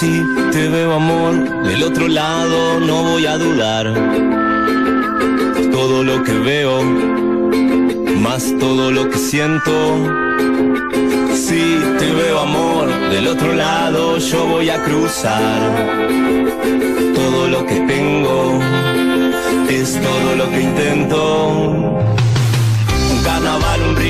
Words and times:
Si 0.00 0.24
te 0.50 0.66
veo 0.70 0.94
amor 0.94 1.62
del 1.62 1.82
otro 1.82 2.08
lado, 2.08 2.80
no 2.80 3.02
voy 3.02 3.26
a 3.26 3.36
dudar. 3.36 3.92
Todo 5.70 6.02
lo 6.02 6.24
que 6.24 6.32
veo, 6.38 6.82
más 8.18 8.50
todo 8.58 8.90
lo 8.92 9.10
que 9.10 9.18
siento. 9.18 9.70
Si 11.34 11.78
te 11.98 12.12
veo 12.12 12.38
amor 12.38 12.88
del 13.10 13.26
otro 13.26 13.52
lado, 13.52 14.16
yo 14.16 14.46
voy 14.46 14.70
a 14.70 14.82
cruzar. 14.82 15.60
Todo 17.14 17.48
lo 17.48 17.66
que 17.66 17.80
tengo 17.80 18.58
es 19.68 20.00
todo 20.00 20.34
lo 20.34 20.48
que 20.48 20.62
intento. 20.62 22.19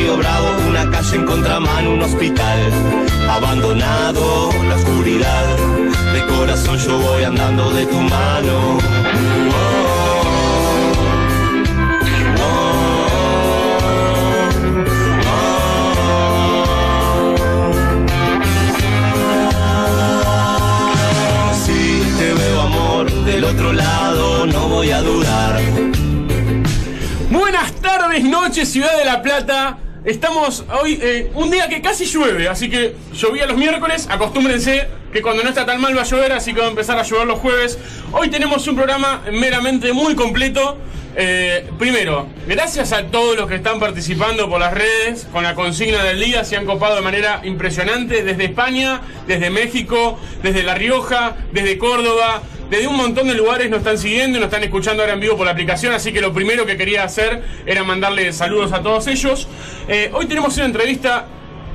Río 0.01 0.17
bravo, 0.17 0.49
una 0.67 0.91
calle 0.91 1.17
en 1.17 1.27
contramano, 1.27 1.93
un 1.93 2.01
hospital 2.01 2.59
abandonado, 3.29 4.51
la 4.67 4.77
oscuridad. 4.77 5.59
De 6.15 6.25
corazón 6.25 6.79
yo 6.79 6.97
voy 6.99 7.25
andando 7.25 7.71
de 7.71 7.85
tu 7.85 8.01
mano. 8.01 8.79
Oh, 22.83 23.05
del 23.27 23.45
otro 23.45 23.73
lado, 23.75 24.47
no 24.47 24.69
voy 24.69 24.91
a 24.93 25.03
dudar. 25.03 25.61
Buenas 27.31 27.73
tardes, 27.83 28.25
noches, 28.25 28.73
Ciudad 28.73 28.97
de 28.97 29.05
la 29.05 29.21
Plata. 29.21 29.77
Estamos 30.05 30.65
hoy, 30.81 30.99
eh, 31.03 31.31
un 31.35 31.51
día 31.51 31.69
que 31.69 31.83
casi 31.83 32.07
llueve, 32.07 32.49
así 32.49 32.71
que 32.71 32.95
llovía 33.13 33.47
los 33.47 33.59
miércoles. 33.59 34.09
Acostúmbrense 34.11 34.89
que 35.13 35.21
cuando 35.21 35.43
no 35.43 35.51
está 35.51 35.67
tan 35.67 35.79
mal 35.79 35.95
va 35.95 36.03
a 36.03 36.05
llover, 36.05 36.33
así 36.33 36.55
que 36.55 36.61
va 36.61 36.69
a 36.69 36.71
empezar 36.71 36.99
a 36.99 37.03
llover 37.03 37.27
los 37.27 37.39
jueves. 37.39 37.79
Hoy 38.11 38.31
tenemos 38.31 38.67
un 38.67 38.77
programa 38.77 39.23
meramente 39.31 39.93
muy 39.93 40.15
completo. 40.15 40.79
Eh, 41.17 41.69
primero, 41.79 42.29
gracias 42.47 42.93
a 42.93 43.09
todos 43.09 43.37
los 43.37 43.47
que 43.47 43.57
están 43.57 43.79
participando 43.79 44.49
por 44.49 44.61
las 44.61 44.73
redes 44.73 45.27
con 45.33 45.43
la 45.43 45.55
consigna 45.55 46.03
del 46.03 46.19
día, 46.19 46.45
se 46.45 46.57
han 46.57 46.65
copado 46.65 46.95
de 46.95 47.03
manera 47.03 47.43
impresionante 47.45 48.23
desde 48.23 48.45
España, 48.45 49.03
desde 49.27 49.51
México, 49.51 50.19
desde 50.43 50.63
La 50.63 50.77
Rioja, 50.77 51.37
desde 51.53 51.77
Córdoba, 51.77 52.41
desde 52.71 52.87
un 52.87 52.97
montón 52.97 53.27
de 53.29 53.35
lugares 53.35 53.69
nos 53.69 53.81
están 53.81 53.99
siguiendo 53.99 54.39
y 54.39 54.41
nos 54.41 54.47
están 54.47 54.63
escuchando 54.63 55.03
ahora 55.03 55.15
en 55.15 55.21
vivo 55.21 55.37
por 55.37 55.45
la 55.45 55.53
aplicación, 55.53 55.93
así 55.93 56.13
que 56.13 56.21
lo 56.21 56.33
primero 56.33 56.65
que 56.65 56.77
quería 56.77 57.03
hacer 57.05 57.43
era 57.67 57.83
mandarle 57.83 58.33
saludos 58.33 58.73
a 58.73 58.81
todos 58.81 59.07
ellos. 59.09 59.49
Eh, 59.89 60.11
hoy 60.13 60.27
tenemos 60.27 60.57
una 60.57 60.67
entrevista, 60.67 61.27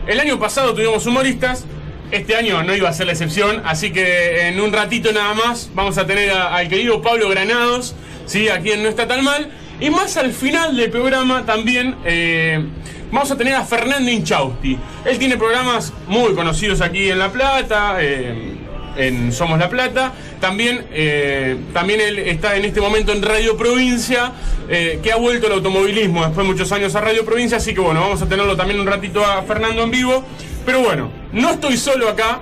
el 0.07 0.19
año 0.19 0.39
pasado 0.39 0.73
tuvimos 0.73 1.05
humoristas, 1.05 1.65
este 2.11 2.35
año 2.35 2.63
no 2.63 2.73
iba 2.73 2.87
a 2.87 2.93
ser 2.93 3.07
la 3.07 3.11
excepción, 3.11 3.61
así 3.65 3.91
que 3.91 4.47
en 4.47 4.61
un 4.61 4.71
ratito 4.71 5.11
nada 5.11 5.33
más 5.33 5.69
vamos 5.73 5.97
a 5.97 6.07
tener 6.07 6.31
al 6.31 6.67
querido 6.69 7.01
Pablo 7.01 7.27
Granados, 7.29 7.93
¿sí? 8.25 8.47
a 8.47 8.59
quien 8.59 8.81
no 8.81 8.89
está 8.89 9.05
tan 9.07 9.23
mal, 9.23 9.51
y 9.79 9.89
más 9.89 10.15
al 10.17 10.31
final 10.31 10.75
del 10.77 10.89
programa 10.89 11.45
también... 11.45 11.95
eh, 12.05 12.63
Vamos 13.11 13.31
a 13.31 13.37
tener 13.37 13.53
a 13.53 13.63
Fernando 13.63 14.11
Inchausti. 14.11 14.77
Él 15.05 15.19
tiene 15.19 15.37
programas 15.37 15.93
muy 16.07 16.33
conocidos 16.33 16.81
aquí 16.81 17.09
en 17.09 17.19
La 17.19 17.31
Plata, 17.31 17.97
eh, 17.99 18.55
en 18.97 19.31
Somos 19.31 19.59
La 19.59 19.69
Plata. 19.69 20.13
También, 20.39 20.85
eh, 20.91 21.57
también 21.73 22.01
él 22.01 22.19
está 22.19 22.55
en 22.55 22.65
este 22.65 22.81
momento 22.81 23.11
en 23.11 23.21
Radio 23.21 23.57
Provincia, 23.57 24.31
eh, 24.69 24.99
que 25.01 25.11
ha 25.11 25.17
vuelto 25.17 25.47
al 25.47 25.53
automovilismo 25.53 26.23
después 26.23 26.45
de 26.45 26.53
muchos 26.53 26.71
años 26.71 26.95
a 26.95 27.01
Radio 27.01 27.25
Provincia. 27.25 27.57
Así 27.57 27.73
que 27.73 27.81
bueno, 27.81 28.01
vamos 28.01 28.21
a 28.21 28.27
tenerlo 28.27 28.55
también 28.55 28.79
un 28.79 28.87
ratito 28.87 29.25
a 29.25 29.41
Fernando 29.43 29.83
en 29.83 29.91
vivo. 29.91 30.23
Pero 30.65 30.81
bueno, 30.81 31.11
no 31.31 31.51
estoy 31.51 31.77
solo 31.77 32.09
acá. 32.09 32.41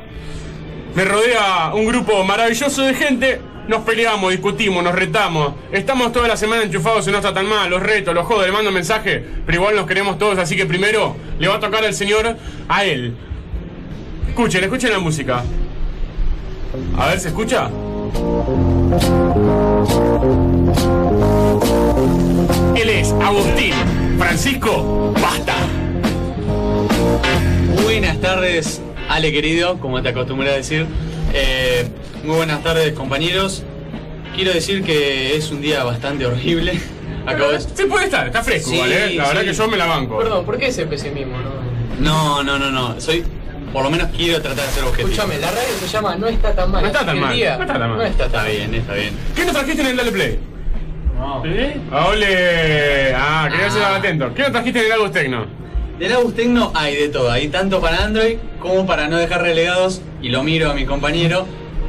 Me 0.96 1.06
rodea 1.06 1.72
un 1.74 1.86
grupo 1.86 2.24
maravilloso 2.24 2.84
de 2.84 2.94
gente. 2.94 3.42
Nos 3.68 3.84
peleamos, 3.84 4.32
discutimos, 4.32 4.84
nos 4.84 4.94
retamos. 4.94 5.54
Estamos 5.72 6.12
toda 6.12 6.28
la 6.28 6.36
semana 6.38 6.64
enchufados 6.64 7.08
y 7.08 7.12
no 7.12 7.18
está 7.18 7.34
tan 7.34 7.48
mal. 7.48 7.70
Los 7.70 7.82
retos, 7.82 8.14
los 8.14 8.26
jodos, 8.26 8.46
le 8.46 8.52
mando 8.52 8.72
mensaje. 8.72 9.24
Pero 9.46 9.58
igual 9.58 9.76
nos 9.76 9.88
queremos 9.88 10.18
todos, 10.18 10.38
así 10.38 10.56
que 10.56 10.66
primero 10.66 11.16
le 11.40 11.48
va 11.48 11.56
a 11.56 11.60
tocar 11.60 11.84
al 11.84 11.94
señor 11.94 12.36
a 12.68 12.86
él. 12.86 13.16
Escuchen, 14.28 14.64
escuchen 14.64 14.92
la 14.92 15.00
música. 15.00 15.44
A 16.98 17.08
ver, 17.10 17.20
¿se 17.20 17.28
escucha? 17.28 17.70
Él 22.76 22.90
es 22.90 23.12
Agustín 23.22 23.74
Francisco 24.18 25.14
Basta. 25.22 25.54
Buenas 27.84 28.20
tardes, 28.22 28.82
Ale 29.08 29.32
querido, 29.32 29.80
como 29.80 30.02
te 30.02 30.10
acostumbré 30.10 30.50
a 30.50 30.56
decir. 30.56 30.88
Eh, 31.34 31.88
muy 32.24 32.38
buenas 32.38 32.64
tardes, 32.64 32.94
compañeros. 32.94 33.64
Quiero 34.36 34.52
decir 34.52 34.84
que 34.84 35.36
es 35.36 35.52
un 35.52 35.62
día 35.62 35.84
bastante 35.84 36.26
horrible. 36.26 36.80
Acabo 37.28 37.52
de... 37.52 37.60
Sí 37.60 37.86
puede 37.88 38.06
estar, 38.06 38.26
está 38.26 38.42
fresco, 38.44 38.72
Sí, 38.72 38.80
¿vale? 38.80 39.14
La 39.14 39.28
verdad 39.28 39.44
que 39.44 39.54
yo 39.54 39.68
me 39.68 39.78
la 39.78 39.86
banco. 39.86 40.18
Perdón, 40.18 40.44
¿por 40.44 40.58
qué 40.58 40.68
ese 40.68 40.88
pesimismo? 40.88 41.38
No? 42.00 42.42
No, 42.42 42.44
no, 42.44 42.58
no, 42.58 42.72
no. 42.72 43.00
Soy. 43.00 43.24
Por 43.74 43.84
lo 43.84 43.90
menos 43.90 44.10
quiero 44.16 44.40
tratar 44.42 44.66
de 44.66 44.72
ser 44.72 44.84
objetivo. 44.84 45.10
Escúchame, 45.10 45.38
la 45.40 45.50
radio 45.50 45.64
se 45.80 45.88
llama 45.88 46.16
No 46.16 46.28
está 46.28 46.54
tan 46.56 46.72
mal. 46.72 46.82
No 46.84 46.88
está 46.88 47.06
tan 47.06 47.20
mal, 47.20 47.34
día 47.36 47.58
no 47.58 47.64
está 47.64 47.74
tan 47.80 47.90
mal. 47.90 47.98
No 47.98 48.04
está 48.04 48.26
Está 48.26 48.38
tan 48.44 48.52
bien, 48.52 48.74
está 48.76 48.94
bien. 48.94 49.14
¿Qué 49.36 49.46
nos 49.46 49.54
trajiste 49.54 49.82
en 49.82 49.88
el 49.88 49.98
Dale 49.98 50.12
Play? 50.12 50.40
No. 51.18 51.42
¿Sí? 51.44 51.82
¡Ole! 51.92 53.14
Ah, 53.16 53.48
quería 53.52 53.70
ser 53.72 53.82
Ah. 53.84 53.96
atento. 53.96 54.34
¿Qué 54.36 54.44
nos 54.44 54.52
trajiste 54.52 54.80
en 54.80 54.86
el 54.86 54.92
Agus 54.92 55.12
Tecno? 55.12 55.46
Del 55.98 56.14
Agus 56.14 56.36
Tecno 56.36 56.72
hay 56.76 56.96
de 56.96 57.10
todo. 57.10 57.32
Hay 57.32 57.48
tanto 57.48 57.82
para 57.82 58.04
Android 58.04 58.38
como 58.60 58.86
para 58.86 59.08
no 59.08 59.18
dejar 59.18 59.42
relegados, 59.42 60.02
y 60.22 60.30
lo 60.30 60.44
miro 60.44 60.70
a 60.70 60.74
mi 60.74 60.86
compañero, 60.86 61.46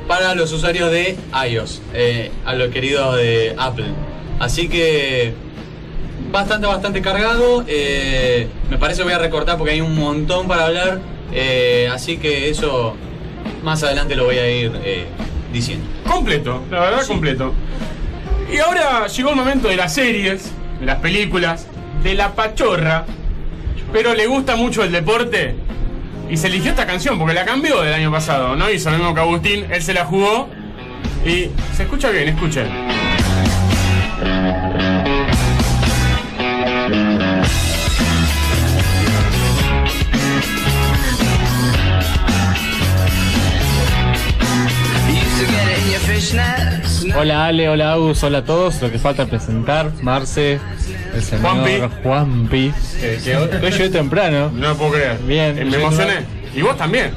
para 0.08 0.34
los 0.34 0.52
usuarios 0.52 0.90
de 0.90 1.16
iOS, 1.48 1.80
eh, 1.94 2.30
a 2.44 2.54
los 2.54 2.68
queridos 2.68 3.16
de 3.16 3.54
Apple. 3.58 3.86
Así 4.40 4.68
que 4.68 5.32
bastante, 6.30 6.66
bastante 6.66 7.00
cargado. 7.02 7.64
eh, 7.66 8.48
me 8.70 8.78
parece 8.78 8.98
que 8.98 9.04
voy 9.04 9.12
a 9.14 9.18
recortar 9.18 9.56
porque 9.58 9.72
hay 9.72 9.80
un 9.80 9.94
montón 9.98 10.48
para 10.48 10.66
hablar. 10.66 10.98
Eh, 11.34 11.90
así 11.92 12.16
que 12.18 12.48
eso 12.48 12.96
más 13.64 13.82
adelante 13.82 14.14
lo 14.14 14.24
voy 14.24 14.38
a 14.38 14.48
ir 14.48 14.72
eh, 14.84 15.06
diciendo. 15.52 15.84
Completo, 16.08 16.62
la 16.70 16.80
verdad, 16.80 17.06
completo. 17.06 17.52
Y 18.52 18.58
ahora 18.58 19.08
llegó 19.08 19.30
el 19.30 19.36
momento 19.36 19.68
de 19.68 19.76
las 19.76 19.94
series, 19.94 20.52
de 20.78 20.86
las 20.86 21.00
películas, 21.00 21.66
de 22.04 22.14
la 22.14 22.34
pachorra. 22.34 23.04
Pero 23.92 24.14
le 24.14 24.26
gusta 24.26 24.54
mucho 24.54 24.84
el 24.84 24.92
deporte. 24.92 25.56
Y 26.30 26.36
se 26.36 26.46
eligió 26.46 26.70
esta 26.70 26.86
canción 26.86 27.18
porque 27.18 27.34
la 27.34 27.44
cambió 27.44 27.82
del 27.82 27.94
año 27.94 28.10
pasado. 28.10 28.54
No 28.56 28.70
hizo 28.70 28.90
lo 28.90 28.98
mismo 28.98 29.14
que 29.14 29.20
Agustín, 29.20 29.66
él 29.70 29.82
se 29.82 29.92
la 29.92 30.04
jugó. 30.04 30.48
Y 31.24 31.50
se 31.74 31.82
escucha 31.82 32.10
bien, 32.10 32.28
escuchen. 32.28 32.66
Hola 47.16 47.46
Ale, 47.46 47.68
hola 47.68 47.92
Agus, 47.92 48.22
hola 48.24 48.38
a 48.38 48.44
todos. 48.44 48.80
Lo 48.82 48.90
que 48.90 48.98
falta 48.98 49.26
presentar, 49.26 49.90
Marce, 50.02 50.58
el 51.14 51.22
señor 51.22 51.42
Juanpi. 51.42 51.72
Juanpi. 52.02 52.72
Que, 53.00 53.18
que 53.22 53.36
hoy 53.36 53.48
hoy 53.62 53.70
llegué 53.70 53.88
temprano. 53.90 54.50
No 54.52 54.68
lo 54.68 54.76
puedo 54.76 54.92
creer. 54.92 55.18
Bien. 55.18 55.58
Eh, 55.58 55.64
Me 55.64 55.76
emocioné. 55.76 56.14
Y 56.54 56.62
vos 56.62 56.76
también. 56.76 57.12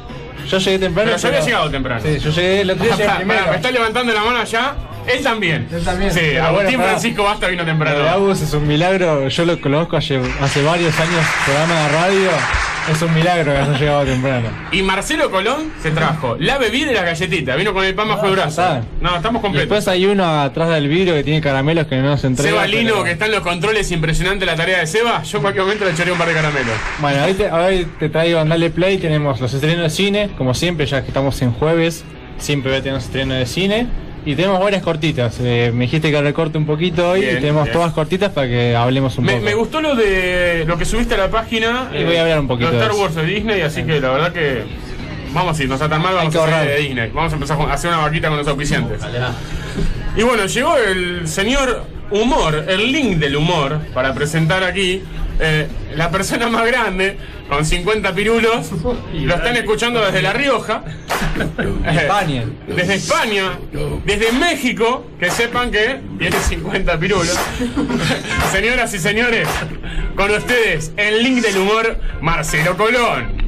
Yo 0.50 0.58
llegué 0.60 0.80
temprano. 0.80 1.10
Pero 1.12 1.22
yo 1.22 1.28
había 1.30 1.40
llegado 1.42 1.70
temprano. 1.72 2.02
Sí, 2.04 2.20
yo 2.20 2.30
llegué 2.32 2.62
el 2.62 2.72
otro 2.72 2.84
día 2.86 2.94
llegué 2.96 3.06
Pará, 3.08 3.18
primero. 3.18 3.40
pará, 3.40 3.52
me 3.52 3.56
está 3.58 3.72
levantando 3.72 4.14
la 4.14 4.24
mano 4.24 4.40
allá. 4.40 4.76
Él 5.08 5.24
también. 5.24 5.68
Él 5.72 5.84
también. 5.84 6.12
Sí, 6.14 6.20
Pero 6.24 6.44
Agustín 6.44 6.66
bueno, 6.66 6.78
pará. 6.80 6.90
Francisco 6.92 7.24
Basta 7.24 7.48
vino 7.48 7.64
Lo 7.64 7.66
de 7.66 7.72
temprano. 7.72 8.10
Agus 8.10 8.42
es 8.42 8.54
un 8.54 8.68
milagro. 8.68 9.28
Yo 9.28 9.46
lo 9.46 9.60
conozco 9.62 9.98
hace, 9.98 10.22
hace 10.42 10.62
varios 10.64 10.98
años, 11.00 11.26
programa 11.46 11.74
de 11.82 11.90
radio. 11.90 12.30
Es 12.90 13.02
un 13.02 13.14
milagro 13.14 13.52
que 13.52 13.58
haya 13.58 13.78
llegado 13.78 14.06
temprano. 14.06 14.48
Y 14.72 14.82
Marcelo 14.82 15.30
Colón 15.30 15.72
se 15.84 15.92
trajo 15.92 16.38
la 16.40 16.58
bebida 16.58 16.92
y 16.92 16.94
la 16.94 17.04
galletita. 17.04 17.56
Vino 17.58 17.74
con 17.74 17.84
el 17.84 17.94
pan 17.94 18.08
bajo 18.08 18.26
el 18.28 18.32
brazo. 18.34 18.50
está. 18.50 18.82
No, 19.02 19.16
estamos 19.16 19.42
completos. 19.42 19.70
después 19.70 19.88
hay 19.90 20.06
uno 20.06 20.42
atrás 20.42 20.70
del 20.70 20.88
vidrio 20.88 21.14
que 21.14 21.24
tiene 21.24 21.42
caramelos 21.42 21.88
que 21.88 21.98
no 21.98 22.18
se 22.18 22.28
entrega. 22.28 22.50
Seba 22.52 22.66
Lino, 22.68 22.92
pero- 22.94 23.04
que 23.04 23.12
está 23.12 23.26
en 23.26 23.32
los 23.34 23.42
controles, 23.42 23.92
impresionante 23.92 24.46
la 24.46 24.56
tarea 24.56 24.80
de 24.80 24.88
Seba. 24.88 25.22
Yo 25.24 25.38
en 25.38 25.42
cualquier 25.42 25.66
momento 25.66 25.84
le 25.86 25.92
echaré 25.92 26.12
un 26.14 26.18
par 26.18 26.30
de 26.30 26.34
caramelos. 26.34 26.74
Bueno, 27.00 27.24
hoy 27.26 27.34
te, 27.34 27.52
hoy 27.52 27.88
te 28.00 28.08
traigo 28.10 28.40
en 28.40 28.50
Dale 28.50 28.70
Play, 28.70 28.98
tenemos 29.00 29.42
los 29.42 29.54
estrenos 29.54 29.84
de 29.84 29.90
cine, 29.90 30.30
como 30.38 30.54
siempre, 30.54 30.86
ya 30.86 31.02
que 31.02 31.08
estamos 31.10 31.42
en 31.42 31.52
jueves, 31.52 32.06
siempre 32.38 32.72
voy 32.72 32.80
a 32.80 32.84
tener 32.84 33.00
estrenos 33.00 33.38
de 33.38 33.46
cine. 33.46 33.88
Y 34.28 34.36
tenemos 34.36 34.60
varias 34.60 34.84
cortitas. 34.84 35.38
Eh, 35.42 35.72
me 35.74 35.86
dijiste 35.86 36.12
que 36.12 36.22
recorte 36.22 36.58
un 36.58 36.66
poquito 36.66 37.12
hoy 37.12 37.22
Bien, 37.22 37.38
y 37.38 37.40
tenemos 37.40 37.64
bien. 37.64 37.74
todas 37.74 37.94
cortitas 37.94 38.30
para 38.32 38.48
que 38.48 38.76
hablemos 38.76 39.18
un 39.18 39.24
Me, 39.26 39.34
poco. 39.34 39.46
me 39.46 39.54
gustó 39.54 39.80
lo 39.82 39.96
de 39.96 40.66
lo 40.68 40.78
que 40.78 40.84
subiste 40.84 41.14
a 41.16 41.18
la 41.18 41.30
página. 41.30 41.90
Y 41.98 42.04
voy 42.04 42.18
a 42.18 42.24
hablar 42.24 42.40
un 42.42 42.48
poquito 42.48 42.70
Lo 42.70 42.74
de 42.74 42.80
de 42.80 42.86
Star. 42.88 43.02
Wars 43.02 43.16
de 43.16 43.24
Disney, 43.26 43.62
así 43.62 43.84
que 43.84 44.00
la 44.02 44.10
verdad 44.10 44.34
que. 44.34 44.64
Vamos 45.34 45.58
a 45.60 45.64
ir, 45.64 45.70
no 45.70 45.76
está 45.76 45.88
tan 45.90 46.02
mal, 46.02 46.14
vamos 46.16 46.36
a 46.36 46.40
hacer 46.44 46.54
ahorrar. 46.54 46.68
de 46.68 46.78
Disney. 46.78 47.10
Vamos 47.14 47.32
a 47.32 47.36
empezar 47.36 47.62
a 47.62 47.74
hacer 47.74 47.90
una 47.92 48.00
vaquita 48.00 48.28
con 48.28 48.38
los 48.38 48.48
auspiciantes. 48.48 49.02
Y 50.16 50.24
bueno, 50.24 50.46
llegó 50.46 50.76
el 50.78 51.28
señor 51.28 51.84
Humor, 52.10 52.66
el 52.68 52.92
link 52.92 53.18
del 53.18 53.36
humor, 53.36 53.80
para 53.94 54.14
presentar 54.14 54.64
aquí 54.64 55.04
eh, 55.40 55.68
la 55.96 56.10
persona 56.10 56.48
más 56.50 56.66
grande, 56.66 57.18
con 57.48 57.66
50 57.66 58.14
pirulos. 58.14 58.72
Lo 59.14 59.36
están 59.36 59.56
escuchando 59.56 60.06
desde 60.06 60.22
La 60.22 60.34
Rioja. 60.34 60.84
España. 61.86 62.46
Desde 62.68 62.96
España, 62.96 63.60
desde 64.06 64.32
México, 64.34 65.06
que 65.20 65.30
sepan 65.30 65.72
que 65.72 66.00
tiene 66.18 66.38
50 66.38 67.00
pirulos. 67.00 67.38
Señoras 68.52 68.94
y 68.94 69.00
señores, 69.00 69.48
con 70.16 70.32
ustedes, 70.32 70.92
el 70.98 71.24
link 71.24 71.42
del 71.42 71.58
humor, 71.58 71.98
Marcelo 72.22 72.76
Colón. 72.76 73.48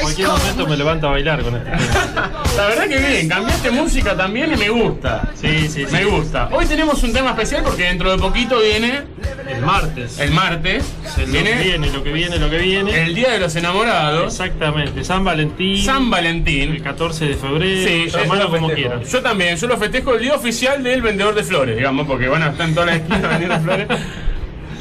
Cualquier 0.00 0.28
momento 0.28 0.66
me 0.66 0.76
levanto 0.76 1.06
a 1.08 1.10
bailar 1.12 1.42
con 1.42 1.54
esto. 1.56 1.70
La 2.56 2.66
verdad 2.66 2.88
que 2.88 2.98
bien, 2.98 3.28
cambiaste 3.28 3.70
música 3.70 4.16
también 4.16 4.52
y 4.52 4.56
me 4.56 4.68
gusta. 4.70 5.28
Sí, 5.40 5.68
sí, 5.68 5.84
sí. 5.86 5.92
Me 5.92 6.04
gusta. 6.04 6.48
Hoy 6.52 6.66
tenemos 6.66 7.02
un 7.02 7.12
tema 7.12 7.30
especial 7.30 7.62
porque 7.62 7.84
dentro 7.84 8.10
de 8.10 8.18
poquito 8.18 8.58
viene 8.60 9.02
El 9.48 9.62
martes. 9.62 10.18
el 10.18 10.30
martes. 10.32 10.84
El 11.16 11.26
lo 11.26 11.32
que 11.32 11.42
Viene 11.42 11.62
viene, 11.62 11.90
lo 11.90 12.02
que 12.02 12.12
viene, 12.12 12.38
lo 12.38 12.50
que 12.50 12.58
viene. 12.58 13.02
el 13.02 13.14
Día 13.14 13.30
de 13.30 13.40
los 13.40 13.54
Enamorados. 13.56 14.32
Exactamente. 14.32 15.04
San 15.04 15.24
Valentín. 15.24 15.82
San 15.84 16.04
El 16.04 16.10
Valentín. 16.10 16.80
14 16.82 17.26
de 17.26 17.34
febrero. 17.34 17.88
Sí, 17.88 18.08
llamalo 18.10 18.34
yo 18.42 18.48
lo 18.48 18.50
como 18.50 18.70
quieras. 18.70 19.10
Yo 19.10 19.22
también, 19.22 19.56
yo 19.56 19.66
lo 19.66 19.76
festejo 19.76 20.14
el 20.14 20.20
día 20.22 20.34
oficial 20.34 20.82
del 20.82 21.02
vendedor 21.02 21.34
de 21.34 21.42
flores, 21.44 21.76
digamos, 21.76 22.06
porque 22.06 22.28
van 22.28 22.42
a 22.42 22.48
estar 22.50 22.68
en 22.68 22.74
todas 22.74 22.86
las 22.88 22.96
esquinas 22.96 23.22
vendiendo 23.30 23.60
flores. 23.60 23.88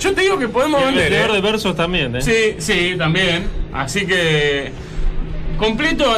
Yo 0.04 0.14
te 0.14 0.22
digo 0.22 0.38
que 0.38 0.50
podemos 0.50 0.82
El 0.82 0.88
vender. 0.88 1.12
vendedor 1.12 1.30
¿eh? 1.32 1.34
de 1.36 1.42
versos 1.42 1.76
también, 1.78 2.16
¿eh? 2.18 2.22
Sí, 2.22 2.56
sí, 2.58 2.96
también. 2.98 3.48
Así 3.72 4.06
que. 4.06 4.74
Completo. 5.58 6.14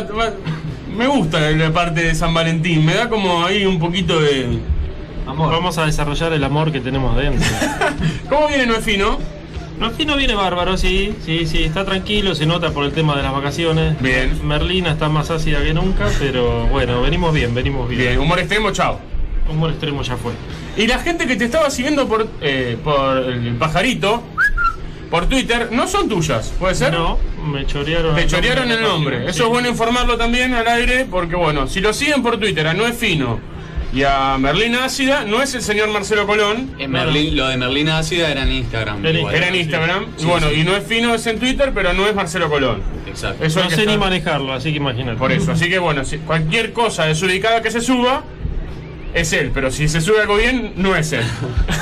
Me 0.97 1.05
gusta 1.05 1.51
la 1.51 1.71
parte 1.71 2.01
de 2.01 2.15
San 2.15 2.33
Valentín. 2.33 2.83
Me 2.83 2.95
da 2.95 3.09
como 3.09 3.45
ahí 3.45 3.63
un 3.65 3.77
poquito 3.77 4.19
de. 4.19 4.57
Amor. 5.27 5.51
Vamos 5.51 5.77
a 5.77 5.85
desarrollar 5.85 6.33
el 6.33 6.43
amor 6.43 6.71
que 6.71 6.79
tenemos 6.79 7.15
dentro. 7.15 7.47
¿Cómo 8.29 8.47
viene 8.47 8.65
No 8.65 8.75
es 8.75 8.83
fino? 8.83 9.19
No, 9.79 9.87
aquí 9.87 10.05
no 10.05 10.15
viene 10.15 10.35
bárbaro, 10.35 10.77
sí, 10.77 11.13
sí, 11.25 11.45
sí, 11.45 11.63
está 11.63 11.83
tranquilo, 11.83 12.33
se 12.33 12.45
nota 12.45 12.71
por 12.71 12.85
el 12.85 12.93
tema 12.93 13.13
de 13.17 13.23
las 13.23 13.33
vacaciones. 13.33 14.01
Bien. 14.01 14.39
Merlina 14.47 14.91
está 14.91 15.09
más 15.09 15.29
ácida 15.29 15.61
que 15.61 15.73
nunca, 15.73 16.07
pero 16.17 16.65
bueno, 16.67 17.01
venimos 17.01 17.33
bien, 17.33 17.53
venimos 17.53 17.89
bien. 17.89 18.01
Bien, 18.01 18.19
humor 18.19 18.39
extremo, 18.39 18.71
chao. 18.71 18.99
Humor 19.49 19.71
extremo 19.71 20.01
ya 20.01 20.15
fue. 20.15 20.31
Y 20.77 20.87
la 20.87 20.99
gente 20.99 21.25
que 21.25 21.35
te 21.35 21.45
estaba 21.45 21.69
siguiendo 21.69 22.07
por, 22.07 22.27
eh, 22.41 22.77
por 22.83 23.17
el 23.17 23.55
pajarito, 23.55 24.23
por 25.09 25.27
Twitter, 25.27 25.69
no 25.71 25.87
son 25.87 26.09
tuyas, 26.09 26.53
¿puede 26.59 26.75
ser? 26.75 26.91
No, 26.93 27.17
me 27.45 27.65
chorearon. 27.65 28.15
Te 28.15 28.23
el 28.23 28.27
chorearon 28.27 28.67
nombre 28.67 28.75
el 28.77 28.83
nombre. 28.83 29.23
Eso 29.25 29.33
sí. 29.33 29.43
es 29.43 29.49
bueno 29.49 29.69
informarlo 29.69 30.17
también 30.17 30.53
al 30.53 30.67
aire, 30.67 31.05
porque 31.09 31.35
bueno, 31.35 31.67
si 31.67 31.79
lo 31.79 31.93
siguen 31.93 32.21
por 32.21 32.37
Twitter 32.37 32.67
a 32.67 32.73
No 32.73 32.85
es 32.85 32.97
Fino 32.97 33.39
y 33.93 34.03
a 34.03 34.37
Merlina 34.37 34.83
Ácida, 34.83 35.23
no 35.23 35.41
es 35.41 35.55
el 35.55 35.61
señor 35.61 35.89
Marcelo 35.89 36.27
Colón, 36.27 36.71
En 36.77 36.91
Merlín, 36.91 37.37
lo 37.37 37.47
de 37.47 37.55
Merlina 37.55 37.99
Ácida 37.99 38.29
era 38.29 38.43
en 38.43 38.51
Instagram. 38.51 39.05
Era 39.05 39.17
igual. 39.17 39.35
era 39.35 39.47
en 39.47 39.55
Instagram. 39.55 40.05
Sí, 40.17 40.23
y 40.23 40.25
bueno, 40.25 40.49
sí. 40.49 40.55
y 40.55 40.63
No 40.65 40.75
es 40.75 40.83
Fino 40.83 41.15
es 41.15 41.25
en 41.27 41.39
Twitter, 41.39 41.71
pero 41.73 41.93
no 41.93 42.05
es 42.05 42.13
Marcelo 42.13 42.49
Colón. 42.49 42.81
Exacto. 43.07 43.45
Eso 43.45 43.63
No 43.63 43.69
sé 43.69 43.85
ni 43.85 43.97
manejarlo, 43.97 44.51
así 44.51 44.71
que 44.71 44.77
imagínate. 44.77 45.17
Por 45.17 45.31
eso, 45.31 45.53
así 45.53 45.69
que 45.69 45.79
bueno, 45.79 46.03
si 46.03 46.17
cualquier 46.17 46.73
cosa 46.73 47.05
desubicada 47.05 47.61
que 47.61 47.71
se 47.71 47.79
suba, 47.79 48.25
es 49.15 49.33
él, 49.33 49.49
pero 49.53 49.71
si 49.71 49.87
se 49.87 50.01
sube 50.01 50.21
algo 50.21 50.35
bien, 50.35 50.73
no 50.75 50.95
es 50.95 51.11
él. 51.13 51.23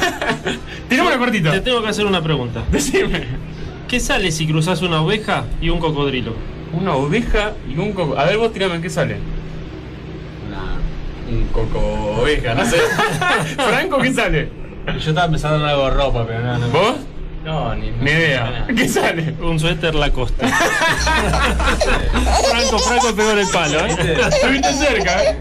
Tirame 0.89 1.07
una 1.09 1.17
Te 1.17 1.19
cortita. 1.19 1.61
tengo 1.63 1.81
que 1.81 1.89
hacer 1.89 2.05
una 2.05 2.21
pregunta. 2.21 2.63
Decime. 2.71 3.23
¿Qué 3.87 3.99
sale 3.99 4.31
si 4.31 4.47
cruzas 4.47 4.81
una 4.81 5.01
oveja 5.01 5.43
y 5.61 5.69
un 5.69 5.79
cocodrilo? 5.79 6.35
Una 6.73 6.93
oveja 6.95 7.51
y 7.69 7.77
un 7.77 7.91
coco. 7.93 8.17
A 8.17 8.23
ver, 8.25 8.37
vos 8.37 8.51
tirame, 8.53 8.79
¿qué 8.81 8.89
sale? 8.89 9.17
Una- 10.47 10.77
un 11.37 11.45
coco 11.47 11.79
oveja, 12.21 12.53
no 12.55 12.65
sé. 12.65 12.77
Franco, 13.55 13.97
¿qué 13.99 14.13
sale? 14.13 14.49
Yo 14.99 15.09
estaba 15.11 15.29
pensando 15.29 15.57
en 15.63 15.65
algo 15.69 15.85
de 15.85 15.91
ropa, 15.91 16.25
pero 16.27 16.41
no, 16.41 16.57
no. 16.57 16.67
¿Vos? 16.69 16.95
No, 17.45 17.75
ni, 17.75 17.91
Ni 17.91 18.09
idea. 18.11 18.65
¿Qué 18.75 18.87
sale? 18.87 19.33
Un 19.41 19.59
suéter 19.59 19.93
Lacoste. 19.95 20.47
Franco, 22.49 22.79
Franco 22.79 23.13
pegó 23.15 23.31
en 23.31 23.39
el 23.39 23.47
palo, 23.47 23.85
¿eh? 23.85 24.17
Estuviste 24.29 24.73
cerca, 24.73 25.23
¿eh? 25.23 25.37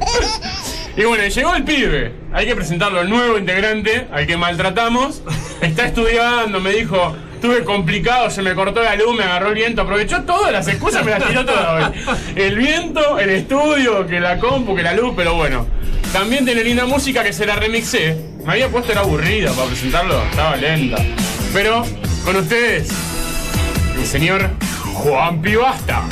Y 0.96 1.04
bueno, 1.04 1.26
llegó 1.26 1.54
el 1.54 1.64
pibe. 1.64 2.12
Hay 2.32 2.46
que 2.46 2.54
presentarlo, 2.54 3.00
el 3.00 3.08
nuevo 3.08 3.38
integrante, 3.38 4.08
al 4.12 4.26
que 4.26 4.36
maltratamos. 4.36 5.22
Está 5.62 5.86
estudiando, 5.86 6.60
me 6.60 6.72
dijo, 6.72 7.16
estuve 7.34 7.64
complicado, 7.64 8.28
se 8.30 8.42
me 8.42 8.54
cortó 8.54 8.82
la 8.82 8.94
luz, 8.96 9.16
me 9.16 9.24
agarró 9.24 9.48
el 9.48 9.54
viento. 9.54 9.82
Aprovechó 9.82 10.22
todas 10.22 10.52
las 10.52 10.68
excusas, 10.68 11.04
me 11.04 11.12
las 11.12 11.26
tiró 11.26 11.46
todas. 11.46 11.92
El 12.36 12.56
viento, 12.56 13.18
el 13.18 13.30
estudio, 13.30 14.06
que 14.06 14.20
la 14.20 14.38
compu, 14.38 14.76
que 14.76 14.82
la 14.82 14.92
luz, 14.92 15.14
pero 15.16 15.34
bueno. 15.34 15.66
También 16.12 16.44
tiene 16.44 16.62
linda 16.62 16.84
música 16.84 17.24
que 17.24 17.32
se 17.32 17.46
la 17.46 17.56
remixé. 17.56 18.16
Me 18.44 18.52
había 18.52 18.68
puesto 18.68 18.92
era 18.92 19.00
aburrida 19.00 19.52
para 19.52 19.68
presentarlo, 19.68 20.22
estaba 20.30 20.56
lenta. 20.56 20.98
Pero, 21.54 21.86
con 22.24 22.36
ustedes, 22.36 22.90
el 23.96 24.04
señor 24.04 24.50
Juan 24.92 25.40
Pibasta. 25.40 26.02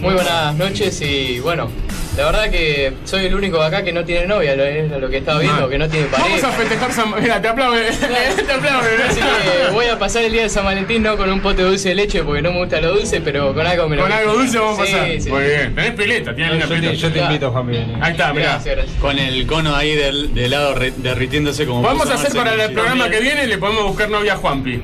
Muy 0.00 0.14
buenas 0.14 0.54
noches 0.56 1.00
y 1.02 1.38
bueno, 1.40 1.70
la 2.16 2.24
verdad 2.26 2.50
que 2.50 2.92
soy 3.04 3.26
el 3.26 3.34
único 3.34 3.58
de 3.60 3.66
acá 3.66 3.82
que 3.84 3.92
no 3.92 4.04
tiene 4.04 4.26
novia, 4.26 4.56
lo, 4.56 4.64
es 4.64 4.90
lo 4.90 5.08
que 5.10 5.18
estaba 5.18 5.40
viendo, 5.40 5.68
que 5.68 5.78
no 5.78 5.88
tiene 5.88 6.06
Vamos 6.10 6.26
a 6.28 6.30
pareja. 6.30 6.50
festejar 6.52 6.92
San 6.92 7.14
Mira, 7.20 7.40
te 7.42 7.48
aplaude. 7.48 7.90
te 8.46 8.52
aplaude. 8.52 8.88
Así 9.08 9.20
que 9.20 9.72
voy 9.72 9.86
a 9.86 9.98
pasar 9.98 10.24
el 10.24 10.32
día 10.32 10.42
de 10.42 10.48
San 10.48 10.64
Valentín 10.64 11.02
no 11.02 11.16
con 11.16 11.30
un 11.30 11.40
pote 11.40 11.62
de 11.62 11.68
dulce 11.68 11.90
de 11.90 11.94
leche 11.96 12.22
porque 12.24 12.42
no 12.42 12.52
me 12.52 12.58
gusta 12.60 12.80
lo 12.80 12.94
dulce, 12.94 13.20
pero 13.20 13.52
con 13.54 13.66
algo 13.66 13.88
me 13.88 13.96
lo 13.96 14.02
Con 14.02 14.12
algo 14.12 14.32
dulce 14.34 14.58
vamos 14.58 14.78
a 14.80 14.86
Sí, 14.86 14.92
pasar. 14.92 15.20
sí. 15.20 15.30
Muy 15.30 15.44
bien. 15.44 15.74
Tenés 15.74 15.90
pileta, 15.92 16.34
tienes 16.34 16.54
una 16.56 16.66
te, 16.66 16.74
pileta. 16.74 16.94
yo 16.94 17.12
te 17.12 17.18
invito, 17.20 17.50
Juan 17.52 17.66
Miguel. 17.66 17.86
Ahí 18.00 18.12
está, 18.12 18.32
mirá. 18.32 18.46
Gracias, 18.52 18.76
gracias. 18.76 18.96
Con 19.00 19.18
el 19.18 19.46
cono 19.46 19.74
ahí 19.76 19.94
del, 19.94 20.34
del 20.34 20.50
lado 20.50 20.74
re- 20.74 20.92
derritiéndose 20.96 21.66
como. 21.66 21.82
Podemos 21.82 22.04
puso 22.04 22.14
hacer 22.14 22.32
para 22.36 22.54
el 22.64 22.72
programa 22.72 23.08
que 23.10 23.20
viene, 23.20 23.46
le 23.46 23.58
podemos 23.58 23.84
buscar 23.84 24.08
novia 24.08 24.34
a 24.34 24.36
Juanpi. 24.36 24.82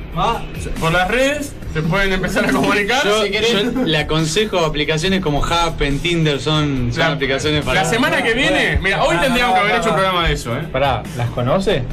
Por 0.79 0.91
las 0.91 1.07
redes, 1.09 1.53
se 1.73 1.81
pueden 1.81 2.13
empezar 2.13 2.45
a 2.45 2.51
comunicar. 2.51 3.03
Yo, 3.03 3.23
Si 3.23 3.31
querés. 3.31 3.51
yo 3.51 3.83
le 3.85 3.97
aconsejo 3.97 4.59
aplicaciones 4.59 5.21
como 5.21 5.43
Happen, 5.43 5.99
Tinder, 5.99 6.39
son, 6.39 6.89
son 6.91 6.99
La, 6.99 7.07
aplicaciones 7.13 7.65
para. 7.65 7.83
la 7.83 7.89
semana 7.89 8.21
que 8.23 8.33
viene, 8.33 8.77
mira, 8.81 9.03
hoy 9.03 9.17
tendríamos 9.17 9.55
que 9.55 9.61
haber 9.61 9.75
hecho 9.77 9.89
un 9.89 9.95
programa 9.95 10.27
de 10.27 10.33
eso, 10.33 10.55
¿eh? 10.55 10.61
Pará, 10.71 11.01
¿las 11.17 11.29
conoce? 11.31 11.83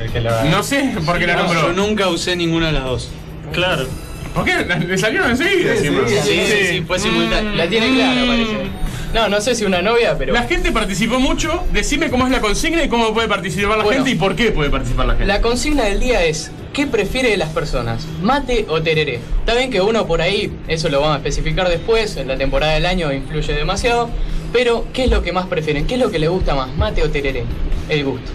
El 0.00 0.10
que 0.12 0.20
la... 0.20 0.44
No 0.44 0.62
sé 0.62 0.92
por 1.04 1.18
qué 1.18 1.26
la 1.26 1.36
No, 1.36 1.48
yo 1.48 1.54
nombró. 1.62 1.72
nunca 1.86 2.08
usé 2.08 2.36
ninguna 2.36 2.66
de 2.66 2.72
las 2.72 2.84
dos. 2.84 3.08
Claro. 3.52 3.86
¿Por 4.34 4.44
qué? 4.44 4.52
Le 4.86 4.98
salieron 4.98 5.30
enseguida, 5.30 5.74
Sí, 5.76 5.88
sí, 5.88 6.20
Sí, 6.22 6.40
sí, 6.46 6.66
sí, 6.70 6.84
fue 6.86 6.98
simultáneo. 6.98 7.52
La 7.54 7.66
tiene 7.68 7.94
clara, 7.94 8.20
parece. 8.26 8.52
No, 9.14 9.28
no 9.30 9.40
sé 9.40 9.54
si 9.54 9.64
una 9.64 9.80
novia, 9.80 10.16
pero 10.18 10.34
La 10.34 10.42
gente 10.42 10.70
participó 10.72 11.18
mucho. 11.18 11.64
Decime 11.72 12.10
cómo 12.10 12.26
es 12.26 12.32
la 12.32 12.40
consigna 12.42 12.82
y 12.84 12.88
cómo 12.90 13.14
puede 13.14 13.28
participar 13.28 13.78
la 13.78 13.84
Bueno. 13.84 14.04
gente 14.04 14.10
y 14.10 14.14
por 14.16 14.36
qué 14.36 14.50
puede 14.50 14.68
participar 14.68 15.06
la 15.06 15.12
gente. 15.14 15.26
la 15.26 15.40
consigna 15.40 15.84
del 15.84 16.00
día 16.00 16.22
es 16.24 16.50
¿qué 16.76 16.86
prefiere 16.86 17.30
de 17.30 17.38
las 17.38 17.48
personas? 17.48 18.06
¿Mate 18.20 18.66
o 18.68 18.82
tereré? 18.82 19.20
Está 19.40 19.54
bien 19.54 19.70
que 19.70 19.80
uno 19.80 20.06
por 20.06 20.20
ahí, 20.20 20.52
eso 20.68 20.90
lo 20.90 21.00
vamos 21.00 21.14
a 21.14 21.16
especificar 21.16 21.70
después, 21.70 22.18
en 22.18 22.28
la 22.28 22.36
temporada 22.36 22.74
del 22.74 22.84
año 22.84 23.10
influye 23.14 23.54
demasiado, 23.54 24.10
pero 24.52 24.84
¿qué 24.92 25.04
es 25.04 25.10
lo 25.10 25.22
que 25.22 25.32
más 25.32 25.46
prefieren? 25.46 25.86
¿Qué 25.86 25.94
es 25.94 26.00
lo 26.00 26.10
que 26.10 26.18
le 26.18 26.28
gusta 26.28 26.54
más? 26.54 26.76
¿Mate 26.76 27.02
o 27.02 27.08
tereré? 27.08 27.44
El 27.88 28.04
gusto. 28.04 28.30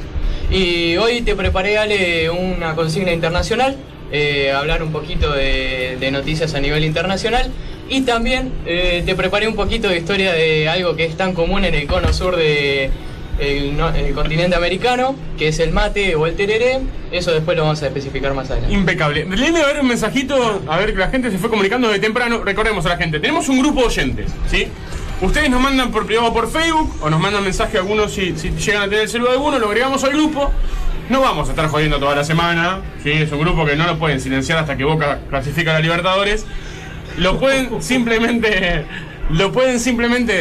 Y 0.50 0.98
hoy 0.98 1.22
te 1.22 1.36
preparé, 1.36 1.78
Ale, 1.78 2.32
una 2.32 2.74
consigna 2.74 3.14
internacional, 3.14 3.78
eh, 4.12 4.52
hablar 4.52 4.82
un 4.82 4.92
poquito 4.92 5.32
de, 5.32 5.98
de 6.00 6.10
noticias 6.10 6.56
a 6.56 6.60
nivel 6.60 6.84
internacional 6.84 7.52
y 7.90 8.02
también 8.02 8.52
eh, 8.66 9.04
te 9.06 9.14
preparé 9.14 9.48
un 9.48 9.56
poquito 9.56 9.88
de 9.88 9.98
historia 9.98 10.34
de 10.34 10.68
algo 10.68 10.96
que 10.96 11.06
es 11.06 11.16
tan 11.16 11.34
común 11.34 11.64
en 11.64 11.76
el 11.76 11.86
cono 11.86 12.12
sur 12.12 12.36
de 12.36 12.90
el, 13.42 14.14
continente 14.14 14.56
americano, 14.56 15.16
que 15.38 15.48
es 15.48 15.60
el 15.60 15.72
mate 15.72 16.16
o 16.16 16.28
el 16.28 16.36
tereré. 16.36 16.80
Eso 17.12 17.32
después 17.32 17.58
lo 17.58 17.64
vamos 17.64 17.82
a 17.82 17.88
especificar 17.88 18.34
más 18.34 18.50
adelante. 18.52 18.74
Impecable. 18.74 19.26
Léeme 19.26 19.62
a 19.62 19.66
ver 19.66 19.82
un 19.82 19.88
mensajito, 19.88 20.62
a 20.68 20.78
ver 20.78 20.94
que 20.94 21.00
la 21.00 21.10
gente 21.10 21.32
se 21.32 21.38
fue 21.38 21.50
comunicando 21.50 21.90
de 21.90 22.00
temprano. 22.00 22.44
Recordemos 22.44 22.86
a 22.86 22.90
la 22.90 22.98
gente, 22.98 23.20
tenemos 23.20 23.50
un 23.50 23.60
grupo 23.60 23.82
de 23.82 23.86
oyentes, 23.88 24.32
¿sí? 24.48 24.68
Ustedes 25.22 25.50
nos 25.50 25.62
mandan 25.62 25.92
por 25.92 26.06
privado 26.06 26.34
por 26.34 26.50
Facebook 26.50 26.96
o 27.02 27.10
nos 27.10 27.20
mandan 27.20 27.44
mensaje 27.44 27.78
algunos 27.78 28.12
si, 28.14 28.34
llegan 28.34 28.84
a 28.84 28.86
tener 28.86 29.02
el 29.02 29.10
celular 29.10 29.34
alguno, 29.34 29.60
lo 29.60 29.68
agregamos 29.68 30.04
al 30.04 30.12
grupo. 30.12 30.52
No 31.10 31.22
vamos 31.22 31.48
a 31.48 31.52
estar 31.52 31.68
jodiendo 31.68 32.00
toda 32.00 32.16
la 32.16 32.24
semana, 32.24 32.82
¿sí? 33.04 33.12
Es 33.12 33.32
un 33.32 33.40
grupo 33.40 33.66
que 33.66 33.76
no 33.76 33.86
lo 33.86 34.00
pueden 34.00 34.22
silenciar 34.22 34.60
hasta 34.60 34.78
que 34.78 34.84
Boca 34.84 35.20
clasifica 35.30 35.76
a 35.76 35.80
Libertadores. 35.80 36.46
Lo 37.18 37.38
pueden 37.40 37.82
simplemente 37.82 38.86
lo 39.32 39.52
pueden 39.52 39.80
simplemente 39.80 40.34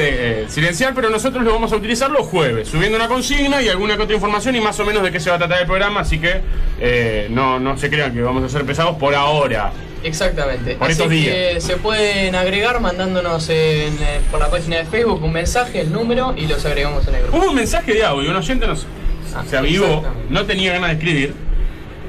eh, 0.42 0.46
silenciar, 0.48 0.94
pero 0.94 1.10
nosotros 1.10 1.44
lo 1.44 1.52
vamos 1.52 1.72
a 1.72 1.76
utilizar 1.76 2.10
los 2.10 2.26
jueves, 2.26 2.68
subiendo 2.68 2.96
una 2.96 3.08
consigna 3.08 3.62
y 3.62 3.68
alguna 3.68 3.96
que 3.96 4.02
otra 4.02 4.14
información 4.14 4.56
y 4.56 4.60
más 4.60 4.78
o 4.80 4.84
menos 4.84 5.02
de 5.02 5.10
qué 5.12 5.20
se 5.20 5.30
va 5.30 5.36
a 5.36 5.38
tratar 5.38 5.60
el 5.60 5.66
programa, 5.66 6.00
así 6.00 6.18
que 6.18 6.40
eh, 6.80 7.28
no, 7.30 7.60
no 7.60 7.76
se 7.76 7.88
crean 7.88 8.12
que 8.12 8.20
vamos 8.22 8.42
a 8.44 8.48
ser 8.48 8.64
pesados 8.64 8.96
por 8.96 9.14
ahora. 9.14 9.72
Exactamente. 10.02 10.76
Por 10.76 10.84
Así 10.84 10.92
estos 10.92 11.08
que 11.08 11.14
días. 11.14 11.62
se 11.62 11.76
pueden 11.76 12.34
agregar 12.34 12.80
mandándonos 12.80 13.48
en, 13.50 13.56
eh, 14.02 14.20
por 14.30 14.40
la 14.40 14.50
página 14.50 14.78
de 14.78 14.84
Facebook 14.86 15.22
un 15.22 15.32
mensaje, 15.32 15.80
el 15.80 15.92
número 15.92 16.34
y 16.36 16.46
los 16.46 16.64
agregamos 16.64 17.06
en 17.06 17.14
el 17.16 17.22
grupo. 17.22 17.36
Hubo 17.36 17.50
un 17.50 17.56
mensaje 17.56 17.92
de 17.92 18.04
audio, 18.04 18.30
un 18.30 18.36
oyente 18.36 18.66
nos, 18.66 18.86
Ah, 19.34 19.44
se 19.48 19.56
avivó, 19.56 20.02
no 20.28 20.44
tenía 20.44 20.72
ganas 20.72 20.88
de 20.90 20.94
escribir, 20.96 21.34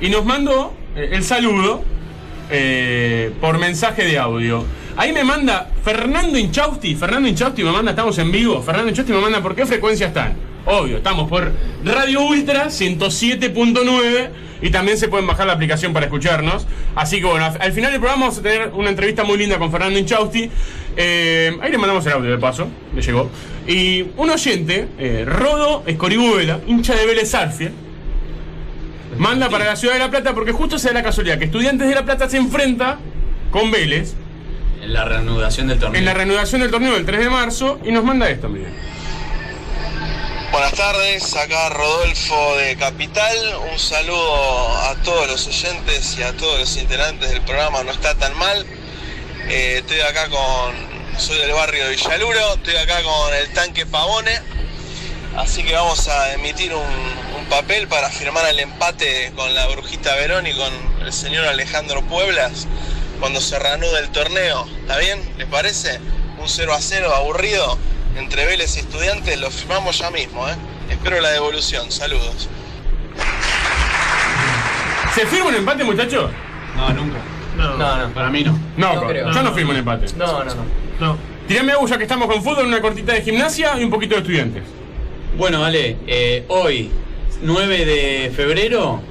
y 0.01 0.09
nos 0.09 0.25
mandó 0.25 0.73
el 0.95 1.23
saludo 1.23 1.83
eh, 2.49 3.31
por 3.39 3.59
mensaje 3.59 4.03
de 4.05 4.17
audio. 4.17 4.65
Ahí 4.97 5.13
me 5.13 5.23
manda 5.23 5.69
Fernando 5.83 6.37
Inchausti, 6.37 6.95
Fernando 6.95 7.27
Inchausti 7.29 7.63
me 7.63 7.71
manda, 7.71 7.91
estamos 7.91 8.17
en 8.17 8.31
vivo, 8.31 8.61
Fernando 8.61 8.89
Inchausti 8.89 9.13
me 9.13 9.21
manda 9.21 9.41
por 9.41 9.55
qué 9.55 9.65
frecuencia 9.65 10.07
están. 10.07 10.35
Obvio, 10.65 10.97
estamos 10.97 11.27
por 11.27 11.51
Radio 11.83 12.21
Ultra 12.21 12.67
107.9 12.67 14.29
y 14.61 14.69
también 14.69 14.97
se 14.97 15.07
pueden 15.07 15.25
bajar 15.25 15.47
la 15.47 15.53
aplicación 15.53 15.91
para 15.91 16.05
escucharnos. 16.05 16.67
Así 16.95 17.19
que 17.19 17.25
bueno, 17.25 17.45
al 17.45 17.71
final 17.71 17.91
del 17.91 17.99
programa 17.99 18.25
vamos 18.25 18.39
a 18.39 18.41
tener 18.43 18.69
una 18.73 18.89
entrevista 18.89 19.23
muy 19.23 19.37
linda 19.37 19.57
con 19.57 19.71
Fernando 19.71 19.97
Inchausti. 19.97 20.51
Eh, 20.97 21.57
ahí 21.61 21.71
le 21.71 21.77
mandamos 21.77 22.05
el 22.05 22.13
audio 22.13 22.29
de 22.29 22.37
paso, 22.37 22.67
le 22.93 23.01
llegó. 23.01 23.29
Y 23.67 24.05
un 24.17 24.29
oyente, 24.29 24.87
eh, 24.99 25.23
Rodo 25.25 25.83
Escoribuela, 25.87 26.59
hincha 26.67 26.95
de 26.95 27.05
Vélez 27.07 27.33
Arfield, 27.33 27.73
manda 29.17 29.49
para 29.49 29.65
la 29.65 29.75
ciudad 29.75 29.95
de 29.95 29.99
La 29.99 30.11
Plata 30.11 30.33
porque 30.33 30.51
justo 30.51 30.77
se 30.77 30.89
da 30.89 30.95
la 30.95 31.03
casualidad 31.03 31.39
que 31.39 31.45
Estudiantes 31.45 31.87
de 31.87 31.95
La 31.95 32.05
Plata 32.05 32.29
se 32.29 32.37
enfrenta 32.37 32.99
con 33.49 33.71
Vélez 33.71 34.15
En 34.81 34.93
la 34.93 35.05
reanudación 35.05 35.67
del 35.67 35.79
torneo. 35.79 35.99
en 35.99 36.05
la 36.05 36.13
reanudación 36.15 36.61
del 36.61 36.71
torneo 36.71 36.93
del 36.93 37.05
3 37.05 37.19
de 37.19 37.29
marzo 37.29 37.79
y 37.83 37.91
nos 37.91 38.03
manda 38.03 38.27
esto, 38.29 38.49
miren. 38.49 38.75
Buenas 40.51 40.73
tardes, 40.73 41.35
acá 41.35 41.69
Rodolfo 41.69 42.57
de 42.57 42.75
Capital. 42.77 43.37
Un 43.71 43.77
saludo 43.77 44.77
a 44.89 44.95
todos 45.03 45.27
los 45.27 45.47
oyentes 45.47 46.17
y 46.17 46.23
a 46.23 46.35
todos 46.35 46.59
los 46.59 46.77
integrantes 46.77 47.29
del 47.29 47.41
programa 47.41 47.83
No 47.83 47.91
está 47.91 48.15
tan 48.15 48.35
mal. 48.37 48.65
Eh, 49.47 49.77
estoy 49.77 50.01
acá 50.01 50.29
con. 50.29 50.91
Soy 51.17 51.37
del 51.37 51.51
barrio 51.51 51.85
de 51.85 51.91
Villaluro, 51.91 52.55
estoy 52.55 52.75
acá 52.77 53.03
con 53.03 53.33
el 53.35 53.53
tanque 53.53 53.85
Pavone. 53.85 54.39
Así 55.37 55.63
que 55.63 55.73
vamos 55.73 56.07
a 56.07 56.33
emitir 56.33 56.73
un, 56.73 56.81
un 57.37 57.45
papel 57.49 57.87
para 57.87 58.09
firmar 58.09 58.45
el 58.49 58.59
empate 58.59 59.31
con 59.35 59.53
la 59.53 59.67
Brujita 59.67 60.15
Verón 60.15 60.47
y 60.47 60.53
con 60.53 60.73
el 61.05 61.13
señor 61.13 61.45
Alejandro 61.45 62.01
Pueblas 62.01 62.67
cuando 63.21 63.39
se 63.39 63.57
reanude 63.59 63.99
el 63.99 64.09
torneo. 64.09 64.65
¿Está 64.81 64.97
bien? 64.97 65.19
¿Les 65.37 65.47
parece? 65.47 65.99
Un 66.39 66.49
0 66.49 66.73
a 66.73 66.81
0 66.81 67.13
aburrido 67.15 67.77
entre 68.17 68.45
Vélez 68.47 68.75
y 68.75 68.79
Estudiantes, 68.79 69.39
lo 69.39 69.49
firmamos 69.51 69.97
ya 69.99 70.09
mismo, 70.11 70.49
¿eh? 70.49 70.55
Espero 70.89 71.21
la 71.21 71.29
devolución. 71.29 71.89
Saludos. 71.91 72.49
¿Se 75.15 75.25
firma 75.27 75.47
un 75.49 75.55
empate, 75.55 75.83
muchachos? 75.85 76.29
No, 76.75 76.89
nunca. 76.89 77.17
No, 77.57 77.77
No, 77.77 78.07
no. 78.07 78.13
Para 78.13 78.29
mí 78.29 78.43
no. 78.43 78.57
No, 78.75 78.95
No 78.95 79.07
creo. 79.07 79.31
yo 79.31 79.43
no 79.43 79.53
firmo 79.53 79.71
un 79.71 79.77
empate. 79.77 80.07
No, 80.17 80.43
no, 80.43 80.53
no. 80.55 80.65
no. 80.99 81.17
Tirame 81.47 81.71
agua 81.73 81.87
ya 81.89 81.97
que 81.97 82.03
estamos 82.03 82.27
con 82.27 82.43
fútbol, 82.43 82.65
una 82.65 82.81
cortita 82.81 83.13
de 83.13 83.21
gimnasia 83.21 83.79
y 83.79 83.83
un 83.83 83.89
poquito 83.91 84.15
de 84.15 84.21
estudiantes. 84.21 84.63
Bueno, 85.37 85.61
vale, 85.61 85.97
eh, 86.07 86.43
hoy, 86.47 86.89
9 87.41 87.85
de 87.85 88.31
febrero 88.35 89.01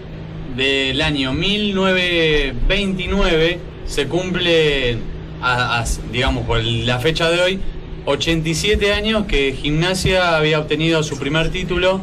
del 0.57 1.01
año 1.01 1.33
1929, 1.33 3.59
se 3.91 4.07
cumple, 4.07 4.99
digamos, 6.13 6.47
por 6.47 6.63
la 6.63 7.01
fecha 7.01 7.29
de 7.29 7.41
hoy, 7.41 7.61
87 8.05 8.93
años 8.93 9.27
que 9.27 9.53
Gimnasia 9.53 10.37
había 10.37 10.61
obtenido 10.61 11.03
su 11.03 11.19
primer 11.19 11.51
título 11.51 12.01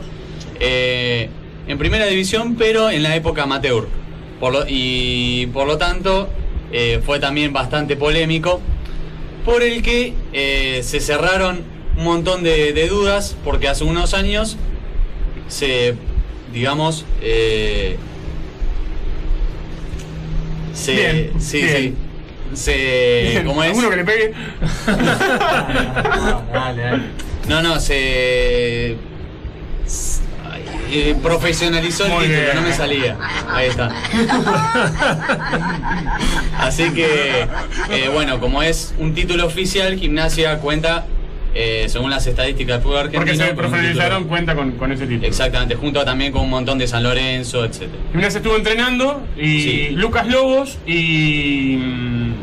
eh, 0.60 1.30
en 1.66 1.78
primera 1.78 2.06
división, 2.06 2.56
pero 2.56 2.90
en 2.90 3.04
la 3.04 3.16
época 3.16 3.44
amateur. 3.44 3.88
Y 4.68 5.48
por 5.48 5.66
lo 5.66 5.78
tanto, 5.78 6.28
eh, 6.74 7.02
fue 7.06 7.20
también 7.20 7.54
bastante 7.54 7.96
polémico 7.96 8.60
por 9.46 9.64
el 9.64 9.82
que 9.82 10.14
eh, 10.34 10.82
se 10.84 11.00
cerraron 11.00 11.62
un 11.98 12.04
montón 12.04 12.44
de, 12.44 12.88
dudas, 12.90 13.38
porque 13.46 13.70
hace 13.70 13.86
unos 13.86 14.14
años 14.14 14.58
se, 15.48 15.96
digamos, 16.54 17.06
se, 20.78 20.94
Bien, 20.94 21.32
sí, 21.40 21.62
bien. 21.62 21.96
sí, 22.54 22.62
se, 23.34 23.44
¿cómo 23.46 23.64
es? 23.64 23.70
¿Alguno 23.72 23.90
que 23.90 23.96
le 23.96 24.06
pegue? 24.06 24.34
Dale, 26.54 26.82
dale. 26.82 27.04
No, 27.48 27.62
no, 27.62 27.80
se, 27.80 28.96
eh, 30.90 31.16
profesionalizó 31.22 32.06
el 32.06 32.12
Muy 32.12 32.24
título, 32.26 32.42
bien. 32.42 32.56
no 32.56 32.62
me 32.62 32.74
salía. 32.74 33.18
Ahí 33.50 33.68
está. 33.68 33.92
Así 36.60 36.92
que, 36.92 37.48
eh, 37.90 38.10
bueno, 38.14 38.40
como 38.40 38.62
es 38.64 38.94
un 38.98 39.14
título 39.14 39.46
oficial, 39.46 39.98
Gimnasia 39.98 40.60
cuenta, 40.60 41.06
eh, 41.60 41.86
según 41.90 42.12
las 42.12 42.28
estadísticas 42.28 42.76
del 42.76 42.84
fútbol 42.84 42.98
argentino. 43.00 43.22
Porque 43.26 43.36
se 43.36 43.54
profesionalizaron 43.56 44.26
cuenta 44.26 44.54
con, 44.56 44.72
con 44.74 44.92
ese 44.92 45.08
título. 45.08 45.28
Exactamente, 45.28 45.74
junto 45.76 46.06
también 46.06 46.32
con 46.32 46.44
un 46.44 46.50
montón 46.52 46.78
de 46.78 46.88
San 46.88 47.02
Lorenzo, 47.04 47.66
etc. 47.66 47.84
Gimnasia 48.12 48.38
estuvo 48.38 48.56
entrenando 48.56 49.24
y 49.38 49.62
Sí. 49.62 49.88
Lucas 49.94 50.28
Lobos 50.28 50.78
y. 50.86 51.78
mm, 51.78 52.34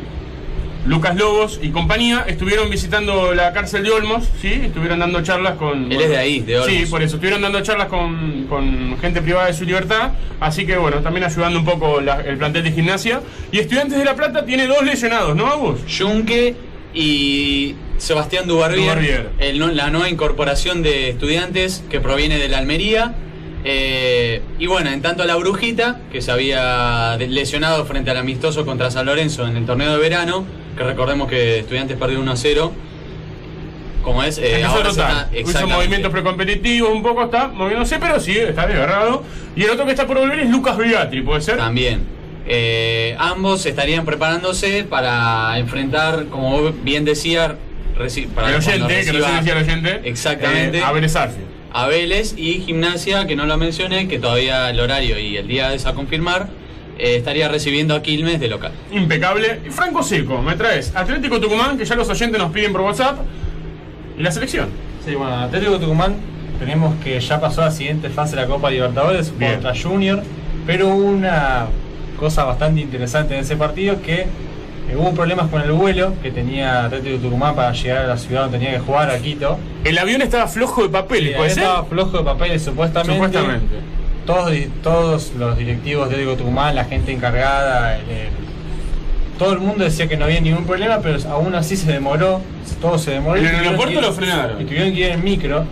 Lucas 0.86 1.16
Lobos 1.16 1.58
y 1.62 1.70
compañía 1.70 2.26
estuvieron 2.28 2.68
visitando 2.68 3.32
la 3.32 3.54
cárcel 3.54 3.84
de 3.84 3.90
Olmos, 3.90 4.28
¿sí? 4.42 4.48
Estuvieron 4.52 4.98
dando 4.98 5.22
charlas 5.22 5.54
con... 5.54 5.90
Él 5.90 5.98
es 5.98 6.10
de 6.10 6.18
ahí, 6.18 6.40
de 6.40 6.58
Olmos. 6.58 6.70
Sí, 6.78 6.84
por 6.90 7.00
eso, 7.02 7.16
estuvieron 7.16 7.40
dando 7.40 7.62
charlas 7.62 7.88
con, 7.88 8.44
con 8.50 8.98
gente 9.00 9.22
privada 9.22 9.46
de 9.46 9.54
su 9.54 9.64
libertad, 9.64 10.10
así 10.40 10.66
que 10.66 10.76
bueno, 10.76 10.98
también 10.98 11.24
ayudando 11.24 11.58
un 11.60 11.64
poco 11.64 12.02
la- 12.02 12.20
el 12.20 12.36
plantel 12.36 12.64
de 12.64 12.72
gimnasia. 12.72 13.22
Y 13.50 13.60
Estudiantes 13.60 13.96
de 13.96 14.04
La 14.04 14.14
Plata 14.14 14.44
tiene 14.44 14.66
dos 14.66 14.84
lesionados, 14.84 15.34
¿no, 15.34 15.46
Agus? 15.46 15.80
Junque 15.98 16.54
y 16.92 17.74
Sebastián 17.98 18.46
Dubarbier, 18.46 19.30
el 19.38 19.76
la 19.76 19.90
nueva 19.90 20.08
incorporación 20.08 20.82
de 20.82 21.10
estudiantes 21.10 21.84
que 21.90 22.00
proviene 22.00 22.38
de 22.38 22.48
la 22.48 22.58
Almería. 22.58 23.14
Eh, 23.66 24.42
y 24.58 24.66
bueno, 24.66 24.90
en 24.90 25.00
tanto 25.00 25.24
la 25.24 25.36
Brujita, 25.36 26.00
que 26.12 26.20
se 26.20 26.30
había 26.30 27.16
lesionado 27.16 27.86
frente 27.86 28.10
al 28.10 28.18
amistoso 28.18 28.66
contra 28.66 28.90
San 28.90 29.06
Lorenzo 29.06 29.46
en 29.46 29.56
el 29.56 29.64
torneo 29.64 29.92
de 29.92 29.98
verano, 29.98 30.44
que 30.76 30.84
recordemos 30.84 31.28
que 31.28 31.60
estudiantes 31.60 31.96
perdió 31.96 32.20
1 32.20 32.32
a 32.32 32.36
0. 32.36 32.72
Como 34.02 34.22
es, 34.22 34.36
eh, 34.36 34.62
a 34.62 34.68
ahora 34.68 34.90
está- 34.90 35.30
Hizo 35.34 35.66
movimientos 35.66 36.12
precompetitivos, 36.12 36.90
un 36.92 37.02
poco 37.02 37.24
está 37.24 37.48
moviéndose, 37.48 37.98
pero 37.98 38.20
sí, 38.20 38.36
está 38.36 38.66
desgarrado. 38.66 39.22
Y 39.56 39.62
el 39.62 39.70
otro 39.70 39.86
que 39.86 39.92
está 39.92 40.06
por 40.06 40.18
volver 40.18 40.40
es 40.40 40.50
Lucas 40.50 40.76
Bigatri, 40.76 41.22
¿puede 41.22 41.40
ser? 41.40 41.56
También. 41.56 42.02
Eh, 42.46 43.16
ambos 43.18 43.64
estarían 43.64 44.04
preparándose 44.04 44.84
para 44.84 45.58
enfrentar, 45.58 46.26
como 46.26 46.70
bien 46.82 47.06
decía, 47.06 47.56
reci- 47.98 48.26
para 48.28 48.48
el 48.50 48.56
oyente, 48.56 49.04
que 49.04 49.12
recién 49.12 49.36
decía 49.36 49.52
el 49.52 49.62
oyente. 49.64 50.00
Exactamente. 50.04 50.78
eh, 50.78 50.82
a 50.84 50.92
Vélez 50.92 51.14
Arfield. 51.16 51.46
a 51.72 51.86
Vélez 51.88 52.34
y 52.36 52.60
Gimnasia, 52.60 53.26
que 53.26 53.36
no 53.36 53.46
lo 53.46 53.56
mencioné, 53.56 54.06
que 54.08 54.18
todavía 54.18 54.70
el 54.70 54.78
horario 54.80 55.18
y 55.18 55.36
el 55.36 55.46
día 55.48 55.72
es 55.74 55.86
a 55.86 55.92
confirmar, 55.94 56.48
eh, 56.98 57.16
estaría 57.16 57.48
recibiendo 57.48 57.94
a 57.94 58.02
Quilmes 58.02 58.38
de 58.40 58.48
local. 58.48 58.72
Impecable. 58.92 59.60
Y 59.66 59.70
Franco 59.70 60.02
Seco, 60.02 60.40
me 60.40 60.54
traes 60.54 60.94
Atlético 60.94 61.40
Tucumán, 61.40 61.76
que 61.76 61.84
ya 61.84 61.96
los 61.96 62.08
oyentes 62.08 62.38
nos 62.40 62.52
piden 62.52 62.72
por 62.72 62.82
WhatsApp. 62.82 63.18
Y 64.18 64.22
la 64.22 64.30
selección. 64.30 64.68
Sí, 65.04 65.14
bueno, 65.16 65.34
Atlético 65.36 65.78
Tucumán 65.80 66.14
tenemos 66.60 66.94
que 67.02 67.18
ya 67.18 67.40
pasó 67.40 67.62
a 67.62 67.64
la 67.66 67.70
siguiente 67.72 68.08
fase 68.10 68.36
de 68.36 68.42
la 68.42 68.46
Copa 68.48 68.70
Libertadores 68.70 69.36
Bien. 69.36 69.54
contra 69.54 69.74
Junior, 69.76 70.22
pero 70.66 70.94
una 70.94 71.66
cosa 72.16 72.44
bastante 72.44 72.80
interesante 72.80 73.34
en 73.34 73.40
ese 73.40 73.56
partido 73.56 74.00
que 74.00 74.26
eh, 74.90 74.96
hubo 74.96 75.12
problemas 75.12 75.48
con 75.48 75.62
el 75.62 75.72
vuelo 75.72 76.14
que 76.22 76.30
tenía 76.30 76.84
Atlético 76.84 77.18
Tucumán 77.18 77.54
para 77.54 77.72
llegar 77.72 78.04
a 78.04 78.06
la 78.08 78.16
ciudad 78.18 78.42
donde 78.42 78.58
tenía 78.58 78.74
que 78.74 78.80
jugar, 78.80 79.10
a 79.10 79.18
Quito. 79.18 79.58
El 79.84 79.98
avión 79.98 80.22
estaba 80.22 80.46
flojo 80.46 80.82
de 80.82 80.88
papeles, 80.90 81.32
Y 81.32 81.34
¿puede 81.36 81.50
ser? 81.50 81.62
estaba 81.64 81.84
flojo 81.84 82.18
de 82.18 82.24
papeles 82.24 82.62
supuestamente. 82.62 83.12
Supuestamente. 83.14 83.74
Todos, 84.26 84.52
todos 84.82 85.32
los 85.38 85.56
directivos 85.58 86.08
de 86.08 86.14
Atlético 86.14 86.36
Tucumán, 86.38 86.74
la 86.74 86.84
gente 86.84 87.12
encargada, 87.12 87.96
el- 87.96 88.02
el- 88.10 88.44
todo 89.38 89.52
el 89.52 89.58
mundo 89.58 89.84
decía 89.84 90.06
que 90.06 90.16
no 90.16 90.24
había 90.26 90.40
ningún 90.40 90.64
problema, 90.64 91.00
pero 91.02 91.18
aún 91.30 91.54
así 91.54 91.76
se 91.76 91.90
demoró, 91.92 92.40
todo 92.80 92.98
se 92.98 93.10
demoró. 93.12 93.36
En 93.38 93.46
el 93.46 93.54
aeropuerto 93.56 94.00
lo 94.00 94.12
frenaron. 94.12 94.60
Y 94.60 94.64
tuvieron 94.64 94.92
que 94.94 95.00
ir 95.00 95.06
en 95.08 95.24
micro, 95.24 95.64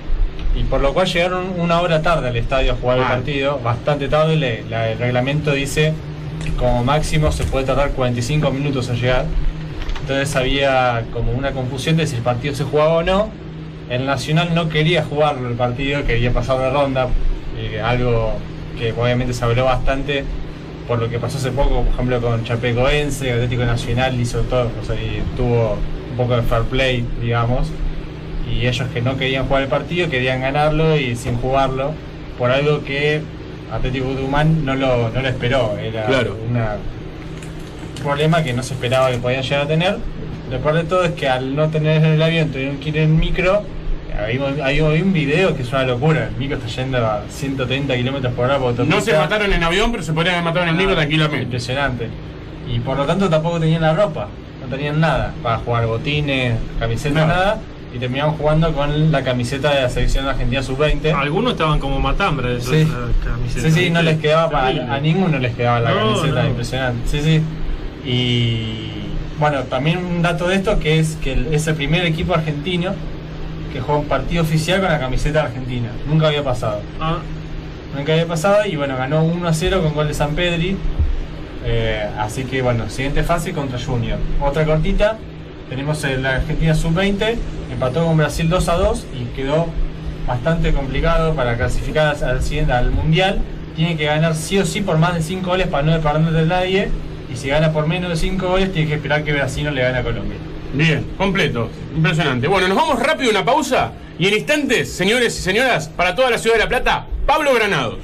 y 0.54 0.64
por 0.64 0.81
lo 0.81 0.92
cual 0.92 1.07
llegaron 1.07 1.45
una 1.59 1.81
hora 1.81 2.02
tarde 2.02 2.28
al 2.28 2.37
estadio 2.37 2.73
a 2.73 2.75
jugar 2.75 2.99
el 2.99 3.04
Ah. 3.04 3.09
partido, 3.09 3.61
bastante 3.62 4.09
tarde, 4.09 4.37
le- 4.37 4.64
la- 4.69 4.90
el 4.90 4.99
reglamento 4.99 5.52
dice 5.52 5.95
como 6.50 6.84
máximo 6.84 7.32
se 7.32 7.44
puede 7.44 7.66
tardar 7.66 7.90
45 7.92 8.50
minutos 8.50 8.88
en 8.88 8.96
llegar. 8.96 9.26
Entonces 10.00 10.34
había 10.37 11.04
como 11.12 11.32
una 11.32 11.52
confusión 11.52 11.96
de 11.96 12.06
si 12.06 12.16
el 12.16 12.22
partido 12.22 12.54
se 12.54 12.64
jugaba 12.64 12.94
o 12.94 13.02
no. 13.02 13.30
El 13.88 14.06
Nacional 14.06 14.54
no 14.54 14.68
quería 14.68 15.04
jugarlo 15.04 15.49
el 15.49 15.54
partido, 15.54 16.04
quería 16.04 16.32
pasar 16.32 16.58
de 16.58 16.70
ronda, 16.70 17.08
eh, 17.58 17.80
algo 17.80 18.32
que 18.78 18.92
obviamente 18.92 19.34
se 19.34 19.44
habló 19.44 19.66
bastante 19.66 20.25
por 20.87 20.99
lo 20.99 21.08
que 21.08 21.18
pasó 21.18 21.38
hace 21.38 21.50
poco, 21.50 21.82
por 21.82 21.94
ejemplo 21.94 22.20
con 22.20 22.44
Chapecoense, 22.44 23.32
Atlético 23.32 23.64
Nacional 23.64 24.18
hizo 24.20 24.40
todo, 24.42 24.70
y 24.94 25.37
tuvo 25.37 25.78
un 26.11 26.16
poco 26.16 26.37
de 26.37 26.42
fair 26.42 26.62
play, 26.64 27.06
digamos, 27.20 27.68
y 28.50 28.66
ellos 28.66 28.88
que 28.92 29.00
no 29.00 29.16
querían 29.16 29.46
jugar 29.46 29.62
el 29.62 29.68
partido 29.68 30.11
querían 30.11 30.40
ganarlo 30.40 30.96
y 30.96 31.16
sin 31.16 31.37
jugarlo, 31.37 31.92
por 32.38 32.50
algo 32.50 32.84
que 32.84 33.22
Atlético 33.73 34.07
Tucumán 34.11 34.64
no 34.64 34.75
lo, 34.75 35.09
no 35.11 35.21
lo 35.23 35.29
esperó, 35.29 35.76
era 35.79 36.05
Claro. 36.07 36.37
una 36.50 36.76
un 37.97 38.02
problema 38.02 38.43
que 38.43 38.52
no 38.52 38.62
se 38.62 38.75
esperaba 38.75 39.11
que 39.11 39.19
podían 39.19 39.43
llegar 39.43 39.61
a 39.62 39.67
tener. 39.67 39.97
Lo 40.50 40.59
peor 40.59 40.75
de 40.75 40.85
todo 40.85 41.05
es 41.05 41.12
que 41.12 41.29
al 41.29 41.55
no 41.55 41.69
tener 41.69 42.05
el 42.05 42.21
avión 42.21 42.49
tuvieron 42.50 42.79
que 42.79 42.88
ir 42.91 42.99
en 42.99 43.19
micro. 43.19 43.62
Hay, 44.19 44.38
hay- 44.62 44.81
hay 44.81 45.00
un 45.02 45.12
video 45.12 45.57
que 45.57 45.62
es 45.62 45.69
una 45.73 45.85
locura. 45.85 46.29
El 46.29 46.37
micro 46.37 46.59
está 46.59 46.69
yendo 46.69 46.99
a 46.99 47.23
130 47.31 47.95
kilómetros 47.97 48.35
por 48.35 48.47
hora 48.47 48.59
por 48.59 48.79
No 48.87 49.00
se 49.00 49.17
mataron 49.17 49.52
en 49.52 49.62
avión, 49.62 49.91
pero 49.93 50.02
se 50.02 50.12
podrían 50.12 50.35
haber 50.35 50.45
matado 50.45 50.64
en 50.64 50.71
el 50.71 50.76
micro 50.76 50.93
Ah, 50.93 50.97
tranquilamente. 50.97 51.45
Impresionante. 51.45 52.09
Y 52.69 52.81
por 52.81 52.97
lo 52.97 53.07
tanto 53.07 53.31
tampoco 53.31 53.59
tenían 53.61 53.83
la 53.83 53.95
ropa. 53.95 54.29
No 54.61 54.67
tenían 54.69 55.00
nada 55.00 55.33
para 55.43 55.59
jugar 55.59 55.87
botines, 55.87 56.55
camisetas, 56.79 57.26
nada. 57.26 57.59
Y 57.94 57.99
terminamos 57.99 58.37
jugando 58.38 58.72
con 58.72 59.12
la 59.12 59.22
camiseta 59.22 59.75
de 59.75 59.82
la 59.82 59.88
selección 59.90 60.26
argentina 60.26 60.62
sub-20. 60.62 61.12
Algunos 61.14 61.52
estaban 61.52 61.78
como 61.78 62.00
matambre 62.00 62.54
de 62.54 62.61
Sí. 62.61 62.76
esa 62.76 62.94
camiseta. 63.25 63.70
Sí, 63.70 63.84
sí, 63.84 63.90
no 63.90 64.02
les 64.02 64.18
quedaba 64.18 64.50
para- 64.50 64.94
a 64.94 65.00
ninguno 65.00 65.38
les 65.38 65.54
quedaba 65.54 65.80
la 65.80 65.90
No, 65.92 66.14
camiseta, 66.14 66.42
no. 66.42 66.49
impresionante. 66.49 67.08
Sí, 67.08 67.20
sí. 67.22 67.42
Y 68.04 69.08
bueno, 69.38 69.61
también 69.64 69.99
un 69.99 70.22
dato 70.22 70.49
de 70.49 70.56
esto 70.56 70.78
que 70.78 70.99
es 70.99 71.16
que 71.22 71.49
es 71.52 71.66
el 71.66 71.75
primer 71.75 72.04
equipo 72.06 72.34
argentino 72.34 72.94
que 73.72 73.80
juega 73.80 74.00
un 74.00 74.06
partido 74.06 74.42
oficial 74.42 74.80
con 74.80 74.90
la 74.90 74.99
camiseta 74.99 75.44
argentina. 75.44 75.88
Nunca 76.06 76.28
había 76.28 76.42
pasado. 76.44 76.80
Ah, 77.00 77.18
Nunca 77.96 78.12
había 78.14 78.26
pasado 78.26 78.64
y 78.64 78.75
bueno, 78.76 78.96
ganó 78.96 79.22
1 79.22 79.46
a 79.46 79.52
0 79.52 79.82
con 79.82 79.92
gol 79.92 80.08
de 80.08 80.14
San 80.14 80.34
Pedri. 80.34 80.78
Eh, 81.64 82.08
así 82.18 82.44
que 82.44 82.62
bueno, 82.62 82.88
siguiente 82.88 83.22
fase 83.22 83.52
contra 83.52 83.78
Junior. 83.78 84.18
Otra 84.40 84.64
cortita, 84.64 85.18
tenemos 85.73 86.05
la 86.21 86.35
Argentina 86.37 86.75
sub-20, 86.75 87.35
empató 87.73 88.05
con 88.05 88.19
Brasil 88.19 88.47
2 88.47 88.69
a 88.69 88.75
2 88.75 89.07
y 89.19 89.25
quedó 89.35 89.69
bastante 90.26 90.75
complicado 90.75 91.35
para 91.35 91.57
clasificar 91.57 92.14
al, 92.23 92.91
Mundial. 92.91 93.38
Tiene 93.75 93.97
que 93.97 94.05
ganar 94.05 94.35
sí 94.35 94.59
o 94.59 94.67
sí 94.67 94.83
por 94.83 94.99
más 94.99 95.14
de 95.14 95.23
5 95.23 95.49
goles 95.49 95.69
para 95.69 95.83
no 95.83 95.93
depender 95.93 96.35
de 96.35 96.45
nadie. 96.45 96.88
Y 97.33 97.38
si 97.38 97.49
gana 97.49 97.73
por 97.73 97.87
menos 97.87 98.11
de 98.11 98.17
5 98.17 98.47
goles, 98.47 98.71
tiene 98.71 98.87
que 98.87 98.97
esperar 98.97 99.25
que 99.25 99.33
Brasil 99.33 99.64
no 99.64 99.71
le 99.71 99.81
gane 99.81 99.97
a 99.97 100.02
Colombia. 100.02 100.37
Bien, 100.75 101.07
completo. 101.17 101.71
Impresionante. 101.97 102.49
Bueno, 102.49 102.69
nos 102.69 102.76
vamos 102.76 103.02
rápido 103.02 103.31
una 103.31 103.43
pausa 103.43 103.93
y 104.19 104.26
en 104.26 104.35
instantes, 104.35 104.93
señores 104.93 105.38
y 105.38 105.41
señoras, 105.41 105.88
para 105.88 106.14
toda 106.14 106.29
la 106.29 106.37
ciudad 106.37 106.57
de 106.57 106.64
La 106.64 106.69
Plata, 106.69 107.07
Pablo 107.25 107.55
Granados. 107.55 108.00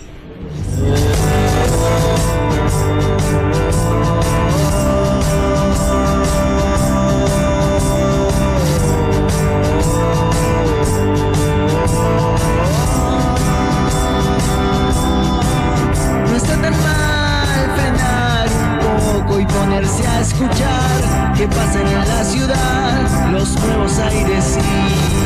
Escuchar 20.28 21.32
qué 21.36 21.48
pasa 21.48 21.80
en 21.80 22.08
la 22.08 22.24
ciudad, 22.24 23.30
los 23.32 23.58
nuevos 23.60 23.98
aires 23.98 24.58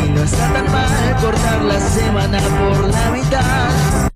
y 0.07 0.11
no 0.11 0.23
está 0.23 0.53
tan 0.53 0.71
mal 0.71 1.17
cortar 1.21 1.63
la 1.63 1.81
semana 1.81 2.39
por 2.39 2.89
la 2.89 3.11
mitad. 3.11 4.12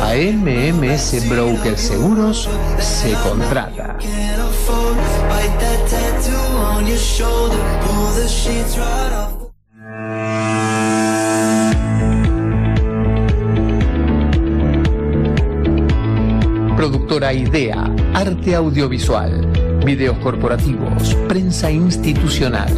a 0.00 0.14
MMS 0.14 1.28
Broker 1.28 1.76
Seguros 1.76 2.49
se 2.78 3.12
contrata. 3.23 3.99
Productora 16.84 17.32
Idea, 17.32 17.90
arte 18.12 18.54
audiovisual, 18.54 19.74
videos 19.84 20.16
corporativos, 20.18 21.14
prensa 21.28 21.70
institucional, 21.70 22.73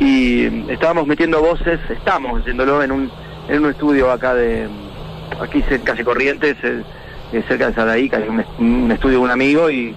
Y 0.00 0.48
mm, 0.50 0.70
estábamos 0.70 1.06
metiendo 1.06 1.40
voces, 1.40 1.80
estamos 1.90 2.40
haciéndolo 2.40 2.82
en 2.82 2.92
un, 2.92 3.10
en 3.48 3.64
un 3.64 3.70
estudio 3.70 4.10
acá 4.12 4.34
de, 4.34 4.68
aquí 5.40 5.64
en 5.68 5.80
calle 5.82 6.04
Corrientes, 6.04 6.56
eh, 6.62 6.82
eh, 7.32 7.44
cerca 7.48 7.68
de 7.68 7.74
Sadaí, 7.74 8.08
que 8.08 8.16
hay 8.16 8.28
un 8.58 8.90
estudio 8.92 9.18
de 9.18 9.24
un 9.24 9.30
amigo 9.30 9.68
y 9.70 9.94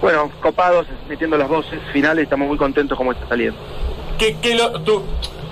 bueno, 0.00 0.30
copados, 0.40 0.86
metiendo 1.08 1.36
las 1.36 1.48
voces 1.48 1.78
finales, 1.92 2.24
estamos 2.24 2.48
muy 2.48 2.56
contentos 2.56 2.96
como 2.96 3.12
está 3.12 3.26
saliendo. 3.28 3.58
que, 4.18 4.36
que 4.38 4.54
lo- 4.54 4.80
tu, 4.82 5.02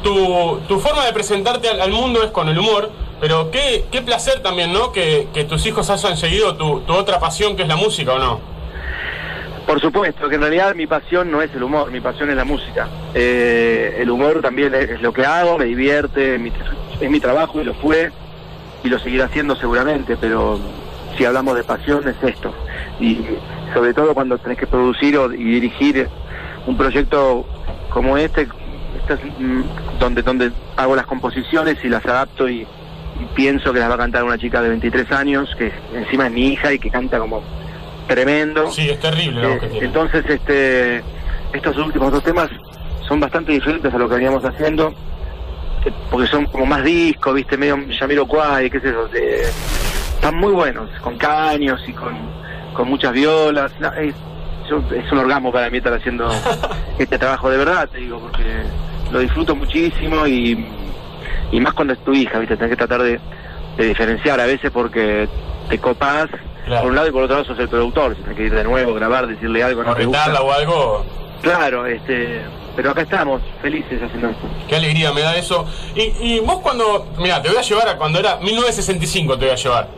tu, 0.02 0.60
tu 0.68 0.78
forma 0.80 1.04
de 1.06 1.12
presentarte 1.12 1.68
al, 1.68 1.80
al 1.80 1.90
mundo 1.92 2.22
es 2.22 2.30
con 2.30 2.48
el 2.48 2.58
humor, 2.58 2.90
pero 3.20 3.50
qué, 3.50 3.84
qué 3.90 4.00
placer 4.02 4.40
también, 4.40 4.72
¿no? 4.72 4.92
Que, 4.92 5.28
que 5.34 5.44
tus 5.44 5.66
hijos 5.66 5.90
hayan 5.90 6.16
seguido 6.16 6.56
tu, 6.56 6.80
tu 6.80 6.92
otra 6.94 7.18
pasión 7.18 7.56
que 7.56 7.62
es 7.62 7.68
la 7.68 7.76
música, 7.76 8.12
¿o 8.14 8.18
no? 8.18 8.40
Por 9.66 9.80
supuesto, 9.82 10.28
que 10.30 10.36
en 10.36 10.40
realidad 10.40 10.74
mi 10.74 10.86
pasión 10.86 11.30
no 11.30 11.42
es 11.42 11.54
el 11.54 11.62
humor, 11.62 11.90
mi 11.90 12.00
pasión 12.00 12.30
es 12.30 12.36
la 12.36 12.44
música. 12.44 12.88
Eh, 13.14 13.96
el 14.00 14.10
humor 14.10 14.40
también 14.40 14.74
es, 14.74 15.02
lo 15.02 15.12
que 15.12 15.26
hago, 15.26 15.58
me 15.58 15.66
divierte, 15.66 16.36
es 16.36 16.40
mi, 16.40 16.50
es 17.00 17.10
mi 17.10 17.20
trabajo 17.20 17.60
y 17.60 17.64
lo 17.64 17.74
fue 17.74 18.10
y 18.82 18.88
lo 18.88 18.98
seguirá 18.98 19.26
haciendo 19.26 19.56
seguramente, 19.56 20.16
pero 20.16 20.58
si 21.18 21.24
hablamos 21.26 21.54
de 21.56 21.64
pasión 21.64 22.06
es 22.08 22.16
esto. 22.22 22.54
Y 23.00 23.20
sobre 23.74 23.92
todo 23.92 24.14
cuando 24.14 24.38
tenés 24.38 24.56
que 24.58 24.66
producir 24.66 25.18
o, 25.18 25.30
y 25.32 25.44
dirigir 25.44 26.08
un 26.66 26.76
proyecto 26.78 27.44
como 27.90 28.16
este, 28.16 28.48
este 29.00 29.14
es, 29.14 29.20
mm, 29.38 29.62
donde, 29.98 30.22
donde 30.22 30.52
hago 30.76 30.96
las 30.96 31.06
composiciones 31.06 31.76
y 31.84 31.88
las 31.88 32.04
adapto 32.06 32.48
y, 32.48 32.60
y 32.62 33.24
pienso 33.34 33.72
que 33.72 33.80
las 33.80 33.90
va 33.90 33.94
a 33.94 33.98
cantar 33.98 34.24
una 34.24 34.38
chica 34.38 34.62
de 34.62 34.68
23 34.70 35.10
años, 35.12 35.54
que 35.58 35.72
encima 35.92 36.26
es 36.28 36.32
mi 36.32 36.48
hija 36.52 36.72
y 36.72 36.78
que 36.78 36.88
canta 36.90 37.18
como 37.18 37.42
tremendo. 38.06 38.70
Sí, 38.70 38.88
es 38.88 39.00
terrible 39.00 39.58
que 39.58 39.66
Eh, 39.66 39.68
tiene. 39.70 39.86
entonces, 39.86 40.24
este, 40.28 41.02
estos 41.52 41.76
últimos 41.78 42.12
dos 42.12 42.22
temas 42.22 42.48
son 43.06 43.20
bastante 43.20 43.52
diferentes 43.52 43.92
a 43.92 43.98
lo 43.98 44.08
que 44.08 44.14
veníamos 44.14 44.44
haciendo, 44.44 44.94
porque 46.10 46.26
son 46.28 46.46
como 46.46 46.66
más 46.66 46.84
discos, 46.84 47.34
viste, 47.34 47.56
medio 47.56 47.78
Yamiro 47.88 48.26
Kwai, 48.26 48.70
qué 48.70 48.80
sé 48.80 48.92
yo, 48.92 49.08
de- 49.08 49.46
están 50.18 50.36
muy 50.36 50.52
buenos, 50.52 50.90
con 51.00 51.16
caños 51.16 51.80
y 51.86 51.92
con, 51.92 52.14
con 52.74 52.88
muchas 52.88 53.12
violas. 53.12 53.72
No, 53.78 53.92
es, 53.94 54.14
yo- 54.68 54.82
es 54.94 55.10
un 55.12 55.18
orgasmo 55.18 55.52
para 55.52 55.70
mí 55.70 55.78
estar 55.78 55.94
haciendo 55.94 56.28
este 56.98 57.18
trabajo 57.18 57.48
de 57.50 57.58
verdad, 57.58 57.88
te 57.88 57.98
digo, 57.98 58.18
porque 58.18 58.42
lo 59.12 59.20
disfruto 59.20 59.54
muchísimo 59.54 60.26
y, 60.26 60.66
y 61.52 61.60
más 61.60 61.72
cuando 61.72 61.94
es 61.94 62.04
tu 62.04 62.12
hija, 62.12 62.38
viste, 62.38 62.56
tenés 62.56 62.70
que 62.72 62.76
tratar 62.76 63.02
de, 63.02 63.20
de 63.76 63.86
diferenciar 63.86 64.40
a 64.40 64.46
veces 64.46 64.70
porque 64.70 65.28
te 65.68 65.78
copás 65.78 66.26
Claro. 66.66 66.82
por 66.82 66.90
un 66.90 66.96
lado 66.96 67.08
y 67.08 67.12
por 67.12 67.22
otro 67.22 67.36
lado 67.36 67.46
sos 67.46 67.58
el 67.60 67.68
productor, 67.70 68.14
si 68.14 68.20
tenés 68.20 68.36
que 68.36 68.44
ir 68.44 68.52
de 68.54 68.62
nuevo, 68.62 68.92
grabar, 68.92 69.26
decirle 69.26 69.62
algo, 69.62 69.82
no 69.84 69.94
te 69.94 70.04
gusta. 70.04 70.26
Retarla 70.26 70.42
o 70.46 70.52
algo. 70.52 71.06
Claro, 71.40 71.86
este, 71.86 72.42
pero 72.76 72.90
acá 72.90 73.00
estamos, 73.02 73.40
felices 73.62 74.02
haciendo 74.02 74.28
esto. 74.28 74.46
Qué 74.68 74.76
alegría 74.76 75.10
me 75.14 75.22
da 75.22 75.34
eso. 75.34 75.64
Y, 75.94 76.02
y 76.20 76.40
vos 76.40 76.58
cuando, 76.60 77.06
mira, 77.16 77.40
te 77.40 77.48
voy 77.48 77.56
a 77.56 77.62
llevar 77.62 77.88
a 77.88 77.96
cuando 77.96 78.18
era 78.18 78.36
1965 78.36 79.38
te 79.38 79.46
voy 79.46 79.52
a 79.54 79.56
llevar, 79.56 79.88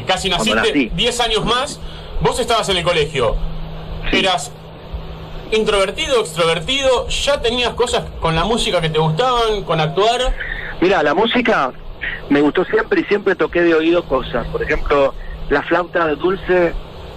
que 0.00 0.06
casi 0.06 0.28
naciste, 0.30 0.54
nací. 0.56 0.90
10 0.94 1.20
años 1.20 1.44
más, 1.44 1.80
vos 2.20 2.38
estabas 2.38 2.68
en 2.68 2.76
el 2.78 2.84
colegio. 2.84 3.36
Eras 4.12 4.52
introvertido, 5.52 6.20
extrovertido, 6.20 7.08
ya 7.08 7.40
tenías 7.40 7.70
cosas 7.74 8.04
con 8.20 8.34
la 8.34 8.44
música 8.44 8.80
que 8.80 8.90
te 8.90 8.98
gustaban, 8.98 9.62
con 9.64 9.80
actuar. 9.80 10.34
Mira, 10.80 11.02
la 11.02 11.14
música 11.14 11.72
me 12.28 12.40
gustó 12.40 12.64
siempre 12.66 13.00
y 13.00 13.04
siempre 13.04 13.34
toqué 13.34 13.62
de 13.62 13.74
oído 13.74 14.04
cosas. 14.04 14.46
Por 14.48 14.62
ejemplo, 14.62 15.14
la 15.48 15.62
flauta 15.62 16.06
dulce 16.14 16.72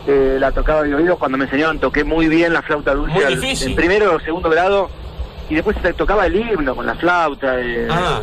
eh, 0.08 0.38
la 0.40 0.52
tocaba 0.52 0.84
de 0.84 0.96
oído. 0.96 1.18
Cuando 1.18 1.38
me 1.38 1.46
enseñaban 1.46 1.80
toqué 1.80 2.04
muy 2.04 2.28
bien 2.28 2.54
la 2.54 2.62
flauta 2.62 2.94
dulce. 2.94 3.14
Muy 3.14 3.24
al-. 3.24 3.44
En 3.44 3.76
primero 3.76 4.16
o 4.16 4.20
segundo 4.20 4.50
grado. 4.50 4.90
Y 5.50 5.56
después 5.56 5.76
te 5.82 5.92
tocaba 5.92 6.28
el 6.28 6.36
himno 6.38 6.74
con 6.76 6.86
la 6.86 6.96
flauta. 6.96 7.60
eh, 7.60 7.88
Ah, 7.92 8.22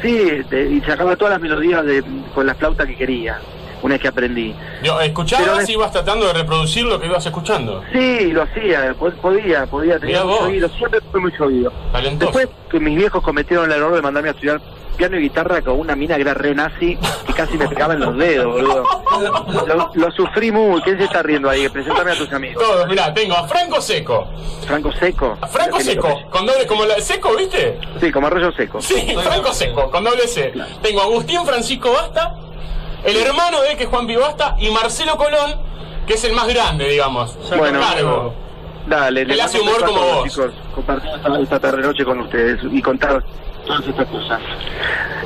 Sí, 0.00 0.42
te- 0.48 0.70
y 0.70 0.80
sacaba 0.82 1.16
todas 1.16 1.32
las 1.32 1.40
melodías 1.40 1.84
de, 1.84 2.04
con 2.34 2.46
la 2.46 2.54
flauta 2.54 2.86
que 2.86 2.96
quería. 2.96 3.40
Una 3.82 3.94
vez 3.94 4.02
que 4.02 4.08
aprendí. 4.08 4.54
Yo, 4.82 5.00
¿Escuchabas 5.00 5.66
de- 5.66 5.72
ibas 5.72 5.90
tratando 5.90 6.26
de 6.26 6.32
reproducir 6.34 6.84
lo 6.84 7.00
que 7.00 7.06
ibas 7.06 7.26
escuchando? 7.26 7.82
Sí, 7.92 8.30
lo 8.32 8.42
hacía, 8.42 8.94
po- 8.98 9.10
podía, 9.10 9.66
podía, 9.66 9.98
tenía 9.98 10.22
mucho 10.24 10.44
oído, 10.44 10.68
siempre 10.70 11.00
fue 11.10 11.20
mucho 11.20 11.44
oído. 11.44 11.72
Talentoso. 11.92 12.38
Después 12.38 12.56
que 12.70 12.78
mis 12.80 12.96
viejos 12.96 13.22
cometieron 13.22 13.66
el 13.66 13.76
error 13.76 13.94
de 13.94 14.02
mandarme 14.02 14.28
a 14.28 14.32
estudiar 14.32 14.60
piano 14.96 15.16
y 15.18 15.22
guitarra 15.22 15.62
con 15.62 15.80
una 15.80 15.96
mina 15.96 16.14
que 16.16 16.20
era 16.22 16.34
re 16.34 16.54
nazi 16.54 16.96
que 17.26 17.32
casi 17.32 17.56
me 17.56 17.66
pegaba 17.66 17.94
en 17.94 18.00
los 18.00 18.16
dedos, 18.16 18.52
boludo. 18.52 18.84
Lo, 19.66 19.90
lo 19.94 20.10
sufrí 20.12 20.52
muy. 20.52 20.80
¿Quién 20.82 20.98
se 20.98 21.04
está 21.04 21.22
riendo 21.22 21.48
ahí? 21.50 21.68
Preséntame 21.68 22.12
a 22.12 22.14
tus 22.14 22.32
amigos. 22.32 22.62
Todos, 22.62 22.86
mirá, 22.88 23.12
tengo 23.12 23.34
a 23.34 23.48
Franco 23.48 23.80
Seco. 23.80 24.28
Franco 24.66 24.92
Seco. 24.92 25.36
A 25.40 25.46
Franco 25.48 25.80
Seco, 25.80 26.20
con 26.30 26.46
doble, 26.46 26.66
como 26.66 26.84
la 26.84 27.00
Seco, 27.00 27.34
¿viste? 27.36 27.78
Sí, 28.00 28.12
como 28.12 28.26
arroyo 28.28 28.52
seco. 28.52 28.80
Sí, 28.80 29.14
Franco 29.22 29.52
Seco, 29.52 29.90
con 29.90 30.04
doble 30.04 30.28
C. 30.28 30.52
Tengo 30.82 31.00
a 31.00 31.04
Agustín 31.04 31.44
Francisco 31.44 31.90
Basta, 31.92 32.34
el 33.04 33.16
hermano 33.16 33.60
de 33.62 33.72
él, 33.72 33.76
que 33.76 33.84
es 33.84 33.88
Juan 33.90 34.06
Basta, 34.06 34.56
y 34.58 34.70
Marcelo 34.70 35.16
Colón, 35.16 35.60
que 36.06 36.14
es 36.14 36.24
el 36.24 36.32
más 36.32 36.48
grande, 36.48 36.88
digamos. 36.88 37.36
Bueno, 37.56 37.80
cargo. 37.80 38.34
Dale, 38.86 39.22
Él 39.22 39.40
hace 39.40 39.60
humor 39.60 39.84
como 39.84 40.00
vos. 40.00 40.24
chicos. 40.28 40.52
Compartir 40.74 41.10
esta, 41.14 41.40
esta 41.40 41.60
tarde 41.60 41.82
noche 41.82 42.04
con 42.04 42.18
ustedes 42.20 42.60
y 42.70 42.82
contar 42.82 43.22
todas 43.64 43.86
estas 43.86 44.08
cosas. 44.08 44.40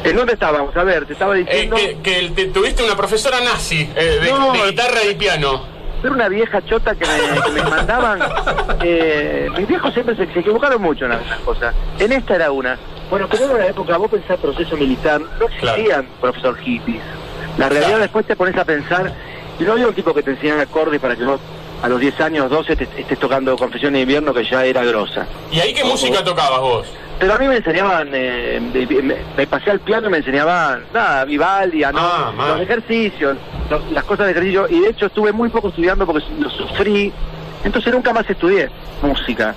¿En 0.04 0.14
dónde 0.14 0.34
estábamos? 0.34 0.76
A 0.76 0.84
ver, 0.84 1.06
te 1.06 1.14
estaba 1.14 1.36
Eh, 1.38 1.44
diciendo... 1.44 1.76
que 1.76 1.98
que 2.02 2.28
te- 2.34 2.46
tuviste 2.48 2.84
una 2.84 2.94
profesora 2.94 3.40
nazi 3.40 3.90
eh, 3.96 4.18
de, 4.22 4.30
No. 4.30 4.52
de 4.52 4.70
guitarra 4.70 5.02
y 5.10 5.14
piano. 5.14 5.62
Era 6.02 6.12
una 6.12 6.28
vieja 6.28 6.62
chota 6.66 6.94
que 6.94 7.06
me, 7.06 7.40
que 7.40 7.50
me 7.52 7.62
mandaban. 7.70 8.18
eh, 8.82 9.48
mis 9.56 9.66
viejos 9.66 9.94
siempre 9.94 10.14
se, 10.16 10.30
se 10.34 10.40
equivocaron 10.40 10.82
mucho 10.82 11.06
en 11.06 11.12
algunas 11.12 11.38
cosas. 11.40 11.74
En 11.98 12.12
esta 12.12 12.34
era 12.34 12.50
una. 12.52 12.78
Bueno, 13.08 13.26
pero 13.30 13.44
era 13.46 13.54
una 13.54 13.66
época, 13.68 13.96
vos 13.96 14.10
pensás 14.10 14.38
proceso 14.38 14.76
militar, 14.76 15.20
no 15.40 15.46
existían 15.46 16.06
profesor 16.20 16.58
hippies. 16.58 17.02
La 17.58 17.68
realidad 17.68 17.88
Claro. 17.88 18.02
después 18.02 18.26
te 18.26 18.36
pones 18.36 18.56
a 18.56 18.64
pensar, 18.64 19.12
y 19.58 19.64
no 19.64 19.72
había 19.72 19.88
un 19.88 19.94
tipo 19.94 20.12
que 20.14 20.22
te 20.22 20.32
enseñara 20.32 20.62
acordes 20.62 21.00
para 21.00 21.16
que 21.16 21.24
vos 21.24 21.40
a 21.82 21.88
los 21.88 22.00
10 22.00 22.20
años, 22.20 22.50
12, 22.50 22.74
te- 22.76 22.88
estés 22.98 23.18
tocando 23.18 23.56
Confesión 23.56 23.92
de 23.94 24.00
Invierno 24.00 24.32
que 24.34 24.44
ya 24.44 24.64
era 24.64 24.84
grosa. 24.84 25.26
¿Y 25.50 25.60
ahí 25.60 25.72
qué 25.74 25.84
música 25.84 26.22
tocabas 26.24 26.60
vos? 26.60 26.86
Pero 27.18 27.34
a 27.34 27.38
mí 27.38 27.48
me 27.48 27.56
enseñaban, 27.56 28.08
eh, 28.12 28.60
me, 28.74 29.16
me 29.36 29.46
pasé 29.46 29.70
al 29.70 29.80
piano 29.80 30.08
y 30.08 30.10
me 30.10 30.18
enseñaban, 30.18 30.84
nada, 30.92 31.24
Vivaldi, 31.24 31.82
Ah, 31.84 32.32
los 32.36 32.60
ejercicios, 32.60 33.36
los- 33.70 33.92
las 33.92 34.04
cosas 34.04 34.26
de 34.26 34.32
ejercicio, 34.32 34.66
y 34.68 34.80
de 34.80 34.88
hecho 34.90 35.06
estuve 35.06 35.32
muy 35.32 35.48
poco 35.48 35.68
estudiando 35.68 36.04
porque 36.06 36.24
lo 36.38 36.50
sufrí, 36.50 37.12
entonces 37.64 37.92
nunca 37.92 38.12
más 38.12 38.28
estudié 38.28 38.68
música. 39.02 39.54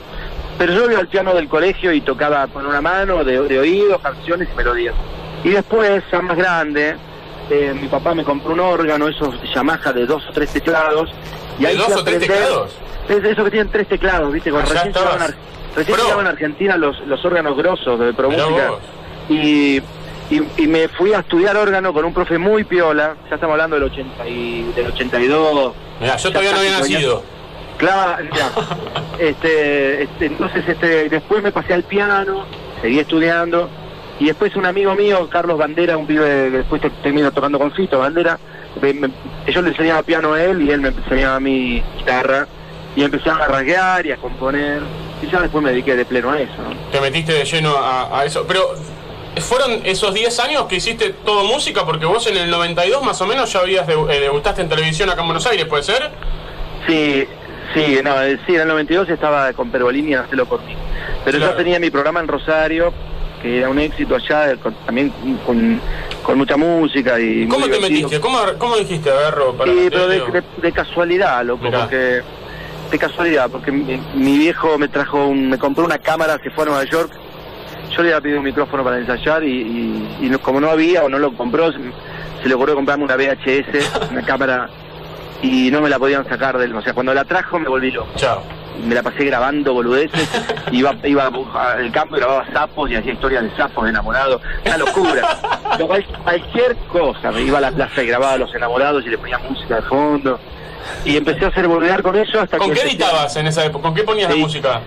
Pero 0.57 0.73
yo 0.73 0.89
iba 0.91 0.99
al 0.99 1.07
piano 1.07 1.33
del 1.33 1.47
colegio 1.47 1.91
y 1.93 2.01
tocaba 2.01 2.47
con 2.47 2.65
una 2.65 2.81
mano, 2.81 3.23
de, 3.25 3.41
de 3.41 3.59
oído, 3.59 3.97
canciones 3.99 4.47
y 4.53 4.55
melodías. 4.57 4.93
Y 5.43 5.49
después, 5.49 6.03
ya 6.11 6.21
más 6.21 6.37
grande, 6.37 6.95
eh, 7.49 7.73
mi 7.79 7.87
papá 7.87 8.13
me 8.13 8.23
compró 8.23 8.53
un 8.53 8.59
órgano, 8.59 9.07
esos 9.07 9.35
Yamaha 9.53 9.93
de 9.93 10.05
dos 10.05 10.23
o 10.29 10.31
tres 10.31 10.51
teclados. 10.51 11.09
Y 11.57 11.63
¿De 11.63 11.67
ahí 11.69 11.77
dos 11.77 11.95
o 11.95 12.03
tres 12.03 12.19
teclados? 12.19 12.71
Es 13.07 13.23
de 13.23 13.31
esos 13.31 13.43
que 13.45 13.51
tienen 13.51 13.71
tres 13.71 13.87
teclados, 13.87 14.31
¿viste? 14.31 14.51
Recién 14.51 14.93
llegaban, 14.93 15.35
recién 15.75 15.99
a 15.99 16.29
Argentina 16.29 16.77
los, 16.77 16.99
los 17.07 17.23
órganos 17.25 17.57
grosos 17.57 17.99
de 17.99 18.13
Pro 18.13 18.29
Mirá 18.29 18.45
Música. 18.45 18.69
vos. 18.69 18.79
Y, 19.29 19.77
y, 20.29 20.41
y 20.57 20.67
me 20.67 20.87
fui 20.89 21.13
a 21.13 21.19
estudiar 21.19 21.57
órgano 21.57 21.91
con 21.93 22.05
un 22.05 22.13
profe 22.13 22.37
muy 22.37 22.63
piola, 22.63 23.15
ya 23.29 23.35
estamos 23.35 23.53
hablando 23.53 23.75
del, 23.75 23.85
80 23.85 24.27
y, 24.27 24.71
del 24.75 24.87
82. 24.87 25.73
Mirá, 25.99 26.17
yo 26.17 26.29
todavía 26.29 26.51
no 26.51 26.59
había 26.59 26.79
nacido. 26.79 27.23
Claro, 27.77 28.25
ya. 28.35 28.51
este, 29.19 30.03
este, 30.03 30.25
entonces 30.25 30.67
este, 30.67 31.09
después 31.09 31.41
me 31.41 31.51
pasé 31.51 31.73
al 31.73 31.83
piano, 31.83 32.45
seguí 32.81 32.99
estudiando, 32.99 33.69
y 34.19 34.25
después 34.25 34.55
un 34.55 34.65
amigo 34.65 34.93
mío, 34.95 35.27
Carlos 35.29 35.57
Bandera, 35.57 35.97
un 35.97 36.05
pibe 36.05 36.25
que 36.51 36.57
después 36.57 36.81
te- 36.81 36.89
termino 37.01 37.31
tocando 37.31 37.57
con 37.57 37.71
Fito 37.71 37.99
Bandera, 37.99 38.37
me- 38.81 38.93
me- 38.93 39.09
yo 39.47 39.61
le 39.61 39.69
enseñaba 39.69 40.03
piano 40.03 40.33
a 40.33 40.43
él 40.43 40.61
y 40.61 40.71
él 40.71 40.81
me 40.81 40.89
enseñaba 40.89 41.35
a 41.37 41.39
mi 41.39 41.81
guitarra, 41.97 42.47
y 42.95 43.03
empecé 43.03 43.29
a 43.29 43.35
rasguear 43.47 44.05
y 44.05 44.11
a 44.11 44.17
componer, 44.17 44.81
y 45.21 45.27
ya 45.27 45.39
después 45.41 45.63
me 45.63 45.69
dediqué 45.71 45.95
de 45.95 46.05
pleno 46.05 46.31
a 46.31 46.39
eso. 46.41 46.53
¿no? 46.57 46.75
Te 46.91 46.99
metiste 46.99 47.31
de 47.33 47.45
lleno 47.45 47.77
a, 47.77 48.19
a 48.19 48.25
eso. 48.25 48.45
Pero, 48.47 48.61
¿fueron 49.37 49.81
esos 49.85 50.13
10 50.13 50.37
años 50.39 50.63
que 50.65 50.75
hiciste 50.77 51.09
todo 51.23 51.43
música? 51.45 51.85
Porque 51.85 52.05
vos 52.05 52.25
en 52.27 52.35
el 52.37 52.49
92 52.49 53.03
más 53.03 53.21
o 53.21 53.27
menos 53.27 53.53
ya 53.53 53.59
habías 53.59 53.87
debu- 53.87 54.09
eh, 54.11 54.29
en 54.57 54.69
televisión 54.69 55.09
acá 55.09 55.21
en 55.21 55.27
Buenos 55.27 55.45
Aires, 55.47 55.65
¿puede 55.65 55.83
ser? 55.83 56.09
Sí, 56.87 57.25
sí, 57.73 57.99
no, 58.03 58.21
eh, 58.23 58.39
sí, 58.45 58.55
en 58.55 58.61
el 58.61 58.67
92 58.67 59.09
estaba 59.09 59.53
con 59.53 59.69
Pergolini 59.71 60.13
en 60.13 60.19
Hacelo 60.19 60.45
por 60.45 60.61
mí. 60.63 60.75
Pero 61.23 61.37
Claro. 61.37 61.53
yo 61.53 61.57
tenía 61.57 61.79
mi 61.79 61.89
programa 61.91 62.19
en 62.21 62.27
Rosario, 62.27 62.91
que 63.41 63.59
era 63.59 63.69
un 63.69 63.79
éxito 63.79 64.15
allá, 64.15 64.55
con- 64.57 64.73
también 64.85 65.11
con, 65.45 65.79
con 66.23 66.37
mucha 66.37 66.57
música 66.57 67.19
y... 67.19 67.45
muy 67.45 67.47
¿Cómo 67.47 67.65
te 67.67 67.71
divertido. 67.73 68.09
metiste? 68.09 68.19
¿Cómo, 68.19 68.37
cómo 68.57 68.75
dijiste, 68.77 69.09
agarro 69.09 69.53
para 69.55 69.71
Sí, 69.71 69.87
pero 69.89 70.07
de, 70.07 70.19
tele? 70.19 70.31
de- 70.31 70.61
de 70.61 70.71
casualidad, 70.71 71.43
loco, 71.45 71.63
Mirá. 71.63 71.81
porque... 71.81 72.21
De 72.91 72.97
casualidad, 72.97 73.49
porque 73.51 73.71
mi, 73.71 73.99
mi 74.15 74.37
viejo 74.39 74.77
me 74.79 74.87
trajo, 74.87 75.27
un- 75.27 75.49
me 75.49 75.57
compró 75.59 75.85
una 75.85 75.99
cámara, 75.99 76.39
se 76.43 76.49
fue 76.49 76.63
a 76.63 76.67
Nueva 76.67 76.83
York, 76.85 77.11
yo 77.95 78.01
le 78.03 78.09
había 78.09 78.21
pedido 78.21 78.39
un 78.39 78.45
micrófono 78.45 78.83
para 78.83 78.97
ensayar 78.97 79.43
y, 79.43 79.51
y- 79.61 80.17
y 80.25 80.29
no- 80.29 80.39
como 80.39 80.59
no 80.59 80.69
había 80.71 81.03
o 81.03 81.09
no 81.09 81.19
lo 81.19 81.31
compró, 81.35 81.71
se, 81.71 81.77
se 82.41 82.49
le 82.49 82.55
ocurrió 82.55 82.73
comprarme 82.75 83.03
una 83.05 83.15
VHS, 83.15 84.09
una 84.11 84.21
cámara, 84.25 84.69
y 85.41 85.71
no 85.71 85.81
me 85.81 85.89
la 85.89 85.97
podían 85.99 86.27
sacar 86.27 86.57
del... 86.57 86.75
O 86.75 86.81
sea, 86.81 86.93
cuando 86.93 87.13
la 87.13 87.25
trajo 87.25 87.59
me 87.59 87.67
volví 87.69 87.91
loco. 87.91 88.09
Chao. 88.15 88.41
me 88.85 88.95
la 88.95 89.03
pasé 89.03 89.25
grabando 89.25 89.73
boludeces, 89.73 90.29
iba, 90.71 90.95
iba 91.03 91.25
al 91.53 91.91
campo 91.91 92.15
y 92.15 92.19
grababa 92.19 92.45
sapos 92.53 92.89
y 92.89 92.95
hacía 92.95 93.13
historias 93.13 93.43
de 93.43 93.55
sapos 93.57 93.87
enamorados, 93.89 94.41
una 94.65 94.77
locura. 94.77 95.37
Pero 95.73 95.87
cual- 95.87 96.05
cualquier 96.23 96.75
cosa, 96.91 97.31
me 97.31 97.41
iba 97.41 97.57
a 97.57 97.61
la 97.61 97.71
plaza 97.71 98.01
y 98.03 98.07
grababa 98.07 98.33
a 98.33 98.37
los 98.37 98.53
enamorados 98.55 99.05
y 99.05 99.09
le 99.09 99.17
ponía 99.17 99.37
música 99.39 99.75
de 99.75 99.81
fondo. 99.83 100.39
Y 101.05 101.17
empecé 101.17 101.45
a 101.45 101.49
hacer 101.49 101.67
boludear 101.67 102.01
con 102.01 102.15
eso 102.15 102.39
hasta 102.39 102.57
¿Con 102.57 102.69
que... 102.69 102.73
qué 102.75 102.79
empecé- 102.81 102.95
editabas 102.95 103.35
en 103.35 103.47
esa 103.47 103.65
época? 103.65 103.83
¿Con 103.83 103.93
qué 103.95 104.03
ponías 104.03 104.29
la 104.29 104.35
música? 104.37 104.81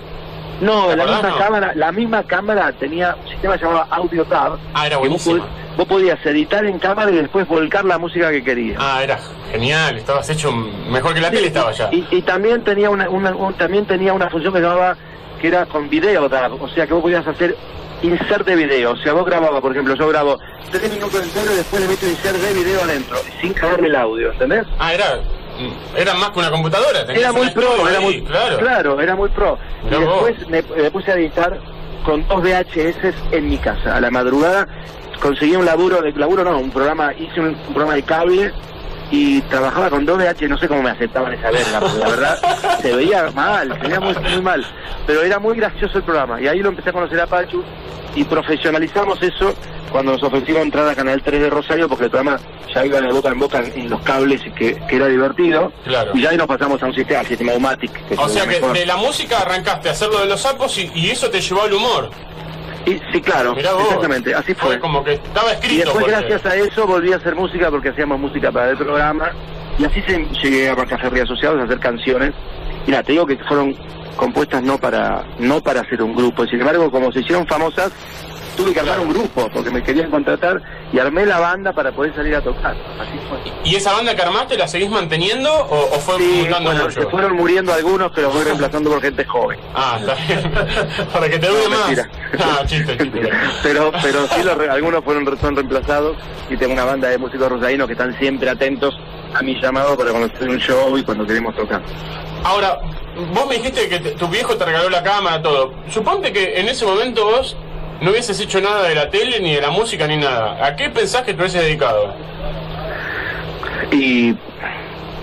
No, 0.63 0.87
¿Te 0.89 0.97
la 0.97 1.05
misma 1.07 1.29
no? 1.29 1.39
cámara, 1.39 1.73
la 1.75 1.93
misma 1.93 2.23
cámara 2.23 2.73
tenía 2.73 3.17
un 3.23 3.29
sistema 3.29 3.57
llamado 3.57 3.85
Audio 3.91 4.25
Tab. 4.25 4.59
Ah, 4.75 4.87
era 4.87 5.01
que 5.01 5.09
vos, 5.09 5.29
vos 5.77 5.87
podías 5.89 6.25
editar 6.25 6.65
en 6.65 6.79
cámara 6.79 7.11
y 7.11 7.17
después 7.17 7.47
volcar 7.49 7.85
la 7.85 7.99
música 7.99 8.31
que 8.31 8.45
querías. 8.45 8.79
Ah, 8.81 9.01
era 9.03 9.19
genial, 9.51 9.99
estabas 9.99 10.31
hecho 10.31 10.53
mejor 10.53 11.15
que 11.15 11.21
la 11.21 11.31
tele 11.31 11.49
estaba 11.49 11.73
ya. 11.73 11.89
Y, 11.93 12.07
y 12.11 12.23
también 12.23 12.63
tenía 12.65 12.91
una, 12.91 13.09
una- 13.11 13.35
un- 13.35 13.55
también 13.55 13.85
tenía 13.87 14.13
una 14.13 14.31
función 14.31 14.53
que 14.55 14.61
llamaba 14.61 14.97
que 15.41 15.49
era 15.49 15.67
con 15.67 15.91
video 15.91 16.29
dab, 16.29 16.63
o 16.63 16.69
sea 16.69 16.87
que 16.87 16.93
vos 16.95 17.03
podías 17.03 17.27
hacer 17.27 17.57
insert 18.03 18.47
de 18.47 18.55
video, 18.57 18.93
o 18.93 18.97
sea 18.97 19.13
vos 19.13 19.25
grababas, 19.27 19.61
por 19.61 19.73
ejemplo, 19.73 19.95
yo 19.97 20.09
grabo 20.09 20.39
tres 20.71 20.93
minutos 20.93 21.23
entero 21.23 21.53
y 21.53 21.57
después 21.57 21.83
le 21.83 21.89
meto 21.89 22.07
insert 22.07 22.37
de 22.37 22.53
video 22.55 22.83
adentro, 22.83 23.17
sin 23.41 23.53
cagarle 23.53 23.89
el 23.89 23.97
audio, 23.97 24.31
¿entendés? 24.33 24.65
Ah, 24.79 24.95
era, 24.95 25.19
era 25.97 26.15
más 26.15 26.31
que 26.31 26.39
una 26.39 26.51
computadora. 26.51 27.01
Era 27.09 27.33
muy 27.33 27.51
pro, 27.51 27.89
era 27.89 27.99
ahí, 27.99 28.05
muy 28.05 28.23
claro. 28.23 29.01
era 29.01 29.15
muy 29.17 29.29
pro. 29.31 29.59
Mirá 29.85 29.97
y 29.97 30.01
después 30.01 30.49
me, 30.49 30.63
me 30.63 30.91
puse 30.91 31.13
a 31.13 31.15
editar 31.15 31.59
con 32.05 32.27
dos 32.29 32.43
VHS 32.43 33.15
en 33.33 33.49
mi 33.49 33.59
casa, 33.59 33.97
a 33.97 34.01
la 34.01 34.11
madrugada 34.11 34.67
conseguí 35.23 35.55
un 35.55 35.65
laburo, 35.65 36.03
de 36.03 36.11
laburo 36.13 36.43
no, 36.43 36.59
un 36.59 36.71
programa, 36.71 37.15
hice 37.15 37.41
un, 37.41 37.49
un 37.49 37.75
programa 37.75 37.95
de 37.95 38.03
cable 38.03 38.53
y 39.13 39.43
trabajaba 39.43 39.91
con 39.91 40.07
2BH, 40.07 40.49
no 40.49 40.59
sé 40.59 40.67
cómo 40.67 40.83
me 40.83 40.91
aceptaban 40.91 41.35
esa 41.35 41.51
verga, 41.51 41.81
porque 41.81 41.99
la 41.99 42.09
verdad 42.09 42.79
se 42.81 42.97
veía 42.97 43.31
mal, 43.33 43.79
se 43.81 43.87
veía 43.87 44.01
muy, 44.01 44.15
muy 44.15 44.43
mal, 44.43 44.67
pero 45.07 45.23
era 45.23 45.39
muy 45.39 45.55
gracioso 45.55 45.99
el 45.99 46.05
programa 46.05 46.41
y 46.41 46.49
ahí 46.49 46.61
lo 46.61 46.71
empecé 46.71 46.89
a 46.89 46.93
conocer 46.95 47.21
a 47.21 47.27
Pachu 47.27 47.63
y 48.15 48.25
profesionalizamos 48.25 49.23
eso 49.23 49.55
cuando 49.91 50.13
nos 50.13 50.23
ofrecieron 50.23 50.63
entrar 50.63 50.89
a 50.89 50.95
Canal 50.95 51.23
3 51.23 51.43
de 51.43 51.51
Rosario 51.51 51.89
porque 51.89 52.05
el 52.05 52.11
programa 52.11 52.41
ya 52.75 52.87
iba 52.87 53.01
de 53.03 53.13
boca 53.13 53.29
en 53.29 53.39
boca 53.39 53.63
en, 53.75 53.91
los 53.91 54.01
cables 54.01 54.41
y 54.47 54.51
que, 54.53 54.81
que 54.89 54.97
era 54.97 55.07
divertido 55.09 55.71
Claro. 55.85 56.13
y 56.15 56.23
ya 56.23 56.31
ahí 56.31 56.39
nos 56.39 56.47
pasamos 56.47 56.83
a 56.83 56.87
un 56.87 56.95
sistema, 56.95 57.21
al 57.21 57.27
sistema 57.27 57.53
Umatic. 57.53 57.93
O 58.17 58.29
sea 58.29 58.45
que 58.45 58.61
mejor. 58.61 58.73
de 58.73 58.87
la 58.87 58.97
música 58.97 59.41
arrancaste 59.41 59.91
a 59.91 59.93
hacer 59.93 60.09
lo 60.09 60.21
de 60.21 60.27
los 60.27 60.41
sapos 60.41 60.79
y, 60.79 60.91
y 60.95 61.11
eso 61.11 61.29
te 61.29 61.43
llevó 61.43 61.63
al 61.63 61.75
humor. 61.75 62.11
Y, 62.87 63.01
sí, 63.13 63.21
claro, 63.21 63.55
exactamente, 63.57 64.35
así 64.35 64.55
fue. 64.55 64.71
Fue 64.71 64.81
como 64.81 65.05
que 65.05 65.13
estaba 65.15 65.51
Y 65.51 65.55
escrito. 65.55 65.85
después, 65.85 66.05
porque- 66.05 66.11
gracias 66.29 66.47
a 66.47 66.57
eso, 66.57 66.87
volví 66.87 67.13
a 67.13 67.17
hacer 67.17 67.35
música 67.35 67.71
porque 67.71 67.91
hacíamos 67.91 68.19
música 68.19 68.51
para 68.51 68.71
el 68.71 68.77
programa. 68.77 69.31
Y 69.79 69.85
así 69.85 70.03
se, 70.03 70.25
llegué 70.43 70.69
a 70.69 70.77
Café 70.77 71.23
Asociados 71.23 71.61
a 71.61 71.65
hacer 71.65 71.79
canciones. 71.79 72.33
Y 72.87 72.91
nada, 72.91 73.03
te 73.03 73.13
digo 73.13 73.27
que 73.27 73.37
fueron 73.45 73.75
compuestas 74.17 74.63
no 74.63 74.77
para 74.79 75.25
no 75.39 75.61
para 75.63 75.81
hacer 75.81 76.03
un 76.03 76.15
grupo. 76.15 76.47
Sin 76.47 76.61
embargo, 76.61 76.91
como 76.91 77.11
se 77.13 77.21
hicieron 77.21 77.47
famosas, 77.47 77.91
tuve 78.57 78.73
que 78.73 78.81
armar 78.81 79.01
un 79.01 79.09
grupo 79.11 79.49
porque 79.53 79.71
me 79.71 79.83
querían 79.83 80.11
contratar 80.11 80.61
y 80.93 80.99
armé 80.99 81.25
la 81.27 81.39
banda 81.41 81.73
para 81.73 81.93
poder 81.93 82.15
salir 82.15 82.35
a 82.37 82.41
tocar. 82.43 82.75
Así 83.01 83.19
fue. 83.29 83.39
¿Y 83.65 83.77
esa 83.77 83.93
banda 83.93 84.15
que 84.15 84.23
armaste 84.23 84.57
la 84.57 84.69
seguís 84.69 84.91
manteniendo 84.91 85.51
o, 85.53 85.95
o 85.95 85.99
fue 86.01 86.19
Sí, 86.19 86.47
bueno, 86.49 86.73
mucho? 86.85 86.91
se 86.91 87.07
fueron 87.09 87.37
muriendo 87.37 87.73
algunos, 87.73 88.11
pero 88.15 88.31
voy 88.31 88.45
reemplazando 88.45 88.91
por 88.91 89.01
gente 89.03 89.25
joven. 89.25 89.59
Ah, 89.75 89.99
está 90.01 90.15
bien. 90.27 90.53
Para 91.13 91.29
que 91.29 91.39
te 91.39 91.47
dure 91.49 91.65
No, 91.65 91.71
más. 91.71 91.87
mentira. 91.89 92.11
Ah, 92.41 92.63
chiste, 92.67 92.97
chiste. 92.99 93.31
pero 93.63 93.91
pero 94.03 94.27
sí 94.29 94.43
los 94.43 94.57
re- 94.57 94.71
algunos 94.71 95.03
fueron 95.05 95.39
son 95.41 95.57
reemplazados 95.57 96.17
y 96.51 96.57
tengo 96.57 96.73
una 96.75 96.85
banda 96.85 97.09
de 97.09 97.19
músicos 97.19 97.49
rosadinos 97.49 97.87
que 97.87 97.93
están 97.95 98.17
siempre 98.19 98.51
atentos 98.51 98.95
a 99.35 99.43
mi 99.43 99.59
llamado 99.61 99.97
para 99.97 100.11
cuando 100.11 100.27
estoy 100.29 100.47
en 100.49 100.55
un 100.55 100.61
show 100.61 100.99
y 100.99 101.03
cuando 101.03 101.27
queremos 101.27 101.55
tocar. 101.57 101.81
Ahora, 102.45 102.79
vos 103.33 103.47
me 103.49 103.55
dijiste 103.57 103.89
que 103.89 103.99
te- 104.01 104.11
tu 104.13 104.27
viejo 104.29 104.57
te 104.57 104.65
regaló 104.65 104.91
la 104.91 105.03
cámara, 105.03 105.41
todo. 105.41 105.73
Suponte 105.89 106.33
que 106.33 106.59
en 106.61 106.69
ese 106.69 106.85
momento 106.85 107.25
vos 107.25 107.57
no 108.03 108.11
hubieses 108.11 108.39
hecho 108.41 108.61
nada 108.61 108.89
de 108.89 108.95
la 108.95 109.09
tele, 109.11 109.41
ni 109.41 109.55
de 109.55 109.61
la 109.61 109.71
música, 109.71 110.07
ni 110.07 110.17
nada. 110.17 110.65
¿A 110.65 110.77
qué 110.77 110.91
pensás 110.91 111.23
que 111.23 111.33
te 111.35 111.41
hubieses 111.41 111.63
dedicado? 111.63 112.15
Y 113.91 114.33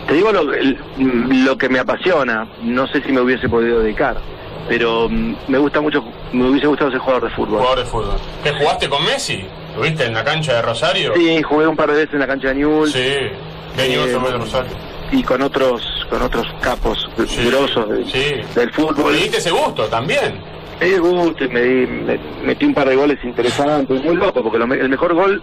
te 0.08 0.14
digo 0.14 0.32
lo, 0.32 0.44
lo 0.98 1.58
que 1.58 1.70
me 1.70 1.80
apasiona, 1.80 2.48
no 2.62 2.88
sé 2.88 3.02
si 3.04 3.12
me 3.12 3.22
hubiese 3.22 3.48
podido 3.50 3.80
dedicar, 3.82 4.18
pero 4.68 5.08
mm, 5.10 5.36
me 5.48 5.58
gusta 5.58 5.82
mucho, 5.82 6.04
me 6.34 6.50
hubiese 6.50 6.68
gustado 6.68 6.92
ser 6.92 7.00
jugador 7.00 7.24
de 7.30 7.36
fútbol. 7.36 7.60
Jugador 7.60 7.80
de 7.80 7.86
fútbol. 7.86 8.16
¿Que 8.44 8.52
jugaste 8.54 8.90
con 8.90 9.04
Messi? 9.06 9.44
¿Tuviste 9.76 10.06
en 10.06 10.14
la 10.14 10.24
cancha 10.24 10.54
de 10.56 10.62
Rosario? 10.62 11.14
Sí, 11.16 11.42
jugué 11.44 11.68
un 11.68 11.76
par 11.76 11.88
de 11.90 11.94
veces 11.98 12.14
en 12.14 12.20
la 12.20 12.28
cancha 12.28 12.50
de 12.50 12.56
Newell's 12.56 12.92
Sí. 12.92 13.14
¿Qué 13.76 13.88
nivel 13.88 14.10
Eh, 14.10 14.12
de 14.14 14.38
Rosario? 14.38 14.72
y 15.12 15.24
con 15.24 15.42
otros 15.42 15.82
con 16.10 16.22
otros 16.24 16.46
capos 16.62 17.08
grosos 17.18 17.90
de- 17.90 18.06
Sí. 18.06 18.42
del 18.56 18.72
fútbol. 18.74 19.14
Le 19.14 19.20
diste 19.20 19.38
ese 19.38 19.52
gusto 19.52 19.86
también. 19.86 20.42
Me 20.80 20.86
di 20.86 20.98
gusto 20.98 21.44
y 21.44 21.50
me, 21.50 21.62
di- 21.62 21.88
me- 21.88 22.20
metí 22.44 22.66
un 22.66 22.74
par 22.74 22.88
de 22.88 22.96
goles 22.96 23.20
interesantes, 23.24 24.02
muy 24.04 24.16
loco, 24.16 24.42
porque 24.44 24.58
lo 24.58 24.68
me- 24.68 24.76
el 24.80 24.90
mejor 24.90 25.14
gol 25.14 25.42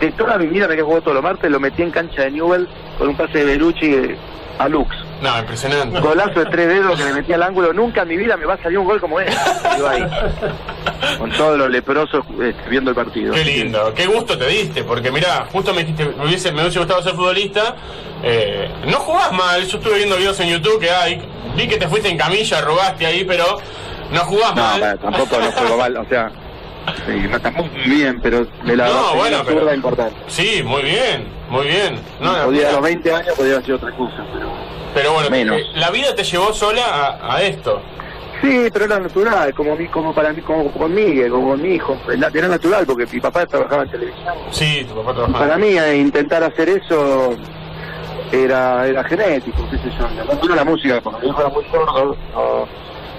de 0.00 0.10
toda 0.12 0.38
mi 0.38 0.46
vida, 0.46 0.66
me 0.66 0.76
que 0.76 0.82
jugó 0.82 1.00
todos 1.00 1.14
los 1.14 1.22
martes, 1.22 1.50
lo 1.50 1.60
metí 1.60 1.82
en 1.82 1.90
cancha 1.90 2.22
de 2.22 2.30
Newell 2.32 2.66
con 2.98 3.08
un 3.08 3.16
pase 3.16 3.38
de 3.38 3.44
Berucci 3.44 3.86
eh, 3.94 4.16
a 4.58 4.68
Lux. 4.68 4.88
No, 5.20 5.38
impresionante. 5.38 6.00
Golazo 6.00 6.40
de 6.40 6.46
tres 6.46 6.66
dedos 6.68 6.98
que 6.98 7.04
le 7.04 7.12
metí 7.14 7.32
al 7.32 7.42
ángulo. 7.44 7.72
Nunca 7.72 8.02
en 8.02 8.08
mi 8.08 8.16
vida 8.16 8.36
me 8.36 8.44
va 8.44 8.54
a 8.54 8.62
salir 8.62 8.78
un 8.78 8.86
gol 8.86 9.00
como 9.00 9.20
ese. 9.20 9.38
Digo 9.76 9.86
ahí. 9.88 10.04
Con 11.18 11.30
todos 11.30 11.56
los 11.58 11.70
leprosos 11.70 12.24
eh, 12.40 12.52
viendo 12.68 12.90
el 12.90 12.96
partido. 12.96 13.32
Qué 13.32 13.44
lindo, 13.44 13.92
qué 13.94 14.06
gusto 14.06 14.36
te 14.36 14.46
diste, 14.48 14.82
porque 14.82 15.12
mirá, 15.12 15.46
justo 15.52 15.72
me 15.72 15.82
dijiste, 15.84 16.06
me 16.18 16.26
hubiese, 16.26 16.50
me 16.50 16.62
hubiese 16.62 16.78
gustado 16.80 17.02
ser 17.02 17.12
futbolista, 17.14 17.76
eh, 18.24 18.68
no 18.86 18.96
jugás 18.98 19.32
mal, 19.32 19.64
yo 19.64 19.78
estuve 19.78 19.96
viendo 19.98 20.16
videos 20.16 20.40
en 20.40 20.48
YouTube 20.48 20.80
que 20.80 20.90
hay, 20.90 21.20
vi 21.56 21.68
que 21.68 21.76
te 21.76 21.86
fuiste 21.88 22.08
en 22.08 22.16
camilla, 22.18 22.60
robaste 22.62 23.06
ahí, 23.06 23.24
pero 23.24 23.44
no 24.12 24.20
jugás 24.20 24.54
No, 24.54 24.62
mal. 24.62 24.80
para, 24.80 24.96
tampoco 24.96 25.38
no 25.40 25.52
juego 25.52 25.76
mal, 25.78 25.96
o 25.96 26.04
sea, 26.06 26.30
sí, 27.06 27.26
no, 27.30 27.40
tampoco 27.40 27.68
muy 27.68 27.96
bien, 27.96 28.20
pero 28.22 28.44
de 28.64 28.76
la 28.76 28.86
No, 28.88 29.14
bueno, 29.14 29.36
una 29.40 29.44
pero- 29.44 29.74
importante. 29.74 30.14
Sí, 30.28 30.62
muy 30.64 30.82
bien, 30.82 31.26
muy 31.48 31.66
bien. 31.66 32.00
No, 32.20 32.36
no, 32.36 32.44
podía, 32.46 32.68
a 32.68 32.72
los 32.72 32.82
20 32.82 33.14
años 33.14 33.34
podía 33.36 33.58
hacer 33.58 33.74
otra 33.74 33.90
cosa, 33.92 34.24
pero... 34.32 34.48
pero 34.94 35.12
bueno, 35.14 35.30
menos. 35.30 35.56
eh, 35.58 35.64
la 35.74 35.90
vida 35.90 36.14
te 36.14 36.24
llevó 36.24 36.52
sola 36.52 36.82
a, 37.20 37.34
a 37.36 37.42
esto. 37.42 37.80
Sí, 38.42 38.68
pero 38.72 38.86
era 38.86 38.98
natural, 38.98 39.54
como 39.54 39.76
mi, 39.76 39.86
como 39.86 40.12
para 40.12 40.32
mí, 40.32 40.40
como 40.42 40.68
con 40.72 40.92
Miguel, 40.92 41.30
como 41.30 41.50
con 41.50 41.62
mi 41.62 41.74
hijo. 41.76 41.96
Era 42.34 42.48
natural 42.48 42.84
porque 42.84 43.06
mi 43.06 43.20
papá 43.20 43.46
trabajaba 43.46 43.84
en 43.84 43.90
televisión. 43.90 44.34
Sí, 44.50 44.84
tu 44.88 44.96
papá 44.96 45.12
trabajaba. 45.14 45.38
para 45.38 45.58
mí 45.58 45.68
eh, 45.78 45.96
intentar 45.98 46.42
hacer 46.42 46.68
eso 46.70 47.36
era 48.32 48.86
era 48.88 49.04
genético, 49.04 49.64
qué 49.70 49.76
sé 49.78 49.90
yo. 49.96 50.08
No 50.24 50.44
era 50.44 50.56
la 50.56 50.64
música, 50.64 51.00
porque 51.00 51.22
mi 51.22 51.28
hijo 51.28 51.40
era 51.40 51.50
muy 51.50 51.64
sordo, 51.66 52.16
no, 52.34 52.68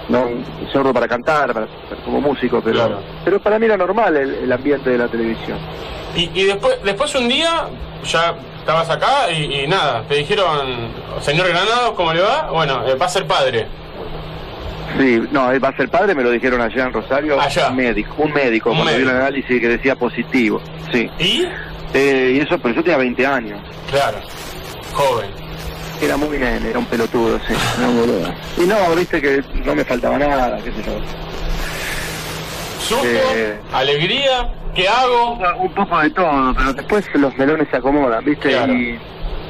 no 0.08 0.28
sordo 0.72 0.92
para 0.92 1.08
cantar, 1.08 1.52
para, 1.52 1.66
como 2.04 2.20
músico, 2.20 2.60
pero 2.62 2.74
Claro. 2.76 3.00
pero 3.24 3.40
para 3.40 3.58
mí 3.58 3.66
era 3.66 3.76
normal 3.76 4.16
el, 4.16 4.34
el 4.34 4.52
ambiente 4.52 4.90
de 4.90 4.98
la 4.98 5.08
televisión. 5.08 5.58
Y, 6.16 6.30
y 6.34 6.44
después, 6.44 6.78
después 6.84 7.14
un 7.14 7.28
día, 7.28 7.66
ya 8.04 8.34
estabas 8.60 8.88
acá 8.90 9.30
y, 9.30 9.62
y 9.62 9.66
nada, 9.66 10.02
te 10.08 10.14
dijeron, 10.16 10.88
señor 11.20 11.48
Granados, 11.48 11.92
¿cómo 11.96 12.12
le 12.12 12.20
va? 12.22 12.50
Bueno, 12.50 12.86
eh, 12.86 12.94
va 12.94 13.06
a 13.06 13.08
ser 13.08 13.26
padre. 13.26 13.66
Sí, 14.98 15.20
no, 15.32 15.50
él 15.50 15.62
va 15.64 15.70
a 15.70 15.76
ser 15.76 15.88
padre, 15.88 16.14
me 16.14 16.22
lo 16.22 16.30
dijeron 16.30 16.60
allá 16.60 16.84
en 16.84 16.92
Rosario. 16.92 17.40
Allá. 17.40 17.68
Un 17.70 17.76
médico, 17.76 18.14
un 18.18 18.32
médico, 18.32 18.70
Un 18.70 18.76
cuando 18.76 18.92
médico. 18.92 19.08
vio 19.10 19.16
el 19.16 19.22
análisis 19.22 19.60
que 19.60 19.68
decía 19.68 19.96
positivo. 19.96 20.60
Sí. 20.92 21.10
¿Y? 21.18 21.48
Eh, 21.94 22.34
y 22.36 22.40
eso, 22.40 22.58
pero 22.58 22.74
yo 22.76 22.82
tenía 22.82 22.98
20 22.98 23.26
años. 23.26 23.60
Claro, 23.90 24.18
joven. 24.92 25.30
Era 26.00 26.16
muy 26.16 26.38
nene, 26.38 26.70
era 26.70 26.78
un 26.78 26.84
pelotudo, 26.86 27.38
sí. 27.46 27.54
Era 27.78 27.88
un 27.88 28.00
boludo. 28.00 28.34
Y 28.58 28.66
no, 28.66 28.94
viste 28.96 29.20
que 29.22 29.42
no 29.64 29.74
me 29.74 29.84
faltaba 29.84 30.18
nada, 30.18 30.56
qué 30.62 30.70
sé 30.72 30.82
yo. 30.84 30.98
Susto, 32.80 33.06
Eh. 33.06 33.58
alegría, 33.72 34.52
¿qué 34.74 34.86
hago? 34.88 35.38
Un 35.58 35.72
poco 35.74 35.98
de 36.00 36.10
todo, 36.10 36.52
pero 36.56 36.72
después 36.74 37.04
los 37.14 37.34
melones 37.38 37.66
se 37.70 37.76
acomodan, 37.78 38.22
¿viste? 38.24 38.50
Claro. 38.50 38.74
Y, 38.74 38.98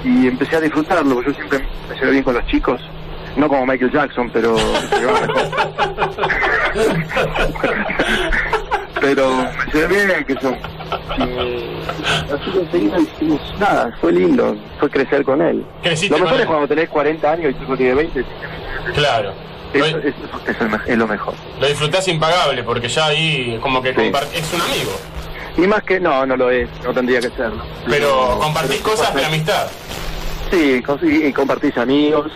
y 0.04 0.26
empecé 0.28 0.56
a 0.56 0.60
disfrutarlo, 0.60 1.14
porque 1.16 1.30
yo 1.30 1.36
siempre 1.36 1.66
me 1.88 1.94
llevo 1.96 2.10
bien 2.12 2.22
con 2.24 2.34
los 2.34 2.46
chicos. 2.46 2.80
No 3.36 3.48
como 3.48 3.66
Michael 3.66 3.90
Jackson, 3.90 4.30
pero 4.32 4.54
pero 9.00 9.28
me 9.66 9.72
llevé 9.80 10.06
bien, 10.06 10.24
que 10.24 10.34
son. 10.40 10.56
Y 11.18 12.32
así 12.32 12.50
que 12.52 12.58
enseguida 12.60 12.98
hicimos 13.00 13.40
nada, 13.58 13.96
fue 14.00 14.12
lindo, 14.12 14.56
fue 14.80 14.90
crecer 14.90 15.24
con 15.24 15.40
él. 15.42 15.64
Creciste 15.82 16.16
Lo 16.18 16.24
mejor 16.24 16.40
es 16.40 16.46
cuando 16.46 16.68
tenés 16.68 16.88
40 16.88 17.32
años 17.32 17.54
y 17.58 17.62
hijo 17.62 17.76
tiene 17.76 17.94
20, 17.94 18.24
Claro. 18.94 19.32
eso, 19.72 19.78
Lo, 19.78 19.98
eso- 19.98 20.08
eso 20.46 20.64
es, 20.86 20.98
lo 20.98 21.06
mejor. 21.06 21.34
lo 21.60 21.66
disfrutás 21.66 22.06
impagable 22.08 22.62
porque 22.62 22.88
ya 22.88 23.06
ahí 23.06 23.58
como 23.62 23.82
que 23.82 23.94
Sí. 23.94 24.12
es 24.34 24.52
un 24.52 24.60
amigo. 24.60 24.92
Y 25.56 25.60
más 25.68 25.82
que 25.84 26.00
no, 26.00 26.26
no 26.26 26.36
lo 26.36 26.50
es, 26.50 26.68
no 26.84 26.92
tendría 26.92 27.20
que 27.20 27.30
serlo. 27.30 27.62
Pero 27.88 28.38
compartís 28.40 28.78
pero- 28.80 28.90
cosas 28.96 29.14
de 29.14 29.24
amistad. 29.24 29.68
Sí, 30.50 30.82
y 31.02 31.32
compartís 31.32 31.76
amigos 31.78 32.30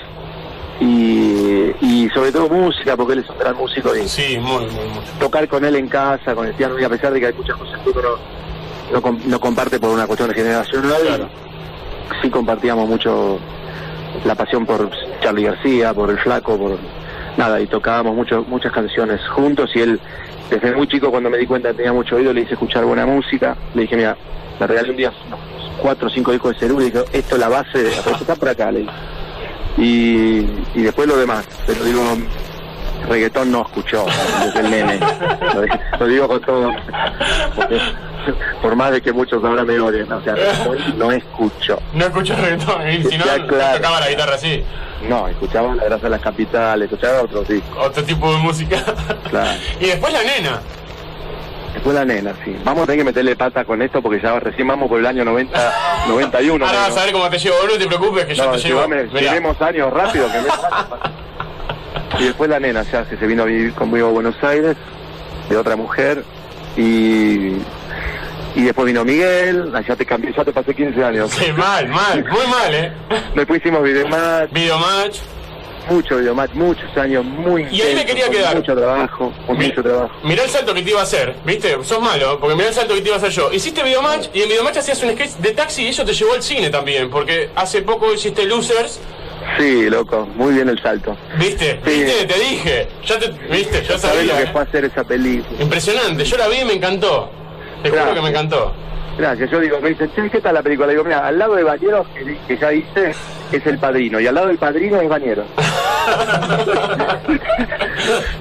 y, 0.80 1.72
y 1.80 2.08
sobre 2.14 2.30
todo 2.32 2.48
música, 2.48 2.96
porque 2.96 3.14
él 3.14 3.18
es 3.20 3.28
un 3.30 3.38
gran 3.38 3.56
músico 3.56 3.94
y 3.96 4.08
Sí, 4.08 4.38
muy, 4.38 4.66
muy, 4.66 4.84
muy. 4.88 5.04
tocar 5.18 5.46
con 5.48 5.64
él 5.64 5.74
en 5.76 5.88
casa, 5.88 6.34
con 6.34 6.46
el 6.46 6.54
piano, 6.54 6.78
y 6.78 6.84
a 6.84 6.88
pesar 6.88 7.12
de 7.12 7.20
que 7.20 7.26
hay 7.26 7.32
muchas 7.32 7.56
cosas 7.56 7.80
que 7.82 7.90
uno 7.90 8.08
no, 8.90 8.94
no, 8.96 9.02
com- 9.02 9.20
no 9.26 9.40
comparte 9.40 9.78
por 9.78 9.90
una 9.90 10.06
cuestión 10.06 10.30
generacional, 10.32 11.00
Claro. 11.06 11.28
sí 12.22 12.30
compartíamos 12.30 12.88
mucho 12.88 13.38
la 14.24 14.34
pasión 14.34 14.64
por 14.66 14.90
Charlie 15.20 15.44
García, 15.44 15.92
por 15.94 16.10
El 16.10 16.18
Flaco, 16.18 16.56
por 16.58 16.78
nada, 17.36 17.60
y 17.60 17.66
tocábamos 17.66 18.14
mucho, 18.16 18.44
muchas 18.48 18.72
canciones 18.72 19.20
juntos 19.28 19.70
y 19.74 19.80
él, 19.80 20.00
desde 20.50 20.74
muy 20.74 20.88
chico 20.88 21.10
cuando 21.10 21.30
me 21.30 21.38
di 21.38 21.46
cuenta 21.46 21.68
que 21.70 21.76
tenía 21.76 21.92
mucho 21.92 22.16
oído, 22.16 22.32
le 22.32 22.40
hice 22.42 22.54
escuchar 22.54 22.84
buena 22.84 23.06
música, 23.06 23.56
le 23.74 23.82
dije, 23.82 23.96
mira, 23.96 24.16
le 24.58 24.66
regalé 24.66 24.90
un 24.90 24.96
día 24.96 25.12
cuatro 25.80 26.08
o 26.08 26.10
cinco 26.10 26.32
discos 26.32 26.54
de 26.54 26.58
Cerú 26.58 26.80
y 26.80 26.86
dije, 26.86 27.04
esto 27.12 27.34
es 27.36 27.40
la 27.40 27.48
base, 27.48 27.82
de, 27.82 27.90
está 27.90 28.34
por 28.34 28.48
acá, 28.48 28.72
le 28.72 28.80
dije. 28.80 28.92
Y, 29.76 30.46
y 30.74 30.82
después 30.82 31.06
lo 31.06 31.16
demás, 31.16 31.46
pero 31.66 31.84
digo, 31.84 32.02
reggaetón 33.08 33.50
no 33.52 33.62
escuchó 33.62 34.04
desde 34.44 34.60
el 34.60 34.70
nene, 34.70 34.98
lo, 35.54 35.60
digo- 35.62 35.78
lo 36.00 36.06
digo 36.06 36.28
con 36.28 36.40
todo, 36.42 36.72
porque 37.56 37.80
por 38.60 38.76
más 38.76 38.90
de 38.92 39.00
que 39.00 39.12
muchos 39.12 39.42
ahora 39.44 39.64
me 39.64 39.78
odien, 39.80 40.10
o 40.12 40.22
sea, 40.22 40.34
reggaetón 40.34 40.98
no 40.98 41.12
escuchó. 41.12 41.78
No 41.94 42.04
escucho 42.06 42.34
reggaetón, 42.36 42.88
y 42.90 43.02
si 43.04 43.18
no, 43.18 43.24
tocaba 43.24 44.00
la 44.00 44.08
guitarra 44.08 44.34
así. 44.34 44.64
No, 45.08 45.28
escuchaba 45.28 45.74
La 45.76 45.84
Grasa 45.84 46.02
de 46.04 46.10
las 46.10 46.20
Capitales, 46.20 46.90
escuchaba 46.90 47.22
otros 47.22 47.46
discos, 47.46 47.86
Otro 47.86 48.02
tipo 48.02 48.32
de 48.32 48.38
música. 48.38 48.82
claro. 49.30 49.50
y 49.80 49.86
después 49.86 50.12
la 50.12 50.22
nena. 50.24 50.60
Después 51.72 51.94
la 51.94 52.04
nena, 52.04 52.32
sí. 52.44 52.56
Vamos 52.64 52.82
a 52.82 52.86
tener 52.86 53.00
que 53.00 53.04
meterle 53.04 53.36
pata 53.36 53.64
con 53.64 53.80
esto 53.82 54.02
porque 54.02 54.20
ya 54.20 54.40
recién 54.40 54.66
vamos 54.66 54.88
por 54.88 54.98
el 54.98 55.06
año 55.06 55.24
90, 55.24 55.72
91. 56.08 56.66
Ahora 56.66 56.78
vas 56.88 56.96
a 56.96 57.04
ver 57.04 57.12
cómo 57.12 57.30
te 57.30 57.38
llevo, 57.38 57.56
no 57.70 57.78
te 57.78 57.86
preocupes 57.86 58.24
que 58.24 58.34
yo 58.34 58.50
te 58.50 58.58
llevo. 58.58 58.80
llevame- 58.86 59.08
llevemos 59.12 59.60
años 59.62 59.92
rápido 59.92 60.26
que 60.32 60.38
me 60.40 60.48
Y 62.18 62.24
después 62.24 62.48
la 62.50 62.58
nena 62.60 62.82
ya 62.84 63.04
se, 63.04 63.16
vino 63.26 63.42
a 63.42 63.46
vivir 63.46 63.72
conmigo 63.74 64.08
a 64.08 64.10
Buenos 64.10 64.36
Aires, 64.42 64.76
de 65.48 65.56
otra 65.56 65.76
mujer, 65.76 66.24
y, 66.76 67.52
Y 68.56 68.62
después 68.62 68.86
vino 68.86 69.04
Miguel, 69.04 69.72
ya 69.86 69.94
te 69.94 70.04
cambié, 70.06 70.32
ya 70.36 70.44
te 70.44 70.52
pasé 70.52 70.74
15 70.74 71.04
años. 71.04 71.30
Sí, 71.30 71.52
mal, 71.52 71.86
mal, 71.88 72.24
muy 72.24 72.46
mal, 72.46 72.74
¿eh? 72.74 72.92
Después 73.34 73.60
hicimos 73.60 73.82
videomatch, 73.82 74.50
Videomatch. 74.52 75.18
mucho 75.90 76.16
videomatch, 76.16 76.52
muchos 76.54 76.96
años, 76.96 77.24
muy 77.24 77.66
Y 77.70 77.82
ahí 77.82 77.94
me 77.94 78.04
quería 78.04 78.28
quedar. 78.28 78.56
Mucho 78.56 78.74
trabajo, 78.74 79.32
con 79.46 79.58
Mi- 79.58 79.66
mucho 79.68 79.82
trabajo. 79.82 80.10
Mirá 80.24 80.42
el 80.44 80.50
salto 80.50 80.74
que 80.74 80.82
te 80.82 80.90
iba 80.90 81.00
a 81.00 81.04
hacer, 81.04 81.36
¿viste? 81.44 81.76
Sos 81.84 82.00
malo, 82.00 82.38
porque 82.40 82.56
mirá 82.56 82.68
el 82.68 82.74
salto 82.74 82.94
que 82.94 83.00
te 83.02 83.08
iba 83.08 83.16
a 83.16 83.18
hacer 83.18 83.30
yo. 83.30 83.52
Hiciste 83.52 83.82
videomatch 83.82 84.28
y 84.34 84.42
en 84.42 84.48
videomatch 84.48 84.78
hacías 84.78 85.02
un 85.02 85.10
sketch 85.12 85.36
de 85.36 85.50
taxi 85.52 85.82
y 85.84 85.88
eso 85.88 86.04
te 86.04 86.12
llevó 86.14 86.32
al 86.34 86.42
cine 86.42 86.70
también, 86.70 87.10
porque 87.10 87.50
hace 87.54 87.82
poco 87.82 88.12
hiciste 88.12 88.44
Losers, 88.44 88.98
Sí, 89.56 89.88
loco, 89.90 90.26
muy 90.36 90.54
bien 90.54 90.68
el 90.68 90.80
salto. 90.82 91.16
¿viste? 91.38 91.80
Sí. 91.84 91.90
¿Viste? 92.04 92.26
Te 92.26 92.38
dije. 92.38 92.88
Ya 93.04 93.18
te, 93.18 93.28
¿viste? 93.50 93.82
Ya 93.82 93.98
¿Sabés 93.98 94.26
lo 94.26 94.32
sabía. 94.32 94.46
que 94.46 94.52
fue 94.52 94.60
¿eh? 94.60 94.64
hacer 94.68 94.84
esa 94.84 95.04
película? 95.04 95.62
Impresionante, 95.62 96.24
yo 96.24 96.36
la 96.36 96.48
vi 96.48 96.56
y 96.60 96.64
me 96.64 96.72
encantó. 96.74 97.30
Te 97.82 97.90
juro 97.90 98.14
que 98.14 98.20
me 98.20 98.28
encantó. 98.28 98.72
Gracias, 99.16 99.50
yo 99.50 99.58
digo, 99.58 99.80
me 99.80 99.88
dicen, 99.88 100.12
che, 100.14 100.30
¿qué 100.30 100.40
tal 100.40 100.54
la 100.54 100.62
película? 100.62 100.86
Digo, 100.88 101.02
mira, 101.02 101.26
al 101.26 101.36
lado 101.38 101.56
de 101.56 101.64
Bañeros, 101.64 102.06
que, 102.14 102.36
que 102.46 102.56
ya 102.56 102.72
hice, 102.72 103.12
es 103.50 103.66
el 103.66 103.78
padrino, 103.78 104.20
y 104.20 104.26
al 104.28 104.34
lado 104.36 104.46
del 104.46 104.58
padrino 104.58 105.00
es 105.00 105.08
Bañeros. 105.08 105.46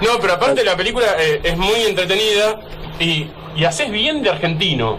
No, 0.01 0.19
pero 0.21 0.33
aparte 0.33 0.63
la 0.63 0.77
película 0.77 1.05
eh, 1.19 1.41
es 1.43 1.57
muy 1.57 1.81
entretenida 1.87 2.59
y, 2.99 3.27
y 3.55 3.65
haces 3.65 3.91
bien 3.91 4.21
de 4.23 4.29
argentino. 4.29 4.97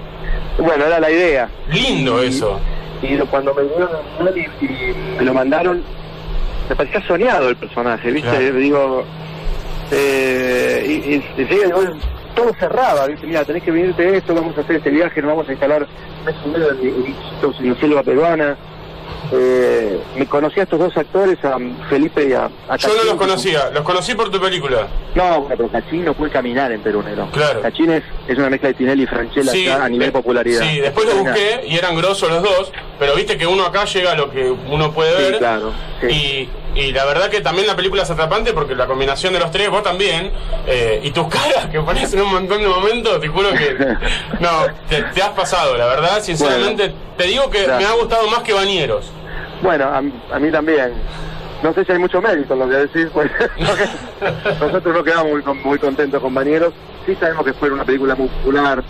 Bueno, 0.59 0.85
era 0.85 1.01
la 1.01 1.11
idea. 1.11 1.49
Lindo 1.71 2.23
eso. 2.23 2.61
Y 3.01 3.17
cuando 3.31 3.55
me 3.55 3.63
dieron 3.63 3.89
y, 4.37 4.65
y 4.65 4.95
me 5.19 5.25
lo 5.25 5.33
mandaron, 5.33 5.83
me 6.69 6.77
parecía 6.77 7.07
soñado 7.07 7.49
el 7.49 7.57
personaje, 7.57 8.11
¿viste? 8.11 8.29
Claro. 8.31 8.55
Digo, 8.57 9.05
eh, 9.91 10.85
y, 10.87 10.93
y, 11.15 11.43
y 11.43 11.61
todo 12.35 12.53
cerraba, 12.59 13.07
¿viste? 13.07 13.27
Mira, 13.27 13.45
tenés 13.45 13.63
que 13.63 13.71
venirte 13.71 14.17
esto, 14.17 14.35
vamos 14.35 14.57
a 14.57 14.61
hacer 14.61 14.77
este 14.77 14.91
viaje, 14.91 15.21
nos 15.23 15.31
vamos 15.31 15.49
a 15.49 15.53
instalar 15.53 15.87
mes 16.25 16.35
y 16.45 16.49
medio 16.49 16.71
en, 16.73 16.79
en 16.81 17.01
Iquitos, 17.11 17.57
en 17.61 17.71
la 17.73 17.81
selva 17.81 18.03
peruana. 18.03 18.57
Eh, 19.33 19.99
me 20.17 20.27
conocí 20.27 20.61
a 20.61 20.63
estos 20.63 20.79
dos 20.79 20.97
actores, 20.97 21.43
a 21.45 21.57
Felipe 21.91 22.29
y 22.29 22.33
a, 22.33 22.49
a 22.69 22.77
Yo 22.77 22.89
no 22.97 23.05
los 23.05 23.15
conocía, 23.15 23.71
los 23.75 23.83
conocí 23.83 24.15
por 24.15 24.31
tu 24.31 24.41
película. 24.41 24.87
No, 25.15 25.41
bueno, 25.43 25.55
pero 25.57 25.69
Cachín 25.71 26.05
no 26.05 26.15
puede 26.15 26.31
caminar 26.33 26.71
en 26.73 26.81
Perú 26.81 27.03
Negro. 27.03 27.29
Claro. 27.33 27.61
Cachín 27.61 27.91
es, 27.91 28.05
es 28.29 28.39
una 28.39 28.49
mezcla 28.49 28.69
de 28.69 28.75
Tinelli 28.75 29.03
y 29.03 29.07
Franchella 29.07 29.53
ya 29.55 29.85
a 29.85 29.89
nivel 29.89 30.09
de- 30.09 30.13
popularidad. 30.13 30.63
Sí, 30.63 30.81
después 30.81 31.07
los 31.07 31.19
busqué 31.19 31.63
y 31.67 31.77
eran 31.77 31.97
grosos 31.97 32.31
los 32.31 32.43
dos, 32.43 32.73
pero 32.99 33.15
viste 33.15 33.37
que 33.39 33.47
uno 33.47 33.65
acá 33.65 33.85
llega 33.85 34.13
a 34.13 34.15
lo 34.15 34.31
que 34.31 34.51
uno 34.51 34.93
puede 34.93 35.17
Sí, 35.17 35.23
ver. 35.33 35.39
claro, 35.39 35.73
Y, 36.09 36.49
y 36.75 36.93
la 36.93 37.05
verdad 37.05 37.29
que 37.31 37.41
también 37.41 37.67
la 37.67 37.75
película 37.77 38.03
es 38.03 38.11
atrapante 38.11 38.53
porque 38.53 38.75
la 38.75 38.87
combinación 38.87 39.33
de 39.33 39.39
los 39.41 39.51
tres, 39.51 39.71
vos 39.71 39.83
también, 39.83 40.31
eh, 40.67 41.01
y 41.03 41.11
tus 41.11 41.29
caras 41.33 41.67
que 41.71 41.81
pones 41.81 42.13
en 42.13 42.23
un 42.23 42.31
montón 42.33 42.61
de 42.61 42.69
momentos, 42.69 43.21
te 43.21 43.29
juro 43.29 43.51
que. 43.51 43.77
No, 44.41 44.67
te, 44.89 45.03
te 45.03 45.23
has 45.23 45.31
pasado, 45.31 45.77
la 45.77 45.87
verdad, 45.87 46.21
sinceramente. 46.23 46.93
te 47.17 47.25
digo 47.25 47.49
que 47.51 47.67
me 47.67 47.85
ha 47.85 47.93
gustado 47.93 48.29
más 48.29 48.41
que 48.41 48.53
Bañeros. 48.53 49.11
Bueno, 49.63 49.85
a, 49.87 49.99
a 49.99 50.39
mí 50.39 50.51
también. 50.53 50.93
No 51.63 51.75
sé 51.75 51.85
si 51.85 51.91
hay 51.91 51.99
mucho 51.99 52.23
mérito 52.23 52.53
en 52.55 52.61
lo 52.61 52.69
que 52.69 52.77
decís, 52.77 53.07
pues, 53.13 53.29
porque 53.59 53.89
nosotros 54.61 54.95
no 54.95 55.03
quedamos 55.03 55.33
muy, 55.33 55.43
con- 55.43 55.63
muy 55.65 55.79
contentos, 55.79 56.21
compañeros. 56.23 56.73
Sí 57.05 57.17
sabemos 57.19 57.45
que 57.45 57.53
fue 57.55 57.71
una 57.71 57.85
película 57.85 58.15
muscular, 58.15 58.85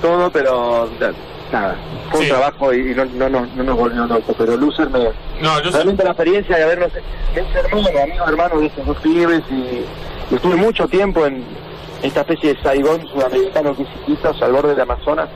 todo, 0.00 0.30
pero 0.30 0.88
ya, 1.00 1.10
nada, 1.52 1.76
fue 2.10 2.20
Sí. 2.20 2.24
un 2.30 2.38
trabajo 2.38 2.72
y, 2.74 2.90
y 2.90 2.94
no, 2.94 3.04
no, 3.04 3.28
no, 3.28 3.46
no 3.54 3.62
nos 3.62 3.76
volvió 3.76 4.06
locos. 4.06 4.34
Pero 4.38 4.56
Lucer 4.56 4.88
me... 4.90 5.00
No, 5.40 5.60
yo 5.62 5.70
Realmente 5.70 6.02
la 6.04 6.10
experiencia 6.10 6.56
de 6.56 6.62
habernos... 6.64 6.90
Es 6.94 7.54
hermano, 7.54 7.88
amigo, 8.02 8.24
hermano 8.26 8.60
de 8.60 8.66
estos 8.66 8.86
dos 8.86 8.96
pibes 8.98 9.42
y, 9.50 9.54
y 9.54 10.34
estuve 10.34 10.56
mucho 10.56 10.88
tiempo 10.88 11.24
en 11.26 11.44
esta 12.02 12.20
especie 12.22 12.54
de 12.54 12.62
Saigón 12.62 13.06
sudamericano 13.08 13.76
que 13.76 13.82
es 13.84 13.88
chiquitos 13.94 14.40
al 14.42 14.52
borde 14.52 14.70
del 14.70 14.80
Amazonas, 14.80 15.28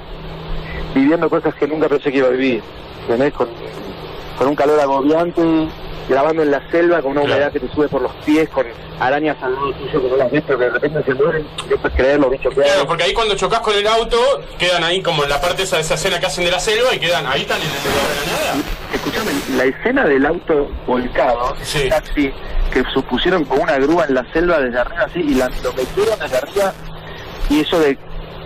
viviendo 0.94 1.28
cosas 1.30 1.54
que 1.54 1.68
nunca 1.68 1.88
pensé 1.88 2.10
que 2.10 2.18
iba 2.18 2.28
a 2.28 2.30
vivir. 2.30 2.62
¿entendés? 3.02 3.32
Con, 3.34 3.48
con 4.38 4.48
un 4.48 4.54
calor 4.56 4.80
agobiante, 4.80 5.68
grabando 6.08 6.42
en 6.42 6.50
la 6.50 6.70
selva 6.70 7.02
con 7.02 7.12
una 7.12 7.22
humedad 7.22 7.52
que 7.52 7.60
te 7.60 7.68
sube 7.74 7.88
por 7.88 8.02
los 8.02 8.12
pies, 8.24 8.48
con 8.50 8.66
arañas 9.00 9.36
al 9.42 9.54
lado 9.54 9.72
tuyo 9.74 10.02
que 10.02 10.08
no 10.08 10.16
las 10.16 10.30
ves, 10.30 10.42
pero 10.46 10.58
que 10.58 10.64
de 10.66 10.70
repente 10.70 11.02
se 11.04 11.14
mueven, 11.14 11.46
no 11.68 11.76
puedes 11.76 11.96
creer 11.96 12.20
los 12.20 12.30
bichos 12.30 12.54
que 12.54 12.60
hay. 12.62 12.68
Claro, 12.70 12.86
porque 12.86 13.02
ahí 13.04 13.12
cuando 13.12 13.34
chocas 13.34 13.60
con 13.60 13.74
el 13.74 13.86
auto, 13.86 14.16
quedan 14.58 14.84
ahí 14.84 15.02
como 15.02 15.24
en 15.24 15.30
la 15.30 15.40
parte 15.40 15.64
esa 15.64 15.76
de 15.76 15.82
esa 15.82 15.94
escena 15.94 16.20
que 16.20 16.26
hacen 16.26 16.44
de 16.44 16.50
la 16.50 16.60
selva 16.60 16.94
y 16.94 16.98
quedan 16.98 17.26
ahí 17.26 17.42
están 17.42 17.58
en 17.60 17.66
el 17.66 17.72
la 17.72 18.52
nada. 18.52 18.64
Escuchame, 18.94 19.30
la 19.56 19.64
escena 19.64 20.04
del 20.04 20.26
auto 20.26 20.68
volcado, 20.86 21.54
Sí. 21.62 21.78
ese 21.78 21.88
taxi 21.88 22.32
que 22.72 22.82
supusieron 22.92 23.44
con 23.44 23.60
una 23.60 23.76
grúa 23.78 24.04
en 24.06 24.14
la 24.14 24.32
selva 24.32 24.58
desde 24.60 24.78
arriba 24.78 25.02
así 25.04 25.20
y 25.20 25.34
la, 25.34 25.48
lo 25.62 25.72
metieron 25.72 26.18
desde 26.18 26.36
arriba 26.38 26.72
y 27.50 27.60
eso 27.60 27.78
de 27.80 27.98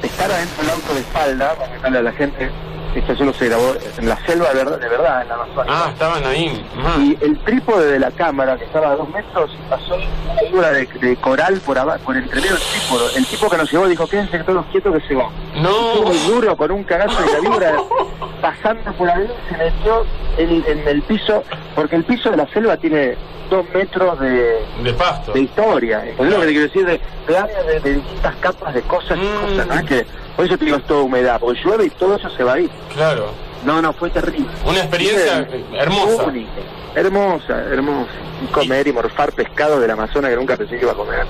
estar 0.03 0.31
adentro 0.31 0.63
del 0.63 0.71
auto 0.73 0.95
de 0.95 1.01
espalda, 1.01 1.55
para 1.55 1.71
contarle 1.73 1.99
a 1.99 2.03
la 2.03 2.13
gente, 2.13 2.51
esto 2.95 3.17
solo 3.17 3.33
se 3.33 3.47
grabó 3.49 3.75
en 3.99 4.09
la 4.09 4.17
selva 4.27 4.49
de 4.49 4.55
verdad, 4.55 4.79
de 4.81 4.89
verdad 4.89 5.23
en 5.23 5.29
la 5.29 5.35
Amazonia. 5.35 5.65
Ah, 5.73 5.89
estaban 5.93 6.25
ahí. 6.27 6.67
Ah. 6.79 6.97
Y 6.99 7.17
el 7.25 7.39
trípode 7.45 7.93
de 7.93 7.99
la 8.01 8.11
cámara, 8.11 8.57
que 8.57 8.65
estaba 8.65 8.91
a 8.91 8.97
dos 8.97 9.09
metros, 9.11 9.51
pasó 9.69 9.95
una 9.95 10.41
figura 10.41 10.71
de, 10.73 10.87
de 10.87 11.17
coral 11.17 11.61
por 11.65 11.79
abajo, 11.79 12.01
por 12.05 12.17
entre 12.17 12.37
medio 12.41 12.55
del 12.55 12.63
trípode. 12.63 13.17
El 13.17 13.27
tipo 13.27 13.49
que 13.49 13.57
nos 13.57 13.71
llevó 13.71 13.87
dijo, 13.87 14.07
quédense 14.09 14.39
todos 14.41 14.67
quietos 14.73 14.95
que 15.01 15.09
se 15.09 15.15
va. 15.15 15.29
No. 15.57 16.03
Muy 16.03 16.19
duro, 16.19 16.57
con 16.57 16.71
un 16.73 16.85
cagazo 16.85 17.21
de 17.23 17.33
la 17.33 17.41
vibra, 17.41 17.73
pasando 18.41 18.93
por 18.95 19.09
ahí, 19.11 19.27
se 19.49 19.57
metió 19.57 20.05
en, 20.39 20.65
en 20.67 20.89
el 20.89 21.03
piso, 21.03 21.45
porque 21.75 21.97
el 21.97 22.05
piso 22.05 22.31
de 22.31 22.37
la 22.39 22.49
selva 22.49 22.77
tiene 22.77 23.17
dos 23.51 23.65
metros 23.75 24.19
de, 24.21 24.65
De 24.83 24.93
pasto. 24.95 25.33
de 25.33 25.41
historia. 25.41 26.05
¿Entendés 26.07 26.35
lo 26.35 26.41
que 26.41 26.47
te 26.47 26.53
quiero 26.53 26.67
decir? 26.69 26.87
De, 26.87 27.01
de 27.27 27.37
áreas 27.39 27.67
de, 27.67 27.81
de 27.81 27.95
distintas 27.95 28.35
capas 28.37 28.75
de 28.75 28.83
cosas 28.83 29.19
y 29.19 29.21
Mm. 29.23 29.41
cosas, 29.51 29.67
¿no? 29.67 29.75
Es 29.75 29.83
que, 29.85 30.07
por 30.37 30.45
eso 30.47 30.57
te 30.59 30.65
digo, 30.65 30.77
es 30.79 30.87
toda 30.87 31.03
humedad, 31.03 31.39
porque 31.41 31.61
llueve 31.63 31.87
y 31.87 31.91
todo 31.91 32.17
eso 32.17 32.29
se 32.31 32.45
va 32.45 32.55
ahí. 32.55 32.71
Claro. 32.95 33.33
No, 33.65 33.83
no, 33.83 33.93
fue 33.93 34.11
terrible. 34.11 34.49
Una 34.65 34.79
experiencia 34.79 35.47
Sí. 35.51 35.65
hermosa. 35.79 36.25
Única. 36.25 36.51
Hermosa, 36.95 37.59
hermosa. 37.71 38.11
Y 38.43 38.47
comer 38.53 38.87
y 38.89 38.93
morfar 38.93 39.33
pescado 39.33 39.79
del 39.81 39.91
Amazonas 39.91 40.31
que 40.31 40.37
nunca 40.37 40.57
pensé 40.57 40.77
que 40.77 40.83
iba 40.83 40.93
a 40.93 40.97
comer. 40.97 41.27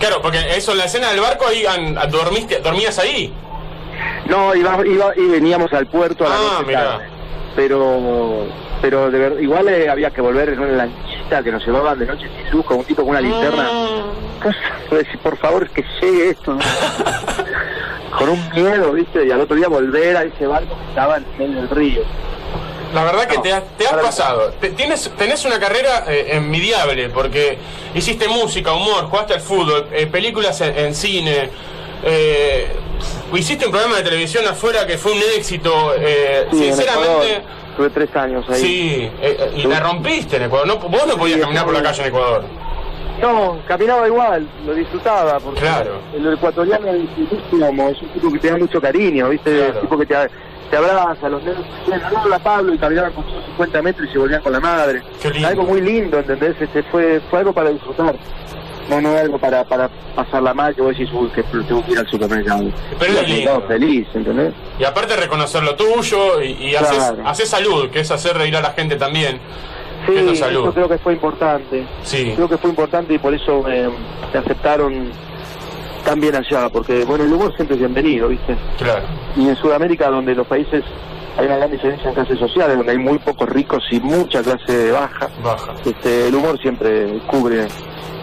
Claro, 0.00 0.22
porque 0.22 0.38
eso, 0.56 0.72
en 0.72 0.78
la 0.78 0.84
escena 0.84 1.10
del 1.10 1.20
barco 1.20 1.46
ahí 1.46 1.64
dormiste, 2.10 2.60
dormías 2.60 2.98
ahí. 2.98 3.32
No, 4.26 4.54
iba, 4.54 4.86
iba 4.86 5.12
y 5.16 5.26
veníamos 5.26 5.72
al 5.72 5.86
puerto 5.86 6.24
a 6.24 6.28
la 6.30 6.34
Ah, 6.36 6.58
noche 6.60 6.72
tarde. 6.72 7.04
Pero, 7.56 8.46
pero 8.80 9.10
de 9.10 9.18
verdad, 9.18 9.38
igual 9.38 9.68
eh, 9.68 9.88
había 9.90 10.10
que 10.10 10.20
volver 10.20 10.50
en 10.50 10.60
una 10.60 10.72
lanchita 10.72 11.42
que 11.42 11.50
nos 11.50 11.66
llevaban 11.66 11.98
de 11.98 12.06
noche 12.06 12.28
sin 12.36 12.50
luz 12.52 12.64
con 12.64 12.78
un 12.78 12.84
tipo 12.84 13.02
con 13.02 13.10
una 13.10 13.20
linterna. 13.20 13.64
Mm. 13.70 15.18
Por 15.22 15.36
favor, 15.38 15.68
que 15.70 15.84
llegue 16.00 16.30
esto. 16.30 16.54
¿no? 16.54 16.60
con 18.18 18.28
un 18.30 18.50
miedo, 18.54 18.92
¿viste? 18.92 19.26
Y 19.26 19.30
al 19.30 19.40
otro 19.40 19.56
día 19.56 19.68
volver 19.68 20.16
a 20.16 20.24
ese 20.24 20.46
barco 20.46 20.76
que 20.76 20.88
estaba 20.90 21.18
en 21.38 21.54
del 21.54 21.68
río. 21.70 22.02
La 22.94 23.04
verdad 23.04 23.26
que 23.28 23.36
No, 23.36 23.42
te, 23.42 23.52
has- 23.52 23.76
te 23.76 23.86
has 23.86 23.94
pasado. 23.94 24.50
Te- 24.60 24.70
tienes, 24.70 25.10
tenés 25.18 25.44
una 25.44 25.58
carrera 25.60 26.04
eh, 26.08 26.28
envidiable 26.36 27.10
porque 27.10 27.58
hiciste 27.94 28.28
música, 28.28 28.72
humor, 28.72 29.04
jugaste 29.10 29.34
al 29.34 29.40
fútbol, 29.40 29.88
eh, 29.92 30.06
películas 30.06 30.60
en, 30.62 30.76
en 30.78 30.94
cine. 30.94 31.50
eh, 32.02 32.68
hiciste 33.34 33.66
un 33.66 33.72
programa 33.72 33.96
de 33.96 34.02
televisión 34.04 34.46
afuera 34.46 34.86
que 34.86 34.96
fue 34.96 35.12
un 35.12 35.18
éxito. 35.36 35.92
eh, 35.98 36.46
Sí, 36.50 36.56
en 36.68 36.74
sinceramente, 36.74 37.42
Tuve 37.76 37.90
tres 37.90 38.16
años 38.16 38.44
ahí. 38.48 38.60
sí. 38.60 39.10
eh, 39.20 39.52
y 39.56 39.62
la 39.64 39.80
rompiste 39.80 40.36
en 40.36 40.44
Ecuador. 40.44 40.66
No, 40.66 40.76
vos 40.78 41.06
no 41.06 41.16
podías 41.16 41.36
Sí, 41.36 41.42
caminar 41.42 41.64
por 41.66 41.74
la 41.74 41.82
calle 41.82 42.02
en 42.02 42.08
Ecuador. 42.08 42.44
No, 43.20 43.58
caminaba 43.66 44.06
igual, 44.06 44.46
lo 44.64 44.74
disfrutaba, 44.74 45.40
porque 45.40 45.60
Claro. 45.60 46.00
el 46.14 46.32
ecuatoriano 46.34 46.86
es 46.88 47.00
un 48.02 48.08
tipo 48.14 48.32
que 48.32 48.38
te 48.38 48.50
da 48.50 48.56
mucho 48.58 48.80
cariño, 48.80 49.28
¿viste? 49.28 49.56
Claro. 49.56 49.74
Un 49.74 49.80
tipo 49.80 49.98
que 49.98 50.06
te, 50.06 50.14
te 50.70 50.76
abraza, 50.76 51.28
los 51.28 51.44
decían, 51.44 51.64
hola 52.24 52.38
Pablo, 52.38 52.74
y 52.74 52.78
caminaban 52.78 53.12
con 53.12 53.24
50 53.24 53.82
metros 53.82 54.08
y 54.08 54.12
se 54.12 54.18
volvían 54.18 54.40
con 54.42 54.52
la 54.52 54.60
madre. 54.60 55.02
Algo 55.44 55.64
muy 55.64 55.80
lindo, 55.80 56.18
¿entendés? 56.18 56.54
Este, 56.60 56.82
fue, 56.84 57.20
fue 57.28 57.40
algo 57.40 57.52
para 57.52 57.70
disfrutar. 57.70 58.14
No, 58.88 59.00
no 59.02 59.10
algo 59.18 59.36
para, 59.38 59.64
para 59.64 59.90
pasarla 60.14 60.54
mal, 60.54 60.74
que 60.74 60.80
vos 60.80 60.96
decís, 60.96 61.12
uy, 61.12 61.28
que 61.30 61.42
tengo 61.42 61.84
que 61.84 61.92
ir 61.92 61.98
al 61.98 62.08
supermercado. 62.08 62.70
Pero 62.98 63.12
es 63.20 63.28
lindo. 63.28 63.62
feliz, 63.68 64.06
¿entendés? 64.14 64.54
Y 64.78 64.84
aparte 64.84 65.14
reconocer 65.16 65.62
lo 65.62 65.74
tuyo 65.74 66.40
y, 66.40 66.52
y 66.52 66.74
haces, 66.76 66.96
Claro. 66.96 67.22
haces 67.28 67.48
salud, 67.50 67.90
que 67.90 68.00
es 68.00 68.10
hacer 68.10 68.38
reír 68.38 68.56
a 68.56 68.62
la 68.62 68.70
gente 68.70 68.96
también. 68.96 69.40
Sí, 70.06 70.12
Eso 70.16 70.30
es 70.32 70.38
salud. 70.38 70.62
eso 70.62 70.72
creo 70.74 70.88
que 70.88 70.98
fue 70.98 71.12
importante. 71.14 71.86
Sí. 72.02 72.32
Creo 72.34 72.48
que 72.48 72.56
fue 72.58 72.70
importante 72.70 73.14
y 73.14 73.18
por 73.18 73.34
eso 73.34 73.62
me, 73.62 73.88
me 73.88 74.38
aceptaron 74.38 75.10
tan 76.04 76.20
bien 76.20 76.34
allá, 76.36 76.68
porque 76.70 77.04
bueno, 77.04 77.24
el 77.24 77.32
humor 77.32 77.54
siempre 77.54 77.74
es 77.74 77.80
bienvenido, 77.80 78.28
¿viste? 78.28 78.56
Claro. 78.78 79.04
Y 79.36 79.48
en 79.48 79.56
Sudamérica, 79.56 80.08
donde 80.10 80.34
los 80.34 80.46
países 80.46 80.82
hay 81.36 81.46
una 81.46 81.56
gran 81.56 81.70
diferencia 81.70 82.08
en 82.08 82.14
clases 82.14 82.38
sociales, 82.38 82.76
donde 82.76 82.92
hay 82.92 82.98
muy 82.98 83.18
pocos 83.18 83.48
ricos 83.48 83.84
y 83.90 84.00
mucha 84.00 84.42
clase 84.42 84.90
baja, 84.90 85.28
Baja. 85.42 85.74
este, 85.84 86.28
el 86.28 86.34
humor 86.34 86.58
siempre 86.60 87.20
cubre 87.26 87.68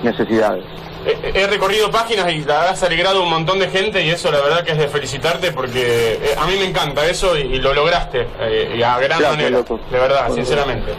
necesidades. 0.04 0.66
He, 1.06 1.46
recorrido 1.48 1.92
páginas 1.92 2.32
y 2.34 2.44
la 2.44 2.70
has 2.72 2.82
alegrado 2.82 3.20
a 3.20 3.24
un 3.24 3.30
montón 3.30 3.60
de 3.60 3.70
gente 3.70 4.04
y 4.04 4.10
eso 4.10 4.32
la 4.32 4.40
verdad 4.40 4.64
que 4.64 4.72
es 4.72 4.78
de 4.78 4.88
felicitarte 4.88 5.52
porque 5.52 6.14
eh, 6.22 6.36
a 6.38 6.46
mí 6.48 6.56
me 6.58 6.66
encanta 6.66 7.06
eso 7.06 7.38
y, 7.38 7.60
lo 7.60 7.74
lograste 7.74 8.28
eh, 8.40 8.76
y 8.78 8.82
a 8.82 8.98
gran 8.98 9.10
Gracias, 9.20 9.30
manera, 9.32 9.50
loco. 9.52 9.80
de 9.92 10.00
verdad, 10.00 10.32
sinceramente. 10.34 10.94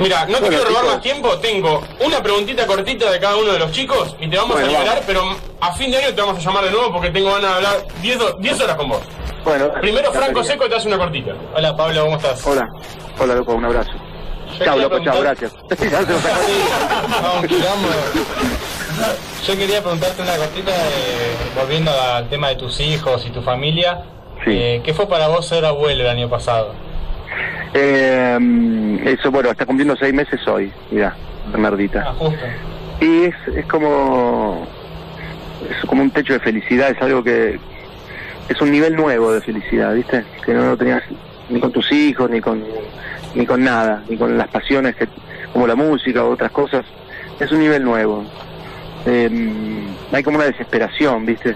Mira, 0.00 0.26
no 0.26 0.34
te 0.38 0.40
Bueno, 0.40 0.48
quiero 0.48 0.64
robar 0.64 0.80
chicos. 0.82 0.94
más 0.94 1.02
tiempo, 1.02 1.38
tengo 1.38 1.82
una 2.00 2.22
preguntita 2.22 2.66
cortita 2.66 3.10
de 3.10 3.20
cada 3.20 3.36
uno 3.36 3.52
de 3.52 3.58
los 3.58 3.70
chicos 3.72 4.16
y 4.20 4.28
te 4.28 4.36
vamos 4.36 4.52
Bueno, 4.52 4.66
a 4.66 4.70
liberar, 4.70 5.02
pero 5.06 5.22
a 5.60 5.72
fin 5.72 5.90
de 5.90 5.98
año 5.98 6.14
te 6.14 6.20
vamos 6.20 6.36
a 6.36 6.40
llamar 6.40 6.64
de 6.64 6.70
nuevo 6.70 6.92
porque 6.92 7.10
tengo 7.10 7.32
ganas 7.32 7.50
de 7.50 7.56
hablar 7.56 7.86
10 8.00 8.20
ho- 8.20 8.36
10 8.38 8.60
horas 8.60 8.76
con 8.76 8.88
vos. 8.88 9.00
Bueno, 9.44 9.72
Primero 9.80 10.12
Franco. 10.12 10.42
Seco 10.44 10.68
te 10.68 10.76
hace 10.76 10.88
una 10.88 10.98
cortita. 10.98 11.32
Hola 11.54 11.76
Pablo, 11.76 12.04
¿cómo 12.04 12.16
estás? 12.16 12.46
Hola, 12.46 12.66
hola 13.18 13.34
loco, 13.34 13.54
un 13.54 13.64
abrazo. 13.64 13.90
Yo 14.58 14.64
Chao 14.64 14.74
quería 14.74 14.88
loco, 14.88 15.04
chao, 15.04 15.20
preguntar- 15.20 15.36
gracias. 15.38 15.52
Yo 19.46 19.56
quería 19.56 19.80
preguntarte 19.82 20.22
una 20.22 20.36
cosita, 20.36 20.70
eh, 20.70 21.34
volviendo 21.58 21.90
al 21.90 22.28
tema 22.28 22.48
de 22.50 22.56
tus 22.56 22.80
hijos 22.80 23.24
y 23.26 23.30
tu 23.30 23.42
familia. 23.42 24.02
Sí. 24.44 24.50
Eh, 24.52 24.80
¿Qué 24.84 24.94
fue 24.94 25.08
para 25.08 25.28
vos 25.28 25.46
ser 25.46 25.64
abuelo 25.64 26.02
el 26.02 26.08
año 26.08 26.28
pasado? 26.28 26.74
Eh, 27.74 29.00
eso, 29.06 29.30
bueno, 29.30 29.50
está 29.50 29.64
cumpliendo 29.66 29.96
seis 29.96 30.12
meses 30.12 30.46
hoy, 30.46 30.72
mira, 30.90 31.14
Ah, 31.52 31.56
merdita. 31.56 32.12
justo. 32.18 32.44
Y 33.00 33.24
es, 33.24 33.34
es 33.56 33.66
como 33.66 34.66
es 35.68 35.84
como 35.86 36.02
un 36.02 36.10
techo 36.10 36.34
de 36.34 36.40
felicidad, 36.40 36.90
es 36.90 37.00
algo 37.02 37.22
que 37.24 37.58
es 38.48 38.60
un 38.60 38.70
nivel 38.70 38.94
nuevo 38.94 39.32
de 39.32 39.40
felicidad, 39.40 39.94
¿viste? 39.94 40.24
Que 40.44 40.52
no 40.54 40.66
lo 40.66 40.76
tenías 40.76 41.02
ni 41.48 41.58
con 41.60 41.72
tus 41.72 41.90
hijos, 41.92 42.30
ni 42.30 42.40
con 42.40 42.62
ni 43.34 43.46
con 43.46 43.64
nada, 43.64 44.02
ni 44.08 44.16
con 44.16 44.36
las 44.36 44.48
pasiones 44.48 44.94
que 44.96 45.08
como 45.52 45.66
la 45.66 45.74
música 45.74 46.22
o 46.24 46.30
otras 46.32 46.50
cosas. 46.52 46.84
Es 47.40 47.50
un 47.50 47.60
nivel 47.60 47.82
nuevo. 47.82 48.24
Eh, 49.06 49.86
hay 50.12 50.22
como 50.22 50.36
una 50.36 50.46
desesperación, 50.46 51.26
¿viste? 51.26 51.54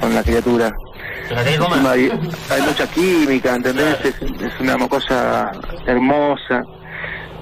Con 0.00 0.14
la 0.14 0.22
criatura. 0.22 0.72
Hay, 1.36 2.10
hay 2.50 2.62
mucha 2.62 2.86
química, 2.86 3.54
¿entendés? 3.54 3.96
Es, 4.04 4.22
es 4.22 4.60
una 4.60 4.88
cosa 4.88 5.50
hermosa, 5.86 6.62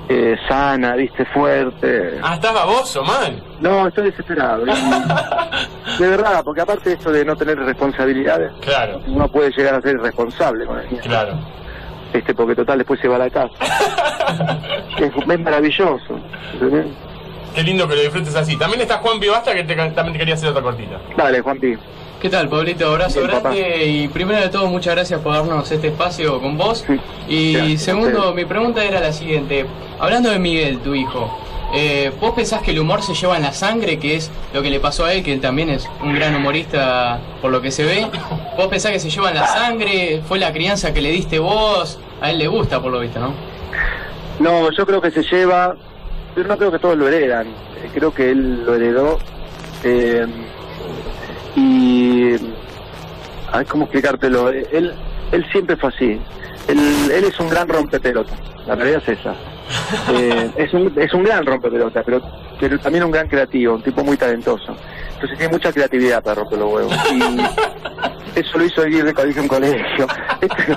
eh, 0.09 0.37
sana, 0.49 0.95
viste, 0.95 1.25
fuerte. 1.27 2.19
Ah, 2.23 2.35
estás 2.35 2.55
baboso, 2.55 3.03
man. 3.03 3.43
No, 3.61 3.89
estoy 3.89 4.11
desesperado. 4.11 4.65
De 5.99 6.09
verdad, 6.09 6.43
porque 6.45 6.61
aparte 6.61 6.91
de 6.91 6.95
esto 6.97 7.11
de 7.11 7.25
no 7.25 7.35
tener 7.37 7.59
responsabilidades, 7.59 8.53
Claro, 8.61 9.01
uno 9.07 9.29
puede 9.29 9.51
llegar 9.51 9.75
a 9.75 9.81
ser 9.81 9.97
irresponsable 9.97 10.67
con 10.67 10.79
el 10.79 11.01
claro. 11.01 11.39
Este, 12.13 12.35
porque 12.35 12.55
total 12.55 12.79
después 12.79 13.01
se 13.01 13.09
va 13.09 13.17
a 13.17 13.21
la 13.21 13.31
casa. 13.31 13.55
es, 14.99 15.11
es 15.17 15.41
maravilloso. 15.41 16.21
¿entendés? 16.53 16.87
Qué 17.57 17.63
lindo 17.63 17.89
que 17.89 17.97
lo 17.97 18.03
disfrutes 18.03 18.37
así. 18.37 18.55
También 18.59 18.83
está 18.83 18.99
Juan 18.99 19.19
Pibasta 19.19 19.55
que 19.55 19.65
te, 19.65 19.75
también 19.75 20.13
te 20.13 20.19
quería 20.19 20.35
hacer 20.35 20.51
otra 20.51 20.61
cortita. 20.61 21.01
Dale, 21.17 21.41
Juanpi. 21.41 21.75
¿Qué 22.21 22.29
tal, 22.29 22.51
Pablito? 22.51 22.87
Abrazo 22.87 23.21
Bien, 23.21 23.31
papá. 23.31 23.49
grande 23.55 23.87
y 23.87 24.09
primero 24.09 24.39
de 24.41 24.51
todo, 24.51 24.67
muchas 24.67 24.95
gracias 24.95 25.21
por 25.21 25.33
darnos 25.33 25.71
este 25.73 25.89
espacio 25.89 26.39
con 26.43 26.59
vos. 26.59 26.85
Sí, 26.87 27.01
Y 27.29 27.53
gracias 27.55 27.81
segundo, 27.83 28.35
mi 28.35 28.45
pregunta 28.45 28.85
era 28.85 29.01
la 29.01 29.11
siguiente. 29.11 29.65
Hablando 29.99 30.29
de 30.31 30.39
Miguel, 30.39 30.81
tu 30.81 30.95
hijo, 30.95 31.35
eh, 31.75 32.13
¿vos 32.21 32.35
pensás 32.35 32.61
que 32.61 32.73
el 32.73 32.79
humor 32.81 33.03
se 33.03 33.15
lleva 33.15 33.37
en 33.37 33.43
la 33.43 33.55
sangre, 33.55 33.99
que 33.99 34.17
es 34.17 34.31
lo 34.53 34.61
que 34.61 34.69
le 34.69 34.79
pasó 34.79 35.07
a 35.07 35.15
él, 35.15 35.23
que 35.23 35.33
él 35.33 35.41
también 35.41 35.71
es 35.71 35.89
un 36.03 36.15
gran 36.15 36.37
humorista 36.37 37.21
por 37.41 37.51
lo 37.51 37.63
que 37.63 37.71
se 37.71 37.85
ve? 37.85 38.07
¿Vos 38.59 38.67
pensás 38.69 38.93
que 38.93 39.01
se 39.01 39.09
lleva 39.09 39.31
en 39.31 39.37
la 39.37 39.47
sangre? 39.47 40.21
¿Fue 40.29 40.39
la 40.39 40.53
crianza 40.53 40.93
que 40.93 41.01
le 41.01 41.11
diste 41.11 41.39
vos? 41.39 41.99
A 42.21 42.31
él 42.31 42.39
le 42.39 42.49
gusta, 42.49 42.83
por 42.83 42.93
lo 42.93 43.01
visto, 43.01 43.19
¿no? 43.19 43.33
No, 44.41 44.71
yo 44.73 44.87
creo 44.87 45.01
que 45.01 45.11
se 45.11 45.23
lleva, 45.23 45.77
pero 46.37 46.49
no 46.49 46.57
creo 46.57 46.71
que 46.71 46.79
todos 46.79 46.97
lo 46.97 47.09
heredan. 47.09 47.49
Eh, 47.49 47.91
Creo 47.95 48.15
que 48.15 48.31
él 48.31 48.65
lo 48.65 48.75
heredó. 48.77 49.19
eh, 49.83 50.25
y. 51.57 52.35
A 53.53 53.59
ver 53.59 53.67
cómo 53.67 53.85
explicártelo. 53.85 54.51
Eh, 54.53 54.67
Él, 54.73 54.93
él 55.33 55.47
siempre 55.51 55.77
fue 55.77 55.89
así. 55.89 56.21
Él, 56.69 56.79
él 57.13 57.25
es 57.25 57.39
un 57.41 57.49
gran 57.49 57.67
rompepelota. 57.69 58.35
La 58.67 58.75
realidad 58.75 59.03
es 59.07 59.19
esa. 59.19 59.35
Eh, 60.13 60.51
es, 60.57 60.73
un, 60.75 60.93
es 60.97 61.13
un 61.15 61.25
gran 61.25 61.45
rompepelota, 61.47 62.03
pero, 62.03 62.21
pero 62.61 62.79
también 62.79 63.05
un 63.05 63.11
gran 63.11 63.29
creativo, 63.29 63.75
un 63.75 63.83
tipo 63.83 64.05
muy 64.05 64.17
talentoso. 64.17 64.77
Entonces 65.15 65.39
tiene 65.39 65.53
mucha 65.53 65.73
creatividad 65.73 66.23
para 66.23 66.37
romper 66.37 66.59
los 66.59 66.73
huevos. 66.73 66.93
Y 67.13 67.21
eso 68.37 68.59
lo 68.59 68.65
hizo 68.65 68.83
Aguirre 68.83 69.15
cuando 69.15 69.33
hizo 69.33 69.43
un 69.43 69.49
colegio. 69.49 70.07
Este, 70.39 70.77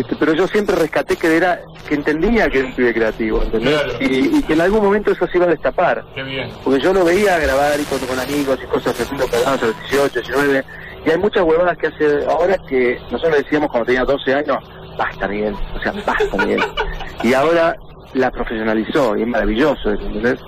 este, 0.00 0.16
pero 0.16 0.34
yo 0.34 0.46
siempre 0.48 0.74
rescaté 0.74 1.16
que 1.16 1.36
era 1.36 1.60
que 1.88 1.94
entendía 1.94 2.48
que 2.48 2.58
era 2.58 2.68
un 2.68 2.74
pibe 2.74 2.92
creativo, 2.92 3.42
¿entendés? 3.42 3.80
Claro. 3.80 3.98
Y, 4.00 4.38
y 4.38 4.42
que 4.42 4.52
en 4.52 4.60
algún 4.60 4.82
momento 4.82 5.12
eso 5.12 5.26
se 5.28 5.36
iba 5.36 5.46
a 5.46 5.50
destapar. 5.50 6.04
Qué 6.14 6.22
bien. 6.24 6.50
Porque 6.64 6.80
yo 6.80 6.92
lo 6.92 7.04
veía 7.04 7.38
grabar 7.38 7.78
y 7.78 7.84
con, 7.84 7.98
con 8.00 8.18
amigos 8.18 8.58
y 8.62 8.66
cosas 8.66 9.00
haciendo 9.00 9.26
programas 9.26 9.62
a 9.62 9.66
los 9.66 9.80
18, 9.90 10.20
19. 10.20 10.64
Y 11.06 11.10
hay 11.10 11.18
muchas 11.18 11.44
huevadas 11.44 11.78
que 11.78 11.86
hace 11.86 12.24
ahora 12.26 12.56
que 12.68 13.00
nosotros 13.10 13.38
decíamos 13.38 13.70
cuando 13.70 13.86
tenía 13.86 14.04
12 14.04 14.34
años, 14.34 14.58
basta 14.98 15.28
Miguel, 15.28 15.54
o 15.74 15.80
sea, 15.80 15.92
basta 16.04 16.36
Miguel. 16.44 16.62
Y 17.22 17.34
ahora 17.34 17.76
la 18.14 18.30
profesionalizó 18.30 19.16
y 19.16 19.22
es 19.22 19.28
maravilloso, 19.28 19.90
¿entendés? 19.90 20.40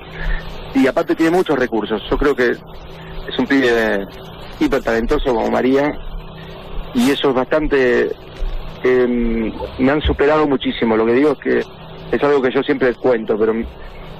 Y 0.74 0.86
aparte 0.86 1.14
tiene 1.14 1.36
muchos 1.36 1.58
recursos. 1.58 2.02
Yo 2.10 2.16
creo 2.16 2.34
que 2.34 2.50
es 2.52 3.38
un 3.38 3.46
pibe 3.46 4.06
hiper 4.58 4.82
talentoso 4.82 5.34
como 5.34 5.50
María 5.50 5.92
y 6.94 7.10
eso 7.10 7.30
es 7.30 7.34
bastante 7.34 8.12
eh, 8.84 9.52
me 9.78 9.90
han 9.90 10.00
superado 10.02 10.46
muchísimo 10.46 10.96
lo 10.96 11.06
que 11.06 11.12
digo 11.12 11.32
es 11.32 11.38
que 11.38 11.64
es 12.16 12.22
algo 12.22 12.42
que 12.42 12.50
yo 12.50 12.62
siempre 12.62 12.92
cuento 12.94 13.38
pero 13.38 13.54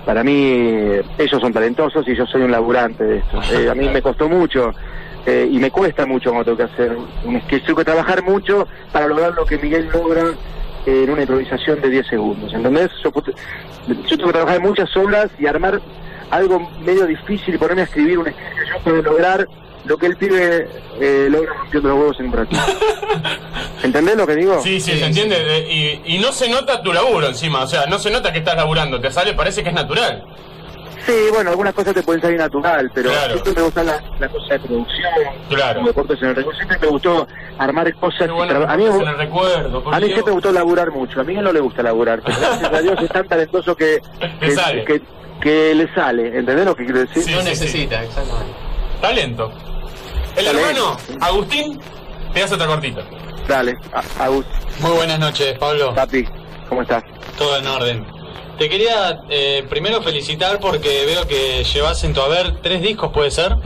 para 0.05 0.25
mí 0.25 1.01
ellos 1.19 1.41
son 1.41 1.53
talentosos 1.53 2.07
y 2.09 2.15
yo 2.15 2.27
soy 2.27 2.43
un 2.43 2.51
laburante 2.51 3.05
de 3.05 3.19
esto 3.19 3.41
Eh, 3.53 3.71
a 3.71 3.75
mí 3.75 3.89
me 3.89 4.03
costó 4.03 4.29
mucho 4.29 4.73
eh, 5.27 5.49
y 5.51 5.59
me 5.59 5.71
cuesta 5.71 6.05
mucho 6.07 6.31
cuando 6.31 6.45
tengo 6.45 6.59
que 6.59 6.75
hacer 6.75 6.97
un 7.25 7.41
que 7.43 7.61
tengo 7.61 7.79
que 7.79 7.85
trabajar 7.85 8.23
mucho 8.25 8.67
para 8.91 9.07
lograr 9.07 9.35
lo 9.35 9.45
que 9.45 9.59
Miguel 9.59 9.89
logra 9.93 10.25
eh, 10.87 11.05
en 11.05 11.11
una 11.11 11.23
improvisación 11.23 11.81
de 11.81 11.91
10 11.91 12.07
segundos 12.09 12.53
¿entendés? 12.53 12.91
Yo, 13.05 13.13
yo 13.13 14.17
tengo 14.17 14.27
que 14.27 14.33
trabajar 14.33 14.61
muchas 14.61 14.97
horas 14.97 15.31
y 15.39 15.47
armar 15.47 15.81
algo 16.31 16.69
medio 16.81 17.07
difícil 17.07 17.59
ponerme 17.59 17.83
a 17.83 17.85
escribir 17.85 18.19
un 18.19 18.27
sketch 18.27 18.57
que 18.59 18.71
yo 18.71 18.79
puedo 18.83 19.03
lograr 19.03 19.47
lo 19.85 19.97
que 19.99 20.07
el 20.07 20.17
pibe 20.17 20.69
eh, 21.01 21.29
logra 21.31 21.55
rompiendo 21.55 21.89
los 21.89 21.99
huevos 21.99 22.21
en 22.21 22.27
un 22.27 22.33
ratito. 22.33 22.63
¿Entendés 23.83 24.17
lo 24.17 24.27
que 24.27 24.37
digo? 24.37 24.61
Sí, 24.63 24.81
sí, 24.81 24.93
Sí, 24.93 24.99
se 24.99 25.07
entiende. 25.07 25.37
Eh, 25.39 26.01
Y, 26.07 26.17
y 26.17 26.19
no 26.19 26.33
se 26.33 26.49
nota 26.49 26.83
tu 26.83 26.93
laburo 26.93 27.27
encima. 27.27 27.63
O 27.63 27.67
sea, 27.67 27.87
no 27.87 27.99
se 27.99 28.11
nota 28.11 28.33
que 28.33 28.39
estás 28.39 28.57
laburando. 28.57 29.01
Te 29.01 29.11
sale, 29.11 29.35
parece 29.35 29.63
que 29.63 29.71
es 29.71 29.75
natural. 29.75 30.25
Sí, 31.05 31.13
bueno, 31.35 31.51
algunas 31.51 31.75
cosas 31.75 31.95
te 31.95 32.03
pueden 32.05 32.23
salir 32.23 32.39
natural, 32.39 32.89
pero 32.95 33.11
Claro. 33.11 33.33
siempre 33.33 33.55
me 33.55 33.63
gustan 33.63 33.87
las 33.87 34.03
las 34.21 34.31
cosas 34.31 34.49
de 34.51 34.59
producción, 34.61 35.11
Claro. 35.49 35.83
deportes 35.85 36.23
en 36.23 36.29
el 36.29 36.37
recuerdo. 36.37 36.57
Siempre 36.59 36.79
me 36.81 36.87
gustó 36.87 37.27
armar 37.59 37.95
cosas. 37.97 38.31
Bueno 38.31 38.65
a 38.69 38.77
mí, 38.77 38.85
en 38.87 39.09
el 39.09 39.17
recuerdo. 39.19 39.83
a 39.93 39.99
mí 39.99 40.07
siempre 40.07 40.27
me 40.27 40.33
gustó 40.33 40.53
laburar 40.53 40.93
mucho. 40.93 41.21
A 41.21 41.25
mí 41.25 41.35
no 41.35 41.53
le 41.53 41.59
gusta 41.59 41.83
laburar, 41.83 42.23
pero 42.25 42.39
gracias 42.41 42.73
a 42.73 42.81
Dios 42.83 43.03
es 43.03 43.09
tan 43.09 43.27
talentoso 43.27 43.75
que, 43.75 44.01
Le 44.41 44.47
que, 44.47 44.51
sale. 44.53 44.85
que, 44.85 45.03
que 45.41 45.75
le 45.75 45.93
sale. 45.93 46.39
¿Entendés 46.39 46.67
lo 46.67 46.77
que 46.77 46.85
quiero 46.85 47.01
decir? 47.01 47.21
Sí, 47.25 47.33
no 47.33 47.41
sí, 47.41 47.49
necesita, 47.49 48.05
exactamente. 48.05 48.53
Talento. 49.01 49.53
El 50.37 50.45
Talento. 50.47 50.69
hermano, 50.69 50.97
Agustín, 51.21 51.81
te 52.33 52.43
hace 52.43 52.55
otra 52.55 52.67
cortita. 52.67 53.03
Dale, 53.49 53.77
a- 53.93 54.25
Agus, 54.25 54.47
Muy 54.81 54.93
buenas 54.93 55.19
noches, 55.19 55.59
Pablo. 55.59 55.95
papi, 55.95 56.25
¿cómo 56.69 56.83
estás? 56.83 57.05
Todo 57.37 57.57
en 57.59 57.67
orden. 57.67 58.07
Te 58.59 58.69
quería 58.69 59.21
eh, 59.29 59.65
primero 59.69 60.01
felicitar 60.03 60.59
porque 60.61 61.05
veo 61.07 61.27
que 61.27 61.65
llevas 61.65 62.03
en 62.05 62.13
tu 62.15 62.21
haber 62.21 62.61
tres 62.63 62.81
discos, 62.83 63.11
¿puede 63.13 63.31
ser? 63.31 63.57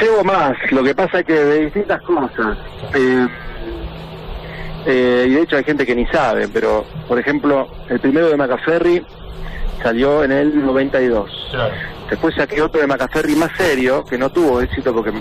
Llevo 0.00 0.24
más, 0.24 0.54
lo 0.70 0.82
que 0.84 0.94
pasa 0.94 1.20
es 1.20 1.26
que 1.26 1.32
de 1.32 1.64
distintas 1.64 2.02
cosas. 2.02 2.58
Eh, 2.94 3.26
eh, 4.86 5.26
y 5.28 5.30
de 5.30 5.42
hecho 5.42 5.56
hay 5.56 5.64
gente 5.64 5.86
que 5.86 5.94
ni 5.94 6.06
sabe, 6.06 6.48
pero 6.48 6.84
por 7.08 7.18
ejemplo, 7.18 7.68
el 7.88 8.00
primero 8.00 8.28
de 8.28 8.36
Macaferri 8.36 9.04
salió 9.82 10.24
en 10.24 10.32
el 10.32 10.64
92. 10.64 11.48
Claro. 11.50 11.74
Después 12.10 12.34
saqué 12.34 12.60
otro 12.60 12.80
de 12.80 12.86
Macaferri 12.86 13.34
más 13.36 13.50
serio, 13.56 14.04
que 14.04 14.18
no 14.18 14.30
tuvo 14.30 14.60
éxito 14.60 14.92
porque 14.92 15.12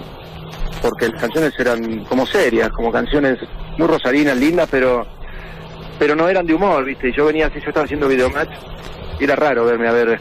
porque 0.82 1.10
las 1.10 1.22
canciones 1.22 1.54
eran 1.60 2.04
como 2.06 2.26
serias, 2.26 2.70
como 2.70 2.92
canciones 2.92 3.38
muy 3.78 3.88
rosarinas, 3.88 4.36
lindas, 4.36 4.68
pero 4.72 5.06
pero 6.00 6.16
no 6.16 6.28
eran 6.28 6.48
de 6.48 6.56
humor, 6.56 6.84
¿viste? 6.84 7.10
Y 7.10 7.14
yo 7.14 7.26
venía 7.26 7.46
así, 7.46 7.60
yo 7.62 7.68
estaba 7.68 7.84
haciendo 7.86 8.08
videomatch, 8.08 8.50
y 9.20 9.24
era 9.24 9.36
raro 9.36 9.66
verme 9.66 9.88
a 9.88 9.92
ver, 9.92 10.20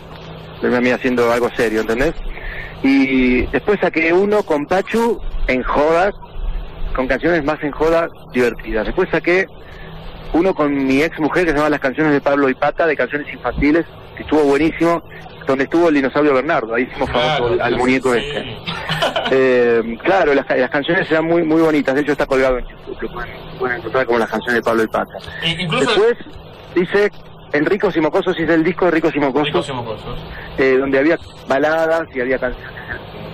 verme 0.61 0.77
a 0.77 0.81
mí 0.83 0.91
haciendo 0.91 1.33
algo 1.33 1.49
serio, 1.57 1.81
¿entendés? 1.81 2.13
Y 2.83 3.47
después 3.47 3.81
saqué 3.81 4.13
uno 4.13 4.43
con 4.43 4.67
Pachu 4.67 5.19
en 5.47 5.63
joda, 5.63 6.13
con 6.95 7.09
canciones 7.09 7.43
más 7.45 7.63
en 7.63 7.71
joda 7.71 8.11
divertidas. 8.33 8.87
Después 8.87 9.09
saqué 9.11 9.47
uno 10.35 10.55
con 10.55 10.87
mi 10.87 11.03
ex 11.03 11.19
mujer 11.19 11.45
que 11.45 11.53
se 11.53 11.57
llama 11.57 11.71
Las 11.71 11.81
canciones 11.81 12.13
de 12.13 12.21
Pablo 12.21 12.49
y 12.49 12.55
Pata, 12.55 12.87
de 12.87 12.97
canciones 12.97 13.33
infantiles, 13.33 13.87
que 14.21 14.25
estuvo 14.25 14.43
buenísimo, 14.45 15.03
donde 15.47 15.65
estuvo 15.65 15.89
el 15.89 15.95
dinosaurio 15.95 16.35
Bernardo, 16.35 16.75
ahí 16.75 16.83
hicimos 16.85 17.09
famoso 17.11 17.55
Claro, 17.55 17.65
al, 17.65 17.77
muñeco 17.77 18.13
sí. 18.15 18.21
este. 18.21 18.57
Eh, 19.33 19.97
claro, 20.03 20.35
las, 20.35 20.45
las 20.49 20.71
canciones 20.71 21.09
eran 21.11 21.25
muy 21.25 21.43
muy 21.43 21.63
bonitas, 21.63 21.95
de 21.95 22.01
hecho 22.03 22.13
está 22.13 22.27
colgado 22.27 22.59
en 22.59 22.67
YouTube, 22.67 23.01
lo 23.03 23.13
pueden, 23.13 23.31
pueden 23.59 23.77
encontrar 23.79 24.05
como 24.07 24.19
las 24.19 24.29
canciones 24.29 24.57
de 24.57 24.63
Pablo 24.63 24.83
y 24.83 24.89
Pata. 24.89 25.13
Incluso 25.59 25.87
Después 25.87 26.17
dice, 26.75 27.11
en 27.53 27.65
Ricos 27.65 27.97
y 27.97 28.01
Mocosos, 28.01 28.39
hice 28.39 28.53
el 28.55 28.65
disco 28.65 28.87
de 28.87 28.91
Ricos 28.91 29.15
y 29.15 29.21
Mocosos, 29.21 29.47
Ricos 29.47 29.69
y 29.69 29.73
mocosos. 29.73 30.19
eh, 30.59 30.77
donde 30.79 30.99
había 30.99 31.17
baladas 31.49 32.09
y 32.15 32.21
había 32.21 32.39
canciones 32.39 32.71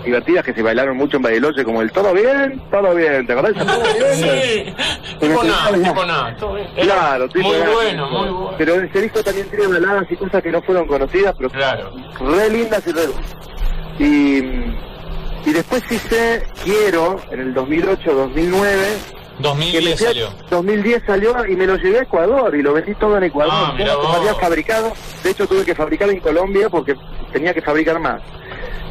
divertidas 0.07 0.44
que 0.44 0.54
se 0.54 0.62
bailaron 0.62 0.96
mucho 0.96 1.16
en 1.18 1.22
Bariloche, 1.24 1.64
como 1.64 1.82
el 1.82 1.90
Todo 1.92 2.14
Bien, 2.14 2.62
Todo 2.70 2.94
Bien, 2.94 3.26
¿te 3.26 3.32
acordás? 3.32 3.52
Todo 3.54 3.82
Bien? 3.82 4.14
Sí. 4.14 4.74
Tipo 5.20 5.44
nada, 5.44 5.72
tipo 5.72 6.04
nada. 6.07 6.36
Todo 6.36 6.54
bien. 6.54 6.68
Claro, 6.76 7.28
tipo 7.28 7.48
Muy 7.48 7.57
bueno, 7.59 8.07
muy 8.11 8.28
bueno. 8.30 8.54
Pero 8.57 8.74
ese 8.80 9.00
disco 9.02 9.22
también 9.22 9.48
tiene 9.50 9.66
baladas 9.66 10.07
y 10.11 10.16
cosas 10.16 10.42
que 10.42 10.50
no 10.50 10.62
fueron 10.62 10.86
conocidas, 10.86 11.34
pero 11.36 11.50
Claro. 11.50 11.90
re 12.20 12.50
lindas 12.50 12.82
y 12.86 12.92
re 12.92 13.02
y, 13.98 15.48
Y 15.48 15.52
después 15.52 15.82
hice 15.90 16.42
Quiero 16.64 17.20
en 17.30 17.40
el 17.40 17.54
2008-2009. 17.54 19.14
2010 19.38 19.98
salió. 20.00 20.28
2010 20.50 21.02
salió 21.07 21.46
y 21.46 21.57
me 21.57 21.66
lo 21.66 21.76
llevé 21.76 21.98
a 21.98 22.02
Ecuador 22.02 22.54
y 22.57 22.62
lo 22.62 22.72
vendí 22.72 22.94
todo 22.94 23.18
en 23.18 23.24
Ecuador. 23.24 23.52
Ah, 23.54 23.74
mirá 23.76 23.94
vos. 23.96 24.16
había 24.16 24.34
fabricado. 24.34 24.92
De 25.22 25.30
hecho 25.30 25.46
tuve 25.46 25.62
que 25.64 25.74
fabricar 25.74 26.09
en 26.09 26.20
Colombia 26.20 26.68
porque 26.70 26.94
tenía 27.32 27.52
que 27.52 27.61
fabricar 27.61 27.98
más. 28.00 28.22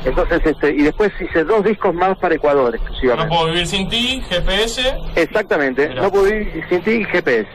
Entonces, 0.06 0.42
este, 0.46 0.70
y 0.72 0.84
después 0.84 1.12
hice 1.20 1.44
dos 1.44 1.64
discos 1.64 1.94
más 1.94 2.18
para 2.20 2.36
Ecuador 2.36 2.70
No 2.72 2.76
exclusivamente. 2.76 3.36
puedo 3.36 3.46
vivir 3.48 3.68
sin 3.68 3.90
ti, 3.90 4.22
GPS. 4.30 4.96
Exactamente, 5.16 5.90
Mirá. 5.90 6.04
no 6.04 6.12
pude 6.12 6.42
ir 6.44 6.66
sin 6.70 6.82
ti 6.82 6.92
y 6.92 7.06
GPS. 7.06 7.48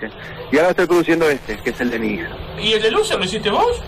Y 0.53 0.57
ahora 0.59 0.71
estoy 0.71 0.87
produciendo 0.87 1.29
este, 1.31 1.57
que 1.59 1.71
es 1.71 1.81
el 1.81 1.91
de 1.91 1.99
mi 1.99 2.09
hija. 2.15 2.29
¿Y 2.59 2.73
el 2.73 2.83
de 2.83 2.91
Loser 2.91 3.19
lo 3.19 3.25
hiciste 3.25 3.51
vos? 3.51 3.81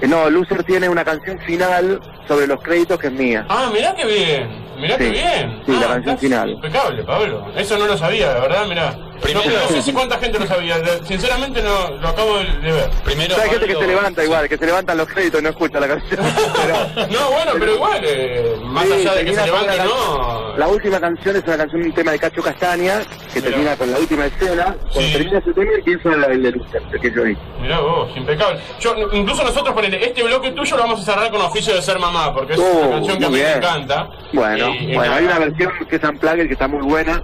Eh, 0.00 0.06
No, 0.08 0.30
Loser 0.30 0.64
tiene 0.64 0.88
una 0.88 1.04
canción 1.04 1.38
final 1.40 2.00
sobre 2.26 2.46
los 2.46 2.62
créditos 2.62 2.98
que 2.98 3.08
es 3.08 3.12
mía. 3.12 3.44
Ah, 3.50 3.70
mirá 3.72 3.94
que 3.94 4.06
bien. 4.06 4.48
Mirá 4.80 4.96
Sí, 4.96 5.04
que 5.04 5.10
bien. 5.10 5.62
sí, 5.66 5.72
la 5.72 5.86
Ah, 5.86 5.88
canción 5.94 6.18
final. 6.18 6.50
Impecable, 6.52 7.04
Pablo. 7.04 7.52
Eso 7.54 7.76
no 7.78 7.86
lo 7.86 7.98
sabía, 7.98 8.32
de 8.32 8.40
verdad, 8.40 8.66
mirá. 8.66 8.96
Primero- 9.22 9.50
no, 9.50 9.60
no 9.60 9.68
sé 9.68 9.82
si 9.82 9.92
cuánta 9.92 10.18
gente 10.18 10.38
lo 10.38 10.46
sabía. 10.46 10.76
Sinceramente 11.04 11.62
no 11.62 11.90
lo 12.00 12.08
acabo 12.08 12.38
de, 12.38 12.44
de 12.60 12.72
ver. 12.72 12.90
Primero, 13.04 13.36
Hay 13.40 13.50
gente 13.50 13.66
que 13.66 13.74
se 13.76 13.86
levanta 13.86 14.24
igual, 14.24 14.48
que 14.48 14.56
se 14.58 14.66
levantan 14.66 14.96
los 14.98 15.08
créditos 15.08 15.40
y 15.40 15.44
no 15.44 15.50
escucha 15.50 15.80
la 15.80 15.88
canción. 15.88 16.20
Pero- 16.20 17.06
No, 17.10 17.30
bueno, 17.30 17.52
pero 17.58 17.74
igual, 17.74 18.00
eh, 18.04 18.54
más 18.64 18.86
Sí, 18.86 18.92
allá 18.92 19.14
de 19.14 19.24
que 19.24 19.34
se 19.34 19.46
levante, 19.46 19.76
la- 19.76 19.84
no. 19.84 20.56
La 20.56 20.68
última 20.68 21.00
canción 21.00 21.36
es 21.36 21.42
una 21.44 21.56
canción, 21.56 21.82
un 21.82 21.92
tema 21.92 22.12
de 22.12 22.18
Cacho 22.18 22.42
Castaña, 22.42 23.00
que 23.32 23.40
Mirá. 23.40 23.50
termina 23.50 23.76
con 23.76 23.90
la 23.92 23.98
última 23.98 24.26
escena. 24.26 24.74
Cuando 24.92 25.00
Sí. 25.00 25.12
termina 25.12 25.38
ese 25.38 25.52
tema 25.52 25.72
empieza 25.72 26.08
el 26.30 26.42
de 26.42 26.52
Loser, 26.52 26.82
el 26.92 27.00
que 27.00 27.12
yo 27.12 27.26
hice. 27.26 27.40
Mirá 27.60 27.80
vos, 27.80 28.16
impecable. 28.16 28.60
Yo, 28.80 28.94
incluso 29.12 29.44
nosotros, 29.44 29.74
ponele, 29.74 30.04
este 30.04 30.22
bloque 30.22 30.50
tuyo 30.52 30.76
lo 30.76 30.82
vamos 30.82 31.00
a 31.00 31.04
cerrar 31.04 31.30
con 31.30 31.40
Oficio 31.40 31.74
de 31.74 31.82
Ser 31.82 31.98
Mamá, 31.98 32.34
porque 32.34 32.54
es 32.54 32.58
Oh, 32.58 32.78
una 32.80 32.90
canción 32.96 33.18
que 33.18 33.24
a 33.26 33.28
mí 33.30 33.38
me 33.38 33.52
encanta. 33.52 34.08
Bueno, 34.32 34.68
Y- 34.74 34.92
y 34.92 34.94
bueno, 34.94 35.14
hay 35.14 35.24
una 35.24 35.38
versión 35.38 35.72
que 35.88 35.96
es 35.96 36.04
Unplugged 36.04 36.46
que 36.46 36.52
está 36.52 36.68
muy 36.68 36.82
buena, 36.82 37.22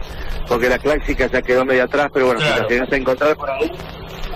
porque 0.49 0.69
la 0.69 0.79
clásica 0.79 1.27
ya 1.27 1.43
quedó 1.43 1.65
medio 1.65 1.86
atrás, 1.87 2.11
pero 2.13 2.27
bueno, 2.27 2.41
si 2.41 2.47
Claro. 2.47 2.63
la 2.63 2.69
llegas 2.69 2.93
a 2.93 2.97
encontrar 2.97 3.37
por 3.37 3.51
ahí, 3.51 3.73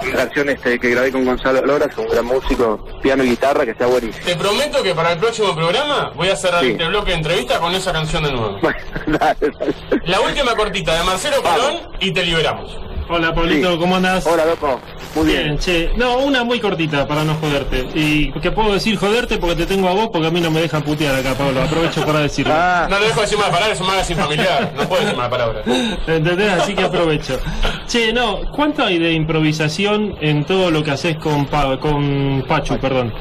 una 0.03 0.25
versión 0.25 0.49
este, 0.49 0.79
que 0.79 0.91
grabé 0.91 1.13
con 1.13 1.25
Gonzalo 1.27 1.61
Lora, 1.65 1.87
que 1.87 1.93
es 1.93 1.99
un 1.99 2.09
gran 2.09 2.25
músico, 2.25 2.85
piano 3.03 3.23
y 3.23 3.31
guitarra, 3.31 3.65
que 3.65 3.73
está 3.73 3.87
buenísimo. 3.87 4.25
Te 4.25 4.35
prometo 4.37 4.83
que 4.83 4.95
para 4.95 5.13
el 5.13 5.19
próximo 5.19 5.55
programa 5.55 6.11
voy 6.17 6.29
a 6.29 6.37
cerrar 6.37 6.63
Sí. 6.65 6.71
este 6.71 6.87
bloque 6.87 7.11
de 7.11 7.17
entrevista 7.19 7.59
con 7.61 7.75
esa 7.75 7.93
canción 7.93 8.25
de 8.25 8.33
nuevo. 8.33 8.59
Bueno, 8.63 8.79
dale, 9.07 9.53
dale. 9.59 9.75
La 10.07 10.21
última 10.21 10.55
cortita 10.57 10.95
de 10.97 11.05
Marcelo. 11.05 11.43
Colón 11.43 11.81
y 12.01 12.13
te 12.13 12.23
liberamos. 12.25 12.79
Hola, 13.13 13.35
Pablito, 13.35 13.73
Sí. 13.73 13.79
¿cómo 13.79 13.97
andás? 13.97 14.25
Hola, 14.27 14.45
loco. 14.47 14.79
Muy 15.17 15.27
bien. 15.27 15.43
Bien, 15.43 15.59
che. 15.59 15.91
No, 15.97 16.19
una 16.19 16.45
muy 16.45 16.61
cortita 16.61 17.09
para 17.09 17.25
no 17.25 17.35
joderte. 17.35 17.89
Y 17.95 18.31
que 18.41 18.53
puedo 18.53 18.73
decir 18.73 18.97
joderte 18.97 19.37
porque 19.39 19.57
te 19.57 19.67
tengo 19.67 19.89
a 19.89 19.93
vos 19.93 20.11
porque 20.13 20.29
a 20.29 20.31
mí 20.31 20.41
no 20.41 20.51
me 20.53 20.61
dejan 20.61 20.83
putear 20.83 21.17
acá, 21.17 21.35
Pablo. 21.35 21.61
Aprovecho 21.63 22.07
para 22.07 22.21
decirlo. 22.21 22.55
Ah, 22.57 22.87
No 22.89 23.01
le 23.01 23.07
dejo 23.07 23.21
decir 23.23 23.37
mala 23.37 23.51
palabra, 23.51 23.75
es 23.75 23.81
un 23.81 23.87
magazine 23.89 24.21
familiar. 24.23 24.73
No 24.77 24.83
puedo 24.89 25.01
decir 25.03 25.17
mala 25.17 25.31
palabra. 25.31 25.63
¿Entendés? 26.07 26.53
Así 26.53 26.75
que 26.75 26.85
aprovecho. 26.85 27.41
Che, 27.89 28.13
no, 28.13 28.41
¿cuánto 28.53 28.85
hay 28.85 28.99
de 29.01 29.13
improvisación 29.13 30.15
en 30.21 30.45
todo 30.45 30.71
lo 30.71 30.85
que 30.85 30.93
haces 30.93 31.17
con, 31.17 31.47
Pa- 31.47 31.79
con 31.81 32.45
Pachu, 32.47 32.79
perdón? 32.79 33.13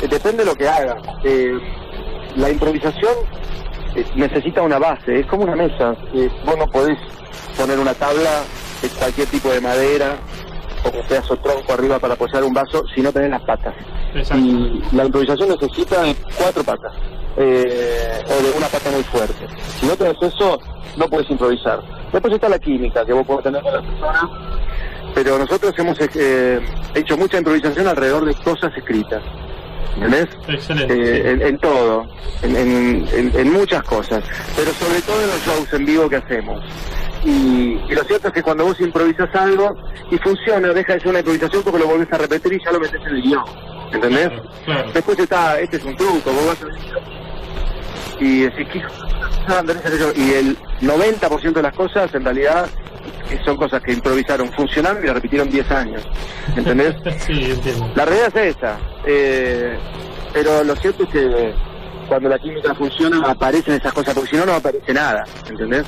Depende 0.00 0.38
de 0.44 0.50
lo 0.50 0.56
que 0.56 0.66
haga. 0.68 0.96
Eh, 1.24 1.52
la 2.36 2.48
improvisación 2.50 3.12
eh, 3.94 4.04
necesita 4.16 4.62
una 4.62 4.78
base, 4.78 5.20
es 5.20 5.26
como 5.26 5.42
una 5.42 5.54
mesa. 5.56 5.94
Eh, 6.14 6.30
vos 6.46 6.56
no 6.56 6.66
podés 6.68 6.98
poner 7.58 7.78
una 7.78 7.92
tabla 7.94 8.30
de 8.82 8.88
cualquier 8.88 9.28
tipo 9.28 9.50
de 9.50 9.60
madera 9.60 10.16
o 10.84 10.90
que 10.90 11.02
sea 11.04 11.22
o 11.28 11.36
tronco 11.36 11.72
arriba 11.72 11.98
para 12.00 12.14
apoyar 12.14 12.42
un 12.42 12.52
vaso 12.52 12.84
si 12.94 13.00
no 13.00 13.12
tenés 13.12 13.30
las 13.30 13.42
patas. 13.42 13.74
Exacto. 14.14 14.44
Y 14.44 14.82
la 14.92 15.04
improvisación 15.04 15.48
necesita 15.50 16.02
de 16.02 16.14
cuatro 16.36 16.64
patas 16.64 16.92
eh, 17.36 18.20
o 18.26 18.42
de 18.42 18.50
una 18.58 18.66
pata 18.66 18.90
muy 18.90 19.02
fuerte. 19.04 19.46
Si 19.78 19.86
no 19.86 19.96
tenés 19.96 20.16
eso, 20.20 20.58
no 20.96 21.08
puedes 21.08 21.30
improvisar. 21.30 21.80
Después 22.12 22.34
está 22.34 22.48
la 22.48 22.58
química 22.58 23.04
que 23.06 23.12
vos 23.12 23.26
podés 23.26 23.44
tener 23.44 23.62
con 23.62 23.72
la 23.72 23.80
persona, 23.80 24.30
pero 25.14 25.38
nosotros 25.38 25.72
hemos 25.78 25.96
eh, 26.00 26.60
hecho 26.94 27.16
mucha 27.16 27.38
improvisación 27.38 27.86
alrededor 27.86 28.24
de 28.24 28.34
cosas 28.34 28.72
escritas. 28.76 29.22
¿Entendés? 29.94 30.28
Excelente. 30.48 30.94
Eh, 30.94 31.30
en, 31.32 31.42
en 31.42 31.58
todo, 31.58 32.06
en- 32.42 32.56
en- 32.56 33.32
en 33.34 33.52
muchas 33.52 33.82
cosas, 33.84 34.24
pero 34.56 34.72
sobre 34.72 35.00
todo 35.02 35.20
en 35.20 35.26
los 35.28 35.46
shows 35.46 35.72
en 35.74 35.84
vivo 35.86 36.08
que 36.08 36.16
hacemos. 36.16 36.62
Y, 37.24 37.80
y 37.88 37.94
lo 37.94 38.02
cierto 38.04 38.28
es 38.28 38.34
que 38.34 38.42
cuando 38.42 38.64
vos 38.64 38.80
improvisas 38.80 39.32
algo 39.34 39.74
y 40.10 40.18
funciona, 40.18 40.68
deja 40.68 40.94
de 40.94 41.00
ser 41.00 41.08
una 41.08 41.20
improvisación 41.20 41.62
porque 41.62 41.78
lo 41.78 41.86
volvés 41.86 42.12
a 42.12 42.18
repetir 42.18 42.52
y 42.54 42.64
ya 42.64 42.72
lo 42.72 42.80
metes 42.80 43.00
en 43.06 43.16
el 43.16 43.22
guion. 43.22 43.44
¿Entendés? 43.92 44.30
Claro. 44.64 44.90
Después 44.92 45.18
está, 45.18 45.60
este 45.60 45.76
es 45.76 45.84
un 45.84 45.96
truco, 45.96 46.32
vos 46.32 46.46
vas 46.46 46.62
a 46.62 46.66
y 48.22 48.40
decís. 48.42 48.68
Y 50.16 50.32
el 50.32 50.56
90% 50.80 51.52
de 51.52 51.62
las 51.62 51.74
cosas 51.74 52.14
en 52.14 52.24
realidad 52.24 52.68
son 53.44 53.56
cosas 53.56 53.82
que 53.82 53.92
improvisaron, 53.92 54.52
funcionaron 54.52 55.02
y 55.02 55.06
la 55.06 55.14
repitieron 55.14 55.50
10 55.50 55.70
años. 55.70 56.06
¿Entendés? 56.56 56.94
Sí, 57.26 57.50
entiendo. 57.50 57.90
La 57.94 58.04
realidad 58.04 58.36
es 58.36 58.56
esa. 58.56 58.78
Eh, 59.06 59.76
pero 60.32 60.62
lo 60.64 60.76
cierto 60.76 61.04
es 61.04 61.08
que 61.10 61.54
cuando 62.08 62.28
la 62.28 62.38
química 62.38 62.74
funciona 62.74 63.18
aparecen 63.26 63.74
esas 63.74 63.92
cosas, 63.92 64.14
porque 64.14 64.30
si 64.30 64.36
no, 64.36 64.46
no 64.46 64.54
aparece 64.54 64.92
nada. 64.92 65.24
¿Entendés? 65.48 65.84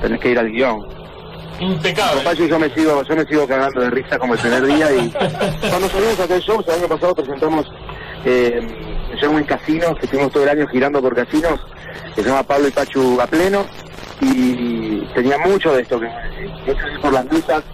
Tenés 0.00 0.20
que 0.20 0.30
ir 0.30 0.38
al 0.38 0.50
guion. 0.50 0.86
Impecable. 1.60 2.22
Pacho 2.22 2.46
yo 2.46 2.58
me 2.58 2.72
sigo, 2.74 3.02
yo 3.02 3.16
me 3.16 3.24
sigo 3.24 3.46
cagando 3.46 3.80
de 3.80 3.90
risa 3.90 4.18
como 4.18 4.34
el 4.34 4.40
primer 4.40 4.64
día 4.66 4.92
y 4.92 5.10
cuando 5.70 5.88
salimos 5.88 6.20
a 6.20 6.24
hacer 6.24 6.40
shows, 6.40 6.66
el 6.68 6.74
año 6.74 6.88
pasado 6.88 7.14
presentamos 7.16 7.66
eh, 8.24 8.60
en 9.20 9.30
un 9.30 9.44
casino, 9.44 9.94
que 9.96 10.06
estuvimos 10.06 10.32
todo 10.32 10.44
el 10.44 10.50
año 10.50 10.66
girando 10.68 11.00
por 11.00 11.14
casinos, 11.14 11.60
que 12.14 12.22
se 12.22 12.28
llama 12.28 12.42
Pablo 12.42 12.68
y 12.68 12.70
Pachu 12.70 13.20
a 13.20 13.26
pleno, 13.26 13.66
y 14.20 15.00
tenía 15.14 15.38
mucho 15.38 15.72
de 15.72 15.82
esto, 15.82 15.98
que 16.00 16.06
mucho 16.66 16.86
ir 16.94 17.00
por 17.00 17.12
las 17.12 17.24
mesas, 17.26 17.64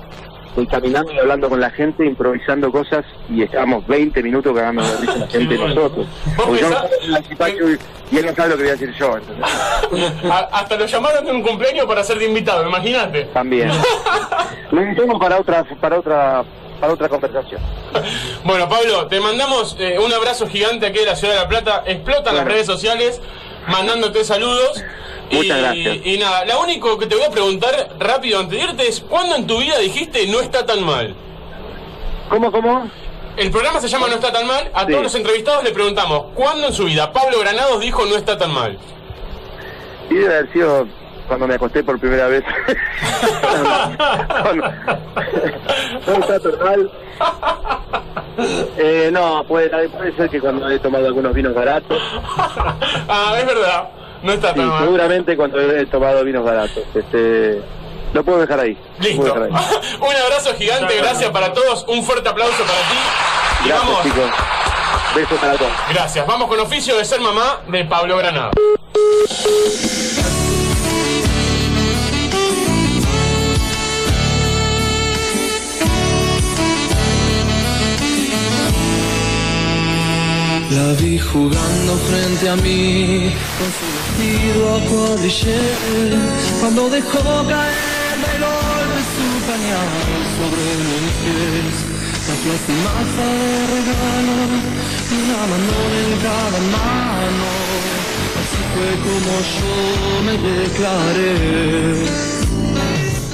y 0.57 0.67
caminando 0.67 1.13
y 1.13 1.19
hablando 1.19 1.49
con 1.49 1.61
la 1.61 1.71
gente, 1.71 2.07
improvisando 2.07 2.71
cosas, 2.71 3.05
y 3.29 3.43
estábamos 3.43 3.87
20 3.87 4.23
minutos 4.23 4.55
cagando 4.55 4.83
risa 5.01 5.17
la 5.17 5.27
gente 5.27 5.57
bueno. 5.57 5.75
nosotros. 5.75 6.07
¿Vos 6.37 6.47
Porque 6.47 6.61
yo 6.61 7.79
y, 8.13 8.19
él 8.19 8.27
no 8.27 8.35
sabe 8.35 8.51
lo 8.51 8.57
que 8.57 8.63
voy 8.63 8.69
a 8.69 8.77
decir 8.77 8.95
yo, 8.99 9.17
hasta 10.53 10.77
lo 10.77 10.87
llamaron 10.87 11.25
de 11.25 11.33
un 11.33 11.43
cumpleaños 11.43 11.87
para 11.87 12.05
ser 12.05 12.19
de 12.19 12.27
invitado, 12.27 12.69
imagínate. 12.69 13.25
También. 13.27 13.71
Lo 14.71 14.83
invitamos 14.83 15.21
para 15.21 15.39
otra, 15.39 15.65
para 15.81 15.99
otra, 15.99 16.45
para 16.81 16.93
otra 16.93 17.09
conversación. 17.09 17.61
Bueno, 18.45 18.69
Pablo, 18.69 19.07
te 19.07 19.21
mandamos 19.21 19.77
eh, 19.79 19.99
un 19.99 20.13
abrazo 20.13 20.47
gigante 20.49 20.87
aquí 20.87 20.99
de 20.99 21.07
la 21.07 21.17
ciudad 21.17 21.35
de 21.35 21.41
La 21.41 21.49
Plata. 21.49 21.83
Explotan 21.87 22.37
las 22.37 22.45
redes 22.45 22.67
sociales 22.67 23.21
mandándote 23.69 24.25
saludos. 24.25 24.83
Muchas 25.31 25.57
y, 25.57 25.61
gracias. 25.61 25.97
y 26.05 26.19
nada, 26.19 26.45
lo 26.45 26.61
único 26.61 26.99
que 26.99 27.07
te 27.07 27.17
voy 27.17 27.25
a 27.25 27.31
preguntar 27.31 27.97
rápido 27.99 28.41
antes 28.41 28.59
de 28.59 28.65
irte 28.65 28.89
es: 28.89 29.01
¿cuándo 29.01 29.37
en 29.37 29.47
tu 29.47 29.59
vida 29.59 29.79
dijiste 29.79 30.27
no 30.29 30.41
está 30.41 30.67
tan 30.67 30.85
mal? 30.85 31.15
¿Cómo, 32.29 32.51
cómo? 32.53 32.91
El 33.37 33.51
programa 33.51 33.81
se 33.81 33.89
llama 33.89 34.07
No 34.07 34.15
está 34.15 34.33
tan 34.33 34.47
mal. 34.47 34.71
A 34.75 34.83
Sí. 34.85 34.91
todos 34.93 35.03
los 35.03 35.15
entrevistados 35.15 35.65
le 35.65 35.71
preguntamos: 35.73 36.27
¿cuándo 36.35 36.69
en 36.69 36.73
su 36.73 36.85
vida 36.85 37.13
Pablo 37.13 37.39
Granados 37.41 37.81
dijo 37.81 38.05
no 38.07 38.17
está 38.17 38.39
tan 38.39 38.53
mal? 38.53 38.79
Y 40.11 40.15
debe 40.15 40.35
haber 40.39 40.53
sido 40.53 40.87
cuando 41.29 41.47
me 41.47 41.55
acosté 41.55 41.83
por 41.83 41.99
primera 41.99 42.29
vez. 42.29 42.45
Está 46.07 46.41
tan 46.41 46.59
mal. 46.65 46.91
Eh, 48.79 49.11
no, 49.13 49.45
puede, 49.47 49.89
puede 49.89 50.17
ser 50.17 50.29
que 50.31 50.41
cuando 50.41 50.69
he 50.69 50.79
tomado 50.79 51.07
algunos 51.07 51.33
vinos 51.35 51.55
baratos. 51.55 52.01
ah, 53.09 53.35
es 53.39 53.47
verdad. 53.47 53.89
No 54.23 54.33
está 54.33 54.49
Sí, 54.51 54.57
tan 54.57 54.69
mal. 54.69 54.85
seguramente 54.85 55.37
cuando 55.37 55.61
he 55.61 55.87
tomado 55.87 56.25
vinos 56.25 56.45
baratos. 56.45 56.83
Este, 56.95 57.63
lo 58.13 58.25
puedo 58.25 58.39
dejar 58.41 58.61
ahí. 58.61 58.77
Listo. 59.01 59.23
puedo 59.23 59.35
dejar 59.45 59.61
ahí. 59.61 59.97
un 60.01 60.17
abrazo 60.25 60.55
gigante, 60.57 60.97
gracias 60.97 61.31
para 61.31 61.53
todos. 61.53 61.85
Un 61.89 62.03
fuerte 62.03 62.29
aplauso 62.29 62.63
para 62.65 62.79
ti. 62.79 62.97
Y 63.65 63.69
Gracias, 63.69 63.87
vamos. 63.89 64.03
chicos. 64.03 64.31
Besos 65.15 65.39
para 65.39 65.55
todos. 65.57 65.73
Gracias. 65.91 66.27
Vamos 66.27 66.49
con 66.49 66.59
oficio 66.61 66.97
de 66.97 67.05
ser 67.05 67.21
mamá 67.21 67.61
de 67.69 67.85
Pablo 67.85 68.17
Granado. 68.17 68.51
La 80.75 80.93
vi 80.95 81.19
jugando 81.19 81.97
frente 82.09 82.49
a 82.49 82.57
mí 82.57 83.33
con 83.59 83.71
su 83.79 83.87
vestido 83.95 84.75
a 84.75 84.81
cuadrillé 84.91 85.61
cuando 86.59 86.91
dejó 86.91 87.47
caer 87.47 88.05
de 88.91 89.03
su 89.15 89.29
pañal 89.47 89.91
sobre 90.37 90.65
mis 90.85 91.15
pies. 91.23 91.77
La 92.27 92.35
plastimaza 92.43 93.25
de 93.39 93.61
regalo 93.77 94.37
y 95.11 95.17
una 95.23 95.43
mano 95.53 95.79
en 96.03 96.11
cada 96.27 96.61
mano. 96.75 97.49
Así 98.41 98.61
fue 98.75 98.91
como 99.07 99.33
yo 99.55 99.75
me 100.27 100.35
declaré. 100.59 101.35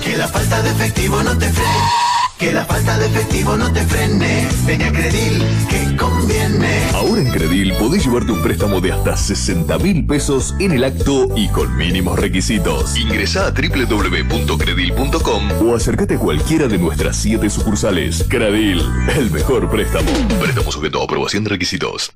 Que 0.05 0.13
la 0.19 0.29
falta 0.29 0.61
de 0.63 0.71
efectivo 0.71 1.23
no 1.23 1.33
te 1.39 1.49
frene. 1.51 2.10
Que 2.41 2.53
la 2.53 2.65
falta 2.65 2.99
de 2.99 3.05
efectivo 3.05 3.55
no 3.55 3.71
te 3.71 3.83
frene. 3.83 4.49
Ven 4.65 4.81
a 4.81 4.91
Credil, 4.91 5.45
que 5.69 5.95
conviene. 5.95 6.85
Ahora 6.95 7.21
en 7.21 7.31
Credil 7.31 7.75
podés 7.75 8.07
llevarte 8.07 8.33
un 8.33 8.43
préstamo 8.43 8.81
de 8.81 8.93
hasta 8.93 9.15
60 9.15 9.79
mil 9.79 10.07
pesos 10.07 10.55
en 10.59 10.73
el 10.73 10.85
acto 10.85 11.29
y 11.37 11.51
con 11.51 11.77
mínimos 11.77 12.19
requisitos. 12.19 12.97
Ingresá 12.97 13.49
a 13.49 13.51
www.credil.com 13.51 15.69
o 15.69 15.77
acércate 15.77 16.15
a 16.15 16.19
cualquiera 16.19 16.67
de 16.67 16.79
nuestras 16.79 17.17
7 17.17 17.51
sucursales. 17.51 18.25
Credil, 18.27 18.81
el 19.15 19.31
mejor 19.31 19.69
préstamo. 19.69 20.11
Préstamo 20.41 20.73
sujeto 20.73 21.03
a 21.03 21.05
aprobación 21.05 21.45
de 21.45 21.51
requisitos. 21.51 22.11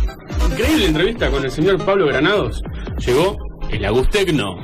increíble 0.51 0.85
entrevista 0.85 1.31
con 1.31 1.43
el 1.43 1.51
señor 1.51 1.83
Pablo 1.83 2.07
Granados, 2.07 2.63
llegó 2.99 3.39
el 3.71 3.83
Agustecno. 3.87 4.59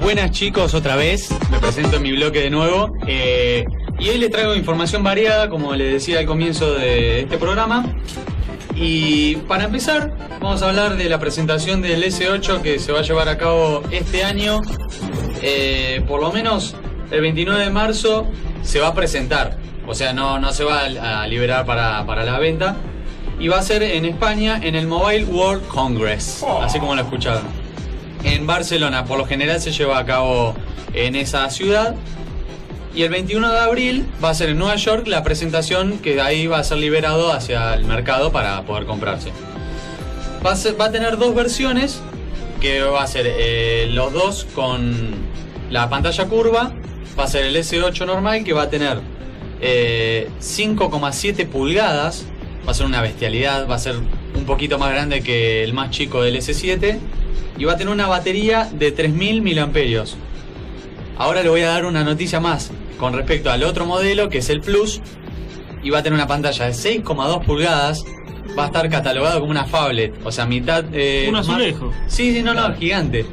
Buenas 0.00 0.30
chicos, 0.30 0.74
otra 0.74 0.94
vez, 0.94 1.28
me 1.50 1.58
presento 1.58 1.96
en 1.96 2.04
mi 2.04 2.12
bloque 2.12 2.38
de 2.42 2.50
nuevo. 2.50 2.92
eh, 3.08 3.64
y 3.98 4.10
hoy 4.10 4.18
les 4.18 4.30
traigo 4.30 4.54
información 4.54 5.02
variada, 5.02 5.50
como 5.50 5.74
les 5.74 5.92
decía 5.92 6.20
al 6.20 6.26
comienzo 6.26 6.74
de 6.74 7.22
este 7.22 7.36
programa. 7.36 7.84
Y 8.76 9.34
para 9.48 9.64
empezar, 9.64 10.16
vamos 10.40 10.62
a 10.62 10.68
hablar 10.68 10.96
de 10.96 11.08
la 11.08 11.18
presentación 11.18 11.82
del 11.82 12.04
S8 12.04 12.62
que 12.62 12.78
se 12.78 12.92
va 12.92 13.00
a 13.00 13.02
llevar 13.02 13.28
a 13.28 13.36
cabo 13.36 13.82
este 13.90 14.22
año. 14.22 14.60
Eh, 15.42 16.00
por 16.06 16.20
lo 16.20 16.30
menos 16.30 16.76
el 17.10 17.22
29 17.22 17.64
de 17.64 17.70
marzo 17.70 18.28
se 18.62 18.78
va 18.78 18.86
a 18.86 18.94
presentar. 18.94 19.66
O 19.88 19.94
sea, 19.94 20.12
no, 20.12 20.38
no 20.38 20.52
se 20.52 20.64
va 20.64 20.82
a, 20.84 21.26
liberar 21.26 21.64
para, 21.64 22.04
para 22.06 22.24
la 22.24 22.38
venta. 22.38 22.76
Y 23.40 23.48
va 23.48 23.58
a 23.58 23.62
ser 23.62 23.82
en 23.82 24.04
España 24.04 24.60
en 24.62 24.74
el 24.74 24.86
Mobile 24.86 25.24
World 25.24 25.66
Congress, 25.68 26.44
así 26.60 26.78
como 26.78 26.94
lo 26.94 27.02
escucharon. 27.02 27.42
En 28.24 28.46
Barcelona, 28.46 29.04
por 29.04 29.16
lo 29.18 29.24
general 29.26 29.60
se 29.60 29.70
lleva 29.72 29.98
a 29.98 30.04
cabo 30.04 30.54
en 30.92 31.14
esa 31.16 31.48
ciudad. 31.50 31.94
Y 32.94 33.02
el 33.04 33.10
21 33.10 33.52
de 33.52 33.60
abril 33.60 34.06
va 34.22 34.30
a 34.30 34.34
ser 34.34 34.48
en 34.50 34.58
Nueva 34.58 34.74
York 34.74 35.06
la 35.06 35.22
presentación 35.22 35.98
que 35.98 36.16
de 36.16 36.20
ahí 36.20 36.46
va 36.48 36.58
a 36.58 36.64
ser 36.64 36.78
liberado 36.78 37.32
hacia 37.32 37.74
el 37.74 37.84
mercado 37.84 38.32
para 38.32 38.60
poder 38.62 38.86
comprarse. 38.86 39.30
Va 40.44 40.52
a, 40.52 40.56
ser- 40.56 40.80
va 40.80 40.86
a 40.86 40.90
tener 40.90 41.16
dos 41.16 41.32
versiones, 41.34 42.00
que 42.60 42.82
va 42.82 43.04
a 43.04 43.06
ser 43.06 43.26
eh, 43.28 43.86
los 43.90 44.12
dos 44.12 44.46
con 44.54 45.14
la 45.70 45.88
pantalla 45.88 46.24
curva. 46.26 46.72
Va 47.16 47.24
a 47.24 47.28
ser 47.28 47.44
el 47.44 47.54
S8 47.56 48.04
normal 48.04 48.42
que 48.42 48.52
va 48.52 48.62
a 48.62 48.70
tener 48.70 49.00
eh, 49.60 50.28
5,7 50.40 51.46
pulgadas. 51.46 52.26
Va 52.66 52.72
a 52.72 52.74
ser 52.74 52.86
una 52.86 53.00
bestialidad, 53.00 53.68
va 53.68 53.76
a 53.76 53.78
ser 53.78 53.96
un 53.96 54.44
poquito 54.44 54.78
más 54.78 54.90
grande 54.90 55.22
que 55.22 55.64
el 55.64 55.72
más 55.72 55.90
chico 55.90 56.22
del 56.22 56.36
S7. 56.36 56.98
Y 57.58 57.64
va 57.64 57.72
a 57.72 57.76
tener 57.76 57.92
una 57.92 58.06
batería 58.06 58.68
de 58.72 58.92
3000 58.92 59.42
miliamperios. 59.42 60.16
Ahora 61.16 61.42
le 61.42 61.48
voy 61.48 61.62
a 61.62 61.68
dar 61.70 61.84
una 61.86 62.04
noticia 62.04 62.40
más 62.40 62.70
con 62.98 63.12
respecto 63.14 63.50
al 63.50 63.64
otro 63.64 63.86
modelo 63.86 64.28
que 64.28 64.38
es 64.38 64.50
el 64.50 64.60
Plus. 64.60 65.00
Y 65.82 65.90
va 65.90 65.98
a 66.00 66.02
tener 66.02 66.14
una 66.16 66.26
pantalla 66.26 66.66
de 66.66 66.72
6,2 66.72 67.44
pulgadas. 67.44 68.04
Va 68.58 68.64
a 68.64 68.66
estar 68.66 68.88
catalogado 68.88 69.40
como 69.40 69.50
una 69.52 69.64
phablet, 69.66 70.14
o 70.24 70.32
sea, 70.32 70.46
mitad. 70.46 70.84
eh, 70.92 71.24
Un 71.28 71.34
más- 71.34 71.48
azulejo. 71.48 71.92
Sí, 72.06 72.32
sí, 72.34 72.42
no, 72.42 72.54
no, 72.54 72.74
gigante. 72.74 73.24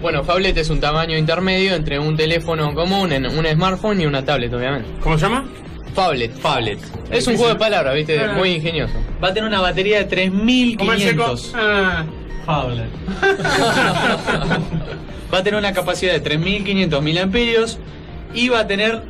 Bueno, 0.00 0.24
phablet 0.24 0.56
es 0.56 0.70
un 0.70 0.80
tamaño 0.80 1.16
intermedio 1.16 1.74
entre 1.74 1.98
un 2.00 2.16
teléfono 2.16 2.74
común, 2.74 3.12
en 3.12 3.26
un 3.26 3.46
smartphone 3.46 4.00
y 4.00 4.06
una 4.06 4.24
tablet, 4.24 4.52
obviamente. 4.52 4.88
¿Cómo 5.00 5.16
se 5.16 5.24
llama? 5.26 5.44
Phablet. 5.94 6.32
Phablet. 6.40 6.78
Es 7.10 7.26
un 7.26 7.36
juego 7.36 7.52
de 7.52 7.58
palabras, 7.58 7.94
viste, 7.94 8.18
Ah. 8.18 8.32
muy 8.36 8.50
ingenioso. 8.52 8.94
Va 9.22 9.28
a 9.28 9.34
tener 9.34 9.48
una 9.48 9.60
batería 9.60 9.98
de 9.98 10.04
3500. 10.04 11.52
Ah, 11.54 12.04
Phablet. 12.46 12.88
va 15.32 15.38
a 15.38 15.42
tener 15.42 15.58
una 15.58 15.72
capacidad 15.72 16.12
de 16.12 16.20
3500 16.20 17.02
miliamperios 17.02 17.78
y 18.34 18.48
va 18.48 18.60
a 18.60 18.66
tener, 18.66 19.02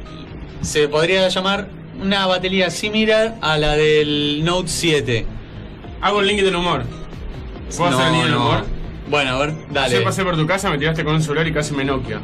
se 0.60 0.88
podría 0.88 1.28
llamar, 1.28 1.68
una 2.00 2.26
batería 2.26 2.70
similar 2.70 3.36
a 3.40 3.58
la 3.58 3.76
del 3.76 4.42
Note 4.44 4.68
7. 4.68 5.26
hago 6.00 6.20
el 6.20 6.26
link 6.26 6.40
del 6.42 6.56
humor. 6.56 6.84
¿Puedo 7.76 7.90
hacer 7.96 8.06
el 8.08 8.12
link 8.14 8.24
del 8.24 8.34
humor? 8.36 8.64
Bueno, 9.08 9.36
a 9.36 9.38
ver, 9.38 9.54
dale. 9.70 9.86
Ayer 9.94 10.04
pasé 10.04 10.24
por 10.24 10.36
tu 10.36 10.46
casa, 10.46 10.68
me 10.70 10.78
tiraste 10.78 11.04
con 11.04 11.14
un 11.14 11.22
celular 11.22 11.46
y 11.46 11.52
casi 11.52 11.74
me 11.74 11.84
Nokia. 11.84 12.20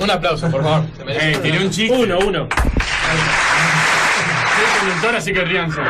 Un 0.00 0.10
aplauso, 0.10 0.48
por 0.50 0.62
favor. 0.62 0.84
Eh, 1.08 1.38
tiré 1.42 1.64
un 1.64 1.70
chiste. 1.70 1.96
Uno, 1.96 2.18
uno. 2.20 2.46
Soy 4.56 4.80
conductor, 4.80 5.16
así 5.16 5.32
que 5.32 5.40
ríanse. 5.42 5.80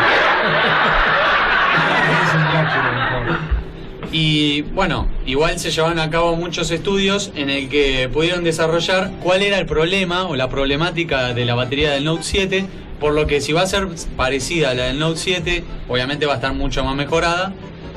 Y 4.11 4.63
bueno, 4.63 5.07
igual 5.27 5.59
se 5.59 5.71
llevaron 5.71 5.99
a 5.99 6.09
cabo 6.09 6.35
muchos 6.35 6.71
estudios 6.71 7.31
en 7.37 7.51
el 7.51 7.69
que 7.69 8.09
pudieron 8.11 8.43
desarrollar 8.43 9.11
cuál 9.23 9.43
era 9.43 9.59
el 9.59 9.67
problema 9.67 10.25
o 10.25 10.35
la 10.35 10.49
problemática 10.49 11.35
de 11.35 11.45
la 11.45 11.55
batería 11.55 11.91
del 11.91 12.05
Note 12.05 12.23
7, 12.23 12.65
por 13.01 13.13
lo 13.13 13.27
que 13.27 13.43
si 13.43 13.53
va 13.53 13.63
a 13.63 13.67
ser 13.67 13.87
parecida 14.17 14.71
a 14.71 14.75
la 14.75 14.85
del 14.85 14.99
Note 14.99 15.19
7, 15.19 15.63
obviamente 15.89 16.25
va 16.25 16.33
a 16.35 16.37
estar 16.37 16.55
mucho 16.55 16.83
más 16.85 16.95
mejorada. 16.97 17.53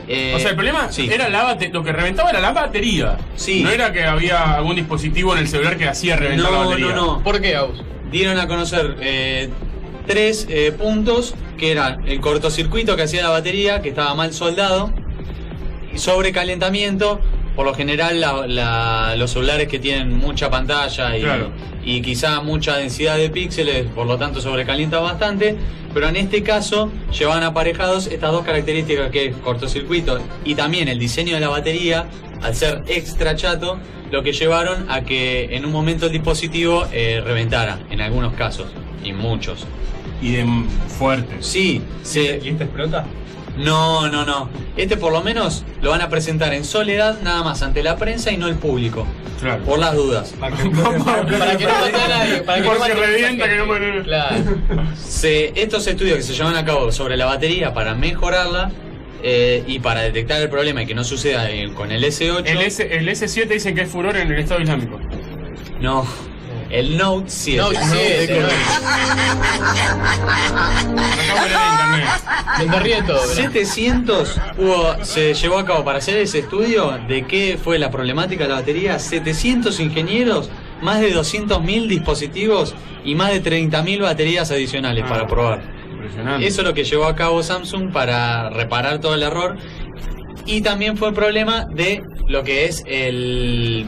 Eh, 0.09 0.33
O 0.35 0.39
sea, 0.39 0.49
el 0.49 0.55
problema 0.55 0.91
sí. 0.91 1.09
era 1.09 1.29
la 1.29 1.57
lo 1.71 1.83
que 1.83 1.93
reventaba 1.93 2.29
era 2.29 2.41
la 2.41 2.51
batería. 2.51 3.17
Sí. 3.37 3.63
No 3.63 3.69
era 3.69 3.93
que 3.93 4.03
había 4.03 4.55
algún 4.55 4.75
dispositivo 4.75 5.31
en 5.33 5.39
el 5.39 5.47
celular 5.47 5.77
que 5.77 5.87
hacía 5.87 6.17
reventar 6.17 6.51
la 6.51 6.57
No, 6.57 6.65
batería. 6.69 6.87
no, 6.87 6.95
no. 7.17 7.23
¿Por 7.23 7.39
qué, 7.39 7.55
Agus? 7.55 7.81
Dieron 8.11 8.37
a 8.39 8.47
conocer 8.47 8.97
eh, 8.99 9.49
tres 10.05 10.45
eh, 10.49 10.73
puntos 10.77 11.33
que 11.57 11.71
eran 11.71 12.07
el 12.07 12.19
cortocircuito 12.19 12.95
que 12.95 13.03
hacía 13.03 13.23
la 13.23 13.29
batería, 13.29 13.81
que 13.81 13.89
estaba 13.89 14.13
mal 14.15 14.33
soldado, 14.33 14.93
sobrecalentamiento. 15.95 17.21
Por 17.55 17.65
lo 17.65 17.73
general, 17.73 18.19
la- 18.21 18.47
la- 18.47 19.15
los 19.17 19.31
celulares 19.31 19.67
que 19.67 19.77
tienen 19.79 20.17
mucha 20.17 20.49
pantalla 20.49 21.17
y, 21.17 21.21
Claro. 21.21 21.51
y 21.83 22.01
quizá 22.01 22.41
mucha 22.41 22.77
densidad 22.77 23.17
de 23.17 23.29
píxeles, 23.29 23.87
por 23.87 24.07
lo 24.07 24.17
tanto 24.17 24.39
sobrecalienta 24.41 24.99
bastante. 24.99 25.57
Pero 25.93 26.07
en 26.07 26.15
este 26.15 26.41
caso 26.43 26.89
llevan 27.17 27.43
aparejados 27.43 28.07
estas 28.07 28.31
dos 28.31 28.45
características 28.45 29.09
que 29.11 29.25
es 29.27 29.35
cortocircuito 29.37 30.21
y 30.45 30.55
también 30.55 30.87
el 30.87 30.97
diseño 30.97 31.33
de 31.33 31.41
la 31.41 31.49
batería, 31.49 32.05
al 32.41 32.55
ser 32.55 32.83
extra 32.87 33.35
chato, 33.35 33.77
lo 34.11 34.23
que 34.23 34.31
llevaron 34.31 34.89
a 34.89 35.01
que 35.01 35.49
en 35.55 35.65
un 35.65 35.71
momento 35.73 36.05
el 36.05 36.13
dispositivo 36.13 36.85
eh, 36.93 37.21
reventara, 37.23 37.79
en 37.89 37.99
algunos 38.01 38.33
casos, 38.33 38.67
y 39.03 39.11
muchos. 39.11 39.65
Y 40.21 40.31
de 40.33 40.45
fuerte. 40.87 41.35
Sí, 41.41 41.81
se, 42.03 42.39
¿Y 42.43 42.49
este 42.49 42.63
explota? 42.63 43.05
No, 43.57 44.07
no, 44.09 44.25
no. 44.25 44.49
Este 44.77 44.97
por 44.97 45.11
lo 45.11 45.21
menos 45.21 45.63
lo 45.81 45.91
van 45.91 46.01
a 46.01 46.09
presentar 46.09 46.53
en 46.53 46.63
soledad 46.63 47.19
nada 47.21 47.43
más 47.43 47.61
ante 47.61 47.83
la 47.83 47.97
prensa 47.97 48.31
y 48.31 48.37
no 48.37 48.47
el 48.47 48.55
público. 48.55 49.05
Claro. 49.39 49.63
Por 49.63 49.79
las 49.79 49.95
dudas. 49.95 50.33
Para 50.39 50.55
que 50.55 50.69
no 50.69 50.91
mate 50.99 51.35
a 51.35 52.07
nadie. 52.07 52.41
Para 52.41 52.61
que 52.61 52.67
Por 52.67 52.79
no 52.79 52.85
si 52.85 52.91
revienta, 52.91 53.49
que 53.49 53.55
no 53.55 53.65
muere. 53.65 54.03
Claro. 54.03 54.35
Se- 55.03 55.51
estos 55.55 55.85
estudios 55.87 56.17
que 56.17 56.23
se 56.23 56.33
llevan 56.33 56.55
a 56.55 56.63
cabo 56.63 56.91
sobre 56.91 57.17
la 57.17 57.25
batería 57.25 57.73
para 57.73 57.95
mejorarla 57.95 58.71
eh, 59.23 59.63
y 59.67 59.79
para 59.79 60.01
detectar 60.01 60.41
el 60.41 60.49
problema 60.49 60.83
y 60.83 60.85
que 60.85 60.93
no 60.95 61.03
suceda 61.03 61.47
con 61.75 61.91
el 61.91 62.03
S8. 62.03 62.43
El, 62.45 62.61
S, 62.61 62.97
el 62.97 63.07
S7 63.09 63.47
dicen 63.47 63.75
que 63.75 63.81
es 63.81 63.89
furor 63.89 64.15
en 64.15 64.31
el 64.31 64.39
Estado 64.39 64.61
Islámico. 64.61 64.99
No. 65.79 66.05
El 66.71 66.97
Note 66.97 67.25
7. 67.29 67.61
Note 67.61 67.79
7, 67.91 68.33
Con- 68.33 68.43
no. 68.43 68.49
Acabo 72.55 72.83
de 72.83 73.01
todo, 73.03 73.21
bro. 73.21 73.35
700 73.35 74.37
hubo, 74.57 75.03
se 75.03 75.33
llevó 75.33 75.57
a 75.57 75.65
cabo 75.65 75.83
para 75.83 75.97
hacer 75.99 76.17
ese 76.17 76.39
estudio 76.39 76.99
de 77.07 77.25
qué 77.25 77.57
fue 77.61 77.79
la 77.79 77.89
problemática 77.91 78.43
de 78.43 78.49
la 78.49 78.55
batería. 78.55 78.99
700 78.99 79.79
ingenieros, 79.79 80.49
más 80.81 80.99
de 80.99 81.13
200.000 81.13 81.87
dispositivos 81.87 82.75
y 83.03 83.15
más 83.15 83.31
de 83.31 83.41
30.000 83.43 84.01
baterías 84.01 84.51
adicionales 84.51 85.05
para 85.07 85.27
probar. 85.27 85.61
Impresionante. 85.91 86.47
Eso 86.47 86.61
es 86.61 86.67
lo 86.67 86.73
que 86.73 86.83
llevó 86.83 87.05
a 87.05 87.15
cabo 87.15 87.41
Samsung 87.43 87.91
para 87.91 88.49
reparar 88.49 88.99
todo 88.99 89.15
el 89.15 89.23
error. 89.23 89.57
Y 90.45 90.61
también 90.61 90.97
fue 90.97 91.09
el 91.09 91.13
problema 91.13 91.65
de 91.65 92.03
lo 92.27 92.43
que 92.43 92.65
es 92.65 92.83
el. 92.87 93.87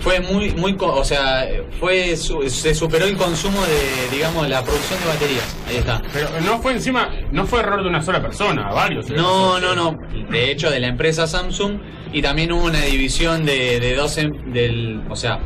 Fue 0.00 0.20
muy, 0.20 0.50
muy, 0.52 0.76
o 0.78 1.04
sea, 1.04 1.48
fue, 1.80 2.16
su- 2.16 2.48
se 2.48 2.74
superó 2.74 3.06
el 3.06 3.16
consumo 3.16 3.60
de, 3.62 4.14
digamos, 4.16 4.48
la 4.48 4.62
producción 4.62 5.00
de 5.00 5.06
baterías. 5.06 5.56
Ahí 5.68 5.76
está. 5.76 6.02
Pero 6.12 6.28
no 6.44 6.60
fue 6.60 6.72
encima, 6.72 7.10
no 7.32 7.46
fue 7.46 7.60
error 7.60 7.82
de 7.82 7.88
una 7.88 8.02
sola 8.02 8.20
persona, 8.22 8.70
varios. 8.72 9.08
No, 9.10 9.58
no, 9.58 9.74
no. 9.74 9.98
De 10.30 10.50
hecho, 10.50 10.70
de 10.70 10.80
la 10.80 10.88
empresa 10.88 11.26
Samsung 11.26 11.78
y 12.12 12.22
también 12.22 12.52
hubo 12.52 12.64
una 12.64 12.82
división 12.82 13.44
de, 13.44 13.80
de 13.80 13.94
dos, 13.96 14.16
em- 14.18 14.52
del, 14.52 15.02
o 15.08 15.16
sea, 15.16 15.40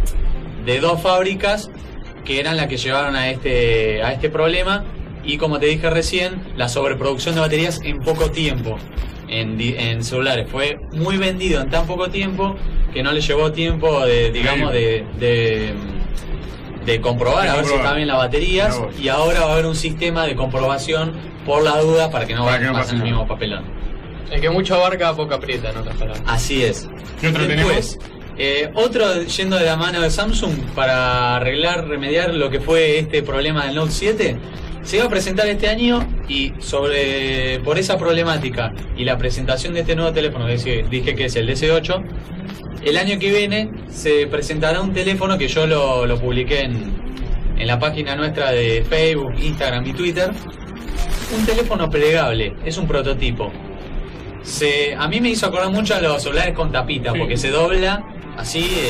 de 0.66 0.80
dos 0.80 1.01
fábricas 1.01 1.70
que 2.24 2.38
eran 2.38 2.57
las 2.57 2.66
que 2.66 2.76
llevaron 2.76 3.16
a 3.16 3.30
este, 3.30 4.03
a 4.03 4.12
este 4.12 4.28
problema 4.28 4.84
y 5.24 5.38
como 5.38 5.59
te 5.59 5.66
dije 5.66 5.88
recién, 5.90 6.42
la 6.57 6.68
sobreproducción 6.68 7.34
de 7.34 7.40
baterías 7.40 7.80
en 7.82 7.98
poco 8.01 8.30
tiempo 8.30 8.76
en, 9.31 9.57
di- 9.57 9.74
en 9.78 10.03
celulares 10.05 10.47
fue 10.51 10.78
muy 10.93 11.16
vendido 11.16 11.61
en 11.62 11.70
tan 11.70 11.87
poco 11.87 12.11
tiempo 12.11 12.57
que 12.93 13.03
no 13.03 13.12
le 13.12 13.20
llevó 13.20 13.53
tiempo 13.53 14.05
de, 14.05 14.31
digamos, 14.33 14.72
de, 14.72 15.07
de, 15.18 15.72
de 16.85 17.01
comprobar 17.01 17.49
a 17.49 17.57
ver 17.57 17.64
si 17.64 17.74
estaban 17.74 17.97
bien 17.97 18.09
las 18.09 18.16
baterías 18.18 18.81
y 19.01 19.09
ahora 19.09 19.41
va 19.41 19.51
a 19.51 19.53
haber 19.55 19.66
un 19.66 19.76
sistema 19.76 20.26
de 20.26 20.35
comprobación 20.35 21.12
por 21.47 21.62
la 21.62 21.78
duda 21.81 22.11
para 22.11 22.26
que 22.26 22.35
no 22.35 22.45
Para 22.45 22.57
vaya 22.59 22.66
que 22.66 22.72
no 22.72 22.78
a 22.78 22.81
pase 22.83 22.97
el 22.97 23.03
mismo 23.03 23.26
papelón. 23.26 23.64
El 24.31 24.41
que 24.41 24.51
mucho 24.51 24.74
abarca, 24.76 25.14
poco 25.14 25.35
aprieta, 25.35 25.70
en 25.70 25.76
otras 25.78 25.97
palabras. 25.97 26.22
Así 26.26 26.62
es. 26.62 26.89
¿Qué 27.20 27.28
otro 27.28 27.47
Después, 27.47 27.99
eh, 28.39 28.70
otro 28.74 29.22
yendo 29.22 29.57
de 29.57 29.64
la 29.66 29.76
mano 29.76 30.01
de 30.01 30.11
Samsung 30.11 30.55
para 30.74 31.37
arreglar, 31.37 31.87
remediar 31.89 32.33
lo 32.35 32.49
que 32.51 32.61
fue 32.61 32.99
este 32.99 33.22
problema 33.22 33.66
del 33.66 33.74
Note 33.74 33.91
7, 33.93 34.37
se 34.83 34.97
iba 34.97 35.07
a 35.07 35.09
presentar 35.09 35.47
este 35.49 35.68
año 35.68 36.07
y 36.28 36.53
sobre 36.59 37.61
por 37.64 37.78
esa 37.78 37.99
problemática 37.99 38.72
y 38.97 39.05
la 39.05 39.16
presentación 39.18 39.74
de 39.74 39.81
este 39.81 39.95
nuevo 39.95 40.12
teléfono 40.12 40.47
que 40.47 40.85
dije, 40.91 41.14
que 41.14 41.24
es 41.26 41.37
el 41.37 41.49
DS8, 41.49 42.03
el 42.85 42.97
año 42.97 43.18
que 43.18 43.31
viene 43.31 43.70
se 43.91 44.26
presentará 44.26 44.81
un 44.81 44.93
teléfono 44.93 45.37
que 45.37 45.49
yo 45.49 45.66
lo, 45.66 46.07
lo 46.07 46.18
publiqué 46.18 46.62
en, 46.62 46.93
en 47.59 47.66
la 47.66 47.78
página 47.78 48.16
nuestra 48.16 48.53
de 48.53 48.85
Facebook, 48.89 49.35
Instagram 49.41 49.87
y 49.87 49.93
Twitter. 49.93 50.31
Un 51.39 51.47
teléfono 51.47 51.89
plegable, 51.89 52.55
es 52.64 52.76
un 52.78 52.87
prototipo. 52.89 53.53
Se, 54.43 54.95
a 54.97 55.07
mí 55.07 55.20
me 55.20 55.28
hizo 55.28 55.47
acordar 55.47 55.70
mucho 55.70 55.95
a 55.95 56.01
los 56.01 56.22
celulares 56.22 56.55
con 56.55 56.72
tapita, 56.72 57.12
Sí. 57.12 57.18
porque 57.18 57.37
se 57.37 57.51
dobla 57.51 58.03
así 58.37 58.61
eh, 58.61 58.89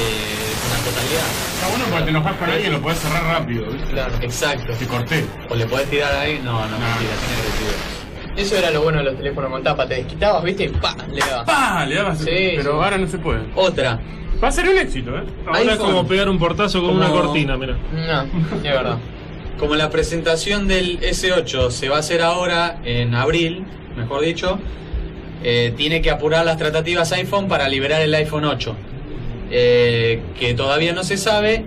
totalidad. 0.81 1.27
Está 1.55 1.69
bueno 1.69 1.85
porque 1.91 2.05
te 2.05 2.11
enojas 2.11 2.37
con 2.37 2.51
alguien 2.51 2.71
y 2.71 2.75
lo 2.75 2.81
podés 2.83 2.99
cerrar 2.99 3.23
rápido, 3.25 3.67
¿viste? 3.71 3.91
Claro. 3.93 4.15
Exacto. 4.21 4.73
Te 4.79 4.87
corté. 4.87 5.25
O 5.49 5.55
le 5.55 5.67
podés 5.67 5.89
tirar 5.91 6.15
ahí, 6.15 6.41
no, 6.45 6.53
no, 6.53 6.61
mentira, 6.79 7.13
tiene 7.21 7.41
agresivo. 7.41 8.37
Eso 8.37 8.57
era 8.57 8.71
lo 8.71 8.83
bueno 8.83 8.99
de 8.99 9.05
los 9.05 9.17
teléfonos 9.17 9.51
con 9.51 9.63
tapa. 9.63 9.87
Te 9.87 9.95
desquitabas, 9.97 10.43
viste, 10.45 10.65
y 10.65 10.69
pa, 10.69 10.97
le 11.13 11.21
dabas. 11.21 11.45
¡Pah! 11.47 11.85
Le 11.87 11.95
dabas. 11.97 12.19
Sí, 12.19 12.25
pero 12.57 12.63
sí. 12.63 12.69
ahora 12.85 12.99
no 12.99 13.07
se 13.09 13.19
puede. 13.19 13.41
Otra, 13.55 14.01
Va 14.43 14.49
a 14.49 14.53
ser 14.53 14.67
un 14.71 14.79
éxito, 14.79 15.11
¿eh? 15.19 15.23
Ahora 15.47 15.61
es 15.61 15.69
iPhone. 15.69 15.87
como 15.87 16.07
pegar 16.09 16.27
un 16.31 16.39
portazo 16.39 16.81
con 16.81 16.93
Como- 16.97 17.01
una 17.01 17.11
cortina, 17.11 17.59
mira. 17.59 17.77
No, 17.93 18.23
es 18.57 18.63
verdad. 18.63 18.97
como 19.59 19.75
la 19.75 19.91
presentación 19.91 20.67
del 20.67 20.99
S8 21.03 21.71
se 21.71 21.91
va 21.91 21.97
a 21.97 21.99
hacer 21.99 22.23
ahora 22.23 22.81
en 22.83 23.15
abril, 23.15 23.67
mejor 23.99 24.23
dicho, 24.23 24.59
eh, 25.43 25.75
tiene 25.77 26.01
que 26.01 26.11
apurar 26.11 26.47
las 26.47 26.57
tratativas 26.57 27.13
iPhone 27.13 27.49
para 27.49 27.69
liberar 27.69 28.01
el 28.01 28.15
iPhone 28.15 28.47
8. 28.47 28.75
Eh, 29.51 30.21
que 30.39 30.55
todavía 30.55 30.93
no 30.93 31.05
se 31.05 31.17
sabe. 31.17 31.65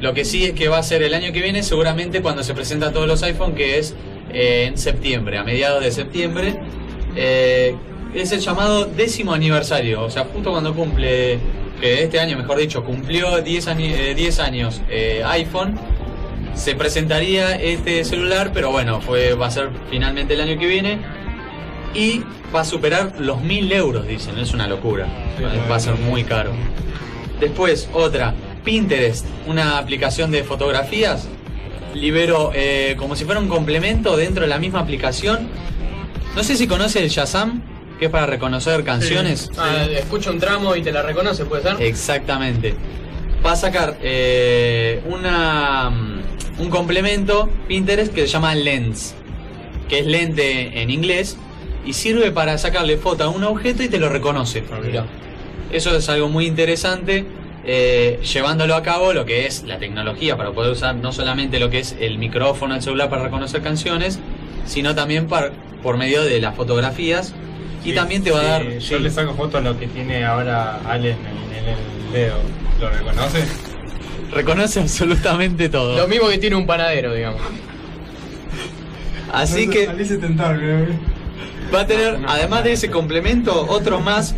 Lo 0.00 0.12
que 0.14 0.24
sí 0.24 0.44
es 0.44 0.52
que 0.52 0.68
va 0.68 0.78
a 0.78 0.82
ser 0.82 1.02
el 1.02 1.14
año 1.14 1.32
que 1.32 1.40
viene, 1.40 1.62
seguramente 1.62 2.20
cuando 2.22 2.42
se 2.42 2.54
presentan 2.54 2.92
todos 2.92 3.06
los 3.08 3.22
iPhone, 3.22 3.54
que 3.54 3.78
es 3.78 3.94
eh, 4.32 4.64
en 4.68 4.76
septiembre, 4.78 5.38
a 5.38 5.44
mediados 5.44 5.82
de 5.82 5.90
septiembre. 5.90 6.54
Eh, 7.16 7.74
es 8.14 8.32
el 8.32 8.40
llamado 8.40 8.84
décimo 8.86 9.32
aniversario, 9.32 10.02
o 10.02 10.10
sea, 10.10 10.24
justo 10.24 10.50
cuando 10.50 10.74
cumple, 10.74 11.38
que 11.80 12.02
este 12.02 12.20
año, 12.20 12.36
mejor 12.38 12.58
dicho, 12.58 12.84
cumplió 12.84 13.40
10, 13.42 13.68
ani- 13.68 13.92
eh, 13.92 14.14
10 14.14 14.38
años 14.40 14.80
iPhone 15.26 15.78
se 16.54 16.74
presentaría 16.74 17.54
este 17.56 18.02
celular, 18.04 18.50
pero 18.54 18.70
bueno, 18.70 19.02
fue, 19.02 19.34
va 19.34 19.46
a 19.48 19.50
ser 19.50 19.68
finalmente 19.90 20.32
el 20.34 20.40
año 20.40 20.58
que 20.58 20.66
viene. 20.66 20.98
Y 21.94 22.22
va 22.54 22.60
a 22.60 22.64
superar 22.64 23.14
los 23.18 23.40
1000 23.42 23.70
euros, 23.72 24.06
dicen, 24.06 24.38
es 24.38 24.52
una 24.54 24.66
locura. 24.66 25.06
Va 25.70 25.76
a 25.76 25.80
ser 25.80 25.94
muy 25.96 26.24
caro. 26.24 26.52
Después, 27.40 27.88
otra, 27.92 28.34
Pinterest, 28.64 29.26
una 29.46 29.78
aplicación 29.78 30.30
de 30.30 30.44
fotografías. 30.44 31.28
Liberó 31.94 32.50
eh, 32.54 32.94
como 32.98 33.16
si 33.16 33.24
fuera 33.24 33.40
un 33.40 33.48
complemento 33.48 34.16
dentro 34.16 34.42
de 34.42 34.48
la 34.48 34.58
misma 34.58 34.80
aplicación. 34.80 35.48
No 36.34 36.42
sé 36.42 36.56
si 36.56 36.66
conoce 36.66 37.02
el 37.02 37.08
Shazam, 37.08 37.62
que 37.98 38.06
es 38.06 38.10
para 38.10 38.26
reconocer 38.26 38.84
canciones. 38.84 39.50
Ah, 39.56 39.86
escucha 39.90 40.30
un 40.30 40.38
tramo 40.38 40.76
y 40.76 40.82
te 40.82 40.92
la 40.92 41.02
reconoce, 41.02 41.44
¿puede 41.44 41.62
ser? 41.62 41.80
Exactamente. 41.80 42.74
Va 43.44 43.52
a 43.52 43.56
sacar 43.56 43.96
eh, 44.02 45.02
una, 45.06 45.90
mm, 45.90 46.22
un 46.58 46.70
complemento 46.70 47.48
Pinterest 47.68 48.12
que 48.12 48.22
se 48.22 48.26
llama 48.28 48.54
Lens, 48.54 49.14
que 49.88 50.00
es 50.00 50.06
lente 50.06 50.82
en 50.82 50.90
inglés, 50.90 51.38
y 51.86 51.92
sirve 51.92 52.32
para 52.32 52.58
sacarle 52.58 52.96
foto 52.98 53.24
a 53.24 53.28
un 53.28 53.44
objeto 53.44 53.82
y 53.82 53.88
te 53.88 53.98
lo 53.98 54.08
reconoce. 54.08 54.62
Mirá. 54.82 55.06
Eso 55.72 55.96
es 55.96 56.08
algo 56.08 56.28
muy 56.28 56.46
interesante, 56.46 57.24
eh, 57.64 58.20
llevándolo 58.32 58.74
a 58.76 58.82
cabo 58.82 59.12
lo 59.12 59.24
que 59.26 59.46
es 59.46 59.64
la 59.64 59.78
tecnología 59.78 60.36
para 60.36 60.52
poder 60.52 60.72
usar 60.72 60.94
no 60.94 61.12
solamente 61.12 61.58
lo 61.58 61.70
que 61.70 61.80
es 61.80 61.96
el 62.00 62.18
micrófono 62.18 62.74
del 62.74 62.82
celular 62.82 63.10
para 63.10 63.24
reconocer 63.24 63.62
canciones, 63.62 64.18
sino 64.64 64.94
también 64.94 65.26
par- 65.26 65.52
por 65.82 65.96
medio 65.96 66.22
de 66.24 66.40
las 66.40 66.54
fotografías. 66.54 67.34
Y 67.84 67.90
Sí, 67.90 67.94
también 67.94 68.22
te 68.24 68.30
va 68.32 68.40
a 68.40 68.44
dar... 68.44 68.64
Yo 68.78 68.80
sí. 68.80 68.98
le 68.98 69.10
saco 69.10 69.34
foto 69.34 69.58
a 69.58 69.60
lo 69.60 69.78
que 69.78 69.86
tiene 69.86 70.24
ahora 70.24 70.80
Allen 70.88 71.16
en, 71.18 71.56
en 71.56 71.68
el 71.68 72.12
dedo. 72.12 72.36
¿Lo 72.80 72.90
reconoce? 72.90 73.44
Reconoce 74.32 74.80
absolutamente 74.80 75.68
todo. 75.68 75.96
Lo 75.96 76.08
mismo 76.08 76.28
que 76.28 76.38
tiene 76.38 76.56
un 76.56 76.66
panadero, 76.66 77.14
digamos. 77.14 77.40
Así 79.32 79.68
que 79.68 79.86
Alice 79.88 80.16
Tentar, 80.18 80.56
creo. 80.56 80.86
va 81.74 81.80
a 81.80 81.86
tener, 81.86 82.18
además 82.26 82.64
de 82.64 82.72
ese 82.72 82.90
complemento, 82.90 83.66
otros 83.68 84.02
más. 84.02 84.34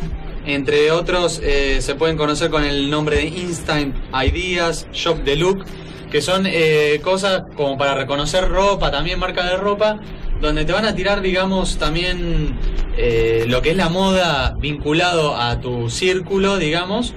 Entre 0.49 0.91
otros, 0.91 1.43
eh, 1.45 1.83
se 1.83 1.95
pueden 1.95 2.17
conocer 2.17 2.49
con 2.49 2.65
el 2.65 2.89
nombre 2.89 3.17
de 3.17 3.25
Instant 3.25 3.95
Ideas 4.15 4.89
Shop 4.95 5.23
the 5.23 5.37
Look, 5.37 5.67
que 6.11 6.23
son 6.23 6.47
eh, 6.47 7.01
cosas 7.05 7.43
como 7.55 7.77
para 7.77 7.95
reconocer 7.95 8.49
ropa, 8.49 8.91
también 8.91 9.19
marca 9.19 9.45
de 9.45 9.59
ropa, 9.59 10.01
donde 10.41 10.65
te 10.65 10.73
van 10.73 10.87
a 10.87 10.95
tirar, 10.95 11.21
digamos, 11.21 11.77
también 11.77 12.57
eh, 12.97 13.45
lo 13.47 13.61
que 13.61 13.73
es 13.73 13.77
la 13.77 13.91
moda 13.91 14.57
vinculado 14.59 15.37
a 15.37 15.61
tu 15.61 15.91
círculo, 15.91 16.57
digamos, 16.57 17.13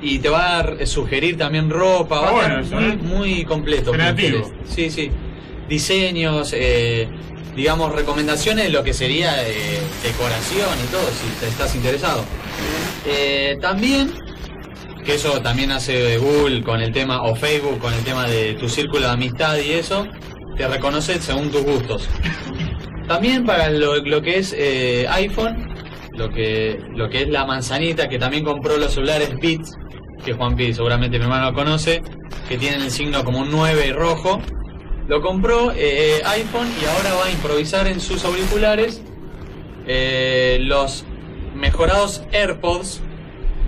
y 0.00 0.20
te 0.20 0.28
va 0.28 0.60
a 0.60 0.86
sugerir 0.86 1.36
también 1.36 1.70
ropa, 1.70 2.20
va 2.20 2.40
a 2.40 2.60
estar 2.60 2.80
muy, 2.80 2.90
¿eh? 2.90 2.96
muy 3.02 3.44
completo. 3.44 3.90
Creativo. 3.90 4.48
Sí, 4.64 4.90
sí. 4.90 5.10
Diseños, 5.68 6.54
eh, 6.56 7.08
digamos, 7.56 7.92
recomendaciones 7.92 8.66
de 8.66 8.70
lo 8.70 8.84
que 8.84 8.92
sería 8.92 9.42
eh, 9.48 9.80
decoración 10.02 10.68
y 10.84 10.92
todo, 10.92 11.08
si 11.10 11.40
te 11.40 11.48
estás 11.48 11.74
interesado. 11.74 12.22
Eh, 13.06 13.56
también, 13.60 14.12
que 15.04 15.14
eso 15.14 15.40
también 15.40 15.72
hace 15.72 16.18
Google 16.18 16.62
con 16.62 16.82
el 16.82 16.92
tema, 16.92 17.22
o 17.22 17.34
Facebook 17.34 17.78
con 17.78 17.94
el 17.94 18.04
tema 18.04 18.26
de 18.26 18.54
tu 18.54 18.68
círculo 18.68 19.06
de 19.06 19.12
amistad 19.12 19.56
y 19.56 19.72
eso, 19.72 20.06
te 20.56 20.68
reconoce 20.68 21.20
según 21.20 21.50
tus 21.50 21.62
gustos. 21.62 22.08
También 23.08 23.44
para 23.44 23.70
lo, 23.70 23.96
lo 23.96 24.20
que 24.20 24.38
es 24.38 24.54
eh, 24.56 25.06
iPhone, 25.10 25.74
lo 26.12 26.28
que, 26.28 26.78
lo 26.94 27.08
que 27.08 27.22
es 27.22 27.28
la 27.28 27.46
manzanita, 27.46 28.08
que 28.08 28.18
también 28.18 28.44
compró 28.44 28.76
los 28.76 28.92
celulares 28.92 29.30
Beats, 29.40 29.76
que 30.24 30.32
Juan 30.32 30.56
Pi 30.56 30.72
seguramente 30.74 31.18
mi 31.18 31.24
hermano 31.24 31.54
conoce, 31.54 32.02
que 32.48 32.58
tienen 32.58 32.82
el 32.82 32.90
signo 32.90 33.24
como 33.24 33.40
un 33.40 33.50
9 33.50 33.92
rojo. 33.92 34.40
Lo 35.08 35.20
compró 35.22 35.72
eh, 35.76 36.20
iPhone 36.24 36.68
y 36.80 36.84
ahora 36.84 37.14
va 37.14 37.26
a 37.26 37.30
improvisar 37.30 37.86
en 37.86 38.00
sus 38.00 38.24
auriculares 38.24 39.00
eh, 39.86 40.58
los 40.62 41.04
mejorados 41.54 42.22
AirPods 42.32 43.00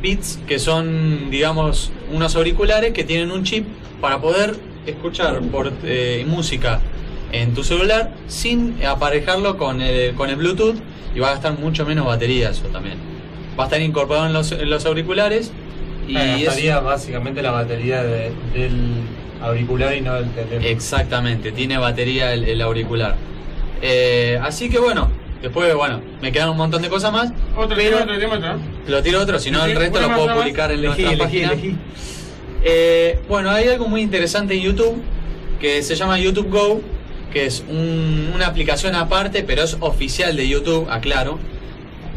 Beats, 0.02 0.38
que 0.46 0.58
son, 0.58 1.30
digamos, 1.30 1.90
unos 2.12 2.34
auriculares 2.36 2.92
que 2.92 3.04
tienen 3.04 3.30
un 3.30 3.44
chip 3.44 3.66
para 4.00 4.20
poder 4.20 4.56
escuchar 4.86 5.40
por, 5.42 5.72
eh, 5.84 6.24
música 6.26 6.80
en 7.32 7.52
tu 7.54 7.62
celular 7.62 8.14
sin 8.26 8.76
aparejarlo 8.84 9.56
con 9.58 9.80
el, 9.80 10.14
con 10.14 10.30
el 10.30 10.36
Bluetooth 10.36 10.76
y 11.14 11.18
va 11.20 11.28
a 11.28 11.32
gastar 11.32 11.58
mucho 11.58 11.84
menos 11.84 12.06
batería 12.06 12.50
eso 12.50 12.64
también. 12.66 12.96
Va 13.58 13.64
a 13.64 13.66
estar 13.66 13.80
incorporado 13.80 14.26
en 14.26 14.32
los, 14.32 14.52
en 14.52 14.70
los 14.70 14.86
auriculares 14.86 15.52
y 16.06 16.14
gastaría 16.44 16.80
básicamente 16.80 17.42
la 17.42 17.50
batería 17.50 18.02
de- 18.02 18.32
del 18.54 18.72
auricular 19.42 19.94
y 19.96 20.00
no 20.00 20.14
del 20.14 20.30
teléfono. 20.30 20.66
Exactamente, 20.66 21.52
tiene 21.52 21.78
batería 21.78 22.32
el, 22.32 22.44
el 22.44 22.60
auricular. 22.62 23.14
Eh, 23.82 24.38
así 24.42 24.68
que 24.68 24.78
bueno, 24.78 25.10
después, 25.42 25.72
bueno, 25.74 26.00
me 26.20 26.32
quedan 26.32 26.50
un 26.50 26.56
montón 26.56 26.82
de 26.82 26.88
cosas 26.88 27.12
más. 27.12 27.32
Otro 27.56 27.76
pero 27.76 27.98
tema, 27.98 28.02
otro 28.02 28.18
tema, 28.18 28.34
otro. 28.36 28.58
Lo 28.88 29.02
tiro 29.02 29.20
otro, 29.20 29.38
si 29.38 29.50
no 29.50 29.64
el 29.64 29.76
resto 29.76 30.00
lo 30.00 30.14
puedo 30.14 30.34
publicar 30.34 30.70
en 30.72 30.78
Elegí, 30.80 31.02
nuestra 31.02 31.24
elegí, 31.26 31.40
página. 31.46 31.52
elegí. 31.52 31.76
Eh, 32.64 33.20
bueno, 33.28 33.50
hay 33.50 33.68
algo 33.68 33.86
muy 33.88 34.00
interesante 34.02 34.54
en 34.54 34.62
YouTube 34.62 35.00
que 35.60 35.82
se 35.82 35.94
llama 35.94 36.18
YouTube 36.18 36.48
Go, 36.50 36.80
que 37.32 37.46
es 37.46 37.64
un- 37.68 38.30
una 38.34 38.46
aplicación 38.46 38.94
aparte, 38.94 39.42
pero 39.44 39.62
es 39.62 39.76
oficial 39.80 40.36
de 40.36 40.48
YouTube, 40.48 40.88
aclaro. 40.90 41.38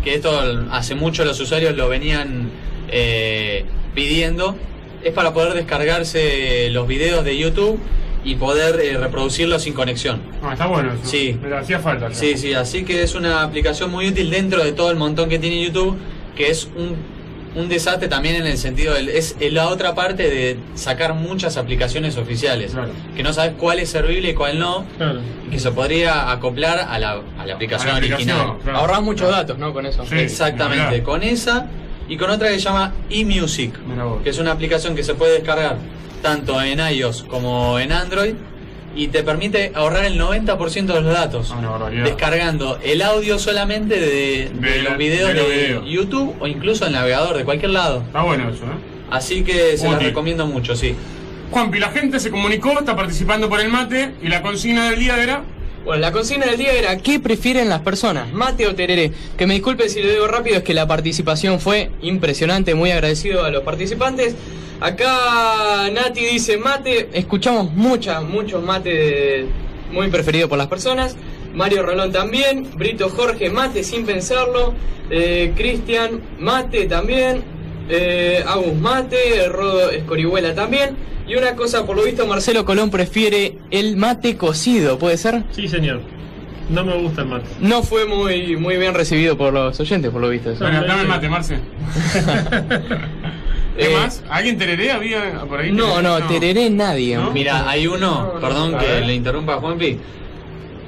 Que 0.04 0.16
esto 0.16 0.32
hace 0.72 0.96
mucho 0.96 1.24
los 1.26 1.40
usuarios 1.40 1.76
lo 1.76 1.88
venían 1.90 2.50
eh, 2.90 3.66
pidiendo. 3.94 4.56
Es 5.04 5.14
para 5.14 5.34
poder 5.34 5.54
descargarse 5.54 6.70
los 6.72 6.88
videos 6.88 7.24
de 7.26 7.38
YouTube 7.38 7.80
y 8.24 8.36
poder 8.36 8.80
eh, 8.82 8.98
reproducirlos 8.98 9.64
sin 9.64 9.74
conexión. 9.74 10.22
Ah, 10.44 10.54
está 10.54 10.68
bueno 10.68 10.94
eso. 10.94 11.02
Sí. 11.06 11.38
Me 11.42 11.56
hacía 11.56 11.80
falta. 11.80 12.10
ya. 12.10 12.16
Sí, 12.16 12.38
sí, 12.38 12.54
así 12.54 12.84
que 12.84 13.02
es 13.02 13.16
una 13.16 13.42
aplicación 13.42 13.90
muy 13.90 14.08
útil 14.08 14.30
dentro 14.30 14.64
de 14.64 14.74
todo 14.74 14.92
el 14.92 14.98
montón 14.98 15.28
que 15.28 15.40
tiene 15.40 15.64
YouTube, 15.64 15.98
que 16.36 16.52
es 16.52 16.66
un, 16.76 16.96
un 17.60 17.68
desastre 17.68 18.08
también 18.10 18.36
en 18.36 18.46
el 18.46 18.60
sentido, 18.60 18.94
del, 18.94 19.10
es 19.10 19.36
la 19.52 19.70
otra 19.70 19.96
parte 19.96 20.30
de 20.30 20.58
sacar 20.76 21.16
muchas 21.16 21.58
aplicaciones 21.58 22.16
oficiales, 22.18 22.74
Claro. 22.74 22.92
que 23.16 23.24
no 23.24 23.34
sabes 23.34 23.54
cuál 23.58 23.80
es 23.80 23.90
servible 23.90 24.30
y 24.30 24.34
cuál 24.36 24.60
no, 24.60 24.86
Claro. 24.98 25.20
y 25.48 25.50
que 25.50 25.60
se 25.60 25.72
podría 25.72 26.32
acoplar 26.32 26.78
a 26.80 27.00
la, 27.00 27.22
a 27.40 27.46
la 27.48 27.56
aplicación 27.56 27.90
A 27.90 27.94
la 27.94 27.98
aplicación, 27.98 28.30
original. 28.38 28.58
claro. 28.64 28.78
Ahorrás 28.78 29.02
muchos 29.02 29.30
datos, 29.32 29.58
¿no? 29.58 29.74
Con 29.74 29.88
eso. 29.88 30.06
Sí. 30.06 30.20
Exactamente, 30.20 31.02
con 31.02 31.24
esa 31.24 31.66
y 32.12 32.18
con 32.18 32.30
otra 32.30 32.50
que 32.50 32.56
se 32.56 32.60
llama 32.62 32.94
eMusic, 33.10 33.74
que 34.24 34.30
es 34.30 34.38
una 34.38 34.52
aplicación 34.52 34.96
que 34.96 35.04
se 35.04 35.14
puede 35.16 35.34
descargar 35.36 35.78
tanto 36.22 36.62
en 36.62 36.80
iOS 36.80 37.24
como 37.24 37.80
en 37.80 37.92
Android 37.92 38.34
y 38.96 39.08
te 39.08 39.24
permite 39.24 39.72
ahorrar 39.74 40.04
el 40.04 40.20
90% 40.20 40.86
de 40.94 41.02
los 41.02 41.14
datos. 41.14 41.54
Ah. 41.56 41.90
Descargando 42.04 42.78
el 42.84 43.02
audio 43.02 43.40
solamente 43.40 43.98
de, 44.00 44.50
de 44.54 44.70
De 44.72 44.82
la- 44.84 44.90
los 44.90 44.98
videos 44.98 45.34
de 45.34 45.70
los. 45.76 45.86
YouTube 45.90 46.36
o 46.42 46.48
incluso 46.48 46.86
el 46.86 46.92
navegador 46.92 47.38
de 47.38 47.46
cualquier 47.46 47.72
lado. 47.72 48.04
Está 48.06 48.22
bueno 48.24 48.50
eso, 48.50 48.66
¿eh? 48.66 48.76
Así 49.10 49.44
que 49.44 49.78
se 49.78 49.90
las 49.90 50.04
recomiendo 50.04 50.46
mucho, 50.46 50.76
sí. 50.76 50.94
Juanpi, 51.52 51.80
la 51.80 51.90
gente 51.92 52.20
se 52.20 52.30
comunicó, 52.32 52.72
está 52.80 52.96
participando 52.96 53.48
por 53.50 53.60
el 53.62 53.70
mate 53.70 54.12
y 54.22 54.28
la 54.28 54.42
consigna 54.42 54.90
del 54.90 55.00
día 55.00 55.22
era. 55.24 55.44
Bueno, 55.86 56.02
la 56.02 56.12
consigna 56.12 56.46
del 56.46 56.58
día 56.58 56.74
era 56.74 56.98
¿qué 56.98 57.20
prefieren 57.20 57.68
las 57.68 57.82
personas? 57.82 58.32
¿Mate 58.32 58.68
o 58.68 58.76
tereré? 58.76 59.12
Que 59.38 59.48
me 59.48 59.56
disculpe 59.56 59.90
si 59.90 60.02
lo 60.02 60.10
digo 60.12 60.28
rápido, 60.28 60.58
es 60.58 60.64
que 60.64 60.74
la 60.76 60.88
participación 60.88 61.60
fue 61.60 61.90
impresionante, 62.02 62.76
muy 62.76 62.92
agradecido 62.92 63.44
a 63.44 63.50
los 63.50 63.64
participantes. 63.64 64.36
Acá 64.80 65.90
Nati 65.92 66.22
dice 66.26 66.58
mate, 66.58 67.10
escuchamos 67.14 67.72
mucha, 67.74 68.22
muchos 68.22 68.64
mate 68.64 68.90
de- 68.90 69.46
muy 69.92 70.10
preferido 70.10 70.48
por 70.48 70.58
las 70.58 70.68
personas. 70.68 71.16
Mario 71.54 71.84
Rolón 71.84 72.12
también, 72.12 72.68
Brito 72.76 73.10
Jorge 73.10 73.50
mate 73.50 73.84
sin 73.84 74.06
pensarlo, 74.06 74.74
eh, 75.10 75.52
Cristian 75.58 76.22
mate 76.40 76.86
también, 76.86 77.44
eh, 77.90 78.44
Agus 78.48 78.76
mate, 78.76 79.48
Rodo 79.50 79.90
Escorihuela 79.92 80.54
también. 80.56 80.96
Y 81.28 81.36
una 81.36 81.56
cosa, 81.56 81.86
por 81.86 81.96
lo 81.96 82.04
visto 82.04 82.26
Marcelo 82.28 82.66
Colón 82.66 82.90
prefiere 82.90 83.58
el 83.70 83.96
mate 83.96 84.36
cocido, 84.38 84.98
¿puede 85.00 85.18
ser? 85.18 85.44
Sí, 85.52 85.68
señor. 85.68 86.02
No 86.70 86.84
me 86.86 86.96
gusta 86.98 87.22
el 87.22 87.28
mate. 87.28 87.46
No 87.60 87.84
fue 87.84 88.06
muy, 88.06 88.56
muy 88.58 88.78
bien 88.78 88.94
recibido 88.94 89.38
por 89.38 89.54
los 89.54 89.80
oyentes, 89.80 90.10
por 90.12 90.22
lo 90.22 90.30
visto. 90.30 90.52
eso. 90.52 90.64
Bueno, 90.64 90.84
dame 90.86 91.02
el 91.04 91.08
mate, 91.08 91.30
Marce. 91.30 91.58
¿Qué 93.78 93.86
Eh, 93.86 93.94
más? 93.98 94.24
¿Alguien 94.30 94.58
tereré 94.58 94.92
había 94.92 95.40
por 95.48 95.60
ahí? 95.60 95.72
No, 95.72 96.02
no, 96.02 96.18
tereré 96.28 96.70
nadie. 96.70 97.16
¿No? 97.16 97.32
Mira, 97.32 97.70
hay 97.70 97.88
uno, 97.88 98.34
perdón 98.42 98.76
A 98.76 98.80
que 98.80 99.02
le 99.02 99.16
interrumpa 99.16 99.56
Juanpi. 99.58 99.98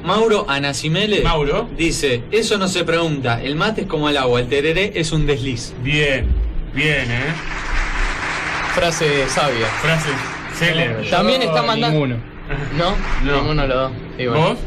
Mauro 0.04 0.46
Anasimele 0.50 1.22
Mauro. 1.22 1.70
dice, 1.78 2.24
eso 2.32 2.58
no 2.58 2.68
se 2.68 2.84
pregunta, 2.84 3.42
el 3.42 3.56
mate 3.56 3.82
es 3.82 3.88
como 3.88 4.10
el 4.10 4.18
agua, 4.18 4.42
el 4.42 4.48
tereré 4.48 4.92
es 4.96 5.14
un 5.14 5.26
desliz. 5.26 5.74
Bien, 5.82 6.28
bien, 6.74 7.12
¿eh? 7.12 7.34
Frase 8.76 9.28
sabia. 9.30 9.68
Frase 9.82 10.10
célebre. 10.56 11.10
También 11.10 11.42
está 11.42 11.62
mandando. 11.62 11.92
Ninguno. 12.00 12.16
¿No? 12.78 12.96
No. 13.24 13.38
Ninguno 13.42 13.68
lo 13.68 13.76
da. 13.76 13.92
Y 14.18 14.26
bueno. 14.28 14.42
¿Vos? 14.50 14.58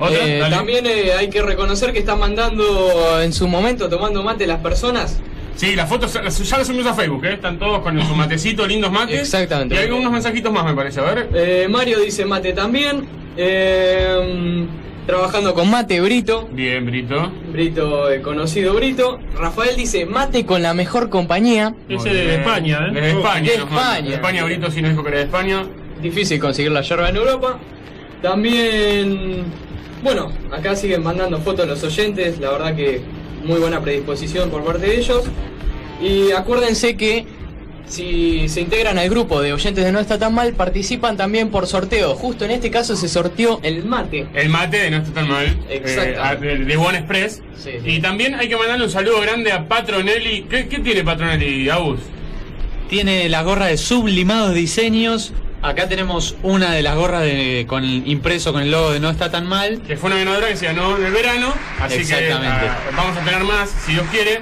¿Otra? 0.00 0.18
Eh, 0.26 0.42
también 0.50 0.84
eh, 0.86 1.12
hay 1.18 1.30
que 1.30 1.40
reconocer 1.42 1.92
que 1.92 2.00
están 2.00 2.18
mandando 2.18 3.20
en 3.22 3.32
su 3.32 3.46
momento 3.48 3.88
tomando 3.88 4.22
mate 4.22 4.46
las 4.46 4.58
personas. 4.60 5.20
Sí, 5.56 5.76
las 5.76 5.88
fotos 5.88 6.12
las- 6.16 6.36
ya 6.38 6.58
las 6.58 6.66
subimos 6.66 6.86
a 6.88 6.94
Facebook, 6.94 7.24
¿eh? 7.26 7.34
Están 7.34 7.58
todos 7.60 7.80
con 7.80 8.00
su 8.04 8.14
matecito, 8.16 8.66
lindos 8.66 8.90
mates. 8.90 9.20
Exactamente. 9.20 9.74
Y 9.76 9.78
hay 9.78 9.90
unos 9.90 10.10
mensajitos 10.12 10.52
más, 10.52 10.64
me 10.64 10.74
parece. 10.74 11.00
A 11.00 11.04
ver. 11.04 11.28
Eh, 11.32 11.66
Mario 11.70 12.00
dice 12.00 12.24
mate 12.24 12.52
también. 12.52 13.06
Eh, 13.36 14.66
trabajando 15.06 15.54
con 15.54 15.70
mate 15.70 16.00
Brito. 16.00 16.48
Bien, 16.52 16.84
Brito. 16.86 17.30
Brito, 17.52 18.10
el 18.10 18.22
conocido 18.22 18.74
Brito. 18.74 19.18
Rafael 19.34 19.76
dice 19.76 20.06
mate 20.06 20.46
con 20.46 20.62
la 20.62 20.74
mejor 20.74 21.10
compañía. 21.10 21.74
Ese 21.88 22.10
de 22.10 22.22
bien. 22.22 22.40
España, 22.40 22.88
¿eh? 22.88 22.92
De 22.92 23.10
España. 23.10 23.50
De. 23.50 23.54
España. 23.54 24.08
De 24.08 24.14
España, 24.14 24.44
Brito 24.44 24.70
sí 24.70 24.82
nos 24.82 24.90
dijo 24.92 25.02
que 25.02 25.08
era 25.08 25.18
de 25.18 25.24
España. 25.24 25.66
Difícil 26.00 26.38
conseguir 26.40 26.72
la 26.72 26.82
yerba 26.82 27.08
en 27.08 27.16
Europa. 27.16 27.58
También, 28.22 29.44
bueno, 30.02 30.32
acá 30.50 30.74
siguen 30.74 31.02
mandando 31.02 31.38
fotos 31.40 31.66
los 31.68 31.82
oyentes, 31.82 32.38
la 32.38 32.50
verdad 32.52 32.74
que 32.74 33.02
muy 33.44 33.60
buena 33.60 33.80
predisposición 33.80 34.50
por 34.50 34.64
parte 34.64 34.86
de 34.86 34.98
ellos. 34.98 35.24
Y 36.00 36.32
acuérdense 36.32 36.96
que 36.96 37.26
si 37.86 38.48
se 38.48 38.60
integran 38.60 38.98
al 38.98 39.08
grupo 39.10 39.40
de 39.42 39.52
oyentes 39.52 39.84
de 39.84 39.92
No 39.92 40.00
Está 40.00 40.18
Tan 40.18 40.34
Mal, 40.34 40.54
participan 40.54 41.16
también 41.16 41.50
por 41.50 41.66
sorteo. 41.66 42.14
Justo 42.14 42.44
en 42.44 42.50
este 42.52 42.70
caso 42.70 42.96
se 42.96 43.08
sorteó 43.08 43.60
el 43.62 43.84
mate. 43.84 44.26
El 44.34 44.48
mate 44.48 44.78
de 44.78 44.90
no 44.90 44.96
está 44.98 45.12
tan 45.12 45.28
mal. 45.28 45.58
Exacto. 45.68 46.18
Eh, 46.20 46.22
a- 46.22 46.36
de, 46.36 46.76
One 46.76 46.98
Express. 46.98 47.42
Sí. 47.56 47.70
Y 47.84 48.00
también 48.00 48.34
hay 48.34 48.48
que 48.48 48.56
mandarle 48.56 48.84
un 48.86 48.90
saludo 48.90 49.20
grande 49.20 49.52
a 49.52 49.68
Patronelli. 49.68 50.42
¿Qué, 50.48 50.66
qué 50.68 50.78
tiene 50.80 51.04
Patronelli, 51.04 51.68
Agus? 51.68 52.00
Tiene 52.88 53.28
la 53.28 53.42
gorra 53.42 53.66
de 53.66 53.76
sublimados 53.76 54.54
diseños. 54.54 55.32
Acá 55.62 55.88
tenemos 55.88 56.36
una 56.42 56.72
de 56.72 56.82
las 56.82 56.94
gorras 56.94 57.22
de, 57.22 57.64
con 57.66 57.84
impreso 57.84 58.52
con 58.52 58.60
el 58.60 58.70
logo 58.70 58.92
de 58.92 59.00
No 59.00 59.08
está 59.08 59.30
tan 59.30 59.46
mal. 59.46 59.80
Que 59.86 59.96
fue 59.96 60.08
una 60.10 60.18
ganadora 60.18 60.48
que 60.48 60.56
se 60.56 60.66
ganó 60.66 60.96
en 60.98 61.04
el 61.06 61.12
verano. 61.12 61.54
Así 61.80 61.94
Exactamente. 61.96 62.60
que 62.60 62.68
ah, 62.68 62.78
vamos 62.96 63.16
a 63.16 63.24
tener 63.24 63.44
más, 63.44 63.70
si 63.86 63.92
Dios 63.92 64.04
quiere. 64.10 64.40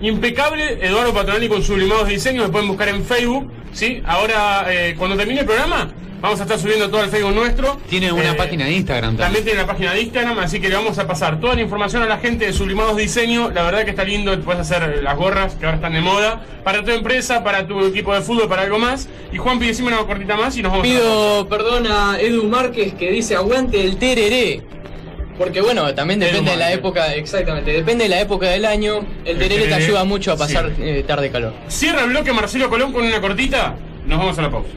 Impecable, 0.00 0.78
Eduardo 0.86 1.12
Patronelli 1.14 1.48
con 1.48 1.62
sublimados 1.62 2.08
diseños. 2.08 2.46
Me 2.46 2.52
pueden 2.52 2.68
buscar 2.68 2.88
en 2.88 3.04
Facebook. 3.04 3.50
¿sí? 3.72 4.02
Ahora, 4.06 4.66
eh, 4.68 4.94
cuando 4.98 5.16
termine 5.16 5.40
el 5.40 5.46
programa, 5.46 5.90
vamos 6.20 6.38
a 6.40 6.42
estar 6.44 6.58
subiendo 6.58 6.88
todo 6.90 7.00
al 7.02 7.08
Facebook 7.10 7.34
nuestro. 7.34 7.78
Tiene 7.88 8.12
una 8.12 8.32
Eh, 8.32 8.34
página 8.34 8.66
de 8.66 8.72
Instagram 8.72 9.16
También 9.16 9.24
también. 9.26 9.44
tiene 9.44 9.60
la 9.60 9.66
página 9.66 9.92
de 9.92 10.00
Instagram, 10.02 10.38
así 10.38 10.60
que 10.60 10.68
le 10.68 10.74
vamos 10.76 10.98
a 10.98 11.06
pasar 11.06 11.40
toda 11.40 11.54
la 11.54 11.62
información 11.62 12.02
a 12.02 12.06
la 12.06 12.18
gente 12.18 12.46
de 12.46 12.52
Sublimados 12.52 12.96
Diseño. 12.96 13.50
La 13.50 13.62
verdad 13.62 13.84
que 13.84 13.90
está 13.90 14.04
lindo, 14.04 14.38
puedes 14.40 14.60
hacer 14.60 15.02
las 15.02 15.16
gorras 15.16 15.54
que 15.54 15.64
ahora 15.66 15.76
están 15.76 15.92
de 15.94 16.00
moda, 16.00 16.44
para 16.62 16.84
tu 16.84 16.90
empresa, 16.90 17.42
para 17.44 17.66
tu 17.66 17.84
equipo 17.86 18.14
de 18.14 18.20
fútbol, 18.22 18.48
para 18.48 18.62
algo 18.62 18.78
más. 18.78 19.08
Y 19.32 19.38
Juan, 19.38 19.58
decime 19.58 19.88
una 19.88 19.98
cortita 19.98 20.36
más 20.36 20.56
y 20.56 20.62
nos 20.62 20.72
vamos 20.72 20.86
a... 20.86 20.90
Pido 20.90 21.48
perdón 21.48 21.86
a 21.88 22.18
Edu 22.20 22.44
Márquez 22.48 22.94
que 22.94 23.10
dice 23.10 23.34
aguante 23.36 23.80
el 23.82 23.96
tereré. 23.96 24.62
Porque 25.38 25.60
bueno, 25.60 25.92
también 25.94 26.20
depende 26.20 26.52
de 26.52 26.56
la 26.56 26.72
época, 26.72 27.14
exactamente, 27.14 27.72
depende 27.72 28.04
de 28.04 28.10
la 28.10 28.20
época 28.20 28.48
del 28.48 28.64
año. 28.64 29.04
El 29.24 29.38
tereré 29.38 29.66
te 29.66 29.74
ayuda 29.74 30.04
mucho 30.04 30.32
a 30.32 30.36
pasar 30.36 30.72
sí. 30.76 30.82
eh, 30.82 31.04
tarde 31.06 31.30
calor. 31.30 31.52
Cierra 31.68 32.04
el 32.04 32.10
bloque 32.10 32.32
Marcelo 32.32 32.70
Colón 32.70 32.92
con 32.92 33.04
una 33.04 33.20
cortita. 33.20 33.74
Nos 34.06 34.18
vamos 34.18 34.38
a 34.38 34.42
la 34.42 34.50
pausa. 34.50 34.68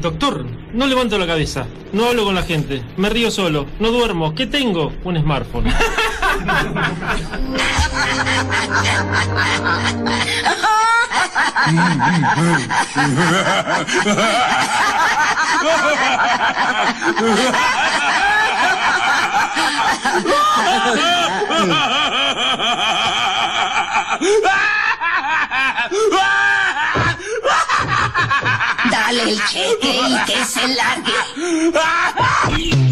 Doctor, 0.00 0.44
no 0.74 0.86
levanto 0.86 1.16
la 1.16 1.26
cabeza, 1.26 1.66
no 1.94 2.06
hablo 2.06 2.24
con 2.24 2.34
la 2.34 2.42
gente, 2.42 2.82
me 2.98 3.08
río 3.08 3.30
solo, 3.30 3.66
no 3.78 3.90
duermo. 3.90 4.34
¿Qué 4.34 4.46
tengo? 4.46 4.92
Un 5.02 5.18
smartphone. 5.18 5.64
Dale 28.90 29.30
el 29.30 29.44
cheque 29.46 30.00
y 30.08 30.24
que 30.24 30.44
se 30.44 30.68
largue. 30.68 32.83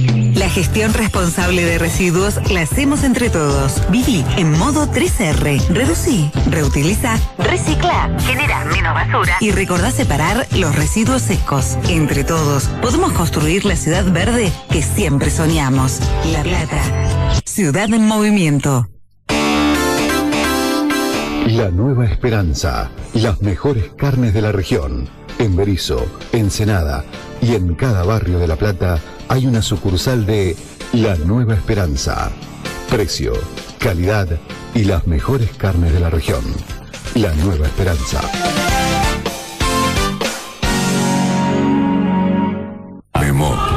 Gestión 0.52 0.92
responsable 0.92 1.64
de 1.64 1.78
residuos 1.78 2.38
la 2.50 2.60
hacemos 2.60 3.04
entre 3.04 3.30
todos. 3.30 3.80
Viví 3.90 4.22
en 4.36 4.52
modo 4.52 4.86
3R. 4.86 5.66
Reducí, 5.68 6.30
reutiliza, 6.50 7.18
recicla, 7.38 8.14
genera 8.20 8.62
menos 8.66 8.92
basura 8.92 9.34
y 9.40 9.50
recordá 9.50 9.90
separar 9.90 10.46
los 10.54 10.76
residuos 10.76 11.22
secos. 11.22 11.78
Entre 11.88 12.22
todos, 12.22 12.64
podemos 12.82 13.12
construir 13.12 13.64
la 13.64 13.76
ciudad 13.76 14.04
verde 14.12 14.52
que 14.70 14.82
siempre 14.82 15.30
soñamos. 15.30 16.00
La 16.34 16.42
Plata. 16.42 16.82
Ciudad 17.46 17.90
en 17.90 18.06
movimiento. 18.06 18.90
La 21.46 21.70
Nueva 21.70 22.04
Esperanza. 22.04 22.90
Las 23.14 23.40
mejores 23.40 23.90
carnes 23.96 24.34
de 24.34 24.42
la 24.42 24.52
región. 24.52 25.08
En 25.38 25.56
Berizo, 25.56 26.04
Ensenada 26.32 27.06
y 27.40 27.54
en 27.54 27.74
cada 27.74 28.04
barrio 28.04 28.38
de 28.38 28.46
La 28.46 28.56
Plata 28.56 29.00
hay 29.32 29.46
una 29.46 29.62
sucursal 29.62 30.26
de 30.26 30.54
La 30.92 31.14
Nueva 31.14 31.54
Esperanza. 31.54 32.30
Precio, 32.90 33.32
calidad 33.78 34.28
y 34.74 34.84
las 34.84 35.06
mejores 35.06 35.48
carnes 35.56 35.94
de 35.94 36.00
la 36.00 36.10
región. 36.10 36.44
La 37.14 37.32
Nueva 37.36 37.66
Esperanza. 37.66 38.20
Desde 43.14 43.71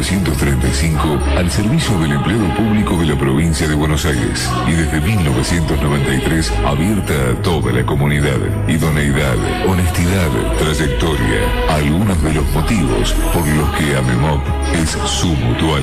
1935 0.00 1.18
al 1.36 1.50
servicio 1.50 1.98
del 1.98 2.12
empleado 2.12 2.54
público 2.54 2.96
de 2.96 3.04
la 3.04 3.18
provincia 3.18 3.68
de 3.68 3.74
Buenos 3.74 4.06
Aires 4.06 4.48
y 4.66 4.72
desde 4.72 4.98
1993 4.98 6.52
abierta 6.64 7.12
a 7.12 7.42
toda 7.42 7.70
la 7.70 7.84
comunidad. 7.84 8.38
Idoneidad, 8.66 9.36
honestidad, 9.68 10.30
trayectoria, 10.58 11.42
algunos 11.68 12.22
de 12.22 12.32
los 12.32 12.50
motivos 12.52 13.12
por 13.34 13.46
los 13.46 13.70
que 13.76 13.94
Amemop 13.94 14.40
es 14.72 14.90
su 15.04 15.28
mutual. 15.28 15.82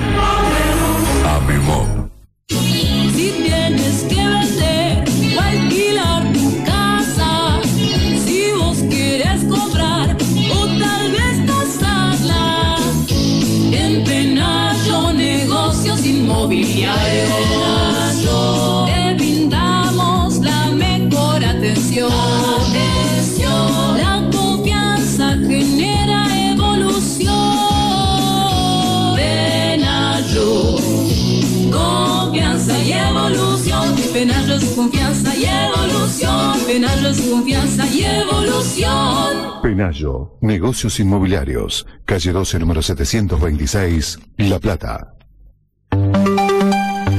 Amemop. 1.37 2.09
Si 2.49 3.43
tienes 3.43 4.03
que 4.09 4.15
vender 4.15 4.86
Inmobiliarios 16.67 18.25
te 18.85 19.13
brindamos 19.15 20.37
la 20.39 20.65
mejor 20.67 21.43
atención. 21.43 22.11
La 23.97 24.29
confianza 24.31 25.35
genera 25.37 26.51
evolución. 26.51 27.35
Penayo. 29.15 30.75
Confianza 31.71 32.79
y 32.79 32.91
evolución. 32.91 33.95
Penallos, 34.13 34.63
confianza 34.75 35.35
y 35.35 35.45
evolución. 35.45 36.53
Confianza 37.29 37.85
y 37.87 38.03
evolución. 38.03 39.61
Penayo, 39.61 40.37
negocios 40.41 40.99
inmobiliarios, 40.99 41.85
calle 42.05 42.31
12, 42.31 42.59
número 42.59 42.81
726, 42.81 44.19
La 44.37 44.59
Plata. 44.59 45.16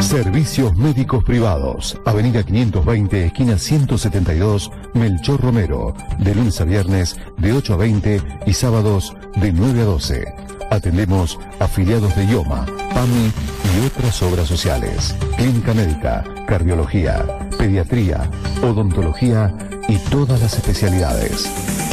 Servicios 0.09 0.75
médicos 0.75 1.23
privados, 1.23 2.01
Avenida 2.07 2.43
520, 2.43 3.27
esquina 3.27 3.59
172, 3.59 4.71
Melchor 4.95 5.39
Romero, 5.39 5.95
de 6.19 6.35
lunes 6.35 6.59
a 6.63 6.65
viernes 6.65 7.21
de 7.37 7.53
8 7.53 7.75
a 7.75 7.77
20 7.77 8.23
y 8.47 8.55
sábados 8.55 9.15
de 9.37 9.53
9 9.53 9.83
a 9.83 9.85
12. 9.85 10.35
Atendemos 10.71 11.39
afiliados 11.59 12.17
de 12.17 12.25
IOMA, 12.25 12.65
PAMI 12.95 13.33
y 13.77 13.87
otras 13.87 14.23
obras 14.23 14.49
sociales. 14.49 15.15
Clínica 15.37 15.75
médica, 15.75 16.25
cardiología, 16.47 17.27
pediatría, 17.59 18.31
odontología 18.63 19.55
y 19.89 19.99
todas 20.09 20.41
las 20.41 20.55
especialidades. 20.55 21.43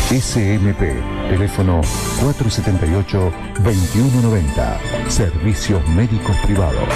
SMP, 0.10 1.04
teléfono 1.28 1.82
478-2190. 2.22 5.10
Servicios 5.10 5.86
médicos 5.90 6.38
privados. 6.46 6.88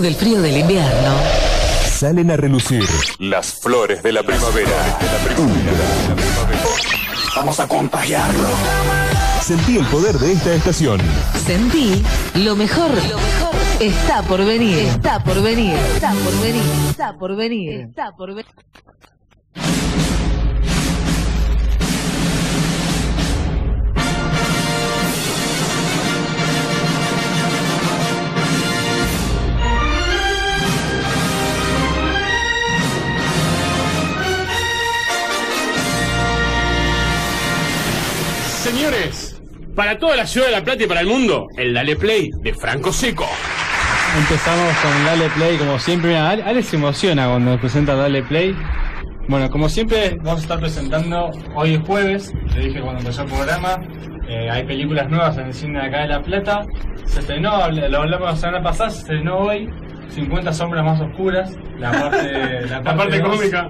Del 0.00 0.14
frío 0.14 0.40
del 0.40 0.58
invierno, 0.58 1.16
Salen 1.90 2.30
a 2.30 2.36
relucir. 2.36 2.84
Las 3.18 3.54
flores 3.54 4.00
de 4.00 4.12
la 4.12 4.22
primavera. 4.22 4.70
vamos 7.34 7.58
a 7.58 7.66
contagiarlo. 7.66 8.48
Sentí 9.42 9.76
el 9.76 9.84
poder 9.86 10.16
de 10.20 10.32
esta 10.34 10.54
estación. 10.54 11.00
Sentí 11.44 12.00
lo 12.34 12.54
mejor, 12.54 12.90
lo 12.90 13.18
mejor. 13.18 13.54
Está 13.80 14.22
por 14.22 14.44
venir, 14.44 14.78
está 14.86 15.24
por 15.24 15.42
venir, 15.42 15.74
está 15.94 16.12
por 16.12 16.40
venir, 16.42 16.62
está 16.90 17.18
por 17.18 17.34
venir, 17.36 17.80
está 17.80 18.12
por 18.12 18.34
venir. 18.34 18.54
Señores, 38.72 39.40
para 39.74 39.98
toda 39.98 40.14
la 40.16 40.26
ciudad 40.26 40.46
de 40.48 40.52
La 40.52 40.62
Plata 40.62 40.82
y 40.84 40.86
para 40.86 41.00
el 41.00 41.06
mundo, 41.06 41.46
el 41.56 41.72
Dale 41.72 41.96
Play 41.96 42.30
de 42.42 42.52
Franco 42.52 42.92
Seco. 42.92 43.24
Empezamos 44.18 44.74
con 44.82 45.04
Dale 45.06 45.28
Play, 45.30 45.56
como 45.56 45.78
siempre. 45.78 46.10
Mira, 46.10 46.28
Ale, 46.30 46.42
Ale 46.42 46.62
se 46.62 46.76
emociona 46.76 47.28
cuando 47.28 47.52
nos 47.52 47.60
presenta 47.60 47.94
Dale 47.94 48.22
Play. 48.24 48.54
Bueno, 49.26 49.48
como 49.50 49.68
siempre, 49.70 50.16
vamos 50.22 50.40
a 50.40 50.42
estar 50.42 50.60
presentando 50.60 51.30
hoy 51.54 51.74
es 51.74 51.80
jueves. 51.86 52.34
Le 52.54 52.66
dije 52.66 52.80
cuando 52.80 53.00
empezó 53.00 53.22
el 53.22 53.28
programa. 53.28 53.80
eh, 54.28 54.50
hay 54.50 54.64
películas 54.64 55.08
nuevas 55.08 55.38
en 55.38 55.46
el 55.46 55.54
cine 55.54 55.80
de 55.80 55.86
acá 55.86 56.00
de 56.02 56.08
La 56.08 56.22
Plata. 56.22 56.66
Se 57.06 57.20
estrenó, 57.20 57.70
lo 57.70 57.98
hablamos 58.00 58.28
la 58.30 58.36
semana 58.36 58.62
pasada, 58.62 58.90
se 58.90 58.98
estrenó 59.00 59.38
hoy 59.38 59.70
50 60.10 60.52
Sombras 60.52 60.84
Más 60.84 61.00
Oscuras. 61.00 61.50
La 61.78 61.90
parte, 61.90 62.60
la 62.68 62.80
La 62.82 62.96
parte 62.96 63.18
dos- 63.18 63.36
cómica. 63.36 63.68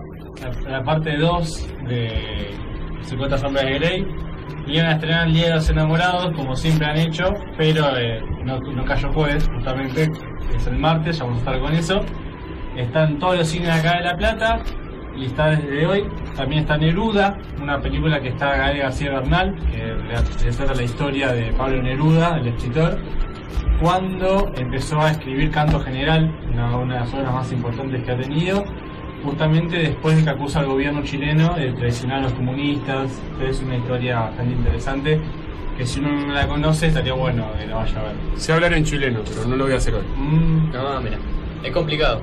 La, 0.64 0.70
la 0.78 0.84
parte 0.84 1.16
2 1.16 1.66
de 1.88 2.50
50 3.02 3.38
Sombras 3.38 3.64
de 3.64 3.74
Grey. 3.78 4.06
Iban 4.66 4.86
a 4.86 4.92
estrenar 4.92 5.28
el 5.28 5.70
Enamorados, 5.70 6.32
como 6.36 6.54
siempre 6.54 6.86
han 6.86 6.98
hecho, 6.98 7.34
pero 7.56 7.96
eh, 7.96 8.20
no, 8.44 8.84
cayó 8.84 9.12
jueves, 9.12 9.48
justamente, 9.52 10.10
es 10.54 10.66
el 10.66 10.78
martes, 10.78 11.18
ya 11.18 11.24
vamos 11.24 11.38
a 11.38 11.40
estar 11.40 11.60
con 11.60 11.74
eso. 11.74 12.00
Están 12.76 13.18
todos 13.18 13.38
los 13.38 13.48
cines 13.48 13.70
acá 13.70 13.98
de 13.98 14.04
La 14.04 14.16
Plata, 14.16 14.62
está 15.16 15.50
desde 15.50 15.86
hoy. 15.86 16.04
También 16.36 16.62
está 16.62 16.76
Neruda, 16.76 17.36
una 17.60 17.80
película 17.80 18.20
que 18.20 18.28
está 18.28 18.56
Gael 18.56 18.78
García 18.78 19.10
Bernal, 19.10 19.54
que 19.70 19.78
le, 19.78 20.44
le 20.44 20.56
trata 20.56 20.74
la 20.74 20.82
historia 20.82 21.32
de 21.32 21.52
Pablo 21.54 21.82
Neruda, 21.82 22.38
el 22.38 22.48
escritor, 22.48 22.98
cuando 23.80 24.52
empezó 24.56 25.00
a 25.00 25.12
escribir 25.12 25.50
Canto 25.50 25.80
General, 25.80 26.32
una 26.50 26.94
de 26.94 27.00
las 27.00 27.14
obras 27.14 27.32
más 27.32 27.52
importantes 27.52 28.02
que 28.04 28.10
ha 28.10 28.16
tenido, 28.16 28.64
justamente 29.24 29.76
después 29.76 30.16
de 30.16 30.24
que 30.24 30.30
acusa 30.30 30.60
al 30.60 30.66
gobierno 30.66 31.02
chileno 31.02 31.54
de 31.54 31.72
traicionar 31.72 32.18
a 32.18 32.22
los 32.22 32.32
comunistas. 32.32 33.10
Es 33.42 33.60
una 33.60 33.76
historia 33.76 34.20
bastante 34.20 34.54
interesante 34.54 35.20
que 35.76 35.86
si 35.86 36.00
uno 36.00 36.26
no 36.26 36.34
la 36.34 36.46
conoce 36.48 36.88
estaría 36.88 37.12
bueno 37.12 37.46
que 37.58 37.66
la 37.66 37.76
vaya 37.76 38.00
a 38.00 38.02
ver. 38.04 38.14
Sé 38.36 38.52
hablar 38.52 38.72
en 38.72 38.84
chileno, 38.84 39.20
pero 39.24 39.46
no 39.46 39.56
lo 39.56 39.64
voy 39.64 39.74
a 39.74 39.76
hacer 39.76 39.94
hoy. 39.94 40.04
No, 40.72 41.00
mira, 41.00 41.18
es 41.62 41.72
complicado. 41.72 42.20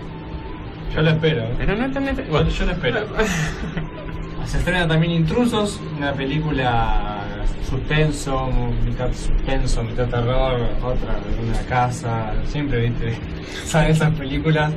Yo 0.94 1.02
lo 1.02 1.12
espero. 1.12 1.44
¿eh? 1.44 1.56
Pero 1.58 1.76
no 1.76 1.86
es 1.86 1.94
tan 1.94 2.30
Bueno, 2.30 2.50
yo 2.50 2.66
lo 2.66 2.72
espero. 2.72 3.00
Se 4.46 4.60
estrena 4.60 4.88
también 4.88 5.12
Intrusos, 5.12 5.82
una 5.98 6.14
película 6.14 7.24
suspenso, 7.68 8.50
mitad 8.86 9.12
suspenso, 9.12 9.84
mitad 9.84 10.08
terror, 10.08 10.62
otra 10.84 11.20
una 11.42 11.60
casa, 11.68 12.34
siempre 12.46 12.90
viste, 12.90 13.18
saben 13.66 13.92
esas 13.92 14.14
películas 14.14 14.72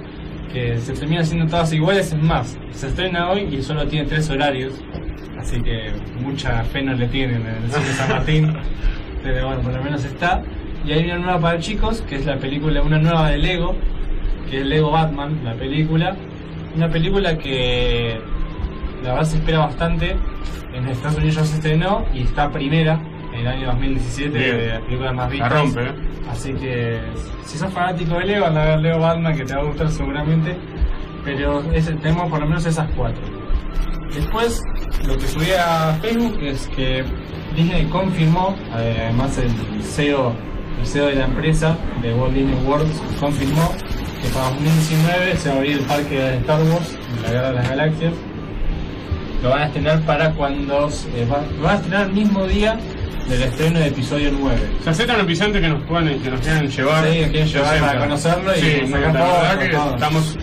que 0.52 0.78
se 0.78 0.92
terminan 0.94 1.24
siendo 1.24 1.46
todas 1.46 1.72
iguales, 1.72 2.12
es 2.12 2.22
más, 2.22 2.58
se 2.70 2.88
estrena 2.88 3.30
hoy 3.30 3.48
y 3.50 3.62
solo 3.62 3.86
tiene 3.86 4.06
tres 4.06 4.28
horarios, 4.30 4.74
así 5.38 5.60
que 5.62 5.92
mucha 6.20 6.64
fe 6.64 6.82
no 6.82 6.94
le 6.94 7.08
tienen 7.08 7.42
en 7.42 7.64
el 7.64 7.70
cine 7.70 7.86
San 7.92 8.08
Martín, 8.08 8.56
pero 9.22 9.46
bueno, 9.46 9.62
por 9.62 9.72
lo 9.72 9.82
menos 9.82 10.04
está. 10.04 10.42
Y 10.86 10.92
hay 10.92 11.04
una 11.04 11.18
nueva 11.18 11.40
para 11.40 11.58
chicos, 11.58 12.02
que 12.02 12.16
es 12.16 12.24
la 12.24 12.38
película, 12.38 12.82
una 12.82 12.98
nueva 12.98 13.30
de 13.30 13.38
Lego, 13.38 13.74
que 14.50 14.60
es 14.60 14.66
Lego 14.66 14.90
Batman, 14.90 15.40
la 15.44 15.54
película. 15.54 16.16
Una 16.74 16.88
película 16.88 17.36
que 17.36 18.20
la 19.02 19.12
verdad 19.12 19.26
se 19.26 19.36
espera 19.38 19.58
bastante. 19.58 20.16
En 20.72 20.86
Estados 20.86 21.18
Unidos 21.18 21.36
ya 21.36 21.44
se 21.44 21.56
estrenó 21.56 22.04
y 22.14 22.22
está 22.22 22.50
primera 22.50 23.00
el 23.40 23.46
año 23.48 23.66
2017 23.68 24.38
Bien. 24.38 24.56
de 24.56 24.66
las 24.68 24.80
películas 24.82 25.14
más 25.14 25.24
La 25.26 25.30
vistas. 25.30 25.52
rompe. 25.52 25.80
Así 26.30 26.52
que 26.54 27.00
si 27.44 27.58
sos 27.58 27.72
fanático 27.72 28.14
de 28.16 28.24
Lego, 28.26 28.46
anda 28.46 28.62
a 28.62 28.66
ver 28.66 28.78
Lego 28.80 28.98
Batman 29.00 29.36
que 29.36 29.44
te 29.44 29.54
va 29.54 29.60
a 29.62 29.64
gustar 29.64 29.90
seguramente. 29.90 30.56
Pero 31.24 31.62
ese- 31.72 31.94
tenemos 31.94 32.28
por 32.30 32.40
lo 32.40 32.46
menos 32.46 32.64
esas 32.66 32.88
cuatro. 32.96 33.22
Después 34.14 34.62
lo 35.06 35.16
que 35.16 35.26
subí 35.26 35.50
a 35.58 35.96
Facebook 36.00 36.38
es 36.42 36.68
que 36.68 37.04
Disney 37.54 37.84
confirmó, 37.86 38.56
además 38.72 39.36
el 39.38 39.50
CEO, 39.82 40.32
el 40.80 40.86
CEO 40.86 41.06
de 41.06 41.14
la 41.16 41.24
empresa 41.26 41.76
de 42.02 42.14
Walt 42.14 42.34
Disney 42.34 42.64
World 42.66 42.90
confirmó 43.20 43.72
que 44.22 44.28
para 44.30 44.46
2019 44.50 45.36
se 45.36 45.48
va 45.48 45.54
a 45.54 45.58
abrir 45.58 45.72
el 45.78 45.84
parque 45.84 46.18
de 46.18 46.36
Star 46.38 46.60
Wars, 46.62 46.98
la 47.22 47.30
Guerra 47.30 47.48
de 47.48 47.54
las 47.54 47.68
Galaxias. 47.68 48.12
Lo 49.42 49.50
van 49.50 49.62
a 49.62 49.66
estrenar 49.66 50.00
para 50.02 50.32
cuando 50.34 50.88
eh, 50.88 51.26
va- 51.30 51.44
lo 51.56 51.62
van 51.62 51.72
a 51.72 51.76
estrenar 51.76 52.06
el 52.08 52.12
mismo 52.12 52.44
día 52.46 52.78
del 53.28 53.42
estreno 53.42 53.78
de 53.78 53.88
episodio 53.88 54.30
9. 54.32 54.58
Se 54.82 54.90
aceptan 54.90 55.16
auspiciantes 55.16 55.60
que 55.60 55.68
nos 55.68 55.82
puedan, 55.84 56.18
que 56.20 56.30
nos 56.30 56.40
quieran 56.40 56.68
llevar. 56.68 57.04
Sí, 57.04 57.30
que 57.30 57.46
llevar 57.46 57.80
para 57.80 57.98
conocerlo 58.00 58.56
y 58.56 58.60
sí, 58.60 58.80
sacar 58.90 59.14
la 59.14 59.20
verdad 59.20 59.58
que 59.58 59.68
todo. 59.68 59.94
estamos, 59.94 60.38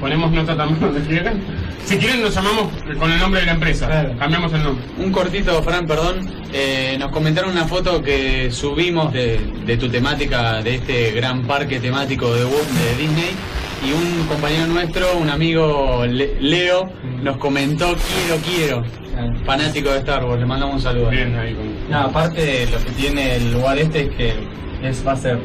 ponemos 0.00 0.32
nota 0.32 0.56
también 0.56 0.80
donde 0.80 1.00
quieran. 1.02 1.40
Si 1.84 1.98
quieren 1.98 2.22
nos 2.22 2.34
llamamos 2.34 2.68
con 2.98 3.10
el 3.10 3.18
nombre 3.18 3.40
de 3.40 3.46
la 3.46 3.52
empresa. 3.52 3.88
Cambiamos 4.18 4.52
el 4.52 4.62
nombre. 4.62 4.84
Un 4.98 5.12
cortito, 5.12 5.62
Fran, 5.62 5.86
perdón. 5.86 6.30
Eh, 6.52 6.96
nos 6.98 7.10
comentaron 7.10 7.50
una 7.50 7.66
foto 7.66 8.02
que 8.02 8.50
subimos 8.50 9.12
de, 9.12 9.38
de 9.66 9.76
tu 9.76 9.88
temática, 9.88 10.62
de 10.62 10.76
este 10.76 11.12
gran 11.12 11.42
parque 11.42 11.80
temático 11.80 12.34
de, 12.34 12.44
de 12.44 12.96
Disney. 12.98 13.30
Y 13.82 13.92
un 13.92 14.26
compañero 14.28 14.66
nuestro, 14.66 15.16
un 15.16 15.30
amigo 15.30 16.04
Le- 16.06 16.38
Leo, 16.40 16.90
nos 17.22 17.36
comentó 17.38 17.94
quiero, 17.96 18.42
quiero. 18.82 19.00
Fanático 19.44 19.90
de 19.90 19.98
Star 19.98 20.24
Wars, 20.24 20.38
le 20.40 20.46
mandamos 20.46 20.76
un 20.76 20.82
saludo. 20.82 21.10
Bien, 21.10 21.34
ahí 21.36 21.56
No, 21.88 21.98
aparte 22.00 22.40
de 22.44 22.66
lo 22.70 22.78
que 22.78 22.90
tiene 22.92 23.36
el 23.36 23.52
lugar 23.52 23.78
este 23.78 24.02
es 24.04 24.10
que 24.10 24.34
es, 24.82 25.06
va 25.06 25.12
a 25.12 25.16
ser, 25.16 25.38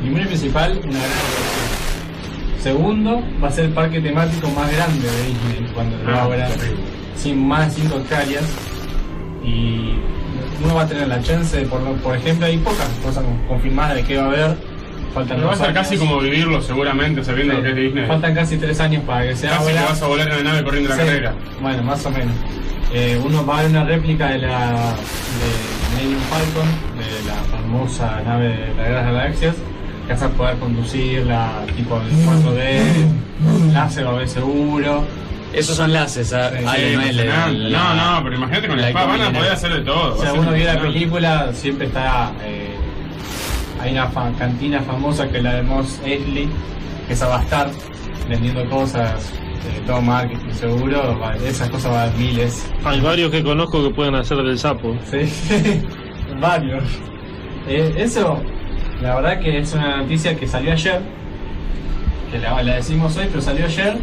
primero 0.00 0.24
y 0.24 0.26
principal, 0.28 0.72
una 0.84 0.98
gran. 0.98 2.60
Segundo, 2.62 3.22
va 3.42 3.48
a 3.48 3.52
ser 3.52 3.66
el 3.66 3.72
parque 3.72 4.00
temático 4.00 4.48
más 4.50 4.70
grande 4.72 5.06
de 5.08 5.22
Disney 5.26 5.70
cuando 5.72 5.96
lo 5.98 6.16
Ah, 6.16 6.22
abra, 6.24 6.48
terrible. 6.48 6.82
sin 7.16 7.46
más 7.46 7.74
de 7.74 7.82
5 7.82 7.96
hectáreas. 7.98 8.44
Y 9.44 9.94
uno 10.64 10.74
va 10.74 10.82
a 10.82 10.86
tener 10.88 11.06
la 11.08 11.22
chance, 11.22 11.56
de, 11.56 11.66
por, 11.66 11.80
por 11.98 12.16
ejemplo, 12.16 12.46
hay 12.46 12.58
pocas 12.58 12.88
cosas 13.04 13.24
confirmadas 13.46 13.96
de 13.96 14.04
qué 14.04 14.16
va 14.18 14.24
a 14.24 14.26
haber. 14.26 14.56
Faltan 15.14 15.36
Pero 15.36 15.48
va 15.48 15.54
a 15.54 15.56
ser 15.56 15.72
casi 15.74 15.96
como 15.96 16.18
vivirlo 16.20 16.60
seguramente 16.62 17.24
sabiendo 17.24 17.54
Sí. 17.54 17.58
lo 17.58 17.62
que 17.64 17.70
es 17.70 17.76
Disney. 17.76 18.06
Faltan 18.06 18.34
casi 18.34 18.56
tres 18.58 18.78
años 18.80 19.02
para 19.04 19.26
que 19.26 19.36
se 19.36 19.48
Casi 19.48 19.66
que 19.72 19.74
vas 19.74 20.02
a 20.02 20.06
volar 20.06 20.28
en 20.30 20.36
la 20.36 20.42
nave 20.52 20.64
corriendo 20.64 20.90
la 20.90 20.96
carrera. 20.96 21.34
Bueno, 21.60 21.82
más 21.82 22.04
o 22.06 22.10
menos. 22.10 22.34
Eh, 22.92 23.20
uno 23.24 23.44
va 23.44 23.58
a 23.58 23.62
ver 23.62 23.70
una 23.70 23.84
réplica 23.84 24.28
de 24.28 24.38
la 24.38 24.70
de 24.70 25.96
Millennium 25.96 26.20
Falcon, 26.30 26.68
de 26.98 27.28
la 27.28 27.34
famosa 27.58 28.20
nave 28.24 28.48
de 28.48 28.74
la 28.76 28.82
Guerra 28.82 28.84
de 28.84 28.92
las 28.94 29.04
Galaxias, 29.06 29.56
que 30.06 30.12
vas 30.12 30.22
a 30.22 30.28
poder 30.30 30.56
conducirla 30.58 31.50
tipo 31.76 32.00
en 32.00 32.26
4D, 32.26 33.72
láser 33.74 34.06
va 34.06 34.10
a 34.10 34.14
haber 34.14 34.28
seguro. 34.28 35.04
Esos 35.52 35.76
son 35.76 35.92
láseres, 35.92 36.32
ah, 36.34 36.50
Sí, 36.76 36.94
no 36.94 37.70
No, 37.70 37.94
no, 37.94 38.22
pero 38.24 38.36
imagínate 38.36 38.68
con 38.68 38.76
la 38.76 38.82
la 38.82 38.88
espada 38.88 39.06
van 39.06 39.20
a 39.22 39.32
poder 39.32 39.52
hacer 39.52 39.72
de 39.72 39.80
todo. 39.80 40.14
O 40.14 40.20
sea, 40.20 40.32
uno 40.34 40.52
vio 40.52 40.64
la 40.66 40.80
película, 40.80 41.50
siempre 41.54 41.86
está. 41.86 42.32
eh, 42.44 42.67
hay 43.80 43.92
una 43.92 44.06
fa- 44.08 44.32
cantina 44.38 44.80
famosa 44.82 45.28
que 45.28 45.38
es 45.38 45.42
la 45.42 45.54
de 45.54 45.62
Moss 45.62 46.00
Eisley, 46.04 46.48
que 47.06 47.12
esa 47.14 47.28
va 47.28 47.40
a 47.40 47.42
estar 47.42 47.70
vendiendo 48.28 48.68
cosas, 48.68 49.32
eh, 49.64 49.80
todo 49.86 50.00
marketing 50.02 50.50
seguro, 50.52 51.18
esas 51.46 51.70
cosas 51.70 51.90
van 51.92 52.00
a 52.00 52.06
dar 52.06 52.16
miles. 52.16 52.70
Hay 52.84 53.00
varios 53.00 53.30
que 53.30 53.42
conozco 53.42 53.82
que 53.82 53.94
pueden 53.94 54.14
hacer 54.14 54.38
del 54.38 54.58
sapo. 54.58 54.96
Sí, 55.10 55.20
varios. 56.40 56.84
Eh, 57.68 57.94
eso, 57.98 58.40
la 59.00 59.16
verdad 59.16 59.40
que 59.40 59.58
es 59.58 59.72
una 59.74 59.98
noticia 59.98 60.34
que 60.36 60.46
salió 60.46 60.72
ayer, 60.72 61.00
que 62.30 62.38
la, 62.38 62.62
la 62.62 62.74
decimos 62.76 63.16
hoy, 63.16 63.26
pero 63.28 63.40
salió 63.40 63.64
ayer, 63.66 63.96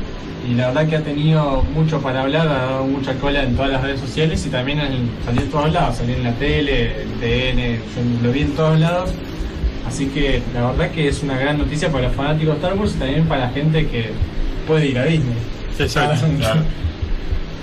y 0.50 0.54
la 0.54 0.68
verdad 0.68 0.88
que 0.88 0.96
ha 0.98 1.02
tenido 1.04 1.64
mucho 1.74 2.00
para 2.02 2.22
hablar, 2.22 2.48
ha 2.48 2.54
dado 2.66 2.86
mucha 2.86 3.14
cola 3.16 3.44
en 3.44 3.56
todas 3.56 3.72
las 3.72 3.82
redes 3.82 4.00
sociales 4.00 4.46
y 4.46 4.50
también 4.50 4.80
en- 4.80 5.10
salió 5.26 5.42
en 5.42 5.50
todos 5.52 5.74
lados, 5.74 5.96
salió 5.98 6.16
en 6.16 6.24
la 6.24 6.32
tele, 6.34 7.02
en 7.02 7.10
TN, 7.20 7.76
yo 7.96 8.28
lo 8.28 8.32
vi 8.32 8.42
en 8.42 8.52
todos 8.56 8.80
lados. 8.80 9.12
Así 9.88 10.08
que 10.08 10.42
la 10.54 10.72
verdad 10.72 10.92
que 10.92 11.08
es 11.08 11.22
una 11.24 11.38
gran 11.38 11.58
noticia 11.58 11.92
para 11.92 12.08
los 12.08 12.16
fanáticos 12.16 12.56
de 12.56 12.62
Star 12.68 12.78
Wars 12.78 12.94
y 12.96 13.00
también 13.00 13.26
para 13.28 13.42
la 13.48 13.50
gente 13.52 13.88
que 13.88 14.12
puede 14.68 14.88
ir 14.88 14.98
a 15.00 15.04
Disney. 15.06 15.36
Exacto. 15.80 16.26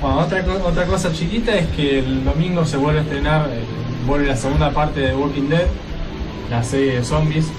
Bueno, 0.01 0.19
otra, 0.19 0.45
otra 0.65 0.85
cosa 0.87 1.13
chiquita 1.13 1.55
es 1.57 1.69
que 1.69 2.01
el 2.01 2.25
domingo 2.25 2.65
se 2.67 2.77
vuelve 2.77 2.99
a 2.99 3.03
estrenar, 3.03 3.49
eh, 3.53 3.61
vuelve 4.05 4.27
la 4.27 4.37
segunda 4.37 4.71
parte 4.73 4.99
de 4.99 5.15
Walking 5.15 5.49
Dead, 5.49 5.67
la 6.51 6.61
serie 6.65 6.97
de 6.97 7.05
zombies, 7.05 7.47
eh, 7.47 7.51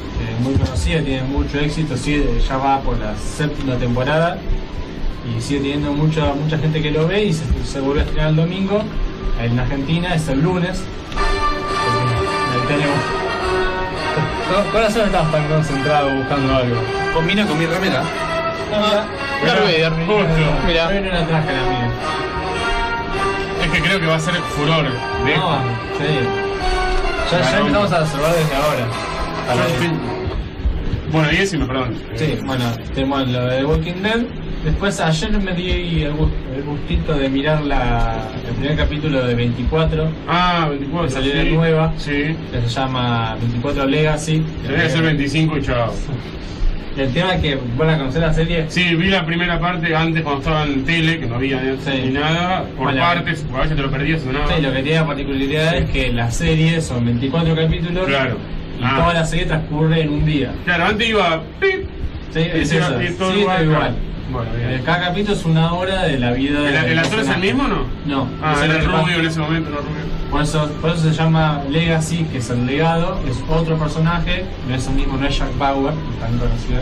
muy 0.44 0.54
conocida, 0.56 1.02
tiene 1.02 1.24
mucho 1.24 1.58
éxito, 1.60 1.96
sigue- 1.96 2.28
ya 2.46 2.58
va 2.58 2.82
por 2.82 3.00
la 3.00 3.16
séptima 3.16 3.76
temporada 3.78 4.38
y 5.26 5.42
sigue 5.42 5.62
teniendo 5.62 5.94
mucha 5.94 6.34
mucha 6.34 6.58
gente 6.58 6.82
que 6.82 6.92
lo 6.92 7.08
ve 7.08 7.24
y 7.24 7.32
se, 7.34 7.44
se 7.66 7.80
vuelve 7.80 8.02
a 8.02 8.04
estrenar 8.04 8.30
el 8.32 8.36
domingo. 8.36 8.82
En 9.42 9.58
Argentina 9.58 10.14
es 10.14 10.28
el 10.28 10.42
lunes. 10.42 10.82
Ahí 11.16 12.68
tenemos. 12.68 12.98
¿Con- 14.52 14.72
¿Con 14.72 14.82
razón 14.82 15.06
estabas 15.06 15.32
tan 15.32 15.48
concentrado 15.48 16.12
buscando 16.12 16.56
algo? 16.56 16.76
Combina 17.14 17.46
con 17.46 17.58
mi 17.58 17.66
remera. 17.66 18.04
Ah, 18.74 19.06
Darth 19.46 19.64
Vader, 19.64 19.92
justo. 19.92 20.66
Mira, 20.68 20.86
no 20.92 21.12
la 21.12 21.28
traje 21.28 21.52
la 21.54 21.64
mía. 21.70 21.90
Es 23.64 23.72
que 23.72 23.82
creo 23.82 24.00
que 24.00 24.06
va 24.08 24.16
a 24.16 24.20
ser 24.20 24.34
furor. 24.36 24.84
De 24.84 25.38
No, 25.38 25.58
sí. 25.98 26.20
Ya, 27.32 27.40
ya 27.42 27.58
empezamos 27.60 27.92
a 27.92 28.02
observar 28.02 28.32
desde 28.36 28.56
ahora. 28.56 28.86
A 29.50 29.56
la- 29.56 29.62
Yo 29.68 29.74
estoy- 29.74 29.92
Bueno, 31.12 31.32
y 31.32 31.36
decime, 31.38 31.66
perdón. 31.66 31.96
Sí, 32.16 32.40
bueno, 32.44 32.66
tenemos 32.94 33.28
lo 33.28 33.46
de 33.46 33.66
Walking 33.66 34.02
Dead. 34.02 34.22
Después 34.64 35.00
ayer 35.02 35.32
me 35.42 35.54
di 35.54 36.04
el, 36.04 36.14
gu- 36.14 36.30
el 36.56 36.64
gustito 36.64 37.14
de 37.16 37.28
mirar 37.30 37.62
la, 37.64 38.16
el 38.48 38.56
primer 38.56 38.78
capítulo 38.78 39.26
de 39.26 39.36
24. 39.36 40.10
Ah, 40.28 40.68
24. 40.70 41.08
Que 41.08 41.14
salió 41.14 41.32
sí. 41.34 41.38
de 41.38 41.52
nueva. 41.52 41.94
Sí. 41.98 42.36
Que 42.52 42.62
se 42.62 42.70
llama 42.70 43.36
24 43.42 43.86
Legacy. 43.88 44.44
Debe 44.68 44.90
ser 44.90 45.04
25 45.04 45.58
y 45.58 45.62
chao. 45.64 45.94
El 46.96 47.12
tema 47.12 47.34
es 47.34 47.42
que 47.42 47.58
van 47.76 47.90
a 47.90 47.98
conocer 47.98 48.22
la 48.22 48.32
serie. 48.32 48.66
Sí, 48.70 48.94
vi 48.96 49.08
la 49.10 49.26
primera 49.26 49.60
parte 49.60 49.96
antes 49.96 50.22
cuando 50.22 50.42
estaba 50.42 50.64
en 50.64 50.84
tele, 50.86 51.20
que 51.20 51.26
no 51.26 51.36
había 51.38 51.60
ni 51.60 52.12
nada, 52.12 52.66
por 52.78 52.84
Bueno, 52.84 53.00
partes, 53.02 53.44
a 53.52 53.62
veces 53.62 53.76
te 53.76 53.82
lo 53.82 53.90
perdías 53.90 54.22
o 54.28 54.32
no. 54.32 54.48
Sí, 54.48 54.62
lo 54.62 54.72
que 54.72 54.84
tiene 54.84 55.00
la 55.00 55.08
particularidad 55.08 55.76
es 55.76 55.90
que 55.90 56.14
la 56.14 56.30
serie 56.30 56.80
son 56.82 57.04
24 57.06 57.56
capítulos. 57.56 58.06
Claro. 58.06 58.38
Y 58.80 58.84
Ah. 58.84 58.94
toda 59.00 59.14
la 59.16 59.26
serie 59.26 59.46
transcurre 59.48 60.02
en 60.04 60.10
un 60.10 60.24
día. 60.24 60.52
Claro, 60.66 60.86
antes 60.86 61.10
iba. 61.10 61.42
pip, 61.60 61.88
Sí, 62.32 62.40
es 62.54 62.72
eso. 62.72 63.02
y 63.02 63.08
todo 63.14 63.32
Sí, 63.34 63.40
igual. 63.40 63.58
todo 63.58 63.72
igual. 63.72 63.96
Bueno, 64.32 64.50
Eh, 64.56 64.68
bien. 64.68 64.84
Cada 64.84 65.00
capítulo 65.08 65.34
es 65.36 65.46
una 65.46 65.74
hora 65.74 66.04
de 66.04 66.18
la 66.18 66.32
vida 66.32 66.62
de 66.62 66.70
¿El, 66.70 66.86
el 66.92 67.00
actor 67.00 67.20
es 67.20 67.28
el 67.30 67.40
mismo 67.40 67.64
o 67.64 67.68
no? 67.68 67.86
No. 68.06 68.28
Ah, 68.42 68.56
era 68.64 68.78
el 68.80 68.86
rubio 68.86 69.18
en 69.20 69.26
ese 69.26 69.40
momento, 69.40 69.70
no 69.70 69.78
rubio. 69.78 70.04
Por 70.32 70.42
eso, 70.42 70.68
por 70.82 70.92
eso 70.92 71.02
se 71.04 71.12
llama 71.14 71.62
Legacy, 71.70 72.24
que 72.32 72.38
es 72.40 72.50
el 72.50 72.66
legado, 72.66 73.20
es 73.30 73.38
otro 73.50 73.78
personaje, 73.78 74.46
no 74.68 74.76
es 74.76 74.88
el 74.88 74.96
mismo, 74.96 75.18
no 75.18 75.28
es 75.28 75.38
Jack 75.38 75.56
Bauer, 75.60 75.94
tan 76.20 76.38
conocido, 76.40 76.82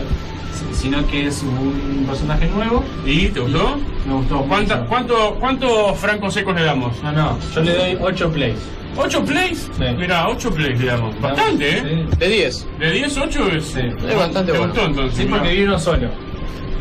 si- 0.54 0.82
sino 0.84 1.06
que 1.06 1.26
es 1.26 1.42
un 1.42 2.04
personaje 2.08 2.46
nuevo. 2.48 2.82
¿Y 3.04 3.28
te 3.28 3.40
gustó? 3.40 3.78
Me 4.06 4.14
gustó. 4.14 4.42
¿Cuánta- 4.44 4.76
mucho. 4.76 4.88
¿Cuánto, 4.88 5.36
¿Cuántos 5.40 5.98
francos 5.98 6.32
secos 6.34 6.54
le 6.54 6.62
damos? 6.64 7.02
No, 7.02 7.12
no, 7.12 7.38
yo 7.54 7.60
le 7.62 7.74
doy 7.74 7.98
8 8.00 8.30
plays. 8.32 8.56
¿8 8.96 9.22
plays? 9.24 9.70
Mira, 9.98 10.28
8 10.28 10.50
plays 10.50 10.78
le 10.80 10.86
damos. 10.86 11.20
Bastante, 11.20 11.78
¿eh? 11.78 12.06
De 12.18 12.28
10. 12.28 12.66
¿De 12.78 12.90
10, 12.92 13.16
8 13.18 13.48
es? 13.48 13.74
Es 13.76 14.16
bastante 14.16 14.52
¿Te 14.52 14.58
bueno. 14.58 14.72
gustó 14.72 14.86
entonces? 14.86 15.18
Sí, 15.18 15.24
porque 15.28 15.48
Mirá. 15.48 15.54
vi 15.54 15.62
uno 15.64 15.78
solo. 15.78 16.08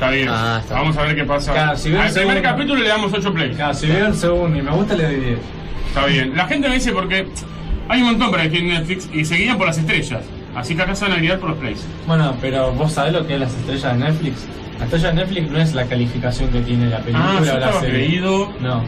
Está 0.01 0.09
bien. 0.09 0.27
Vamos 0.71 0.97
a 0.97 1.03
ver 1.03 1.15
qué 1.15 1.23
pasa. 1.25 1.53
Claro, 1.53 1.77
si 1.77 1.91
veo 1.91 2.01
Al 2.01 2.11
primer 2.11 2.41
capítulo 2.41 2.81
le 2.81 2.89
damos 2.89 3.13
8 3.13 3.33
plays. 3.33 3.55
Claro, 3.55 3.73
si 3.75 3.85
veo 3.85 4.07
el 4.07 4.15
segundo 4.15 4.57
y 4.57 4.61
me 4.63 4.71
gusta, 4.71 4.95
le 4.95 5.03
doy 5.03 5.15
10. 5.15 5.39
Está 5.89 6.05
bien. 6.07 6.36
La 6.36 6.47
gente 6.47 6.67
me 6.69 6.73
dice 6.75 6.91
porque 6.91 7.28
hay 7.87 8.01
un 8.01 8.07
montón 8.07 8.32
para 8.32 8.43
elegir 8.43 8.61
en 8.65 8.69
Netflix 8.79 9.07
y 9.13 9.23
se 9.25 9.36
guían 9.36 9.59
por 9.59 9.67
las 9.67 9.78
estrellas. 9.78 10.21
Así 10.55 10.75
que 10.75 10.82
acá 10.82 10.95
se 10.95 11.05
van 11.05 11.13
a 11.13 11.21
guiar 11.21 11.37
por 11.39 11.51
los 11.51 11.59
plays. 11.59 11.86
Bueno, 12.07 12.36
pero 12.41 12.71
vos 12.73 12.93
sabés 12.93 13.13
lo 13.13 13.28
que 13.28 13.36
es 13.36 13.39
las 13.41 13.53
estrellas 13.55 13.93
de 13.93 13.99
Netflix. 14.05 14.47
La 14.79 14.86
estrella 14.86 15.07
de 15.09 15.13
Netflix 15.13 15.51
no 15.51 15.59
es 15.59 15.73
la 15.75 15.86
calificación 15.86 16.49
que 16.49 16.61
tiene 16.61 16.89
la 16.89 16.97
película 16.97 17.25
Ah, 17.33 17.37
o 17.39 17.59
la 17.59 17.73
serie. 17.73 17.89
creído. 18.07 18.51
No. 18.59 18.83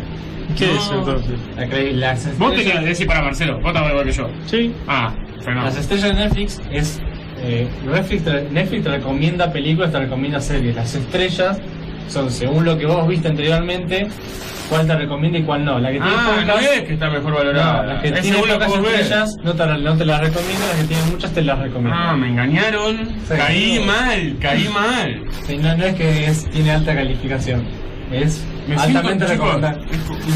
¿Qué 0.58 0.66
No. 0.66 0.74
es 0.74 0.92
entonces? 0.92 1.40
La 1.56 1.66
cre- 1.68 1.92
las 1.94 2.26
Vos 2.40 2.50
estrellas- 2.54 2.56
tenías 2.64 2.80
que 2.80 2.90
decir 2.90 3.08
para 3.08 3.22
Marcelo. 3.22 3.60
Vos 3.60 3.68
estabas 3.68 3.90
igual 3.92 4.06
que 4.06 4.12
yo. 4.12 4.30
Sí. 4.48 4.74
Ah, 4.88 5.14
Fernando. 5.44 5.70
Las 5.70 5.78
estrellas 5.78 6.04
de 6.10 6.14
Netflix 6.16 6.62
es. 6.72 7.00
Eh, 7.44 7.68
Netflix, 7.86 8.24
te, 8.24 8.48
Netflix 8.52 8.84
te 8.84 8.90
recomienda 8.90 9.52
películas, 9.52 9.92
te 9.92 10.00
recomienda 10.00 10.40
series. 10.40 10.76
Las 10.76 10.96
estrellas 10.96 11.60
son 12.08 12.30
según 12.32 12.66
lo 12.66 12.78
que 12.78 12.86
vos 12.86 13.08
viste 13.08 13.28
anteriormente, 13.30 14.08
cuál 14.70 14.88
te 14.88 14.96
recomienda 14.96 15.40
y 15.40 15.44
cuál 15.44 15.66
no. 15.66 15.80
La 15.80 15.90
que 15.92 16.00
tiene 16.00 16.12
Ah, 16.16 16.44
no 16.46 16.54
pocas, 16.54 16.64
es 16.72 16.82
que 16.84 16.94
está 16.94 17.10
mejor 17.10 17.34
valorada. 17.34 17.78
no, 17.82 17.84
las 17.94 18.02
que 18.02 18.08
es 18.10 18.22
que 18.22 18.34
pocas 18.34 18.74
estrellas 18.74 19.38
no 19.44 19.54
te, 19.54 19.66
no 19.66 19.98
te 19.98 20.06
las 20.06 20.20
recomiendo, 20.22 20.66
las 20.68 20.78
que 20.82 20.88
tienen 20.88 21.10
muchas 21.12 21.32
te 21.34 21.42
las 21.42 21.60
recomiendo. 21.60 21.98
Ah, 22.00 22.16
me 22.16 22.28
engañaron. 22.30 22.98
Sí. 23.28 23.34
Caí 23.36 23.84
mal, 23.86 24.36
caí 24.40 24.68
mal. 24.70 25.22
Sí, 25.46 25.58
no, 25.58 25.76
no 25.76 25.84
es 25.86 25.96
que 25.96 26.26
es- 26.26 26.50
tiene 26.52 26.72
alta 26.72 26.94
calificación, 26.96 27.64
es 28.12 28.46
Me 28.68 28.76
altamente 28.76 29.26
recomendable. 29.28 29.86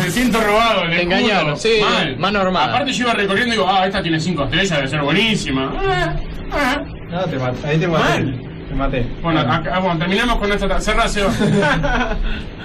me 0.03 0.09
siento 0.11 0.41
robado, 0.41 0.85
le 0.85 1.03
engañaron, 1.03 1.43
juro. 1.51 1.55
sí, 1.57 1.77
mal. 1.81 2.17
mano 2.17 2.39
armada. 2.39 2.73
Aparte 2.73 2.91
yo 2.93 3.03
iba 3.05 3.13
recorriendo 3.13 3.53
y 3.53 3.57
digo, 3.57 3.69
ah, 3.69 3.85
esta 3.85 4.01
tiene 4.01 4.19
5 4.19 4.43
estrellas, 4.45 4.69
debe 4.77 4.87
ser 4.87 5.01
buenísima. 5.01 5.73
Ah, 5.77 6.15
ah. 6.51 6.83
No, 7.09 7.21
te 7.25 7.37
mato, 7.39 7.57
ahí 7.65 7.77
te 7.77 7.87
maté. 7.87 8.03
Mal. 8.23 8.41
Te 8.67 8.75
maté. 8.75 9.07
Bueno, 9.23 9.39
acá- 9.39 9.79
bueno, 9.79 9.97
terminamos 9.99 10.35
con 10.37 10.51
esta. 10.51 10.79
Cerrá, 10.81 11.07
Seba. 11.07 11.31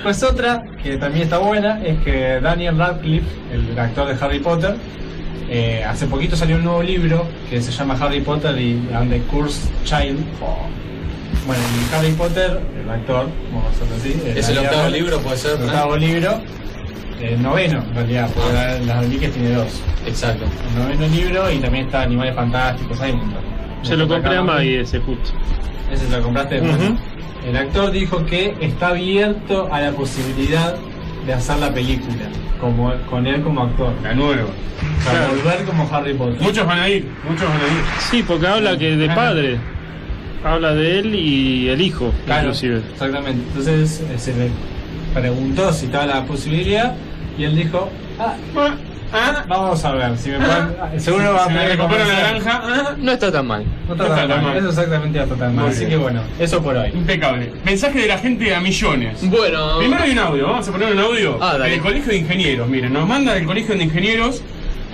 Pues 0.02 0.20
otra, 0.24 0.64
que 0.82 0.97
también 0.97 1.23
está 1.27 1.39
buena, 1.39 1.81
es 1.85 1.97
que 2.01 2.40
Daniel 2.40 2.77
Radcliffe, 2.77 3.24
el 3.52 3.78
actor 3.78 4.09
de 4.09 4.24
Harry 4.24 4.40
Potter, 4.40 4.74
eh, 5.48 5.85
hace 5.86 6.06
poquito 6.09 6.35
salió 6.35 6.56
un 6.56 6.64
nuevo 6.64 6.82
libro 6.82 7.24
que 7.48 7.62
se 7.62 7.70
llama 7.70 7.97
Harry 8.01 8.20
Potter 8.20 8.59
y 8.60 8.82
and 8.93 9.12
the 9.12 9.20
Cursed 9.31 9.70
Child. 9.85 10.19
Bueno, 11.47 11.62
y 11.62 11.94
Harry 11.94 12.10
Potter, 12.14 12.59
el 12.82 12.90
actor, 12.90 13.28
vamos 13.52 13.66
a 13.69 13.70
hacerlo 13.70 13.94
así. 13.97 14.20
en 14.28 14.36
Es 14.39 14.48
el 14.48 14.56
la 14.56 14.60
octavo 14.62 14.89
libro, 14.89 15.19
puede 15.20 15.36
ser, 15.36 15.60
El 15.60 15.66
octavo 15.66 15.97
libro, 15.97 16.40
el 17.20 17.40
noveno 17.43 17.78
en 17.89 17.94
realidad, 17.94 18.28
porque 18.35 18.52
la- 18.55 18.78
las 18.81 18.98
reliquias 19.05 19.31
tiene 19.32 19.51
dos. 19.52 19.81
Exacto. 20.05 20.47
El 20.73 20.82
noveno 20.82 21.06
libro 21.14 21.48
y 21.48 21.59
también 21.59 21.86
está 21.86 22.02
Animales 22.02 22.35
Fantásticos, 22.35 23.01
hay 23.01 23.12
un 23.12 23.19
montón. 23.19 23.52
Se 23.82 23.96
lo 23.96 24.06
compré 24.09 24.36
a 24.36 24.42
Maggie 24.42 24.80
ese 24.80 24.98
justo. 25.00 25.30
ese 25.92 26.06
se 26.06 26.16
lo 26.16 26.22
compraste. 26.22 26.60
Bueno, 26.60 26.96
el 27.46 27.56
actor 27.56 27.90
dijo 27.90 28.24
que 28.24 28.54
está 28.60 28.88
abierto 28.88 29.68
a 29.72 29.80
la 29.80 29.90
posibilidad 29.92 30.76
de 31.26 31.32
hacer 31.32 31.59
la 31.59 31.72
película, 31.72 32.24
como, 32.60 32.92
con 33.10 33.26
él 33.26 33.42
como 33.42 33.62
actor. 33.62 33.92
La 34.02 34.14
nueva. 34.14 34.42
O 34.44 35.02
sea, 35.02 35.12
Claro. 35.12 35.28
volver 35.34 35.64
como 35.64 35.88
Harry 35.92 36.14
Potter. 36.14 36.40
Muchos 36.40 36.66
van 36.66 36.78
a 36.80 36.88
ir, 36.88 37.06
muchos 37.28 37.48
van 37.48 37.56
a 37.56 37.66
ir. 37.66 37.84
Sí, 38.10 38.24
porque 38.26 38.46
habla 38.46 38.76
que 38.78 38.96
de 38.96 39.09
padre. 39.09 39.59
Habla 40.44 40.74
de 40.74 40.98
él 40.98 41.14
y 41.14 41.68
el 41.68 41.80
hijo, 41.80 42.12
Claro, 42.26 42.42
inclusive. 42.48 42.82
exactamente. 42.92 43.42
Entonces 43.48 44.00
eh, 44.10 44.18
se 44.18 44.34
le 44.34 44.48
preguntó 45.14 45.72
si 45.72 45.86
estaba 45.86 46.06
la 46.06 46.24
posibilidad 46.24 46.94
y 47.38 47.44
él 47.44 47.54
dijo, 47.56 47.88
ah, 48.18 48.34
vamos 49.48 49.84
a 49.84 49.93
ver, 49.93 50.18
si 50.18 50.30
me 50.30 50.36
pueden, 50.39 50.76
ah, 50.80 50.89
seguro 50.98 51.34
va 51.34 51.44
a 51.44 51.48
Si 51.48 51.52
me 51.52 51.59
poder 51.60 51.76
recupero 51.76 51.98
la 52.05 52.05
convencer". 52.05 52.44
naranja. 52.52 52.97
No 52.98 53.12
está 53.12 53.32
tan 53.32 53.47
mal. 53.47 53.64
No 53.86 53.93
está 53.94 54.26
tan 54.28 54.43
mal. 54.44 54.56
Eso 54.56 54.68
exactamente 54.70 55.18
no 55.18 55.24
está 55.24 55.36
tan 55.36 55.55
mal. 55.55 55.64
Muy 55.64 55.70
Así 55.72 55.80
bien. 55.80 55.90
que 55.90 55.97
bueno, 55.98 56.22
eso 56.39 56.62
por 56.62 56.76
hoy. 56.76 56.90
Impecable. 56.94 57.52
Mensaje 57.64 58.01
de 58.01 58.06
la 58.09 58.18
gente 58.18 58.55
a 58.55 58.60
millones. 58.60 59.18
Bueno. 59.28 59.78
Primero 59.78 60.02
hay 60.02 60.10
un 60.12 60.18
audio, 60.18 60.47
vamos 60.48 60.68
a 60.68 60.72
poner 60.72 60.93
un 60.93 60.98
audio. 60.98 61.39
Ah, 61.40 61.59
dale. 61.59 61.70
del 61.72 61.80
Colegio 61.82 62.12
de 62.12 62.18
Ingenieros, 62.18 62.68
miren, 62.68 62.93
nos 62.93 63.06
manda 63.06 63.34
del 63.34 63.44
Colegio 63.47 63.74
de 63.76 63.84
Ingenieros, 63.84 64.43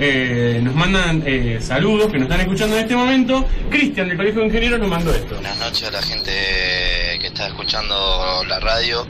eh, 0.00 0.60
nos 0.62 0.74
mandan 0.74 1.22
eh, 1.26 1.58
saludos 1.60 2.10
que 2.10 2.18
nos 2.18 2.24
están 2.28 2.40
escuchando 2.40 2.76
en 2.76 2.82
este 2.82 2.94
momento. 2.96 3.44
Cristian 3.70 4.08
del 4.08 4.16
Colegio 4.16 4.40
de 4.40 4.46
Ingenieros 4.46 4.78
nos 4.80 4.88
mandó 4.88 5.12
esto. 5.14 5.34
Buenas 5.34 5.58
noches 5.58 5.88
a 5.88 5.90
la 5.90 6.02
gente 6.02 6.30
que 7.20 7.26
está 7.26 7.46
escuchando 7.48 8.42
la 8.46 8.60
radio. 8.60 9.06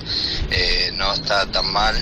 Eh, 0.51 0.91
no 0.97 1.13
está 1.13 1.45
tan 1.47 1.71
mal. 1.73 1.95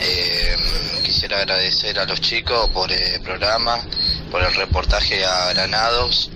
Eh, 0.00 0.56
quisiera 1.02 1.38
agradecer 1.38 1.98
a 1.98 2.04
los 2.04 2.20
chicos 2.20 2.68
por 2.70 2.90
el 2.90 3.20
programa, 3.20 3.78
por 4.30 4.42
el 4.42 4.54
reportaje 4.54 5.24
a 5.24 5.52
Granados. 5.52 6.30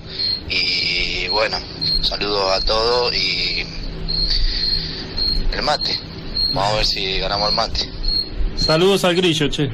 Y 0.49 1.29
bueno, 1.29 1.59
saludos 2.03 2.53
a 2.53 2.65
todos 2.65 3.15
y 3.15 3.67
el 5.53 5.63
mate. 5.63 5.99
Vamos 6.55 6.73
a 6.73 6.77
ver 6.77 6.87
si 6.87 7.19
ganamos 7.19 7.51
el 7.51 7.55
mate. 7.55 7.91
Saludos 8.57 9.05
al 9.05 9.15
grillo, 9.15 9.49
che. 9.49 9.65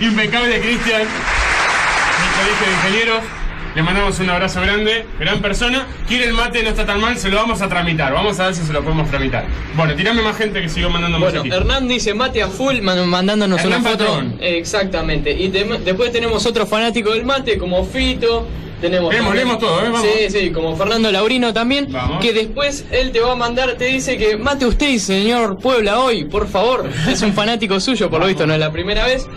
Impecable 0.00 0.60
Cristian 0.60 1.02
del 1.02 2.32
Colegio 2.36 2.66
de 2.66 2.72
Ingenieros. 2.72 3.41
Le 3.74 3.82
mandamos 3.82 4.18
un 4.20 4.28
abrazo 4.28 4.60
grande, 4.60 5.06
gran 5.18 5.40
persona. 5.40 5.86
Quiere 6.06 6.26
el 6.26 6.34
mate, 6.34 6.62
no 6.62 6.68
está 6.70 6.84
tan 6.84 7.00
mal, 7.00 7.16
se 7.16 7.30
lo 7.30 7.36
vamos 7.36 7.62
a 7.62 7.68
tramitar. 7.68 8.12
Vamos 8.12 8.38
a 8.38 8.46
ver 8.46 8.54
si 8.54 8.62
se 8.64 8.72
lo 8.72 8.82
podemos 8.82 9.08
tramitar. 9.08 9.46
Bueno, 9.74 9.94
tirame 9.94 10.20
más 10.20 10.36
gente 10.36 10.60
que 10.60 10.68
sigo 10.68 10.90
mandando 10.90 11.18
Bueno, 11.18 11.42
mensajitos. 11.42 11.58
Hernán 11.58 11.88
dice 11.88 12.12
mate 12.12 12.42
a 12.42 12.48
full 12.48 12.80
man- 12.82 13.08
mandándonos 13.08 13.60
Hernán 13.60 13.80
una 13.80 13.90
foto. 13.90 14.04
Patrón. 14.04 14.36
Exactamente. 14.40 15.30
Y 15.32 15.48
después 15.48 16.12
tenemos 16.12 16.44
otro 16.44 16.66
fanático 16.66 17.12
del 17.12 17.24
mate 17.24 17.56
como 17.58 17.84
Fito. 17.84 18.46
Tenemos 18.82 19.12
Leemos, 19.12 19.34
leemos 19.36 19.58
todo, 19.60 19.80
¿eh? 19.80 19.90
Vamos. 19.90 20.02
Sí, 20.02 20.28
sí, 20.28 20.50
como 20.50 20.76
Fernando 20.76 21.10
Laurino 21.12 21.52
también. 21.54 21.86
Vamos. 21.90 22.20
Que 22.20 22.32
después 22.32 22.84
él 22.90 23.12
te 23.12 23.20
va 23.20 23.32
a 23.32 23.36
mandar, 23.36 23.74
te 23.76 23.84
dice 23.84 24.18
que 24.18 24.36
mate 24.36 24.66
usted, 24.66 24.98
señor 24.98 25.56
Puebla, 25.58 26.00
hoy, 26.00 26.24
por 26.24 26.48
favor. 26.48 26.90
Es 27.08 27.22
un 27.22 27.32
fanático 27.32 27.78
suyo, 27.78 28.10
por 28.10 28.20
lo 28.20 28.26
visto, 28.26 28.44
no 28.44 28.52
es 28.54 28.60
la 28.60 28.72
primera 28.72 29.06
vez. 29.06 29.28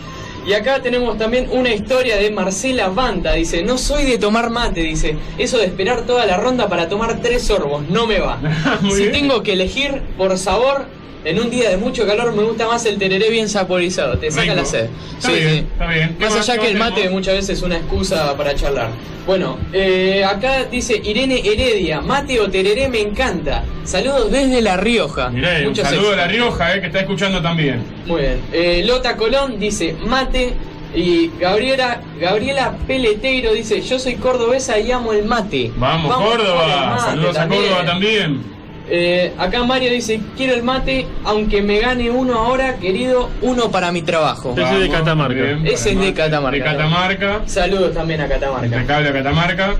Y 0.46 0.54
acá 0.54 0.82
tenemos 0.82 1.18
también 1.18 1.48
una 1.52 1.74
historia 1.74 2.18
de 2.18 2.30
Marcela 2.30 2.90
Banda. 2.90 3.34
Dice, 3.34 3.64
no 3.64 3.78
soy 3.78 4.04
de 4.06 4.18
tomar 4.20 4.52
mate, 4.52 4.82
dice. 4.82 5.18
Eso 5.38 5.58
de 5.58 5.66
esperar 5.66 6.02
toda 6.04 6.26
la 6.26 6.38
ronda 6.38 6.70
para 6.70 6.88
tomar 6.88 7.20
tres 7.22 7.44
sorbos, 7.44 7.88
no 7.90 8.06
me 8.06 8.20
va. 8.20 8.40
Si 8.82 9.02
bien. 9.02 9.12
tengo 9.12 9.42
que 9.42 9.54
elegir 9.54 10.02
por 10.18 10.38
sabor, 10.38 10.86
en 11.26 11.40
un 11.40 11.50
día 11.50 11.72
de 11.72 11.78
mucho 11.78 12.06
calor 12.06 12.34
me 12.34 12.44
gusta 12.44 12.68
más 12.68 12.86
el 12.86 12.98
tereré 12.98 13.30
bien 13.32 13.50
saborizado. 13.50 14.18
Te 14.18 14.30
saca 14.32 14.54
la 14.54 14.64
sed. 14.64 14.90
Está 15.18 15.32
bien, 15.32 15.68
está 15.72 15.88
bien. 15.88 16.16
¿Qué 16.18 16.26
Más 16.26 16.36
allá 16.36 16.62
que 16.62 16.68
el 16.70 16.78
mate 16.78 16.96
tenemos? 16.96 17.14
muchas 17.16 17.34
veces 17.34 17.58
es 17.58 17.64
una 17.64 17.78
excusa 17.78 18.38
para 18.38 18.54
charlar. 18.56 18.90
Bueno, 19.26 19.58
eh, 19.74 20.24
acá 20.24 20.66
dice 20.66 21.02
Irene 21.04 21.42
Heredia, 21.44 22.00
mate 22.00 22.40
o 22.40 22.50
tereré 22.50 22.90
me 22.90 23.02
encanta. 23.02 23.64
Saludos 23.84 24.32
desde 24.32 24.62
La 24.62 24.78
Rioja. 24.78 25.32
Mirá, 25.32 25.68
un 25.68 25.76
saludo 25.76 26.14
a 26.14 26.16
La. 26.16 26.28
Rioja, 26.28 26.76
eh, 26.76 26.82
que 26.82 26.88
está 26.88 27.00
escuchando 27.00 27.42
también. 27.42 27.84
Muy 28.06 28.22
bien. 28.22 28.42
Eh, 28.54 28.84
Lota 28.86 29.18
Colón 29.18 29.60
dice 29.60 29.96
mate. 30.06 30.54
Y 30.94 31.30
Gabriela, 31.42 32.00
Gabriela 32.22 32.78
Peleteiro 32.88 33.52
dice, 33.52 33.82
yo 33.82 34.00
soy 34.00 34.16
cordobesa 34.16 34.80
y 34.80 34.94
amo 34.94 35.12
el 35.12 35.26
mate. 35.26 35.70
Vamos, 35.76 36.16
Córdoba. 36.16 36.92
mate 36.96 37.02
Saludos 37.02 37.38
a 37.38 37.48
Córdoba 37.50 37.86
también. 37.86 38.55
Eh, 38.88 39.34
acá 39.38 39.64
Mario 39.64 39.92
dice, 39.92 40.22
quiero 40.38 40.54
el 40.54 40.62
mate, 40.64 41.08
aunque 41.24 41.62
me 41.62 41.80
gane 41.80 42.10
uno 42.12 42.38
ahora, 42.40 42.76
querido, 42.76 43.30
uno 43.42 43.72
para 43.72 43.92
mi 43.92 44.02
trabajo. 44.04 44.54
Ese 44.58 44.74
es 44.76 44.80
de 44.82 44.90
Catamarca. 44.90 45.34
bien, 45.42 45.66
Ese 45.68 45.92
es 45.94 46.00
de 46.00 46.14
Catamarca. 46.14 46.58
De 46.58 46.64
Catamarca. 46.64 47.42
Saludos 47.48 47.94
también 47.94 48.22
a 48.22 48.28
Catamarca. 48.28 48.66
Impecable 48.68 49.10
a 49.10 49.14
Catamarca. 49.14 49.76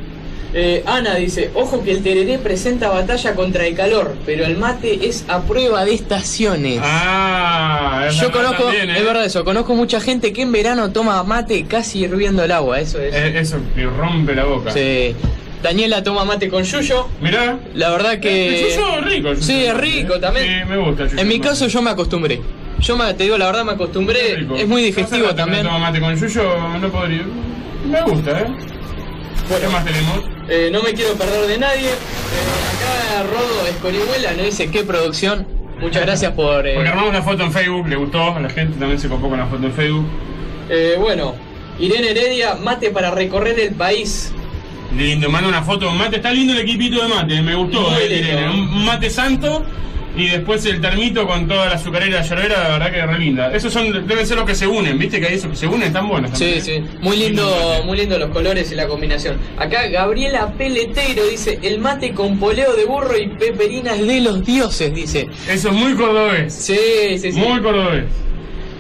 Eh, 0.58 0.84
Ana 0.86 1.16
dice, 1.16 1.52
ojo 1.54 1.84
que 1.84 1.92
el 1.92 2.02
tereré 2.02 2.38
presenta 2.40 2.88
batalla 2.90 3.36
contra 3.36 3.66
el 3.68 3.76
calor, 3.76 4.16
pero 4.26 4.46
el 4.46 4.58
mate 4.58 5.06
es 5.06 5.26
a 5.28 5.42
prueba 5.42 5.84
de 5.84 5.94
estaciones. 5.94 6.80
Ah, 6.82 8.06
es 8.08 8.16
Yo 8.16 8.28
verdad 8.30 8.34
conozco, 8.46 8.64
también, 8.64 8.90
eh. 8.90 8.98
es 9.00 9.04
verdad 9.04 9.26
eso, 9.26 9.44
conozco 9.44 9.76
mucha 9.76 10.00
gente 10.00 10.32
que 10.32 10.44
en 10.44 10.54
verano 10.54 10.92
toma 10.94 11.22
mate 11.24 11.66
casi 11.66 12.00
hirviendo 12.06 12.42
el 12.44 12.52
agua, 12.52 12.80
eso 12.80 13.02
es. 13.02 13.14
Eh, 13.14 13.38
eso 13.38 13.58
que 13.76 13.84
rompe 13.84 14.34
la 14.34 14.46
boca. 14.46 14.72
Sí. 14.72 15.14
Daniela 15.66 16.04
toma 16.04 16.26
mate 16.26 16.48
con 16.50 16.64
yuyo. 16.64 17.08
Mirá. 17.22 17.58
La 17.74 17.90
verdad 17.90 18.20
que. 18.20 18.48
El 18.66 18.70
yuyo 18.70 19.00
es 19.00 19.06
rico, 19.06 19.30
el 19.30 19.36
yuyo. 19.36 19.48
Sí, 19.48 19.66
es 19.66 19.76
rico 19.78 20.20
también. 20.20 20.46
Sí, 20.64 20.70
me 20.70 20.78
gusta 20.78 21.04
el 21.04 21.10
yuyo. 21.10 21.22
En 21.22 21.28
mi 21.28 21.40
caso 21.40 21.68
yo 21.68 21.82
me 21.82 21.90
acostumbré. 21.90 22.40
Yo 22.80 22.96
me, 22.98 23.14
te 23.16 23.24
digo 23.24 23.38
la 23.38 23.48
verdad 23.48 23.66
me 23.66 23.72
acostumbré. 23.72 24.46
Es 24.58 24.68
muy 24.68 24.84
digestivo 24.84 25.34
también. 25.34 25.64
No 25.64 25.70
tomo 25.70 25.80
mate 25.80 26.00
con 26.00 26.16
yuyo, 26.16 26.44
no 26.80 26.90
podría. 26.90 27.24
Me 27.90 28.02
gusta, 28.04 28.42
¿eh? 28.42 28.46
¿Qué 29.62 29.68
más 29.68 29.84
tenemos? 29.86 30.20
Eh, 30.50 30.70
no 30.72 30.84
me 30.84 30.94
quiero 30.94 31.14
perder 31.14 31.48
de 31.48 31.58
nadie. 31.58 31.88
Eh, 31.90 31.94
acá 31.94 33.24
Rodo 33.24 33.68
Escorihuela 33.68 34.32
nos 34.34 34.46
dice 34.46 34.70
qué 34.70 34.84
producción. 34.84 35.48
Muchas 35.80 36.02
gracias 36.06 36.32
por. 36.34 36.68
eh, 36.68 36.74
Porque 36.76 36.90
armamos 36.90 37.14
la 37.14 37.22
foto 37.24 37.44
en 37.44 37.52
Facebook, 37.52 37.88
le 37.88 37.96
gustó, 37.96 38.36
a 38.36 38.40
la 38.40 38.50
gente 38.50 38.78
también 38.80 39.00
se 39.00 39.08
copó 39.10 39.30
con 39.30 39.40
la 39.40 39.46
foto 39.48 39.66
en 39.66 39.74
Facebook. 39.74 40.06
eh, 40.70 40.96
bueno, 41.00 41.34
Irene 41.80 42.12
Heredia, 42.12 42.56
mate 42.56 42.90
para 42.92 43.12
recorrer 43.12 43.60
el 43.60 43.74
país. 43.76 44.32
Lindo, 44.98 45.30
manda 45.30 45.50
una 45.50 45.62
foto 45.62 45.88
con 45.88 45.98
mate. 45.98 46.18
Está 46.18 46.32
lindo 46.32 46.54
el 46.54 46.60
equipito 46.60 47.02
de 47.02 47.08
mate, 47.08 47.42
me 47.42 47.56
gustó. 47.56 47.98
Eh. 48.00 48.48
Un 48.50 48.86
mate 48.86 49.10
santo 49.10 49.66
y 50.18 50.30
después 50.30 50.66
el 50.66 50.80
termito 50.80 51.28
con 51.28 51.48
toda 51.48 51.68
la 51.68 51.76
azucarera 51.76 52.08
y 52.08 52.14
la 52.14 52.22
llorera, 52.22 52.64
la 52.64 52.70
verdad 52.70 52.92
que 52.92 53.00
es 53.00 53.08
re 53.08 53.20
linda. 53.20 53.54
Esos 53.54 53.74
son, 53.74 54.08
deben 54.08 54.26
ser 54.26 54.38
los 54.38 54.46
que 54.46 54.56
se 54.56 54.66
unen, 54.66 54.98
viste 54.98 55.20
que 55.20 55.28
hay 55.28 55.36
esos 55.36 55.52
que 55.52 55.58
se 55.58 55.68
unen, 55.68 55.92
tan 55.92 56.08
buenos. 56.08 56.32
Sí, 56.32 56.46
también, 56.46 56.64
sí, 56.64 56.72
¿eh? 56.72 56.84
muy 57.02 57.18
lindo, 57.18 57.82
muy 57.86 57.98
lindo 57.98 58.18
los 58.18 58.30
colores 58.30 58.72
y 58.72 58.76
la 58.76 58.88
combinación. 58.88 59.38
Acá 59.58 59.88
Gabriela 59.88 60.54
Peleteiro 60.58 61.28
dice, 61.28 61.60
el 61.62 61.80
mate 61.80 62.14
con 62.14 62.40
poleo 62.40 62.76
de 62.76 62.86
burro 62.86 63.18
y 63.18 63.28
peperinas 63.28 64.00
de 64.00 64.22
los 64.22 64.46
dioses, 64.46 64.94
dice. 64.94 65.28
Eso 65.50 65.70
es 65.70 65.76
muy 65.76 65.94
cordobés. 65.96 66.54
Sí, 66.54 66.78
sí, 67.20 67.32
sí. 67.32 67.40
Muy 67.40 67.62
cordobés. 67.62 68.06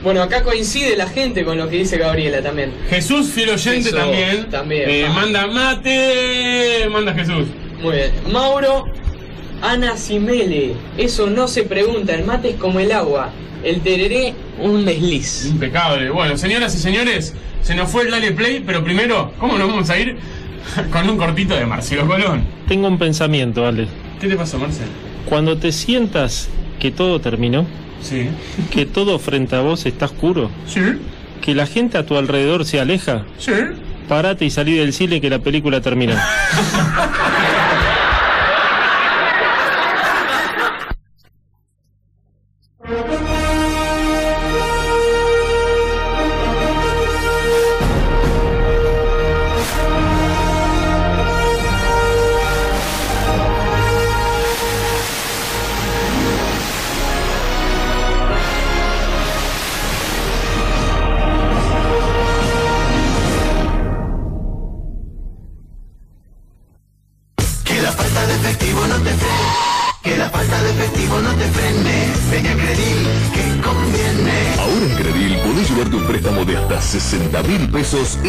Bueno, 0.06 0.22
acá 0.22 0.44
coincide 0.44 0.96
la 0.96 1.08
gente 1.08 1.44
con 1.44 1.58
lo 1.58 1.68
que 1.68 1.78
dice 1.78 1.98
Gabriela 1.98 2.42
también. 2.42 2.72
Jesús, 2.90 3.28
fiel 3.32 3.50
oyente 3.50 3.90
Eso, 3.90 3.98
también. 3.98 4.50
también, 4.52 4.84
Eh, 4.88 5.08
manda 5.14 5.48
mate, 5.48 6.88
manda 6.92 7.12
Jesús. 7.14 7.48
Muy 7.82 7.96
bien. 7.96 8.12
Mauro, 8.32 8.86
Ana 9.64 9.98
Simele. 9.98 10.74
Eso 10.98 11.28
no 11.30 11.48
se 11.48 11.64
pregunta, 11.64 12.14
el 12.14 12.24
mate 12.24 12.52
es 12.52 12.56
como 12.58 12.80
el 12.80 12.92
agua. 12.92 13.32
El 13.64 13.82
tereré, 13.82 14.36
un 14.62 14.86
desliz. 14.86 15.48
Impecable. 15.48 16.12
Bueno, 16.12 16.38
señoras 16.38 16.76
y 16.76 16.78
señores, 16.78 17.34
se 17.64 17.74
nos 17.74 17.90
fue 17.90 18.04
el 18.04 18.12
Dale 18.12 18.32
Play, 18.32 18.62
pero 18.64 18.84
primero, 18.84 19.32
¿cómo 19.40 19.58
nos 19.58 19.68
vamos 19.68 19.90
a 19.90 19.98
ir? 19.98 20.18
Con 20.92 21.10
un 21.10 21.18
cortito 21.18 21.56
de 21.56 21.66
Marcelo 21.66 22.06
Colón. 22.06 22.44
Tengo 22.68 22.88
un 22.88 23.00
pensamiento, 23.00 23.66
Ale. 23.66 23.88
¿Qué 24.22 24.28
te 24.28 24.36
pasó, 24.36 24.60
Marcelo? 24.60 24.90
Cuando 25.28 25.58
te 25.58 25.72
sientas 25.72 26.48
que 26.80 26.92
todo 26.92 27.20
terminó, 27.20 27.66
Sí. 28.10 28.28
que 28.72 28.86
todo 28.86 29.18
frente 29.20 29.56
a 29.56 29.62
vos 29.62 29.86
está 29.86 30.06
oscuro, 30.06 30.50
Sí. 30.68 30.82
que 31.42 31.56
la 31.56 31.66
gente 31.66 31.98
a 31.98 32.06
tu 32.06 32.16
alrededor 32.18 32.64
se 32.66 32.80
aleja, 32.80 33.24
Sí. 33.40 33.52
parate 34.08 34.46
y 34.46 34.50
salí 34.52 34.76
del 34.76 34.94
cine 34.94 35.20
que 35.22 35.30
la 35.30 35.40
película 35.40 35.82
terminó. 35.82 36.14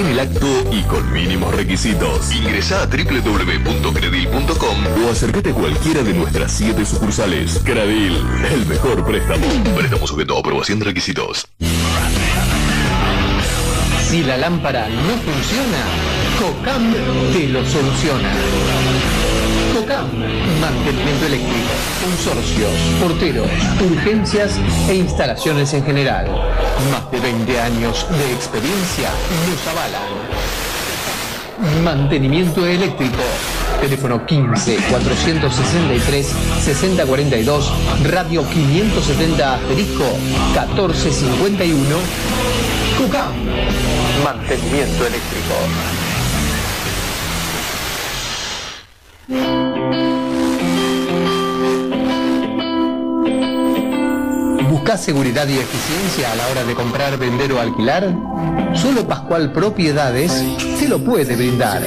en 0.00 0.06
el 0.06 0.20
acto 0.20 0.46
y 0.70 0.82
con 0.82 1.12
mínimos 1.12 1.54
requisitos. 1.54 2.32
Ingresa 2.32 2.82
a 2.82 2.86
www.credil.com 2.86 4.76
o 5.04 5.10
acércate 5.10 5.50
a 5.50 5.54
cualquiera 5.54 6.02
de 6.02 6.12
nuestras 6.12 6.52
7 6.52 6.84
sucursales. 6.84 7.60
Credil, 7.64 8.16
el 8.52 8.66
mejor 8.66 9.04
préstamo. 9.04 9.46
Préstamo 9.76 10.06
sujeto 10.06 10.36
a 10.36 10.40
aprobación 10.40 10.78
de 10.78 10.84
requisitos. 10.84 11.48
Si 14.08 14.22
la 14.22 14.36
lámpara 14.36 14.88
no 14.88 15.16
funciona, 15.18 15.82
COCAM 16.38 16.92
te 17.32 17.48
lo 17.48 17.64
soluciona. 17.64 18.32
COCAM, 19.76 20.08
mantenimiento 20.58 21.26
eléctrico, 21.26 21.68
consorcios, 22.02 22.72
porteros, 22.98 23.50
urgencias 23.84 24.52
e 24.88 24.94
instalaciones 24.94 25.74
en 25.74 25.84
general. 25.84 26.26
Más 26.90 27.10
de 27.10 27.20
20 27.20 27.60
años 27.60 28.06
de 28.08 28.32
experiencia 28.32 29.10
nos 29.46 29.66
avalan. 29.68 30.00
Mantenimiento 31.84 32.64
eléctrico. 32.64 33.22
Teléfono 33.78 34.24
15 34.24 34.78
463 34.88 36.26
6042, 36.64 37.70
radio 38.04 38.48
570 38.48 39.54
asterisco 39.56 40.04
1451. 40.54 41.96
CUCAM. 42.96 43.34
Mantenimiento 44.24 45.06
eléctrico. 45.06 45.54
¿Buscas 54.86 55.04
seguridad 55.04 55.48
y 55.48 55.58
eficiencia 55.58 56.30
a 56.30 56.36
la 56.36 56.46
hora 56.46 56.62
de 56.62 56.76
comprar, 56.76 57.18
vender 57.18 57.50
o 57.50 57.60
alquilar? 57.60 58.14
Solo 58.72 59.04
Pascual 59.04 59.50
Propiedades 59.50 60.44
te 60.78 60.88
lo 60.88 61.00
puede 61.00 61.34
brindar. 61.34 61.82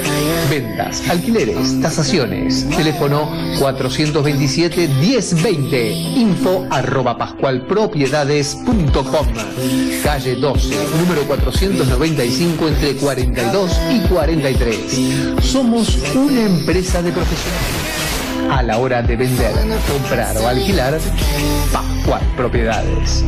Ventas, 0.50 1.08
alquileres, 1.08 1.80
tasaciones. 1.80 2.70
Teléfono 2.70 3.32
427-1020. 3.58 6.18
Info 6.18 6.68
arroba 6.70 7.18
pascualpropiedades.com. 7.18 9.28
Calle 10.04 10.36
12, 10.36 10.76
número 11.00 11.22
495 11.26 12.68
entre 12.68 12.98
42 12.98 13.80
y 13.94 14.02
43. 14.10 14.78
Somos 15.42 15.98
una 16.16 16.42
empresa 16.42 17.02
de 17.02 17.14
profesionales. 17.14 17.78
A 18.50 18.64
la 18.64 18.78
hora 18.78 19.02
de 19.02 19.16
vender, 19.16 19.54
comprar 19.88 20.36
o 20.38 20.48
alquilar, 20.48 21.00
Pascual 21.72 22.22
Propiedades. 22.36 23.24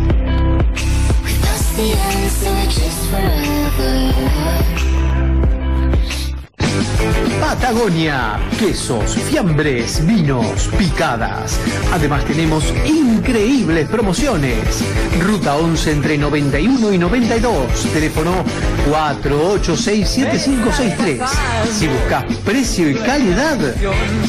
Patagonia, 7.39 8.39
quesos, 8.57 9.15
fiambres, 9.15 10.03
vinos, 10.05 10.69
picadas. 10.77 11.59
Además 11.91 12.23
tenemos 12.25 12.73
increíbles 12.85 13.87
promociones. 13.89 14.83
Ruta 15.19 15.57
11 15.57 15.91
entre 15.91 16.17
91 16.17 16.93
y 16.93 16.97
92. 16.97 17.83
Teléfono 17.93 18.45
4867563. 18.89 21.27
Si 21.71 21.87
buscas 21.87 22.23
precio 22.45 22.89
y 22.89 22.95
calidad, 22.95 23.57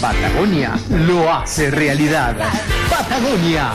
Patagonia 0.00 0.76
lo 1.06 1.32
hace 1.32 1.70
realidad. 1.70 2.36
Patagonia. 2.90 3.74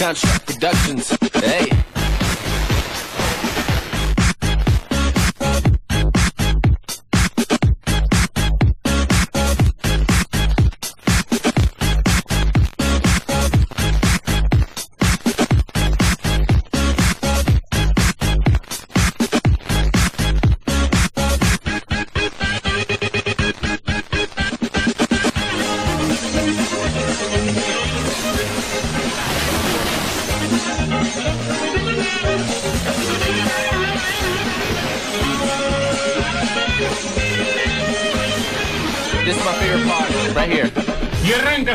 Contract 0.00 0.46
Productions. 0.46 1.10
Hey. 1.34 1.89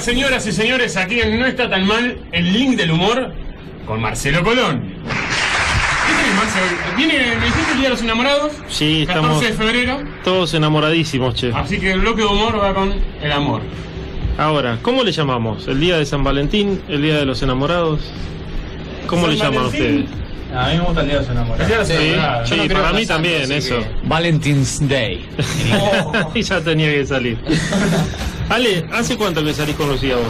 Señoras 0.05 0.45
y 0.45 0.51
señores, 0.51 0.97
aquí 0.97 1.19
en 1.19 1.39
No 1.39 1.47
Está 1.47 1.67
Tan 1.67 1.87
Mal, 1.87 2.19
el 2.31 2.53
link 2.53 2.77
del 2.77 2.91
humor 2.91 3.33
con 3.87 3.99
Marcelo 3.99 4.43
Colón. 4.43 4.83
¿Qué 5.03 6.13
tenés, 6.13 6.35
Marcelo? 6.35 6.95
¿Viene, 6.95 7.35
me 7.39 7.45
dijiste 7.47 7.71
el 7.71 7.77
Día 7.79 7.83
de 7.85 7.89
los 7.89 8.01
Enamorados? 8.03 8.51
Sí, 8.67 9.05
14 9.07 9.07
estamos 9.07 9.41
de 9.41 9.53
febrero. 9.53 10.03
todos 10.23 10.53
enamoradísimos, 10.53 11.33
che. 11.33 11.51
Así 11.51 11.79
que 11.79 11.91
el 11.91 12.01
bloque 12.01 12.21
de 12.21 12.27
humor 12.27 12.61
va 12.61 12.75
con 12.75 12.93
el 13.19 13.31
amor. 13.31 13.63
Ahora, 14.37 14.77
¿cómo 14.83 15.03
le 15.03 15.11
llamamos? 15.11 15.67
¿El 15.67 15.79
día 15.79 15.97
de 15.97 16.05
San 16.05 16.23
Valentín? 16.23 16.83
¿El 16.87 17.01
día 17.01 17.17
de 17.17 17.25
los 17.25 17.41
enamorados? 17.41 18.01
¿Cómo 19.07 19.23
San 19.23 19.31
le 19.31 19.37
llaman 19.37 19.65
Valentín. 19.65 20.03
ustedes? 20.03 20.25
A 20.55 20.69
mí 20.69 20.73
me 20.75 20.81
gusta 20.81 21.01
el 21.01 21.07
día 21.07 21.15
de 21.15 21.21
los 21.21 21.31
enamorados. 21.31 21.61
El 21.61 21.67
día 21.67 21.77
de 21.77 21.81
los 21.81 22.13
enamorados. 22.13 22.49
Sí, 22.49 22.59
sí, 22.61 22.69
para 22.69 22.93
mí 22.93 23.05
también, 23.07 23.51
eso. 23.51 23.83
Valentine's 24.03 24.87
Day. 24.87 25.25
y 26.35 26.41
ya 26.43 26.61
tenía 26.61 26.91
que 26.91 27.05
salir. 27.07 27.39
Ale, 28.49 28.85
¿hace 28.93 29.17
cuánto 29.17 29.43
que 29.43 29.53
salís 29.53 29.75
con 29.75 29.89
Lucía 29.89 30.15
vos? 30.15 30.25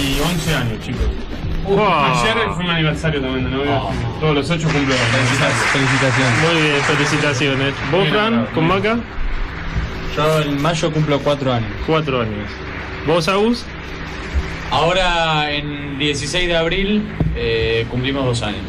Y 0.00 0.20
11 0.20 0.54
años, 0.54 0.80
chicos. 0.84 1.06
Wow. 1.66 1.80
Ayer 1.80 2.36
fue 2.54 2.64
mi 2.64 2.70
aniversario 2.70 3.20
también 3.20 3.44
de 3.44 3.50
novio. 3.50 3.88
Todos 4.20 4.34
los 4.34 4.50
8 4.50 4.68
cumplo. 4.70 4.94
Felicitaciones. 5.72 6.52
Muy 6.52 6.62
bien, 6.62 6.82
felicitaciones. 6.82 7.74
¿Vos, 7.90 8.00
Bien, 8.02 8.12
Fran, 8.12 8.32
bravo. 8.32 8.48
con 8.54 8.66
Maca? 8.68 8.96
Yo 10.16 10.40
en 10.42 10.62
mayo 10.62 10.92
cumplo 10.92 11.18
cuatro 11.20 11.52
años. 11.52 11.68
Cuatro 11.86 12.20
años. 12.20 12.48
¿Vos, 13.06 13.26
Agus? 13.28 13.64
Ahora, 14.70 15.50
en 15.52 15.98
16 15.98 16.46
de 16.48 16.56
abril, 16.56 17.08
eh, 17.34 17.86
cumplimos 17.90 18.24
dos 18.24 18.42
años. 18.42 18.60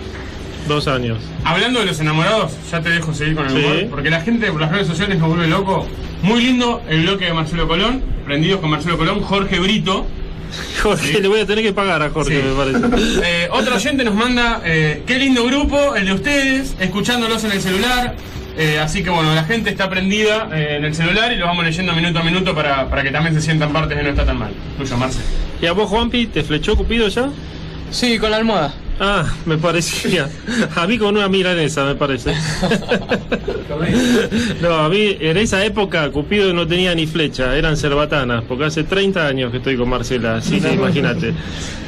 Dos 0.67 0.87
años. 0.87 1.19
Hablando 1.43 1.79
de 1.81 1.85
los 1.87 1.99
enamorados, 1.99 2.53
ya 2.71 2.81
te 2.81 2.89
dejo 2.89 3.13
seguir 3.13 3.35
con 3.35 3.45
el 3.45 3.51
Sí. 3.51 3.57
humor, 3.59 3.87
porque 3.91 4.09
la 4.09 4.21
gente 4.21 4.51
por 4.51 4.61
las 4.61 4.71
redes 4.71 4.87
sociales 4.87 5.19
nos 5.19 5.27
vuelve 5.29 5.47
loco. 5.47 5.87
Muy 6.25 6.41
lindo 6.43 6.81
el 6.89 7.03
bloque 7.03 7.25
de 7.25 7.33
Marcelo 7.33 7.67
Colón, 7.67 8.01
prendidos 8.25 8.59
con 8.59 8.71
Marcelo 8.71 8.97
Colón, 8.97 9.21
Jorge 9.21 9.59
Brito. 9.59 10.07
Jorge, 10.81 11.19
le 11.21 11.27
voy 11.27 11.39
a 11.41 11.45
tener 11.45 11.63
que 11.63 11.71
pagar 11.73 12.01
a 12.01 12.09
Jorge, 12.09 12.41
Sí. 12.41 12.47
me 12.47 12.55
parece. 12.55 13.21
Eh, 13.23 13.47
otro 13.51 13.75
oyente 13.75 14.03
nos 14.03 14.15
manda, 14.15 14.61
eh, 14.65 15.03
qué 15.05 15.19
lindo 15.19 15.45
grupo, 15.45 15.95
el 15.95 16.05
de 16.05 16.13
ustedes, 16.13 16.75
escuchándolos 16.79 17.43
en 17.43 17.51
el 17.51 17.61
celular. 17.61 18.15
Eh, 18.57 18.79
así 18.79 19.03
que 19.03 19.09
bueno, 19.11 19.35
la 19.35 19.43
gente 19.43 19.69
está 19.69 19.87
prendida 19.89 20.49
eh, 20.53 20.77
en 20.77 20.85
el 20.85 20.95
celular 20.95 21.31
y 21.31 21.35
lo 21.35 21.45
vamos 21.45 21.63
leyendo 21.65 21.93
minuto 21.93 22.19
a 22.19 22.23
minuto 22.23 22.55
para, 22.55 22.89
para 22.89 23.03
que 23.03 23.11
también 23.11 23.35
se 23.35 23.41
sientan 23.41 23.71
partes 23.73 23.95
de 23.97 24.03
No 24.03 24.09
Está 24.09 24.25
Tan 24.25 24.37
Mal. 24.39 24.51
Tuyo, 24.79 24.97
Marce. 24.97 25.19
¿Y 25.61 25.65
a 25.67 25.73
vos, 25.73 25.89
Juanpi, 25.89 26.27
te 26.27 26.41
flechó 26.43 26.75
Cupido 26.75 27.07
ya? 27.09 27.29
Sí, 27.91 28.17
con 28.17 28.31
la 28.31 28.37
almohada. 28.37 28.73
Ah, 28.99 29.25
me 29.45 29.57
parecía. 29.57 30.29
A 30.75 30.87
mí 30.87 30.97
con 30.97 31.15
una 31.17 31.27
milanesa, 31.27 31.83
me 31.85 31.95
parece. 31.95 32.33
No, 34.61 34.73
a 34.75 34.89
mí 34.89 35.17
en 35.19 35.37
esa 35.37 35.63
época 35.65 36.09
Cupido 36.11 36.53
no 36.53 36.65
tenía 36.67 36.95
ni 36.95 37.05
flecha, 37.07 37.55
eran 37.57 37.75
cerbatanas, 37.77 38.43
porque 38.47 38.65
hace 38.65 38.83
30 38.83 39.27
años 39.27 39.51
que 39.51 39.57
estoy 39.57 39.75
con 39.77 39.89
Marcela, 39.89 40.37
así 40.37 40.59
que 40.61 40.73
imagínate. 40.73 41.33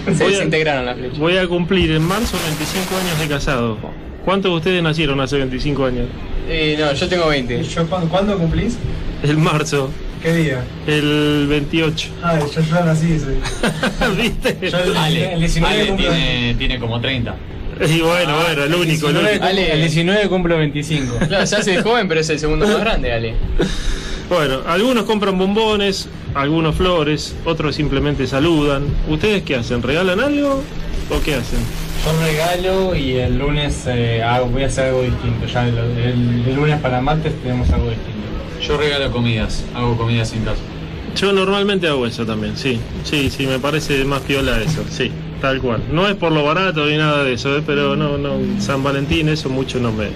Se 0.05 0.11
Voy 0.23 0.33
a- 0.33 0.37
desintegraron 0.37 0.85
las 0.85 0.97
flechas. 0.97 1.17
Voy 1.17 1.37
a 1.37 1.47
cumplir 1.47 1.91
en 1.91 2.01
marzo 2.03 2.37
25 2.45 2.95
años 2.97 3.19
de 3.19 3.27
casado. 3.27 3.77
¿Cuántos 4.25 4.51
de 4.51 4.57
ustedes 4.57 4.83
nacieron 4.83 5.19
hace 5.21 5.37
25 5.37 5.85
años? 5.85 6.07
Eh, 6.49 6.75
no, 6.79 6.91
yo 6.93 7.07
tengo 7.07 7.27
20. 7.29 7.61
¿Cuándo 8.09 8.37
cumplís? 8.37 8.77
El 9.23 9.37
marzo, 9.37 9.89
¿Qué 10.27 10.33
día? 10.33 10.61
el 10.87 11.45
28. 11.49 12.09
Ah, 12.21 12.37
yo 12.39 12.61
ya 12.61 12.83
nací, 12.83 13.17
sí. 13.17 13.25
¿Viste? 14.21 14.69
Yo 14.69 14.77
el, 14.79 14.97
Ale, 14.97 15.33
el 15.35 15.39
19 15.39 15.73
Ale 15.73 15.87
cumplo 15.87 16.09
tiene, 16.09 16.55
tiene 16.57 16.79
como 16.79 16.99
30. 16.99 17.35
Y 17.87 18.01
bueno, 18.01 18.35
bueno, 18.43 18.63
el 18.65 18.75
único, 18.75 19.07
el 19.07 19.13
19 19.13 19.29
único. 19.31 19.45
Ale. 19.45 19.71
el 19.71 19.79
19 19.79 20.27
cumplo 20.27 20.57
25. 20.57 21.17
Claro, 21.29 21.47
se 21.47 21.55
hace 21.55 21.71
de 21.77 21.81
joven, 21.81 22.09
pero 22.09 22.19
es 22.19 22.29
el 22.29 22.39
segundo 22.39 22.67
más 22.67 22.77
grande, 22.79 23.13
Ale. 23.13 23.35
Bueno, 24.29 24.59
algunos 24.67 25.05
compran 25.05 25.37
bombones, 25.37 26.09
algunos 26.35 26.75
flores, 26.75 27.33
otros 27.45 27.73
simplemente 27.77 28.27
saludan. 28.27 28.83
¿Ustedes 29.07 29.43
qué 29.43 29.55
hacen? 29.55 29.81
¿Regalan 29.81 30.19
algo 30.19 30.61
o 31.09 31.21
qué 31.23 31.35
hacen? 31.35 31.59
Yo 32.03 32.25
regalo 32.25 32.93
y 32.93 33.13
el 33.13 33.37
lunes 33.39 33.83
eh, 33.87 34.21
hago- 34.21 34.47
voy 34.47 34.63
a 34.63 34.67
hacer 34.67 34.87
algo 34.89 35.03
distinto. 35.03 35.45
Ya 35.47 35.65
el, 35.69 35.77
el- 35.77 36.43
el 36.45 36.55
lunes 36.57 36.77
para 36.81 36.99
martes 36.99 37.31
tenemos 37.41 37.69
algo 37.69 37.89
distinto. 37.89 38.16
Yo 38.61 38.77
regalo 38.77 39.11
comidas, 39.11 39.63
hago 39.75 39.97
comidas 39.97 40.33
en 40.33 40.43
casa. 40.43 40.61
Yo 41.15 41.33
normalmente 41.33 41.87
hago 41.87 42.05
eso 42.05 42.25
también, 42.25 42.55
sí. 42.57 42.79
Sí, 43.03 43.29
sí, 43.29 43.47
me 43.47 43.59
parece 43.59 44.03
más 44.05 44.21
piola 44.21 44.61
eso, 44.61 44.83
sí, 44.89 45.11
tal 45.41 45.59
cual. 45.61 45.81
No 45.91 46.07
es 46.07 46.15
por 46.15 46.31
lo 46.31 46.43
barato 46.43 46.85
ni 46.85 46.97
nada 46.97 47.23
de 47.23 47.33
eso, 47.33 47.57
¿eh? 47.57 47.63
pero 47.65 47.95
no, 47.95 48.17
no, 48.17 48.37
San 48.59 48.83
Valentín 48.83 49.29
eso 49.29 49.49
mucho 49.49 49.79
no 49.79 49.91
me... 49.91 50.09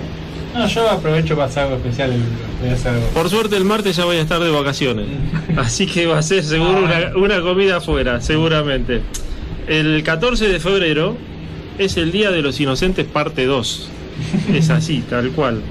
No, 0.54 0.68
yo 0.68 0.90
aprovecho 0.90 1.36
para 1.36 1.48
hacer 1.48 1.64
algo 1.64 1.78
especial. 1.78 2.12
Voy 2.60 2.70
a 2.70 2.74
hacer 2.74 2.94
algo. 2.94 3.08
Por 3.08 3.30
suerte 3.30 3.56
el 3.56 3.64
martes 3.64 3.96
ya 3.96 4.06
voy 4.06 4.18
a 4.18 4.22
estar 4.22 4.40
de 4.42 4.52
vacaciones, 4.52 5.08
así 5.58 5.88
que 5.88 6.08
va 6.08 6.20
a 6.20 6.24
ser 6.24 6.44
seguro 6.44 6.84
una, 6.84 7.16
una 7.16 7.42
comida 7.42 7.78
afuera, 7.78 8.22
seguramente. 8.22 9.02
El 9.68 10.04
14 10.04 10.50
de 10.50 10.60
febrero 10.60 11.16
es 11.78 11.98
el 11.98 12.12
Día 12.12 12.32
de 12.32 12.42
los 12.42 12.60
Inocentes 12.60 13.06
parte 13.06 13.46
2. 13.46 13.90
Es 14.54 14.70
así, 14.70 15.04
tal 15.10 15.32
cual. 15.32 15.62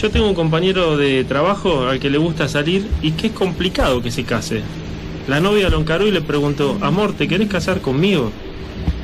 Yo 0.00 0.10
tengo 0.10 0.28
un 0.28 0.34
compañero 0.34 0.98
de 0.98 1.24
trabajo 1.24 1.86
al 1.86 1.98
que 1.98 2.10
le 2.10 2.18
gusta 2.18 2.48
salir 2.48 2.86
y 3.00 3.12
que 3.12 3.28
es 3.28 3.32
complicado 3.32 4.02
que 4.02 4.10
se 4.10 4.24
case. 4.24 4.62
La 5.26 5.40
novia 5.40 5.70
lo 5.70 5.80
encaró 5.80 6.06
y 6.06 6.10
le 6.10 6.20
preguntó, 6.20 6.76
amor, 6.82 7.14
¿te 7.14 7.26
querés 7.26 7.48
casar 7.48 7.80
conmigo? 7.80 8.30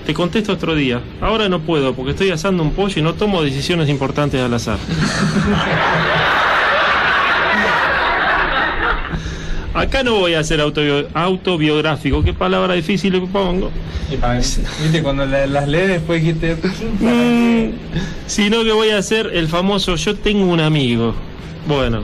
Te 0.05 0.12
contesto 0.12 0.52
otro 0.52 0.74
día. 0.74 1.01
Ahora 1.20 1.48
no 1.48 1.60
puedo 1.60 1.94
porque 1.94 2.10
estoy 2.10 2.31
asando 2.31 2.62
un 2.62 2.73
pollo 2.73 3.01
y 3.01 3.02
no 3.02 3.14
tomo 3.14 3.43
decisiones 3.43 3.89
importantes 3.89 4.40
al 4.40 4.52
azar. 4.52 4.78
Acá 9.74 10.03
no 10.03 10.16
voy 10.16 10.35
a 10.35 10.44
ser 10.44 10.61
autobio- 10.61 11.09
autobiográfico. 11.15 12.23
Qué 12.23 12.35
palabra 12.35 12.74
difícil 12.74 13.12
le 13.15 13.20
pongo. 13.20 13.70
Viste, 14.82 15.03
cuando 15.03 15.24
la- 15.24 15.47
las 15.47 15.66
lees 15.69 15.89
después 15.89 16.23
dijiste. 16.23 16.57
Mm, 17.01 17.70
sino 18.27 18.62
que 18.65 18.73
voy 18.73 18.90
a 18.90 18.99
hacer 18.99 19.31
el 19.32 19.49
famoso 19.49 19.97
yo 19.97 20.15
tengo 20.16 20.44
un 20.44 20.61
amigo. 20.61 21.15
Bueno, 21.66 22.03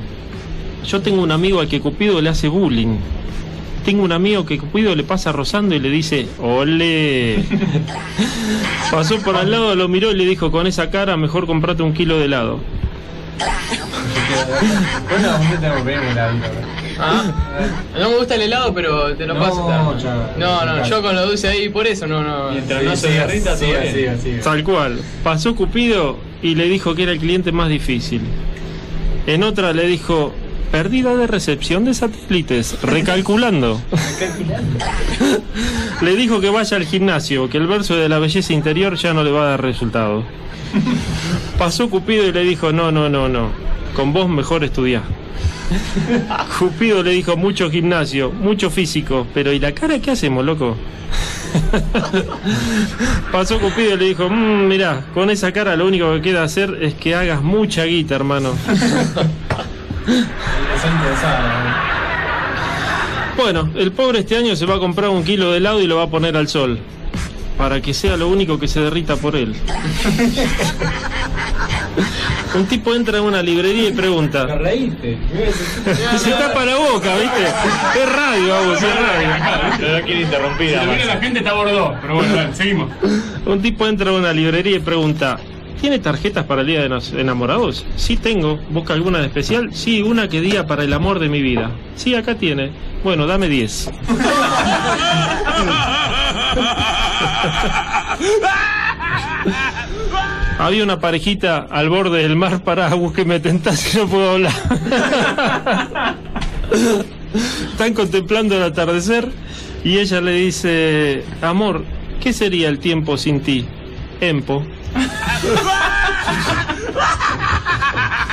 yo 0.86 1.01
tengo 1.03 1.23
un 1.23 1.31
amigo 1.31 1.61
al 1.61 1.69
que 1.69 1.81
Cupido 1.81 2.20
le 2.23 2.31
hace 2.31 2.49
bullying. 2.49 2.97
Tengo 3.85 4.03
un 4.03 4.12
amigo 4.12 4.47
que 4.47 4.59
Cupido 4.59 4.95
le 4.95 5.03
pasa 5.05 5.32
rozando 5.32 5.74
y 5.74 5.78
le 5.78 5.90
dice, 5.90 6.27
ole. 6.40 7.45
Pasó 8.90 9.19
por 9.19 9.36
al 9.36 9.51
lado, 9.51 9.74
lo 9.74 9.89
miró 9.89 10.11
y 10.11 10.15
le 10.15 10.24
dijo, 10.24 10.51
con 10.51 10.66
esa 10.66 10.90
cara 10.90 11.16
mejor 11.19 11.47
comprate 11.47 11.82
un 11.82 11.93
kilo 11.93 12.19
de 12.19 12.24
helado. 12.27 12.61
Bueno, 15.11 15.39
tengo 15.61 15.85
Ah, 17.00 17.24
no 17.98 18.10
me 18.10 18.16
gusta 18.16 18.34
el 18.34 18.42
helado, 18.42 18.74
pero 18.74 19.14
te 19.16 19.26
lo 19.26 19.34
No, 19.34 19.40
paso. 19.40 19.68
No, 20.38 20.64
no, 20.64 20.86
yo 20.86 21.02
con 21.02 21.14
lo 21.14 21.26
dulce 21.26 21.48
ahí, 21.48 21.68
por 21.68 21.86
eso 21.86 22.06
no, 22.06 22.22
no. 22.22 22.50
Mientras 22.50 22.82
no 22.82 22.96
se 22.96 23.10
derrita, 23.10 23.50
todo 23.54 23.66
siga, 23.66 23.80
bien. 23.80 23.94
siga, 23.94 24.18
siga. 24.18 24.42
Tal 24.42 24.64
cual. 24.64 25.00
Pasó 25.22 25.54
Cupido 25.54 26.18
y 26.42 26.54
le 26.54 26.68
dijo 26.68 26.94
que 26.94 27.04
era 27.04 27.12
el 27.12 27.18
cliente 27.18 27.52
más 27.52 27.68
difícil. 27.68 28.22
En 29.26 29.42
otra 29.42 29.72
le 29.72 29.86
dijo, 29.86 30.32
pérdida 30.72 31.14
de 31.16 31.26
recepción 31.26 31.84
de 31.84 31.94
satélites, 31.94 32.80
recalculando. 32.82 33.80
le 36.00 36.16
dijo 36.16 36.40
que 36.40 36.50
vaya 36.50 36.76
al 36.76 36.84
gimnasio, 36.84 37.48
que 37.48 37.58
el 37.58 37.66
verso 37.66 37.96
de 37.96 38.08
la 38.08 38.18
belleza 38.18 38.52
interior 38.52 38.96
ya 38.96 39.12
no 39.14 39.22
le 39.22 39.30
va 39.30 39.42
a 39.42 39.50
dar 39.50 39.62
resultado. 39.62 40.24
Pasó 41.58 41.88
Cupido 41.90 42.26
y 42.26 42.32
le 42.32 42.42
dijo, 42.42 42.72
no, 42.72 42.92
no, 42.92 43.08
no, 43.08 43.28
no, 43.28 43.50
con 43.94 44.12
vos 44.12 44.28
mejor 44.28 44.65
estudiar. 44.65 45.02
Cupido 46.59 47.02
le 47.02 47.10
dijo, 47.12 47.36
mucho 47.36 47.70
gimnasio, 47.70 48.31
mucho 48.31 48.70
físico, 48.70 49.27
pero 49.35 49.52
¿y 49.52 49.59
la 49.59 49.73
cara 49.73 49.98
qué 50.01 50.12
hacemos, 50.12 50.44
loco? 50.44 50.77
Pasó 53.32 53.59
Cupido 53.59 53.94
y 53.94 53.98
le 53.98 54.05
dijo, 54.06 54.28
mmm, 54.28 54.66
mirá, 54.66 55.05
con 55.15 55.31
esa 55.31 55.52
cara 55.52 55.77
lo 55.77 55.86
único 55.86 56.12
que 56.15 56.23
queda 56.23 56.43
hacer 56.43 56.78
es 56.81 56.94
que 56.94 57.15
hagas 57.15 57.43
mucha 57.43 57.85
guita, 57.85 58.15
hermano. 58.15 58.52
Bueno, 63.36 63.70
el 63.77 63.93
pobre 63.93 64.19
este 64.20 64.36
año 64.36 64.56
se 64.56 64.66
va 64.66 64.74
a 64.74 64.78
comprar 64.81 65.10
un 65.10 65.23
kilo 65.23 65.52
de 65.52 65.59
helado 65.59 65.81
y 65.81 65.86
lo 65.86 65.97
va 65.97 66.05
a 66.05 66.10
poner 66.10 66.36
al 66.36 66.48
sol. 66.48 66.81
Para 67.59 67.82
que 67.82 67.93
sea 67.93 68.16
lo 68.16 68.28
único 68.28 68.59
que 68.59 68.68
se 68.68 68.80
derrita 68.80 69.16
por 69.16 69.35
él. 69.36 69.55
Un 72.55 72.66
tipo 72.66 72.94
entra 72.94 73.18
en 73.18 73.24
una 73.24 73.43
librería 73.43 73.89
y 73.89 73.93
pregunta. 73.93 74.47
Te 74.47 74.55
reíste. 74.55 75.18
Se 76.16 76.30
tapa 76.30 76.64
la 76.64 76.76
boca, 76.76 77.14
¿viste? 77.16 77.44
Es 77.44 78.12
radio, 78.16 78.48
vamos, 78.48 78.82
es 78.82 78.94
radio. 78.94 79.98
No 79.98 80.05
quiere 80.05 80.20
interrumpir 80.22 80.70
Si 80.70 81.06
la 81.06 81.16
gente 81.18 81.40
está 81.40 81.52
bordo, 81.52 81.94
pero 82.01 82.14
bueno, 82.14 82.35
dale, 82.35 82.55
seguimos. 82.55 82.90
Un 83.44 83.60
tipo 83.60 83.86
entra 83.86 84.10
a 84.10 84.14
una 84.14 84.32
librería 84.32 84.76
y 84.76 84.80
pregunta, 84.80 85.39
¿tiene 85.80 85.98
tarjetas 85.98 86.44
para 86.44 86.62
el 86.62 86.68
Día 86.68 86.82
de 86.82 86.89
los 86.89 87.12
Enamorados? 87.12 87.85
Sí 87.97 88.16
tengo. 88.16 88.59
¿Busca 88.70 88.94
alguna 88.94 89.18
de 89.18 89.26
especial? 89.26 89.70
Sí, 89.74 90.01
una 90.02 90.28
que 90.28 90.40
diga 90.40 90.66
para 90.66 90.85
el 90.85 90.93
amor 90.93 91.18
de 91.18 91.28
mi 91.28 91.43
vida. 91.43 91.70
Sí, 91.97 92.14
acá 92.14 92.36
tiene. 92.36 92.70
Bueno, 93.05 93.26
dame 93.26 93.48
10. 93.48 93.90
Había 100.58 100.82
una 100.82 100.98
parejita 100.98 101.66
al 101.70 101.88
borde 101.88 102.22
del 102.22 102.34
mar 102.36 102.62
para 102.64 102.88
búsqueme 102.94 103.38
tentás 103.40 103.84
que 103.84 103.98
no 103.98 104.08
puedo 104.08 104.30
hablar. 104.32 104.52
Están 107.72 107.94
contemplando 107.94 108.56
el 108.56 108.62
atardecer 108.64 109.30
y 109.84 109.98
ella 109.98 110.20
le 110.20 110.32
dice, 110.32 111.24
amor, 111.42 111.84
¿qué 112.20 112.32
sería 112.32 112.68
el 112.68 112.78
tiempo 112.80 113.16
sin 113.16 113.40
ti? 113.40 113.66
Empo. 114.20 114.66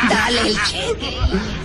Dale 0.09 0.41
el 0.49 0.55
cheque. 0.63 1.17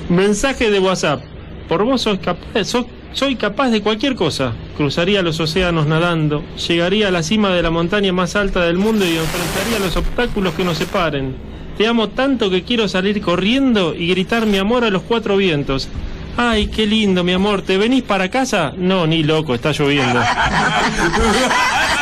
Mensaje 0.08 0.70
de 0.70 0.78
WhatsApp. 0.78 1.22
Por 1.68 1.84
vos 1.84 2.02
sos 2.02 2.18
capaz, 2.18 2.64
so- 2.64 2.86
soy 3.12 3.36
capaz 3.36 3.70
de 3.70 3.82
cualquier 3.82 4.14
cosa. 4.14 4.52
Cruzaría 4.76 5.22
los 5.22 5.40
océanos 5.40 5.86
nadando, 5.86 6.44
llegaría 6.68 7.08
a 7.08 7.10
la 7.10 7.22
cima 7.22 7.50
de 7.50 7.62
la 7.62 7.70
montaña 7.70 8.12
más 8.12 8.36
alta 8.36 8.64
del 8.64 8.76
mundo 8.78 9.04
y 9.04 9.16
enfrentaría 9.16 9.78
los 9.78 9.96
obstáculos 9.96 10.54
que 10.54 10.64
nos 10.64 10.78
separen. 10.78 11.34
Te 11.76 11.86
amo 11.86 12.08
tanto 12.10 12.50
que 12.50 12.62
quiero 12.62 12.88
salir 12.88 13.20
corriendo 13.20 13.94
y 13.94 14.08
gritar 14.08 14.46
mi 14.46 14.58
amor 14.58 14.84
a 14.84 14.90
los 14.90 15.02
cuatro 15.02 15.36
vientos. 15.36 15.88
Ay, 16.36 16.68
qué 16.68 16.86
lindo, 16.86 17.24
mi 17.24 17.32
amor. 17.32 17.62
¿Te 17.62 17.76
venís 17.76 18.02
para 18.02 18.30
casa? 18.30 18.72
No, 18.76 19.06
ni 19.06 19.22
loco, 19.22 19.54
está 19.54 19.72
lloviendo. 19.72 20.20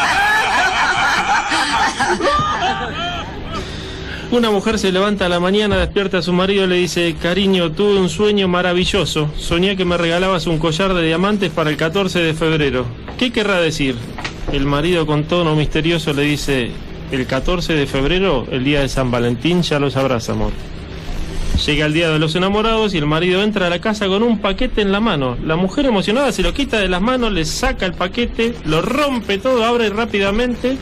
Una 4.30 4.50
mujer 4.50 4.78
se 4.78 4.92
levanta 4.92 5.24
a 5.24 5.30
la 5.30 5.40
mañana, 5.40 5.78
despierta 5.78 6.18
a 6.18 6.22
su 6.22 6.34
marido 6.34 6.64
y 6.64 6.66
le 6.66 6.76
dice, 6.76 7.14
cariño, 7.14 7.72
tuve 7.72 7.98
un 7.98 8.10
sueño 8.10 8.46
maravilloso. 8.46 9.30
Soñé 9.38 9.74
que 9.74 9.86
me 9.86 9.96
regalabas 9.96 10.46
un 10.46 10.58
collar 10.58 10.92
de 10.92 11.02
diamantes 11.02 11.50
para 11.50 11.70
el 11.70 11.78
14 11.78 12.18
de 12.18 12.34
febrero. 12.34 12.84
¿Qué 13.16 13.32
querrá 13.32 13.58
decir? 13.58 13.96
El 14.52 14.66
marido 14.66 15.06
con 15.06 15.24
tono 15.24 15.56
misterioso 15.56 16.12
le 16.12 16.24
dice, 16.24 16.70
el 17.10 17.26
14 17.26 17.72
de 17.72 17.86
febrero, 17.86 18.46
el 18.50 18.64
día 18.64 18.82
de 18.82 18.90
San 18.90 19.10
Valentín, 19.10 19.62
ya 19.62 19.78
lo 19.78 19.90
sabrás, 19.90 20.28
amor. 20.28 20.52
Llega 21.64 21.86
el 21.86 21.94
día 21.94 22.10
de 22.10 22.18
los 22.18 22.34
enamorados 22.34 22.92
y 22.92 22.98
el 22.98 23.06
marido 23.06 23.42
entra 23.42 23.68
a 23.68 23.70
la 23.70 23.80
casa 23.80 24.08
con 24.08 24.22
un 24.22 24.40
paquete 24.40 24.82
en 24.82 24.92
la 24.92 25.00
mano. 25.00 25.38
La 25.42 25.56
mujer 25.56 25.86
emocionada 25.86 26.32
se 26.32 26.42
lo 26.42 26.52
quita 26.52 26.78
de 26.78 26.88
las 26.88 27.00
manos, 27.00 27.32
le 27.32 27.46
saca 27.46 27.86
el 27.86 27.94
paquete, 27.94 28.54
lo 28.66 28.82
rompe 28.82 29.38
todo, 29.38 29.64
abre 29.64 29.88
rápidamente 29.88 30.76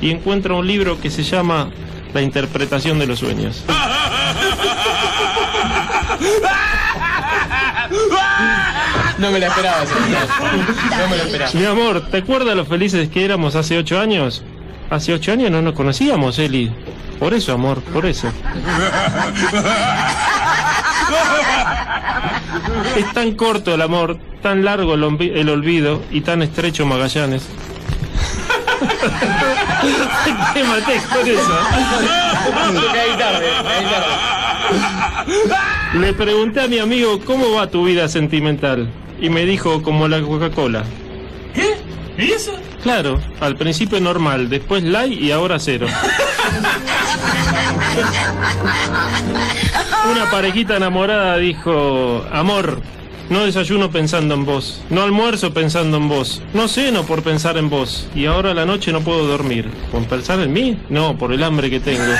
y 0.00 0.12
encuentra 0.12 0.54
un 0.54 0.66
libro 0.66 1.00
que 1.00 1.10
se 1.10 1.24
llama 1.24 1.72
La 2.14 2.22
interpretación 2.22 2.98
de 2.98 3.06
los 3.06 3.18
sueños. 3.18 3.64
No 9.18 9.30
me 9.30 9.38
la 9.38 9.48
esperaba 9.48 9.82
esa. 9.82 9.94
No 10.98 11.08
me 11.08 11.16
la 11.16 11.22
esperaba. 11.24 11.50
Mi 11.54 11.64
amor, 11.64 12.08
¿te 12.10 12.18
acuerdas 12.18 12.54
lo 12.56 12.64
felices 12.64 13.08
que 13.08 13.24
éramos 13.24 13.56
hace 13.56 13.78
ocho 13.78 13.98
años? 13.98 14.42
Hace 14.90 15.12
ocho 15.12 15.32
años 15.32 15.50
no 15.50 15.60
nos 15.60 15.74
conocíamos, 15.74 16.38
Eli. 16.38 16.70
Por 17.18 17.34
eso, 17.34 17.52
amor, 17.52 17.80
por 17.82 18.06
eso. 18.06 18.28
Es 22.96 23.12
tan 23.12 23.32
corto 23.32 23.74
el 23.74 23.82
amor, 23.82 24.18
tan 24.42 24.64
largo 24.64 24.94
el 24.94 25.48
olvido 25.48 26.02
y 26.10 26.20
tan 26.20 26.42
estrecho 26.42 26.86
Magallanes. 26.86 27.48
Te 30.54 30.64
maté 30.64 31.00
con 31.12 31.28
eso. 31.28 31.58
Caí 32.92 33.16
tarde, 33.18 33.46
caí 33.62 33.84
tarde. 33.84 34.14
Le 35.94 36.12
pregunté 36.12 36.60
a 36.60 36.68
mi 36.68 36.78
amigo 36.78 37.20
cómo 37.24 37.52
va 37.52 37.68
tu 37.68 37.84
vida 37.84 38.08
sentimental 38.08 38.88
y 39.20 39.30
me 39.30 39.44
dijo 39.44 39.82
como 39.82 40.08
la 40.08 40.20
Coca-Cola. 40.20 40.84
¿Qué? 41.54 41.76
¿Y 42.18 42.32
eso? 42.32 42.52
Claro, 42.82 43.20
al 43.40 43.56
principio 43.56 44.00
normal, 44.00 44.48
después 44.48 44.82
light 44.82 45.20
y 45.20 45.32
ahora 45.32 45.58
cero. 45.58 45.86
Una 50.10 50.30
parejita 50.30 50.76
enamorada 50.76 51.38
dijo, 51.38 52.24
amor, 52.30 52.82
no 53.30 53.44
desayuno 53.44 53.90
pensando 53.90 54.34
en 54.34 54.44
vos, 54.44 54.82
no 54.90 55.02
almuerzo 55.02 55.52
pensando 55.54 55.96
en 55.96 56.08
vos, 56.08 56.42
no 56.52 56.68
ceno 56.68 57.04
por 57.04 57.22
pensar 57.22 57.56
en 57.56 57.70
vos, 57.70 58.08
y 58.14 58.26
ahora 58.26 58.50
a 58.50 58.54
la 58.54 58.66
noche 58.66 58.92
no 58.92 59.00
puedo 59.00 59.26
dormir. 59.26 59.70
¿Por 59.90 60.04
pensar 60.04 60.40
en 60.40 60.52
mí? 60.52 60.78
No, 60.88 61.16
por 61.16 61.32
el 61.32 61.42
hambre 61.42 61.70
que 61.70 61.80
tengo. 61.80 62.04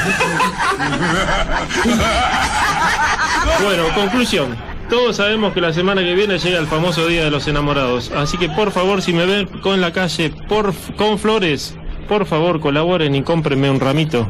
Bueno, 3.63 3.85
conclusión. 3.95 4.57
Todos 4.91 5.17
sabemos 5.17 5.55
que 5.55 5.61
la 5.61 5.73
semana 5.73 6.03
que 6.03 6.15
viene 6.15 6.39
llega 6.39 6.59
el 6.59 6.67
famoso 6.67 7.07
Día 7.07 7.25
de 7.25 7.31
los 7.31 7.47
Enamorados, 7.47 8.11
así 8.15 8.37
que 8.37 8.49
por 8.49 8.73
favor, 8.73 9.01
si 9.01 9.13
me 9.13 9.25
ven 9.27 9.47
con 9.61 9.81
la 9.81 9.93
calle 9.93 10.31
por, 10.49 10.75
con 10.97 11.19
flores, 11.19 11.77
por 12.09 12.27
favor 12.27 12.61
colaboren 12.61 13.15
y 13.15 13.23
cómprenme 13.23 13.71
un 13.71 13.81
ramito. 13.81 14.29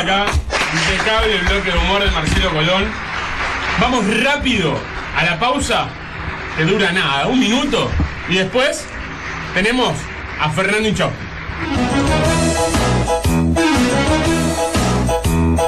Acá. 0.00 0.26
Impecable 0.74 1.36
el 1.36 1.44
bloque 1.46 1.70
de 1.70 1.78
humor 1.78 2.02
de 2.02 2.10
Marcelo 2.10 2.50
Colón. 2.50 2.84
Vamos 3.80 4.04
rápido 4.22 4.76
a 5.16 5.24
la 5.24 5.38
pausa, 5.38 5.86
que 6.56 6.64
dura 6.64 6.90
nada, 6.90 7.28
un 7.28 7.38
minuto. 7.38 7.88
Y 8.28 8.34
después 8.36 8.84
tenemos 9.54 9.94
a 10.40 10.50
Fernando 10.50 10.88
Hinchó. 10.88 11.10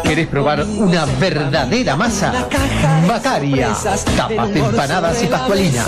¿Querés 0.07 0.28
probar 0.28 0.65
una 0.65 1.05
verdadera 1.19 1.97
masa? 1.97 2.33
Macaria. 3.09 3.74
Tapas 4.16 4.55
de 4.55 4.61
empanadas 4.61 5.23
y 5.23 5.27
pascualinas. 5.27 5.87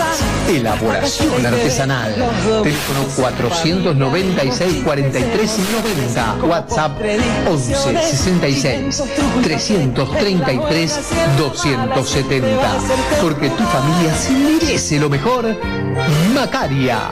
Elaboración 0.49 1.45
artesanal. 1.45 2.13
Teléfono 2.63 3.05
496 3.15 4.83
43 4.83 5.59
90. 5.71 6.45
WhatsApp 6.45 6.99
11 7.47 7.75
66 7.75 9.03
333 9.41 10.99
270. 11.37 12.57
Porque 13.21 13.49
tu 13.49 13.63
familia 13.63 14.13
se 14.15 14.31
merece 14.31 14.99
lo 14.99 15.09
mejor. 15.09 15.55
Macaria. 16.33 17.09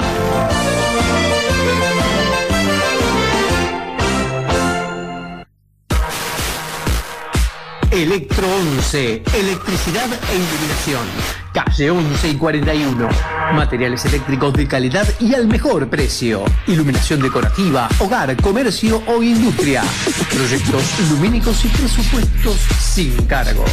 Electro 7.92 8.46
11, 8.78 9.24
electricidad 9.34 10.10
e 10.12 10.36
iluminación. 10.36 11.37
Calle 11.54 11.90
11 11.90 12.30
y 12.30 12.36
41. 12.36 13.10
Materiales 13.54 14.04
eléctricos 14.06 14.54
de 14.54 14.68
calidad 14.68 15.08
y 15.20 15.34
al 15.34 15.48
mejor 15.48 15.90
precio. 15.90 16.44
Iluminación 16.68 17.20
decorativa, 17.22 17.90
hogar, 18.00 18.36
comercio 18.42 19.02
o 19.08 19.24
industria. 19.24 19.84
Proyectos 20.30 20.84
lumínicos 21.12 21.64
y 21.66 21.70
presupuestos 21.70 22.58
sin 22.80 23.26
cargo. 23.26 23.66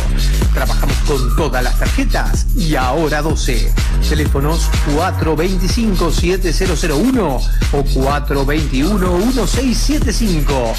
Trabajamos 0.52 0.96
con 1.06 1.36
todas 1.36 1.62
las 1.62 1.78
tarjetas 1.78 2.46
y 2.56 2.74
ahora 2.76 3.20
12. 3.22 3.72
Teléfonos 4.08 4.68
425-7001 4.96 7.40
o 7.72 7.84
421-1675. 7.84 10.74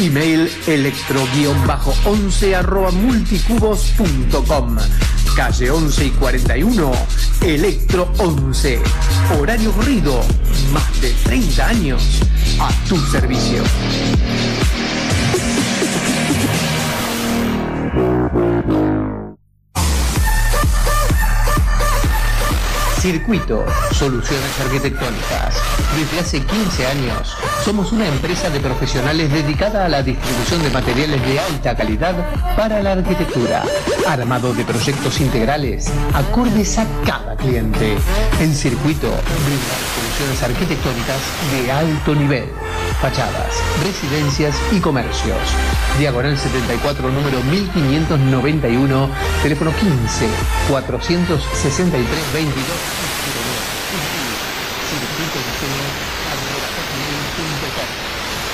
Email 0.00 0.50
electro-11 0.66 2.54
arroba 2.54 2.90
multicubos.com. 2.90 4.76
Calle 5.34 5.70
11 5.70 6.06
y 6.06 6.10
41, 6.10 6.92
Electro 7.42 8.12
11. 8.18 8.80
Horario 9.38 9.72
corrido, 9.72 10.20
más 10.72 11.00
de 11.00 11.10
30 11.24 11.66
años 11.66 12.20
a 12.58 12.70
tu 12.88 12.96
servicio. 13.06 13.62
Circuito, 23.00 23.64
soluciones 23.92 24.60
arquitectónicas. 24.60 25.54
Desde 25.98 26.20
hace 26.20 26.44
15 26.44 26.86
años 26.86 27.34
somos 27.64 27.92
una 27.92 28.06
empresa 28.06 28.50
de 28.50 28.60
profesionales 28.60 29.32
dedicada 29.32 29.86
a 29.86 29.88
la 29.88 30.02
distribución 30.02 30.62
de 30.62 30.68
materiales 30.68 31.22
de 31.26 31.40
alta 31.40 31.74
calidad 31.74 32.14
para 32.56 32.82
la 32.82 32.92
arquitectura. 32.92 33.64
Armado 34.06 34.52
de 34.52 34.64
proyectos 34.64 35.18
integrales 35.18 35.90
acordes 36.12 36.76
a 36.76 36.86
cada 37.06 37.34
cliente. 37.36 37.96
En 38.38 38.54
Circuito 38.54 39.08
soluciones 39.08 40.42
arquitectónicas 40.42 41.20
de 41.52 41.72
alto 41.72 42.14
nivel. 42.14 42.50
Fachadas, 43.00 43.62
residencias 43.82 44.56
y 44.72 44.80
comercios. 44.80 45.38
Diagonal 45.98 46.36
74, 46.36 47.10
número 47.10 47.42
1591, 47.44 49.08
teléfono 49.42 49.72
15 49.72 50.28
463 50.68 52.32
22 52.34 53.10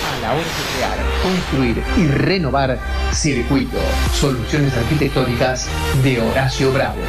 a 0.07 0.21
la 0.21 0.33
hora 0.33 0.43
de 0.43 0.65
crear, 0.75 0.99
construir 1.23 1.83
y 1.97 2.07
renovar 2.09 2.79
Circuito, 3.13 3.79
soluciones 4.13 4.77
arquitectónicas 4.77 5.69
de 6.03 6.21
Horacio 6.21 6.73
Bravo. 6.73 7.01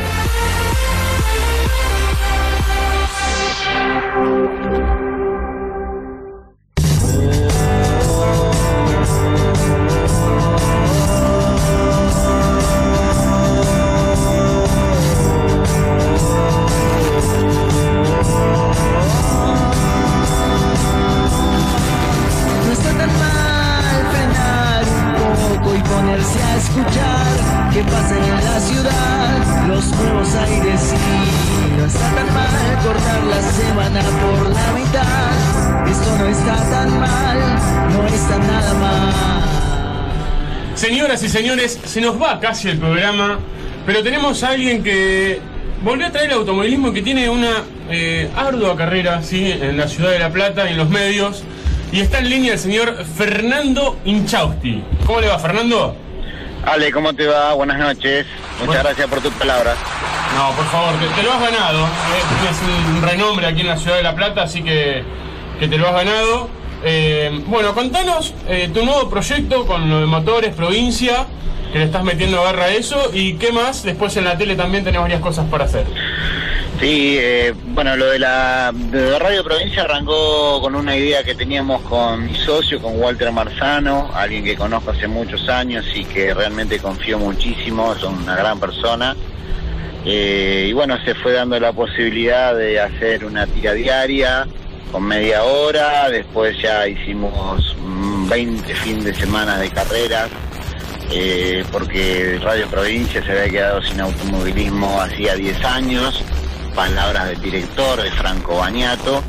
Y 41.27 41.29
señores, 41.29 41.77
se 41.83 41.99
nos 41.99 42.21
va 42.21 42.39
casi 42.39 42.69
el 42.69 42.77
programa, 42.77 43.39
pero 43.85 44.01
tenemos 44.01 44.41
a 44.43 44.51
alguien 44.51 44.81
que 44.81 45.41
volvió 45.83 46.07
a 46.07 46.09
traer 46.09 46.27
el 46.27 46.37
automovilismo 46.37 46.93
que 46.93 47.01
tiene 47.01 47.29
una 47.29 47.63
eh, 47.89 48.29
ardua 48.33 48.77
carrera 48.77 49.21
¿sí? 49.21 49.51
en 49.51 49.75
la 49.75 49.89
ciudad 49.89 50.11
de 50.11 50.19
La 50.19 50.29
Plata 50.29 50.69
y 50.69 50.71
en 50.71 50.77
los 50.77 50.89
medios. 50.89 51.43
Y 51.91 51.99
está 51.99 52.19
en 52.19 52.29
línea 52.29 52.53
el 52.53 52.59
señor 52.59 53.03
Fernando 53.17 53.99
Inchausti. 54.05 54.81
¿Cómo 55.05 55.19
le 55.19 55.27
va, 55.27 55.37
Fernando? 55.37 55.97
Ale, 56.65 56.93
¿cómo 56.93 57.13
te 57.13 57.27
va? 57.27 57.53
Buenas 57.55 57.77
noches. 57.77 58.25
Muchas 58.65 58.83
gracias 58.83 59.07
por 59.09 59.19
tus 59.19 59.33
palabras. 59.33 59.75
No, 60.37 60.55
por 60.55 60.65
favor, 60.67 60.93
te, 60.97 61.07
te 61.13 61.23
lo 61.23 61.33
has 61.33 61.41
ganado. 61.41 61.83
eh, 61.83 62.23
tienes 62.39 62.87
un 62.87 63.01
renombre 63.01 63.47
aquí 63.47 63.61
en 63.61 63.67
la 63.67 63.75
ciudad 63.75 63.97
de 63.97 64.03
La 64.03 64.15
Plata, 64.15 64.43
así 64.43 64.63
que, 64.63 65.03
que 65.59 65.67
te 65.67 65.77
lo 65.77 65.89
has 65.89 65.93
ganado. 65.93 66.49
Eh, 66.89 67.43
bueno, 67.47 67.73
contanos 67.75 68.33
eh, 68.47 68.69
tu 68.73 68.85
nuevo 68.85 69.09
proyecto 69.09 69.65
con 69.65 69.89
lo 69.89 69.99
de 69.99 70.05
motores, 70.05 70.55
provincia, 70.55 71.27
que 71.73 71.79
le 71.79 71.83
estás 71.85 72.01
metiendo 72.05 72.41
garra 72.41 72.65
a 72.65 72.73
eso, 72.73 73.11
y 73.13 73.33
qué 73.33 73.51
más. 73.51 73.83
Después 73.83 74.15
en 74.15 74.23
la 74.23 74.37
tele 74.37 74.55
también 74.55 74.85
tenés 74.85 75.01
varias 75.01 75.19
cosas 75.19 75.47
para 75.49 75.65
hacer. 75.65 75.85
Sí, 76.79 77.17
eh, 77.19 77.53
bueno, 77.73 77.97
lo 77.97 78.05
de 78.05 78.19
la 78.19 78.73
Radio 79.19 79.43
Provincia 79.43 79.83
arrancó 79.83 80.61
con 80.61 80.75
una 80.75 80.95
idea 80.95 81.25
que 81.25 81.35
teníamos 81.35 81.81
con 81.81 82.25
mi 82.25 82.35
socio, 82.35 82.81
con 82.81 82.97
Walter 83.01 83.33
Marzano, 83.33 84.09
alguien 84.13 84.45
que 84.45 84.55
conozco 84.55 84.91
hace 84.91 85.09
muchos 85.09 85.49
años 85.49 85.85
y 85.93 86.05
que 86.05 86.33
realmente 86.33 86.79
confío 86.79 87.19
muchísimo, 87.19 87.95
es 87.95 88.03
una 88.03 88.33
gran 88.37 88.61
persona. 88.61 89.13
Eh, 90.05 90.67
y 90.69 90.71
bueno, 90.71 90.97
se 91.03 91.15
fue 91.15 91.33
dando 91.33 91.59
la 91.59 91.73
posibilidad 91.73 92.55
de 92.55 92.79
hacer 92.79 93.25
una 93.25 93.45
tira 93.45 93.73
diaria 93.73 94.47
con 94.91 95.03
media 95.03 95.43
hora, 95.43 96.09
después 96.09 96.55
ya 96.61 96.87
hicimos 96.87 97.75
mm, 97.81 98.29
20 98.29 98.75
fines 98.75 99.05
de 99.05 99.13
semana 99.13 99.57
de 99.57 99.69
carreras, 99.69 100.29
eh, 101.11 101.63
porque 101.71 102.39
Radio 102.41 102.67
Provincia 102.67 103.23
se 103.23 103.31
había 103.31 103.49
quedado 103.49 103.81
sin 103.81 103.99
automovilismo 104.01 104.99
hacía 105.01 105.35
10 105.35 105.63
años, 105.65 106.23
palabras 106.75 107.29
del 107.29 107.41
director, 107.41 108.01
de 108.01 108.11
Franco 108.11 108.57
Bañato. 108.57 109.23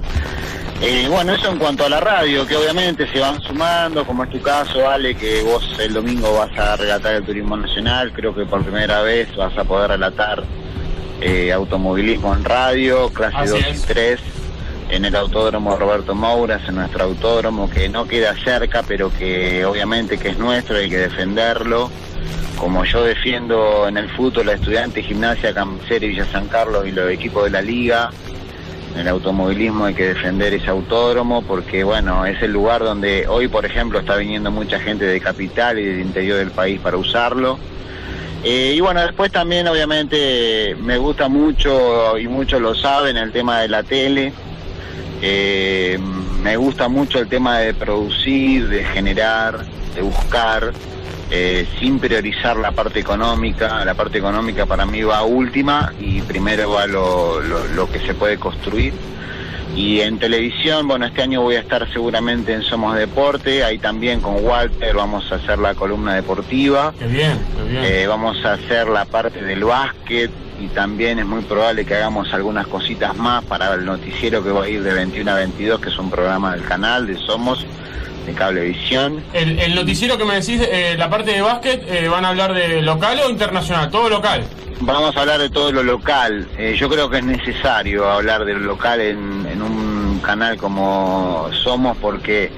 Eh, 0.80 1.09
bueno, 1.10 1.35
eso 1.35 1.51
en 1.51 1.59
cuanto 1.59 1.86
a 1.86 1.89
la 1.89 1.98
radio, 1.98 2.47
que 2.47 2.56
obviamente 2.56 3.10
se 3.10 3.18
van 3.18 3.40
sumando, 3.43 4.06
como 4.06 4.22
es 4.22 4.30
tu 4.30 4.40
caso, 4.40 4.89
Ale, 4.89 5.16
que 5.16 5.43
vos 5.43 5.76
el 5.80 5.93
domingo 5.93 6.32
vas 6.35 6.56
a 6.56 6.76
relatar 6.76 7.16
el 7.16 7.24
turismo 7.24 7.56
nacional, 7.56 8.12
creo 8.12 8.32
que 8.32 8.44
por 8.44 8.62
primera 8.62 9.02
vez 9.02 9.35
vas 9.35 9.56
a 9.59 9.64
poder 9.64 9.90
relatar 9.90 10.44
eh, 11.20 11.52
automovilismo 11.52 12.32
en 12.32 12.44
radio, 12.44 13.09
clase 13.10 13.36
Así 13.39 13.51
2 13.51 13.60
es. 13.60 13.82
y 13.82 13.86
3, 13.89 14.20
en 14.90 15.05
el 15.05 15.15
autódromo 15.16 15.77
Roberto 15.77 16.15
Mouras, 16.15 16.66
en 16.69 16.77
nuestro 16.77 17.05
autódromo 17.05 17.69
que 17.69 17.89
no 17.89 18.06
queda 18.06 18.35
cerca, 18.43 18.82
pero 18.82 19.10
que 19.12 19.65
obviamente 19.65 20.19
que 20.19 20.31
es 20.31 20.39
nuestro, 20.39 20.77
hay 20.77 20.89
que 20.89 20.98
defenderlo. 20.98 21.90
Como 22.56 22.85
yo 22.85 23.05
defiendo 23.05 23.86
en 23.86 23.97
el 23.98 24.09
fútbol 24.10 24.48
a 24.48 24.55
estudiantes, 24.55 25.06
gimnasia, 25.06 25.55
Campesera 25.55 26.05
y 26.05 26.09
Villa 26.09 26.24
San 26.32 26.48
Carlos 26.48 26.86
y 26.86 26.93
los 26.93 27.10
equipos 27.10 27.44
de 27.44 27.51
la 27.51 27.62
liga, 27.62 28.10
En 28.94 29.02
el 29.02 29.09
automovilismo 29.09 29.85
hay 29.85 29.94
que 29.94 30.09
defender 30.15 30.55
ese 30.55 30.70
autódromo 30.70 31.43
porque, 31.43 31.85
bueno, 31.85 32.24
es 32.24 32.43
el 32.43 32.52
lugar 32.52 32.82
donde 32.82 33.28
hoy, 33.28 33.47
por 33.47 33.66
ejemplo, 33.66 34.01
está 34.01 34.16
viniendo 34.16 34.51
mucha 34.51 34.81
gente 34.81 35.05
de 35.05 35.20
capital 35.20 35.78
y 35.78 35.85
del 35.85 36.01
interior 36.01 36.39
del 36.39 36.51
país 36.51 36.81
para 36.81 36.97
usarlo. 36.97 37.59
Eh, 38.43 38.73
y 38.74 38.81
bueno, 38.81 39.02
después 39.02 39.31
también 39.31 39.69
obviamente 39.69 40.74
me 40.81 40.97
gusta 40.97 41.28
mucho, 41.28 42.19
y 42.19 42.27
muchos 42.28 42.60
lo 42.60 42.74
saben, 42.74 43.16
el 43.16 43.31
tema 43.31 43.60
de 43.60 43.69
la 43.69 43.82
tele. 43.82 44.32
Eh, 45.20 45.99
me 46.43 46.57
gusta 46.57 46.89
mucho 46.89 47.19
el 47.19 47.28
tema 47.28 47.59
de 47.59 47.74
producir, 47.74 48.69
de 48.69 48.85
generar, 48.85 49.65
de 49.95 50.03
buscar, 50.03 50.73
eh, 51.31 51.66
sin 51.78 51.99
priorizar 51.99 52.57
la 52.57 52.73
parte 52.73 53.01
económica. 53.01 53.85
La 53.85 53.95
parte 53.95 54.19
económica 54.19 54.66
para 54.66 54.86
mí 54.86 55.03
va 55.03 55.24
última 55.24 55.93
y 56.01 56.23
primero 56.23 56.70
va 56.70 56.86
lo, 56.86 57.89
que 57.93 58.01
se 58.01 58.15
puede 58.15 58.39
construir. 58.39 58.95
Y 59.74 60.01
en 60.01 60.19
televisión, 60.19 60.89
bueno, 60.89 61.07
este 61.07 61.23
año 61.23 61.43
voy 61.43 61.57
a 61.57 61.61
estar 61.61 61.90
seguramente 61.93 62.53
en 62.53 62.62
Somos 62.62 62.97
Deporte, 62.97 63.62
ahí 63.62 63.78
también 63.78 64.20
con 64.20 64.45
Walter 64.45 64.95
vamos 64.97 65.31
a 65.31 65.36
hacer 65.36 65.59
la 65.59 65.74
columna 65.74 66.15
deportiva. 66.15 66.93
Qué 66.99 67.07
bien, 67.07 67.39
qué 67.57 67.70
bien. 67.70 67.85
Eh, 67.85 68.07
vamos 68.07 68.45
a 68.45 68.55
hacer 68.55 68.89
la 68.89 69.05
parte 69.05 69.43
del 69.43 69.65
básquet 69.65 70.31
y 70.61 70.66
también 70.69 71.19
es 71.19 71.27
muy 71.27 71.43
probable 71.43 71.85
que 71.85 71.95
hagamos 71.95 72.32
algunas 72.32 72.66
cositas 72.66 73.16
más 73.16 73.45
para 73.45 73.74
el 73.74 73.85
noticiero 73.85 74.43
que 74.43 74.51
va 74.51 74.65
a 74.65 74.69
ir 74.69 74.82
de 74.82 74.93
21 74.93 75.31
a 75.31 75.35
22, 75.35 75.81
que 75.81 75.89
es 75.90 75.99
un 75.99 76.11
programa 76.11 76.53
del 76.53 76.65
canal 76.65 77.07
de 77.07 77.16
Somos, 77.16 77.65
de 78.27 78.32
Cablevisión. 78.32 79.23
El, 79.32 79.59
el 79.59 79.74
noticiero 79.74 80.19
que 80.19 80.24
me 80.24 80.35
decís, 80.35 80.61
eh, 80.61 80.97
la 80.99 81.09
parte 81.09 81.32
de 81.32 81.40
básquet, 81.40 81.85
eh, 81.89 82.09
¿van 82.09 82.24
a 82.24 82.31
hablar 82.31 82.53
de 82.53 82.82
local 82.82 83.20
o 83.24 83.31
internacional? 83.31 83.90
Todo 83.90 84.09
local. 84.09 84.45
Vamos 84.81 85.16
a 85.16 85.20
hablar 85.20 85.40
de 85.40 85.51
todo 85.51 85.73
lo 85.73 85.82
local. 85.82 86.47
Eh, 86.57 86.77
yo 86.78 86.89
creo 86.89 87.11
que 87.11 87.19
es 87.19 87.24
necesario 87.24 88.09
hablar 88.09 88.45
de 88.45 88.55
lo 88.55 88.61
local 88.61 89.01
en, 89.01 89.47
en 89.59 89.62
un 89.62 90.18
canal 90.20 90.56
como 90.56 91.48
Somos 91.62 91.97
porque 91.98 92.51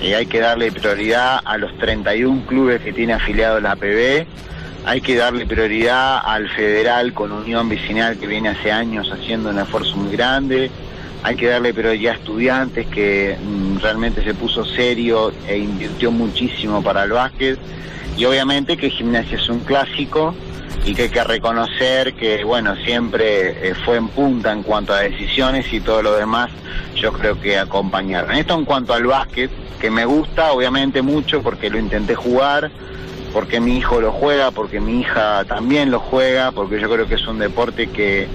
eh, 0.00 0.14
hay 0.14 0.26
que 0.26 0.40
darle 0.40 0.70
prioridad 0.70 1.40
a 1.44 1.56
los 1.56 1.76
31 1.78 2.46
clubes 2.46 2.80
que 2.82 2.92
tiene 2.92 3.14
afiliados 3.14 3.62
la 3.62 3.72
APB. 3.72 4.26
Hay 4.84 5.00
que 5.00 5.16
darle 5.16 5.46
prioridad 5.46 6.20
al 6.24 6.48
federal 6.50 7.12
con 7.14 7.32
Unión 7.32 7.68
Vecinal 7.68 8.18
que 8.18 8.26
viene 8.26 8.50
hace 8.50 8.72
años 8.72 9.10
haciendo 9.12 9.50
un 9.50 9.58
esfuerzo 9.58 9.96
muy 9.96 10.12
grande. 10.12 10.70
Hay 11.22 11.36
que 11.36 11.46
darle 11.46 11.72
prioridad 11.72 12.14
a 12.14 12.16
estudiantes 12.16 12.86
que 12.88 13.36
mm, 13.40 13.78
realmente 13.78 14.24
se 14.24 14.34
puso 14.34 14.64
serio 14.64 15.32
e 15.46 15.58
invirtió 15.58 16.10
muchísimo 16.10 16.82
para 16.82 17.04
el 17.04 17.12
básquet. 17.12 17.58
Y 18.16 18.24
obviamente 18.24 18.76
que 18.76 18.90
Gimnasia 18.90 19.38
es 19.38 19.48
un 19.48 19.60
clásico 19.60 20.34
y 20.84 20.94
que 20.94 21.02
hay 21.02 21.08
que 21.10 21.22
reconocer 21.24 22.14
que, 22.14 22.42
bueno, 22.44 22.74
siempre 22.84 23.68
eh, 23.70 23.74
fue 23.84 23.96
en 23.96 24.08
punta 24.08 24.52
en 24.52 24.62
cuanto 24.62 24.92
a 24.92 25.00
decisiones 25.00 25.72
y 25.72 25.80
todo 25.80 26.02
lo 26.02 26.14
demás, 26.16 26.50
yo 26.96 27.12
creo 27.12 27.40
que 27.40 27.58
acompañaron. 27.58 28.32
Esto 28.32 28.54
en 28.54 28.64
cuanto 28.64 28.92
al 28.92 29.04
básquet, 29.06 29.50
que 29.80 29.90
me 29.90 30.04
gusta 30.04 30.52
obviamente 30.52 31.00
mucho 31.02 31.40
porque 31.42 31.70
lo 31.70 31.78
intenté 31.78 32.14
jugar, 32.14 32.70
porque 33.32 33.60
mi 33.60 33.78
hijo 33.78 34.00
lo 34.00 34.12
juega, 34.12 34.50
porque 34.50 34.80
mi 34.80 35.00
hija 35.00 35.44
también 35.44 35.90
lo 35.90 36.00
juega, 36.00 36.50
porque 36.52 36.80
yo 36.80 36.90
creo 36.90 37.06
que 37.06 37.14
es 37.14 37.26
un 37.26 37.38
deporte 37.38 37.88
que, 37.88 38.26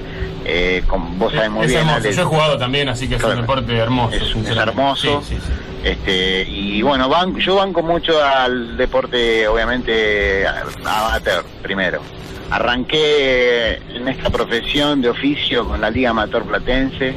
eh, 0.45 0.83
como 0.87 1.09
vos 1.17 1.33
sabés 1.33 1.51
muy 1.51 1.65
es 1.65 1.71
bien, 1.71 1.81
hermoso. 1.87 2.09
Yo 2.09 2.21
he 2.21 2.25
jugado 2.25 2.57
también, 2.57 2.87
así 2.89 3.07
que 3.09 3.15
es 3.15 3.23
un 3.23 3.35
deporte 3.41 3.75
hermoso. 3.77 4.15
es, 4.15 4.35
es 4.49 4.57
hermoso. 4.57 5.21
Sí, 5.21 5.35
sí, 5.35 5.41
sí. 5.45 5.51
Este, 5.83 6.41
y 6.49 6.81
bueno, 6.81 7.07
ban- 7.09 7.37
yo 7.37 7.55
banco 7.55 7.83
mucho 7.83 8.21
al 8.23 8.75
deporte, 8.77 9.47
obviamente, 9.47 10.45
amateur, 10.83 11.43
primero. 11.61 12.01
Arranqué 12.49 13.75
en 13.93 14.07
esta 14.07 14.29
profesión 14.29 15.01
de 15.01 15.09
oficio 15.09 15.67
con 15.67 15.81
la 15.81 15.89
Liga 15.89 16.11
Amateur 16.11 16.43
Platense, 16.43 17.13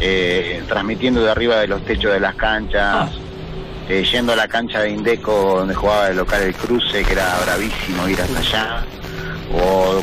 eh, 0.00 0.62
transmitiendo 0.68 1.22
de 1.22 1.30
arriba 1.30 1.56
de 1.56 1.66
los 1.66 1.82
techos 1.84 2.12
de 2.12 2.20
las 2.20 2.34
canchas, 2.34 3.10
eh, 3.88 4.04
yendo 4.10 4.32
a 4.34 4.36
la 4.36 4.48
cancha 4.48 4.80
de 4.80 4.90
Indeco 4.90 5.56
donde 5.58 5.74
jugaba 5.74 6.08
el 6.08 6.16
local 6.16 6.42
El 6.42 6.54
Cruce, 6.54 7.02
que 7.02 7.12
era 7.12 7.38
bravísimo 7.44 8.08
ir 8.08 8.20
hasta 8.20 8.38
allá, 8.38 8.84
o 9.52 10.00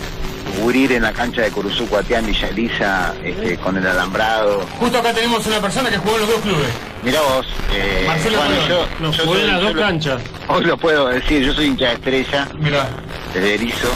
cubrir 0.59 0.91
en 0.91 1.03
la 1.03 1.13
cancha 1.13 1.43
de 1.43 1.51
Curuzú 1.51 1.87
Cuatián 1.87 2.25
Villa 2.25 2.47
Elisa 2.47 3.13
este, 3.23 3.57
con 3.57 3.77
el 3.77 3.85
alambrado. 3.85 4.65
Justo 4.79 4.97
acá 4.97 5.13
tenemos 5.13 5.45
una 5.45 5.61
persona 5.61 5.89
que 5.89 5.97
jugó 5.97 6.15
en 6.15 6.21
los 6.21 6.29
dos 6.29 6.41
clubes. 6.41 6.69
Mirá 7.03 7.21
vos, 7.21 7.47
eh, 7.73 8.03
Marcelo 8.07 8.37
bueno, 8.39 8.67
yo, 8.67 8.85
Nos 8.99 9.17
yo 9.17 9.23
jugó 9.23 9.37
en 9.37 9.47
las 9.47 9.61
dos 9.61 9.73
canchas. 9.73 10.21
Hoy 10.47 10.65
lo 10.65 10.77
puedo 10.77 11.07
decir, 11.09 11.43
yo 11.43 11.53
soy 11.53 11.67
hincha 11.67 11.89
de 11.89 11.93
estrella. 11.93 12.47
Mirá. 12.57 12.87
Desde 13.33 13.53
Erizo. 13.53 13.89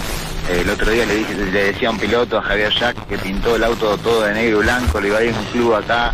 El 0.49 0.69
otro 0.69 0.91
día 0.91 1.05
le 1.05 1.15
dije, 1.15 1.33
le 1.33 1.63
decía 1.71 1.87
a 1.87 1.91
un 1.91 1.99
piloto, 1.99 2.37
a 2.37 2.41
Javier 2.41 2.73
Jack, 2.73 3.07
que 3.07 3.17
pintó 3.17 3.55
el 3.55 3.63
auto 3.63 3.97
todo 3.97 4.23
de 4.23 4.33
negro 4.33 4.59
y 4.59 4.63
blanco, 4.63 4.99
le 4.99 5.07
iba 5.07 5.19
a 5.19 5.23
ir 5.23 5.33
a 5.33 5.39
un 5.39 5.45
club 5.45 5.75
acá. 5.75 6.13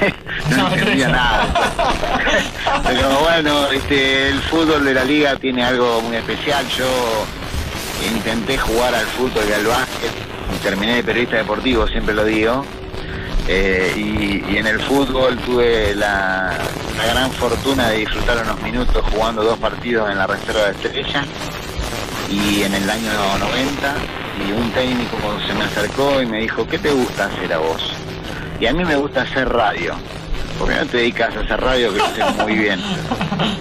no 0.56 0.68
entendía 0.68 1.08
nada. 1.08 1.48
Pero 2.86 3.20
bueno, 3.20 3.66
este, 3.68 4.28
el 4.28 4.40
fútbol 4.42 4.84
de 4.84 4.94
la 4.94 5.04
liga 5.04 5.36
tiene 5.36 5.64
algo 5.64 6.00
muy 6.02 6.16
especial. 6.16 6.66
Yo 6.76 7.26
intenté 8.14 8.58
jugar 8.58 8.94
al 8.94 9.06
fútbol 9.06 9.44
y 9.48 9.52
al 9.52 9.66
básquet. 9.66 10.10
Terminé 10.62 10.96
de 10.96 11.04
periodista 11.04 11.36
deportivo, 11.36 11.86
siempre 11.86 12.14
lo 12.14 12.24
digo. 12.24 12.64
Eh, 13.48 13.92
y, 13.96 14.52
y 14.52 14.58
en 14.58 14.66
el 14.66 14.80
fútbol 14.80 15.36
tuve 15.38 15.94
la, 15.94 16.56
la 16.96 17.06
gran 17.06 17.32
fortuna 17.32 17.88
de 17.88 17.98
disfrutar 17.98 18.42
unos 18.44 18.60
minutos 18.62 19.04
jugando 19.10 19.42
dos 19.42 19.58
partidos 19.58 20.10
en 20.10 20.18
la 20.18 20.26
reserva 20.26 20.66
de 20.66 20.70
Estrella 20.72 21.24
y 22.30 22.62
en 22.62 22.74
el 22.74 22.88
año 22.88 23.10
90 23.38 23.94
y 24.48 24.52
un 24.52 24.70
técnico 24.72 25.16
se 25.46 25.54
me 25.54 25.64
acercó 25.64 26.22
y 26.22 26.26
me 26.26 26.38
dijo, 26.42 26.66
¿qué 26.66 26.78
te 26.78 26.90
gusta 26.90 27.26
hacer 27.26 27.52
a 27.52 27.58
vos? 27.58 27.92
Y 28.60 28.66
a 28.66 28.72
mí 28.72 28.84
me 28.84 28.96
gusta 28.96 29.22
hacer 29.22 29.48
radio. 29.48 29.94
¿Por 30.58 30.68
qué 30.68 30.76
no 30.76 30.86
te 30.86 30.98
dedicas 30.98 31.34
a 31.36 31.40
hacer 31.40 31.60
radio 31.60 31.92
que 31.92 31.98
lo 31.98 32.04
haces 32.04 32.36
muy 32.36 32.54
bien? 32.54 32.80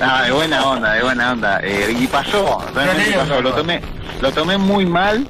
Ah, 0.02 0.24
de 0.24 0.32
buena 0.32 0.66
onda, 0.66 0.94
de 0.94 1.04
buena 1.04 1.34
onda. 1.34 1.60
Eh, 1.62 1.96
y 1.98 2.08
pasó, 2.08 2.64
realmente 2.74 3.12
pasó. 3.18 3.42
Lo 3.42 3.54
tomé, 3.54 3.82
lo 4.22 4.32
tomé 4.32 4.58
muy 4.58 4.86
mal 4.86 5.28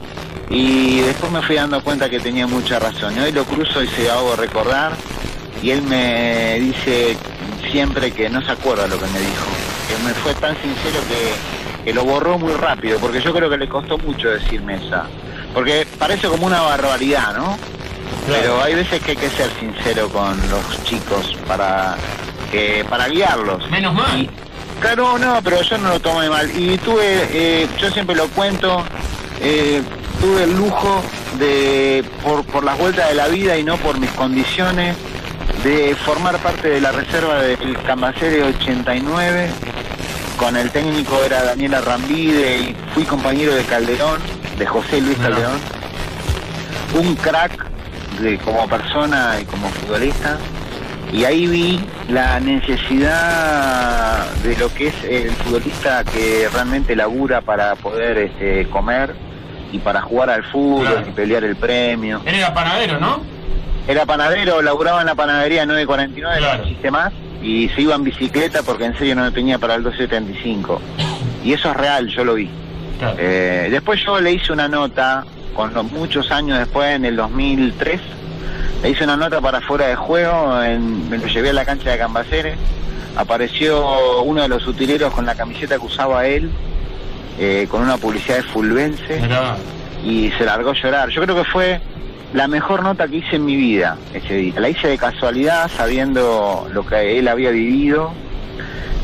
y 0.49 0.99
después 1.02 1.32
me 1.32 1.41
fui 1.41 1.56
dando 1.56 1.84
cuenta 1.84 2.07
que 2.07 2.20
tenía 2.20 2.45
mucha 2.45 2.78
razón. 2.78 3.16
Y 3.16 3.20
hoy 3.20 3.32
lo 3.32 3.45
cruzo 3.45 3.82
y 3.84 3.88
se 3.88 4.10
hago 4.11 4.36
recordar 4.36 4.91
y 5.64 5.72
él 5.72 5.82
me 5.84 6.60
dice 6.60 7.18
siempre 7.72 8.11
que 8.11 8.30
no 8.30 8.41
se 8.44 8.52
acuerda 8.52 8.88
lo 8.88 8.99
que 8.99 9.07
me 9.07 9.20
dijo. 9.20 9.45
Que 9.88 10.03
me 10.03 10.14
fue 10.14 10.34
tan 10.36 10.56
sincero 10.61 10.99
que, 11.07 11.34
que 11.84 11.93
lo 11.93 12.03
borró 12.03 12.38
muy 12.38 12.53
rápido, 12.53 12.99
porque 12.99 13.22
yo 13.22 13.34
creo 13.34 13.49
que 13.49 13.57
le 13.57 13.68
costó 13.68 13.97
mucho 13.97 14.30
decirme 14.30 14.76
esa. 14.76 15.06
Porque 15.53 15.88
parece 15.97 16.27
como 16.27 16.45
una 16.45 16.61
barbaridad, 16.61 17.34
¿no? 17.35 17.57
Pero 18.27 18.61
hay 18.61 18.76
veces 18.76 19.01
que 19.01 19.11
hay 19.11 19.18
que 19.18 19.30
ser 19.30 19.49
sincero 19.60 20.07
con 20.10 20.38
los 20.49 20.84
chicos 20.84 21.35
para 21.47 21.95
que 22.51 22.85
para 22.89 23.07
guiarlos. 23.07 23.68
Menos 23.72 23.93
mal. 23.93 24.19
Y- 24.22 24.30
claro, 24.80 25.18
no, 25.18 25.39
pero 25.43 25.61
yo 25.61 25.77
no 25.80 25.89
lo 25.89 25.99
tomé 25.99 26.30
mal. 26.30 26.49
Y 26.56 26.77
tuve, 26.77 27.27
eh, 27.31 27.68
yo 27.80 27.89
siempre 27.89 28.15
lo 28.15 28.27
cuento, 28.30 28.84
eh, 29.41 29.81
tuve 30.22 30.43
el 30.43 30.56
lujo 30.56 31.01
de, 31.39 32.03
por, 32.23 32.43
por 32.45 32.64
las 32.64 32.77
vueltas 32.77 33.10
de 33.10 33.15
la 33.15 33.27
vida 33.27 33.57
y 33.57 33.64
no 33.64 33.77
por 33.77 33.99
mis 33.99 34.11
condiciones, 34.11 34.95
de 35.64 35.95
formar 36.06 36.38
parte 36.38 36.69
de 36.69 36.81
la 36.81 36.91
reserva 36.91 37.41
del 37.41 37.77
Cambacere 37.81 38.43
89. 38.43 39.49
Con 40.40 40.56
el 40.56 40.72
técnico 40.72 41.22
era 41.26 41.44
Daniela 41.44 41.82
Rambide 41.82 42.57
y 42.60 42.76
fui 42.94 43.03
compañero 43.03 43.53
de 43.53 43.64
Calderón, 43.66 44.20
de 44.57 44.66
José 44.66 45.02
Luis 45.02 45.18
Calderón. 45.18 45.60
Un 46.95 47.16
crack 47.18 47.66
de, 48.22 48.38
como 48.40 48.68
persona 48.68 49.36
y 49.41 49.45
como 49.45 49.68
futbolista. 49.70 50.38
Y 51.11 51.26
ahí 51.26 51.45
vi 51.48 51.80
la 52.07 52.40
necesidad 52.40 54.26
de 54.44 54.56
lo 54.57 54.74
que 54.74 54.88
es 54.88 54.95
el 55.03 55.32
futbolista 55.32 56.03
que 56.06 56.48
realmente 56.53 56.95
labura 56.95 57.41
para 57.41 57.76
poder 57.76 58.18
este, 58.18 58.68
comer 58.70 59.16
y 59.72 59.80
para 59.80 60.02
jugar 60.02 60.30
al 60.30 60.44
fútbol 60.45 60.88
Claro. 60.88 61.07
y 61.07 61.11
pelear 61.11 61.44
el 61.44 61.56
premio. 61.57 62.22
Él 62.26 62.36
era 62.36 62.53
panadero, 62.53 62.99
¿no? 62.99 63.22
Era 63.88 64.06
panadero, 64.06 64.61
laburaba 64.61 65.02
en 65.02 65.07
la 65.07 65.16
panadería 65.16 65.66
949, 65.66 66.41
no 66.41 66.64
existe 66.64 66.91
más, 66.91 67.11
y 67.41 67.70
se 67.70 67.82
iba 67.82 67.95
en 67.95 68.03
bicicleta 68.03 68.64
porque 68.64 68.86
en 68.86 68.98
serio 68.98 69.16
no 69.16 69.32
tenía 69.32 69.57
para 69.57 69.76
el 69.76 69.84
275. 69.84 70.82
Y 71.44 71.53
eso 71.53 71.70
es 71.72 71.78
real, 71.78 72.07
yo 72.07 72.24
lo 72.26 72.34
vi. 72.36 72.49
Eh, 73.18 73.68
después 73.72 74.02
yo 74.06 74.20
le 74.20 74.34
hice 74.34 74.52
una 74.52 74.68
nota, 74.68 75.26
con 75.56 75.74
los- 75.74 75.91
muchos 75.91 76.32
años 76.32 76.57
después, 76.60 76.95
en 76.95 77.06
el 77.06 77.16
2003, 77.16 78.02
le 78.84 78.90
hice 78.90 79.03
una 79.06 79.16
nota 79.18 79.40
para 79.41 79.61
fuera 79.61 79.88
de 79.88 79.95
juego, 79.95 80.61
en- 80.64 81.10
me 81.10 81.18
lo 81.18 81.28
llevé 81.28 81.49
a 81.52 81.53
la 81.53 81.66
cancha 81.66 81.91
de 81.91 81.98
Cambaceres, 81.98 82.57
apareció 83.16 84.22
uno 84.24 84.41
de 84.41 84.48
los 84.49 84.66
utileros 84.68 85.14
con 85.14 85.26
la 85.26 85.36
camiseta 85.36 85.78
que 85.78 85.86
usaba 85.86 86.26
él, 86.28 86.49
eh, 87.40 87.68
con 87.70 87.82
una 87.82 87.98
publicidad 87.98 88.38
de 88.38 88.44
Fulvense, 88.44 89.22
y 90.06 90.32
se 90.38 90.45
largó 90.45 90.72
a 90.72 90.74
llorar. 90.74 91.10
Yo 91.10 91.22
creo 91.24 91.36
que 91.36 91.44
fue 91.45 91.80
la 92.34 92.47
mejor 92.47 92.84
nota 92.84 93.07
que 93.07 93.18
hice 93.18 93.38
en 93.38 93.45
mi 93.45 93.56
vida 93.56 93.97
ese 94.14 94.34
día. 94.35 94.60
La 94.60 94.69
hice 94.69 94.88
de 94.88 94.97
casualidad, 94.97 95.69
sabiendo 95.69 96.68
lo 96.72 96.85
que 96.85 97.19
él 97.19 97.27
había 97.27 97.49
vivido, 97.51 98.11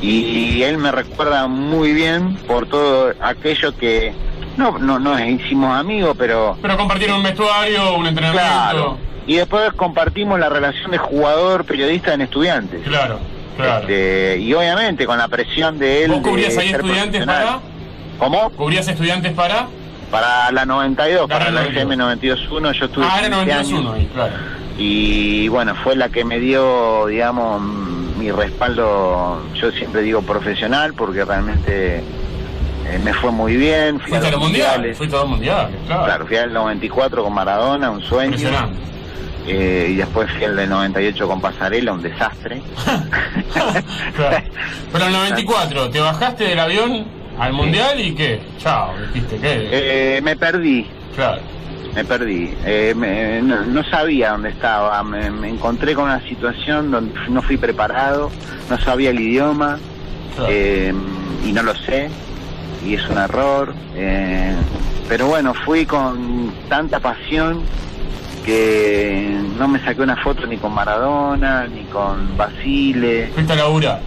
y 0.02 0.62
él 0.62 0.78
me 0.78 0.92
recuerda 0.92 1.48
muy 1.48 1.94
bien 1.94 2.36
por 2.48 2.68
todo 2.68 3.14
aquello 3.22 3.76
que 3.76 4.14
no 4.58 4.78
no 4.78 5.00
no 5.00 5.20
hicimos 5.20 5.76
amigos 5.78 6.16
pero 6.18 6.58
Pero 6.62 6.78
compartieron 6.78 7.18
un 7.18 7.24
vestuario, 7.24 7.96
un 7.96 8.08
entrenamiento. 8.08 8.42
claro 8.42 8.98
Y 9.28 9.36
después 9.36 9.74
compartimos 9.74 10.40
la 10.40 10.50
relación 10.50 10.92
de 10.92 10.98
jugador-periodista 10.98 12.14
en 12.14 12.22
estudiantes. 12.22 12.82
Claro, 12.84 13.20
claro. 13.58 13.82
Este, 13.82 14.38
y 14.40 14.54
obviamente 14.54 15.06
con 15.06 15.18
la 15.18 15.28
presión 15.28 15.80
de 15.80 16.04
él. 16.04 16.12
¿Vos 16.12 16.22
cubrías 16.22 16.56
de 16.56 16.62
ahí 16.62 16.70
estudiantes 16.70 17.26
para? 17.26 17.60
¿Cómo? 18.20 18.50
¿Cubrías 18.52 18.88
estudiantes 18.88 19.34
para? 19.34 19.68
Para 20.16 20.52
la 20.52 20.66
92, 20.66 21.28
Para 21.28 21.40
para 21.46 21.52
la 21.52 21.62
la 21.64 21.68
FM 21.68 21.98
92.1, 21.98 22.72
yo 22.72 22.86
estuve 22.86 23.06
Ah, 23.06 23.20
era 23.22 23.44
15 23.44 23.52
92-1 23.52 23.78
años. 23.80 23.94
ahí, 23.96 24.10
claro. 24.14 24.34
Y 24.78 25.48
bueno, 25.50 25.76
fue 25.84 25.96
la 25.96 26.10
que 26.10 26.24
me 26.24 26.40
dio, 26.40 27.08
digamos, 27.08 27.62
mi 28.18 28.32
respaldo, 28.32 29.42
yo 29.56 29.72
siempre 29.72 30.02
digo 30.04 30.22
profesional, 30.22 30.94
porque 30.94 31.26
realmente 31.26 31.98
eh, 31.98 33.00
me 33.04 33.14
fue 33.14 33.32
muy 33.32 33.58
bien. 33.58 34.00
Fui 34.00 34.10
Fuiste 34.12 34.28
a 34.28 34.32
los 34.32 34.40
mundiales, 34.40 35.00
a 35.00 35.04
los 35.04 35.28
mundiales, 35.28 35.76
claro. 35.86 36.06
Claro, 36.06 36.28
fui 36.28 36.38
al 36.38 36.54
94 36.54 37.24
con 37.24 37.34
Maradona, 37.34 37.92
un 37.92 38.02
sueño. 38.02 38.36
Impresionante. 38.36 38.80
Eh, 39.48 39.90
y 39.92 39.96
después 39.96 40.32
fui 40.32 40.44
al 40.46 40.56
del 40.56 40.70
98 40.70 41.28
con 41.28 41.40
Pasarela, 41.42 41.92
un 41.94 42.02
desastre. 42.02 42.62
Claro. 44.16 44.46
Pero 44.92 45.06
en 45.06 45.12
el 45.12 45.18
94, 45.18 45.90
¿te 45.90 46.00
bajaste 46.00 46.46
del 46.46 46.60
avión 46.60 47.06
al 47.40 47.54
mundial 47.54 48.00
y 48.00 48.14
qué? 48.16 48.40
Chao, 48.60 48.94
dijiste, 49.14 49.38
¿qué? 49.38 49.70
Eh, 49.72 50.22
me 50.22 50.36
perdí. 50.36 50.88
Claro. 51.16 51.42
Me 51.94 52.04
perdí. 52.04 52.54
Eh, 52.66 52.94
me- 52.96 53.42
no, 53.42 53.66
no 53.66 53.84
sabía 53.86 54.32
dónde 54.32 54.50
estaba. 54.50 55.02
Me, 55.04 55.30
me 55.32 55.50
encontré 55.50 55.94
con 55.96 56.06
una 56.06 56.22
situación 56.28 56.92
donde 56.92 57.14
no 57.30 57.42
fui 57.42 57.58
preparado, 57.58 58.30
no 58.70 58.78
sabía 58.80 59.12
el 59.12 59.20
idioma 59.20 59.78
eh, 60.50 60.94
y 61.46 61.52
no 61.54 61.64
lo 61.64 61.74
sé. 61.76 62.10
Y 62.86 62.96
es 62.96 63.10
un 63.10 63.18
error. 63.18 63.74
eh, 63.96 64.54
pero 65.08 65.28
bueno, 65.28 65.54
fui 65.54 65.86
con 65.86 66.52
tanta 66.68 67.00
pasión 67.00 67.62
que 68.46 69.38
no 69.58 69.68
me 69.68 69.80
saqué 69.84 70.02
una 70.02 70.16
foto 70.18 70.46
ni 70.46 70.58
con 70.58 70.74
Maradona, 70.74 71.68
ni 71.68 71.84
con 71.86 72.36
Basile. 72.38 73.30
Fuiste 73.34 73.56
a. 73.56 74.00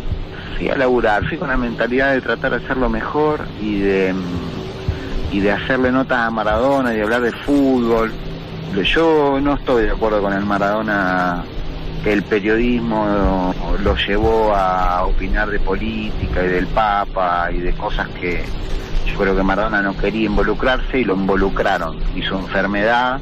Fui 0.56 0.68
a 0.68 0.76
laburar, 0.76 1.26
fui 1.28 1.38
con 1.38 1.48
la 1.48 1.56
mentalidad 1.56 2.12
de 2.12 2.20
tratar 2.20 2.52
de 2.52 2.64
hacerlo 2.64 2.88
mejor 2.88 3.46
y 3.60 3.78
de, 3.80 4.14
y 5.30 5.40
de 5.40 5.52
hacerle 5.52 5.92
notas 5.92 6.18
a 6.18 6.30
Maradona 6.30 6.94
y 6.94 7.00
hablar 7.00 7.22
de 7.22 7.32
fútbol. 7.32 8.12
Yo 8.84 9.38
no 9.40 9.54
estoy 9.54 9.84
de 9.84 9.90
acuerdo 9.90 10.20
con 10.20 10.32
el 10.32 10.44
Maradona 10.44 11.42
que 12.02 12.12
el 12.12 12.22
periodismo 12.22 13.54
lo 13.82 13.96
llevó 13.96 14.54
a 14.54 15.04
opinar 15.04 15.50
de 15.50 15.58
política 15.58 16.44
y 16.44 16.48
del 16.48 16.66
Papa 16.68 17.50
y 17.52 17.58
de 17.58 17.72
cosas 17.72 18.08
que 18.08 18.44
yo 19.06 19.18
creo 19.18 19.34
que 19.34 19.42
Maradona 19.42 19.82
no 19.82 19.96
quería 19.96 20.26
involucrarse 20.26 21.00
y 21.00 21.04
lo 21.04 21.14
involucraron. 21.14 21.98
Y 22.14 22.22
su 22.22 22.34
enfermedad 22.36 23.20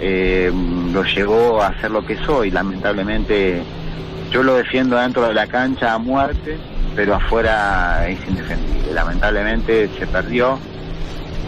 eh, 0.00 0.50
lo 0.92 1.04
llevó 1.04 1.62
a 1.62 1.78
ser 1.80 1.90
lo 1.90 2.04
que 2.04 2.16
soy. 2.24 2.50
Lamentablemente 2.50 3.62
yo 4.30 4.42
lo 4.42 4.54
defiendo 4.54 4.96
dentro 4.96 5.26
de 5.26 5.34
la 5.34 5.46
cancha 5.46 5.94
a 5.94 5.98
muerte, 5.98 6.58
pero 6.94 7.14
afuera 7.14 8.08
es 8.08 8.18
indefendible. 8.28 8.92
Lamentablemente 8.92 9.90
se 9.98 10.06
perdió 10.06 10.58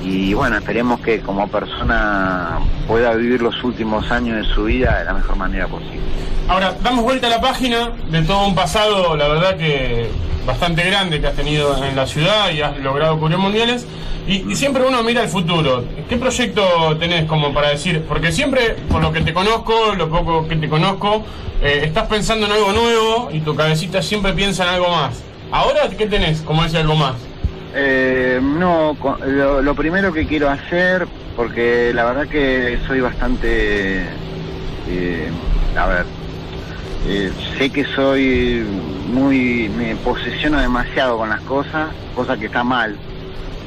y 0.03 0.35
bueno, 0.35 0.57
esperemos 0.57 1.01
que 1.01 1.21
como 1.21 1.47
persona 1.49 2.59
pueda 2.89 3.15
vivir 3.15 3.41
los 3.41 3.63
últimos 3.63 4.11
años 4.11 4.47
de 4.47 4.55
su 4.55 4.65
vida 4.65 4.99
de 4.99 5.05
la 5.05 5.15
mejor 5.15 5.37
manera 5.37 5.69
posible. 5.69 6.01
Ahora, 6.49 6.75
damos 6.83 7.05
vuelta 7.05 7.29
a 7.29 7.31
la 7.31 7.41
página 7.41 7.93
de 8.11 8.23
todo 8.23 8.47
un 8.47 8.55
pasado, 8.55 9.17
la 9.17 9.29
verdad 9.29 9.57
que 9.57 10.11
bastante 10.47 10.83
grande 10.85 11.21
que 11.21 11.27
has 11.27 11.35
tenido 11.35 11.83
en 11.85 11.97
la 11.97 12.07
ciudad 12.07 12.51
y 12.51 12.61
has 12.61 12.79
logrado 12.79 13.19
cubrir 13.19 13.39
mundiales. 13.39 13.87
Y, 14.27 14.55
siempre 14.55 14.85
uno 14.87 15.03
mira 15.03 15.23
el 15.23 15.29
futuro. 15.29 15.85
¿Qué 16.09 16.17
proyecto 16.17 16.97
tenés 16.99 17.25
como 17.25 17.53
para 17.53 17.71
decir? 17.71 18.03
Porque 18.09 18.31
siempre, 18.31 18.77
por 18.89 19.03
lo 19.03 19.13
que 19.13 19.21
te 19.21 19.35
conozco, 19.35 19.95
lo 19.97 20.09
poco 20.09 20.47
que 20.47 20.57
te 20.57 20.69
conozco, 20.69 21.25
eh, 21.61 21.83
estás 21.85 22.07
pensando 22.07 22.47
en 22.47 22.53
algo 22.53 22.73
nuevo 22.73 23.31
y 23.33 23.41
tu 23.41 23.57
cabecita 23.57 24.01
siempre 24.01 24.33
piensa 24.33 24.63
en 24.65 24.71
algo 24.71 24.89
más. 24.89 25.23
Ahora, 25.51 25.89
¿qué 25.91 26.07
tenés 26.07 26.41
como 26.43 26.65
ese 26.65 26.79
algo 26.79 26.95
más? 26.95 27.17
Eh, 27.75 28.39
no, 28.43 28.97
lo, 29.27 29.61
lo 29.61 29.75
primero 29.75 30.13
que 30.13 30.27
quiero 30.27 30.49
hacer, 30.49 31.07
porque 31.37 31.93
la 31.93 32.05
verdad 32.05 32.29
que 32.29 32.79
soy 32.87 33.01
bastante, 33.01 34.05
eh, 34.89 35.31
a 35.77 35.87
ver, 35.87 36.07
eh, 37.05 37.33
sé 37.59 37.71
que 37.71 37.85
soy 37.85 38.65
muy, 39.13 39.69
me 39.69 39.97
posesiono 39.97 40.61
demasiado 40.61 41.19
con 41.19 41.29
las 41.31 41.41
cosas, 41.43 41.91
cosa 42.15 42.37
que 42.37 42.47
está 42.47 42.63
mal, 42.65 42.97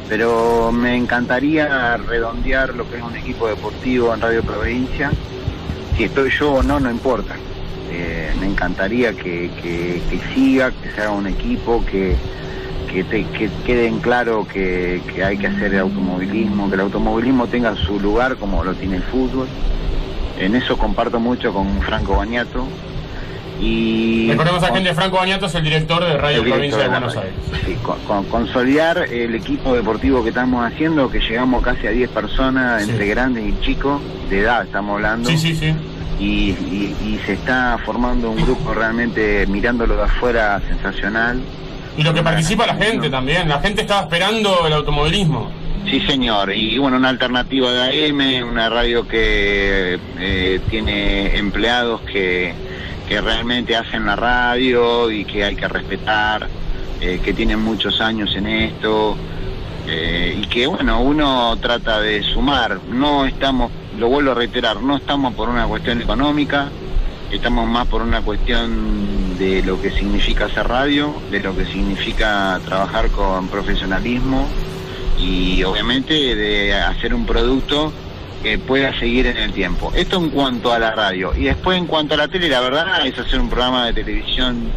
pero 0.08 0.72
me 0.72 0.96
encantaría 0.96 1.98
redondear 1.98 2.74
lo 2.76 2.88
que 2.90 2.98
es 2.98 3.04
un 3.04 3.16
equipo 3.16 3.48
deportivo 3.48 4.14
en 4.14 4.22
Radio 4.22 4.44
Provincia. 4.44 5.12
Si 5.98 6.04
estoy 6.06 6.30
yo 6.40 6.54
o 6.56 6.64
no, 6.64 6.80
no 6.80 6.90
importa. 6.92 7.36
Eh, 7.92 8.34
me 8.40 8.48
encantaría 8.48 9.14
que, 9.14 9.50
que- 9.62 10.02
siga, 10.34 10.72
que 10.72 10.90
se 10.92 11.02
haga 11.02 11.12
un 11.12 11.28
equipo, 11.28 11.84
que, 11.86 12.16
que, 12.92 13.04
te- 13.06 13.26
que 13.38 13.50
quede 13.66 13.88
en 13.88 14.00
claro 14.00 14.46
que, 14.52 15.02
que 15.14 15.24
hay 15.24 15.38
que 15.38 15.48
hacer 15.48 15.78
automovilismo, 15.78 16.68
que 16.68 16.76
el 16.76 16.82
automovilismo 16.82 17.48
tenga 17.48 17.74
su 17.76 18.00
lugar 18.00 18.36
como 18.38 18.64
lo 18.64 18.74
tiene 18.74 18.98
el 18.98 19.04
fútbol. 19.04 19.48
En 20.38 20.56
eso 20.56 20.78
comparto 20.78 21.20
mucho 21.20 21.54
con 21.54 21.82
Franco 21.84 22.18
Bañato. 22.18 22.66
Y 23.62 24.28
Recordemos 24.32 24.64
a 24.64 24.74
gente, 24.74 24.94
Franco 24.94 25.18
Bañato 25.18 25.46
es 25.46 25.56
el 25.56 25.64
director 25.64 26.04
de 26.04 26.18
Radio 26.18 26.42
El 26.44 26.50
Provincia 26.50 26.78
de 26.78 26.84
director 26.90 27.12
de 27.12 27.16
Buenos. 27.16 27.18
Aires. 27.18 27.66
Sí, 27.66 27.76
con- 27.82 28.00
con- 28.02 28.26
consolidar 28.26 28.98
el 29.12 29.34
equipo 29.36 29.74
deportivo 29.74 30.24
que 30.24 30.30
estamos 30.30 30.66
haciendo, 30.66 31.10
que 31.10 31.20
llegamos 31.20 31.64
casi 31.64 31.88
a 31.88 31.92
10 31.92 32.10
personas, 32.10 32.84
Sí. 32.84 32.92
entre 32.92 33.08
grandes 33.08 33.46
y 33.48 33.62
chicos, 33.66 34.02
de 34.30 34.40
edad 34.40 34.64
estamos 34.64 34.96
hablando. 34.96 35.30
Sí, 35.30 35.38
sí, 35.38 35.56
sí. 35.56 35.74
Y, 36.20 36.26
y- 36.26 36.96
y 37.06 37.20
se 37.26 37.34
está 37.34 37.78
formando 37.86 38.30
un 38.32 38.42
grupo 38.44 38.74
realmente 38.74 39.46
mirándolo 39.48 39.96
de 39.98 40.04
afuera 40.04 40.62
sensacional. 40.68 41.40
Y 41.98 42.04
lo 42.04 42.14
que 42.14 42.22
participa 42.24 42.68
la 42.68 42.76
gente 42.76 43.10
también. 43.10 43.48
La 43.48 43.60
gente 43.62 43.82
estaba 43.82 44.02
esperando 44.02 44.68
el 44.68 44.74
automovilismo. 44.74 45.50
Sí, 45.90 46.02
señor. 46.02 46.52
Y 46.54 46.78
bueno, 46.78 46.98
una 46.98 47.10
alternativa 47.10 47.72
de 47.72 48.08
AM, 48.10 48.44
una 48.50 48.70
radio 48.70 49.08
que 49.08 49.98
eh, 50.20 50.60
tiene 50.70 51.38
empleados 51.38 52.02
que, 52.02 52.54
que 53.08 53.22
realmente 53.22 53.76
hacen 53.76 54.06
la 54.06 54.16
radio 54.16 55.12
y 55.12 55.26
que 55.26 55.44
hay 55.44 55.56
que 55.56 55.68
respetar, 55.68 56.48
eh, 57.02 57.20
que 57.24 57.34
tienen 57.34 57.60
muchos 57.60 58.02
años 58.02 58.36
en 58.36 58.48
esto. 58.48 59.16
eh, 59.88 60.40
y 60.42 60.48
que 60.48 60.66
bueno, 60.66 61.00
uno 61.02 61.56
trata 61.62 62.02
de 62.02 62.24
sumar. 62.24 62.80
No 62.90 63.26
estamos, 63.28 63.72
lo 64.00 64.08
vuelvo 64.08 64.32
a 64.32 64.34
reiterar, 64.34 64.82
no 64.82 64.98
estamos 64.98 65.36
por 65.36 65.48
una 65.48 65.68
cuestión 65.68 66.02
económica, 66.02 66.70
estamos 67.32 67.68
más 67.68 67.88
por 67.88 68.02
una 68.02 68.22
cuestión 68.22 69.38
de 69.38 69.62
lo 69.62 69.80
que 69.80 69.92
significa 69.92 70.46
hacer 70.46 70.68
radio, 70.68 71.14
de 71.30 71.40
lo 71.40 71.56
que 71.56 71.66
significa 71.66 72.60
trabajar 72.66 73.12
con 73.12 73.48
profesionalismo 73.48 74.48
y 75.20 75.64
obviamente 75.64 76.14
de 76.36 76.74
hacer 76.74 77.14
un 77.14 77.28
producto 77.28 77.94
que 78.46 78.60
pueda 78.60 78.94
seguir 79.00 79.26
en 79.26 79.38
el 79.38 79.52
tiempo. 79.54 79.92
Esto 79.96 80.18
en 80.18 80.30
cuanto 80.30 80.72
a 80.72 80.78
la 80.78 80.92
radio. 80.92 81.34
Y 81.36 81.46
después 81.46 81.80
en 81.80 81.88
cuanto 81.88 82.14
a 82.14 82.18
la 82.18 82.28
tele, 82.28 82.48
la 82.48 82.60
verdad 82.62 83.04
es 83.08 83.18
hacer 83.18 83.40
un 83.40 83.50
programa 83.50 83.88
de 83.88 83.94
televisión 84.04 84.68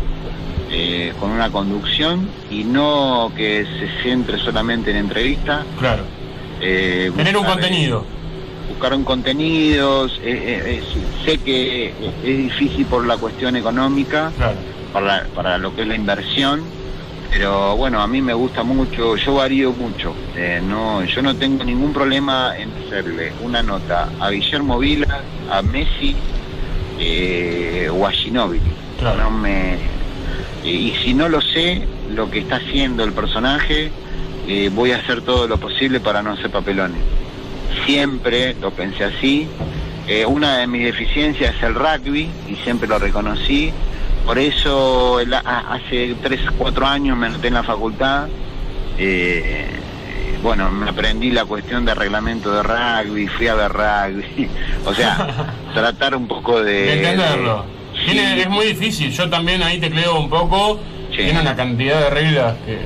eh, 0.70 1.12
con 1.20 1.30
una 1.30 1.50
conducción 1.50 2.30
y 2.50 2.64
no 2.64 3.30
que 3.36 3.66
se 3.78 4.02
centre 4.02 4.38
solamente 4.38 4.90
en 4.90 4.96
entrevistas. 4.96 5.66
Claro. 5.78 6.04
Eh, 6.62 7.12
Tener 7.14 7.36
un 7.36 7.44
contenido. 7.44 8.06
eh, 8.06 8.68
buscar 8.70 8.94
un 8.94 9.04
contenido. 9.04 10.06
eh, 10.06 10.10
eh, 10.22 10.82
sé 11.26 11.36
que 11.36 11.88
es 12.24 12.38
difícil 12.38 12.86
por 12.86 13.06
la 13.06 13.18
cuestión 13.18 13.54
económica, 13.54 14.32
para, 14.94 15.26
para 15.34 15.58
lo 15.58 15.76
que 15.76 15.82
es 15.82 15.88
la 15.88 15.94
inversión, 15.94 16.62
pero 17.30 17.76
bueno, 17.76 18.00
a 18.00 18.06
mí 18.06 18.20
me 18.22 18.34
gusta 18.34 18.62
mucho, 18.62 19.16
yo 19.16 19.34
varío 19.34 19.72
mucho. 19.72 20.14
eh, 20.36 20.60
no, 20.62 21.04
yo 21.04 21.22
no 21.22 21.34
tengo 21.36 21.64
ningún 21.64 21.92
problema 21.92 22.54
en 22.58 22.70
hacerle 22.86 23.32
una 23.42 23.62
nota 23.62 24.08
a 24.20 24.30
Guillermo 24.30 24.78
Vila, 24.78 25.22
a 25.50 25.62
Messi 25.62 26.14
eh, 26.98 27.88
o 27.92 28.06
a 28.06 28.10
Ginóbili. 28.12 28.70
No 29.22 29.30
me, 29.30 29.74
eh, 29.74 29.78
y 30.64 30.94
si 31.02 31.14
no 31.14 31.28
lo 31.28 31.40
sé, 31.40 31.86
lo 32.14 32.30
que 32.30 32.40
está 32.40 32.56
haciendo 32.56 33.04
el 33.04 33.12
personaje, 33.12 33.90
eh, 34.46 34.70
voy 34.74 34.92
a 34.92 34.96
hacer 34.96 35.22
todo 35.22 35.46
lo 35.46 35.58
posible 35.58 36.00
para 36.00 36.22
no 36.22 36.32
hacer 36.32 36.50
papelones. 36.50 37.00
Siempre 37.86 38.54
lo 38.60 38.70
pensé 38.70 39.04
así. 39.04 39.46
Eh, 40.06 40.24
una 40.24 40.58
de 40.58 40.66
mis 40.66 40.84
deficiencias 40.84 41.54
es 41.54 41.62
el 41.62 41.74
rugby 41.74 42.30
y 42.48 42.56
siempre 42.64 42.88
lo 42.88 42.98
reconocí. 42.98 43.72
Por 44.28 44.38
eso 44.38 45.20
el- 45.20 45.32
a- 45.32 45.40
hace 45.70 46.14
3, 46.22 46.38
4 46.58 46.86
años 46.86 47.16
me 47.16 47.28
anoté 47.28 47.48
en 47.48 47.54
la 47.54 47.62
facultad. 47.62 48.26
Eh, 48.98 49.66
bueno, 50.42 50.70
me 50.70 50.90
aprendí 50.90 51.30
la 51.30 51.46
cuestión 51.46 51.86
de 51.86 51.94
reglamento 51.94 52.52
de 52.52 52.62
rugby, 52.62 53.26
fui 53.26 53.48
a 53.48 53.54
ver 53.54 53.72
rugby. 53.72 54.46
o 54.84 54.92
sea, 54.92 55.54
tratar 55.72 56.14
un 56.14 56.28
poco 56.28 56.62
de... 56.62 56.72
de 56.72 56.92
entenderlo. 56.98 57.64
de- 57.94 58.04
Tiene- 58.04 58.34
sí. 58.34 58.40
es 58.42 58.50
muy 58.50 58.66
difícil, 58.66 59.10
yo 59.12 59.30
también 59.30 59.62
ahí 59.62 59.80
te 59.80 59.90
creo 59.90 60.20
un 60.20 60.28
poco. 60.28 60.78
Tiene 61.10 61.40
una 61.40 61.56
cantidad 61.56 61.98
de 61.98 62.10
reglas 62.10 62.54
que 62.66 62.78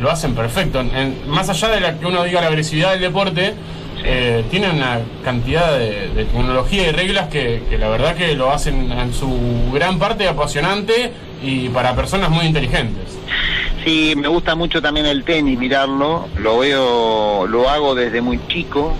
lo 0.00 0.10
hacen 0.10 0.34
perfecto. 0.34 0.80
En- 0.80 1.28
más 1.28 1.50
allá 1.50 1.68
de 1.68 1.80
la 1.80 1.98
que 1.98 2.06
uno 2.06 2.24
diga 2.24 2.40
la 2.40 2.46
agresividad 2.46 2.92
del 2.92 3.02
deporte, 3.02 3.52
eh, 4.04 4.44
tienen 4.50 4.76
una 4.76 5.00
cantidad 5.24 5.78
de, 5.78 6.08
de 6.08 6.24
tecnología 6.24 6.88
y 6.88 6.92
reglas 6.92 7.28
que, 7.28 7.62
que 7.68 7.78
la 7.78 7.88
verdad 7.88 8.16
que 8.16 8.34
lo 8.34 8.50
hacen 8.50 8.90
en 8.92 9.12
su 9.12 9.28
gran 9.72 9.98
parte 9.98 10.28
apasionante 10.28 11.12
y 11.42 11.68
para 11.68 11.94
personas 11.94 12.30
muy 12.30 12.46
inteligentes. 12.46 13.18
Sí, 13.84 14.14
me 14.16 14.28
gusta 14.28 14.54
mucho 14.54 14.82
también 14.82 15.06
el 15.06 15.24
tenis, 15.24 15.58
mirarlo. 15.58 16.28
Lo 16.36 16.58
veo, 16.58 17.46
lo 17.46 17.68
hago 17.68 17.94
desde 17.94 18.20
muy 18.20 18.38
chico 18.48 18.94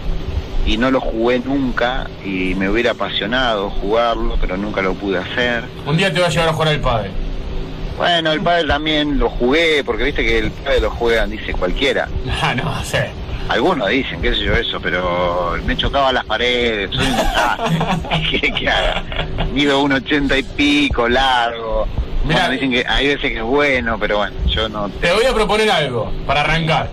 y 0.66 0.76
no 0.78 0.90
lo 0.90 1.00
jugué 1.00 1.40
nunca 1.40 2.08
y 2.24 2.54
me 2.54 2.68
hubiera 2.68 2.92
apasionado 2.92 3.70
jugarlo, 3.70 4.36
pero 4.40 4.56
nunca 4.56 4.80
lo 4.80 4.94
pude 4.94 5.18
hacer. 5.18 5.64
Un 5.86 5.96
día 5.96 6.12
te 6.12 6.20
va 6.20 6.28
a 6.28 6.30
llevar 6.30 6.48
a 6.48 6.52
jugar 6.52 6.68
al 6.68 6.80
padre. 6.80 7.10
Bueno, 7.98 8.32
el 8.32 8.40
padre 8.40 8.66
también 8.66 9.18
lo 9.18 9.28
jugué, 9.28 9.84
porque 9.84 10.04
viste 10.04 10.24
que 10.24 10.38
el 10.38 10.50
padre 10.50 10.80
lo 10.80 10.90
juegan, 10.90 11.30
dice 11.30 11.52
cualquiera. 11.52 12.08
Ah, 12.42 12.54
no, 12.54 12.82
sé. 12.84 13.10
Algunos 13.50 13.88
dicen, 13.88 14.22
qué 14.22 14.32
sé 14.32 14.44
yo, 14.44 14.54
eso, 14.54 14.80
pero 14.80 15.56
me 15.66 15.76
chocaba 15.76 16.12
las 16.12 16.24
paredes, 16.24 16.88
soy 16.94 17.04
un. 17.04 18.30
¿Qué, 18.30 18.52
qué 18.52 18.68
haga? 18.68 19.02
Mido 19.52 19.82
un 19.82 19.92
ochenta 19.92 20.38
y 20.38 20.44
pico, 20.44 21.08
largo. 21.08 21.88
Bueno, 22.22 22.50
dicen 22.50 22.70
que 22.70 22.84
hay 22.86 23.08
veces 23.08 23.32
que 23.32 23.38
es 23.38 23.42
bueno, 23.42 23.98
pero 23.98 24.18
bueno, 24.18 24.36
yo 24.46 24.68
no... 24.68 24.88
Te 24.88 25.12
voy 25.12 25.24
a 25.24 25.34
proponer 25.34 25.68
algo 25.68 26.12
para 26.28 26.42
arrancar. 26.42 26.90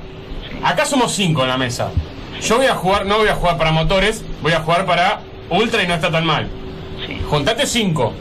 Acá 0.64 0.84
somos 0.86 1.12
cinco 1.12 1.44
en 1.44 1.50
la 1.50 1.58
mesa. 1.58 1.92
Yo 2.42 2.58
voy 2.58 2.66
a 2.66 2.74
jugar, 2.74 3.06
no 3.06 3.20
voy 3.20 3.28
a 3.28 3.36
jugar 3.36 3.60
para 3.60 3.72
motores, 3.72 4.26
voy 4.42 4.54
a 4.54 4.62
jugar 4.62 4.88
para 4.88 5.22
ultra 5.52 5.84
y 5.84 5.88
no 5.88 5.94
está 5.94 6.10
tan 6.10 6.26
mal. 6.26 6.48
Juntate 7.30 7.68
cinco. 7.68 8.14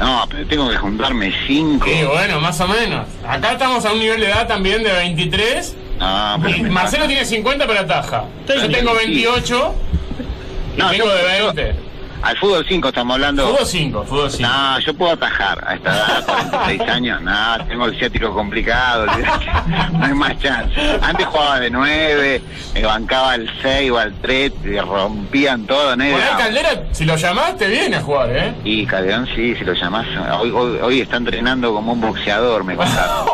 No, 0.00 0.24
pero 0.28 0.46
tengo 0.48 0.68
que 0.68 0.76
juntarme 0.76 1.32
cinco. 1.46 1.86
Sí, 1.86 2.02
bueno, 2.04 2.40
más 2.40 2.60
o 2.60 2.66
menos. 2.66 3.06
Acá 3.24 3.52
estamos 3.52 3.84
a 3.84 3.92
un 3.92 4.00
nivel 4.00 4.20
de 4.20 4.26
edad 4.26 4.48
también 4.48 4.82
de 4.82 4.92
23. 4.92 5.76
No, 5.98 6.38
pero 6.42 6.58
Marcelo 6.70 7.06
tiene 7.06 7.24
50 7.24 7.66
pero 7.66 7.80
ataja. 7.80 8.24
Yo 8.46 8.70
tengo 8.70 8.94
28 8.94 9.74
y 10.76 10.78
No, 10.78 10.90
tengo 10.90 11.08
de 11.08 11.22
20. 11.54 11.87
Al 12.22 12.36
fútbol 12.36 12.64
5 12.68 12.88
estamos 12.88 13.14
hablando. 13.14 13.46
Fútbol 13.48 13.66
5, 13.66 14.04
fútbol 14.04 14.30
5. 14.30 14.48
No, 14.48 14.80
yo 14.80 14.94
puedo 14.94 15.12
atajar 15.12 15.64
a 15.66 15.74
esta 15.74 15.90
edad, 15.96 16.24
46 16.26 16.80
años. 16.90 17.22
No, 17.22 17.64
tengo 17.68 17.86
el 17.86 17.98
ciático 17.98 18.32
complicado. 18.34 19.06
No 19.92 20.04
hay 20.04 20.14
más 20.14 20.38
chance. 20.38 20.74
Antes 21.02 21.26
jugaba 21.26 21.60
de 21.60 21.70
9, 21.70 22.42
me 22.74 22.82
bancaba 22.84 23.32
al 23.32 23.50
6 23.62 23.90
o 23.90 23.98
al 23.98 24.12
3, 24.20 24.52
y 24.64 24.78
rompían 24.80 25.66
todo. 25.66 25.94
¿no? 25.96 26.04
Era- 26.04 26.36
Caldera, 26.36 26.82
si 26.92 27.04
lo 27.04 27.16
llamás, 27.16 27.56
te 27.56 27.66
viene 27.68 27.96
a 27.96 28.00
jugar, 28.02 28.30
¿eh? 28.30 28.54
Y 28.64 28.86
Calderón 28.86 29.26
sí, 29.34 29.54
si 29.56 29.64
lo 29.64 29.72
llamás. 29.74 30.06
Hoy, 30.40 30.50
hoy, 30.50 30.78
hoy 30.82 31.00
está 31.00 31.16
entrenando 31.16 31.72
como 31.74 31.92
un 31.92 32.00
boxeador, 32.00 32.64
me 32.64 32.76
contaron. 32.76 33.26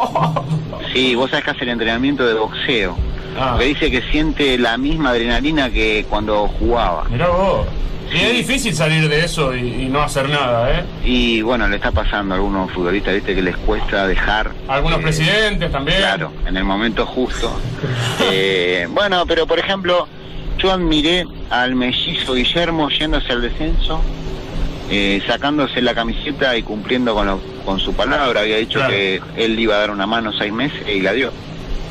Sí, 0.92 1.14
vos 1.14 1.30
sabés 1.30 1.44
que 1.44 1.50
hace 1.52 1.62
el 1.64 1.70
entrenamiento 1.70 2.26
de 2.26 2.34
boxeo. 2.34 2.96
Ah. 3.38 3.52
Porque 3.52 3.66
dice 3.66 3.90
que 3.90 4.02
siente 4.10 4.56
la 4.58 4.76
misma 4.76 5.10
adrenalina 5.10 5.70
que 5.70 6.04
cuando 6.08 6.46
jugaba. 6.48 7.04
Mirá 7.10 7.28
vos. 7.28 7.66
Y 8.12 8.18
es 8.18 8.32
difícil 8.46 8.74
salir 8.74 9.08
de 9.08 9.24
eso 9.24 9.56
y, 9.56 9.60
y 9.84 9.88
no 9.88 10.00
hacer 10.02 10.28
nada, 10.28 10.70
¿eh? 10.70 10.84
Y 11.04 11.42
bueno, 11.42 11.66
le 11.66 11.76
está 11.76 11.90
pasando 11.90 12.34
a 12.34 12.36
algunos 12.36 12.70
futbolistas, 12.70 13.14
viste, 13.14 13.34
que 13.34 13.42
les 13.42 13.56
cuesta 13.56 14.06
dejar. 14.06 14.52
Algunos 14.68 15.00
eh, 15.00 15.02
presidentes 15.02 15.72
también. 15.72 15.98
Claro, 15.98 16.30
en 16.46 16.56
el 16.56 16.64
momento 16.64 17.06
justo. 17.06 17.50
Eh, 18.30 18.86
bueno, 18.90 19.24
pero 19.26 19.46
por 19.46 19.58
ejemplo, 19.58 20.06
yo 20.58 20.70
admiré 20.72 21.26
al 21.50 21.74
mellizo 21.74 22.34
Guillermo 22.34 22.88
yéndose 22.88 23.32
al 23.32 23.42
descenso, 23.42 24.00
eh, 24.90 25.20
sacándose 25.26 25.82
la 25.82 25.94
camiseta 25.94 26.56
y 26.56 26.62
cumpliendo 26.62 27.14
con, 27.14 27.26
lo- 27.26 27.40
con 27.64 27.80
su 27.80 27.92
palabra. 27.94 28.40
Había 28.42 28.58
dicho 28.58 28.78
Claro. 28.78 28.92
que 28.92 29.20
él 29.36 29.58
iba 29.58 29.74
a 29.74 29.78
dar 29.80 29.90
una 29.90 30.06
mano 30.06 30.32
seis 30.32 30.52
meses 30.52 30.86
y 30.88 31.00
la 31.00 31.12
dio. 31.12 31.32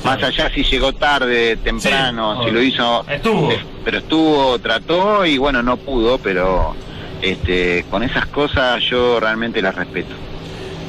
Más 0.04 0.22
allá 0.22 0.52
si 0.54 0.64
llegó 0.64 0.92
tarde, 0.94 1.56
temprano, 1.58 2.40
Sí, 2.42 2.46
si 2.46 2.52
lo 2.52 2.62
hizo... 2.62 3.06
Estuvo. 3.10 3.52
eh, 3.52 3.60
Pero 3.86 3.98
estuvo, 4.00 4.60
trató 4.60 5.26
y 5.26 5.38
bueno, 5.38 5.64
no 5.64 5.78
pudo, 5.78 6.18
pero 6.18 6.76
este, 7.22 7.86
con 7.90 8.04
esas 8.04 8.26
cosas 8.28 8.84
yo 8.84 9.20
realmente 9.20 9.62
las 9.62 9.76
respeto. 9.76 10.14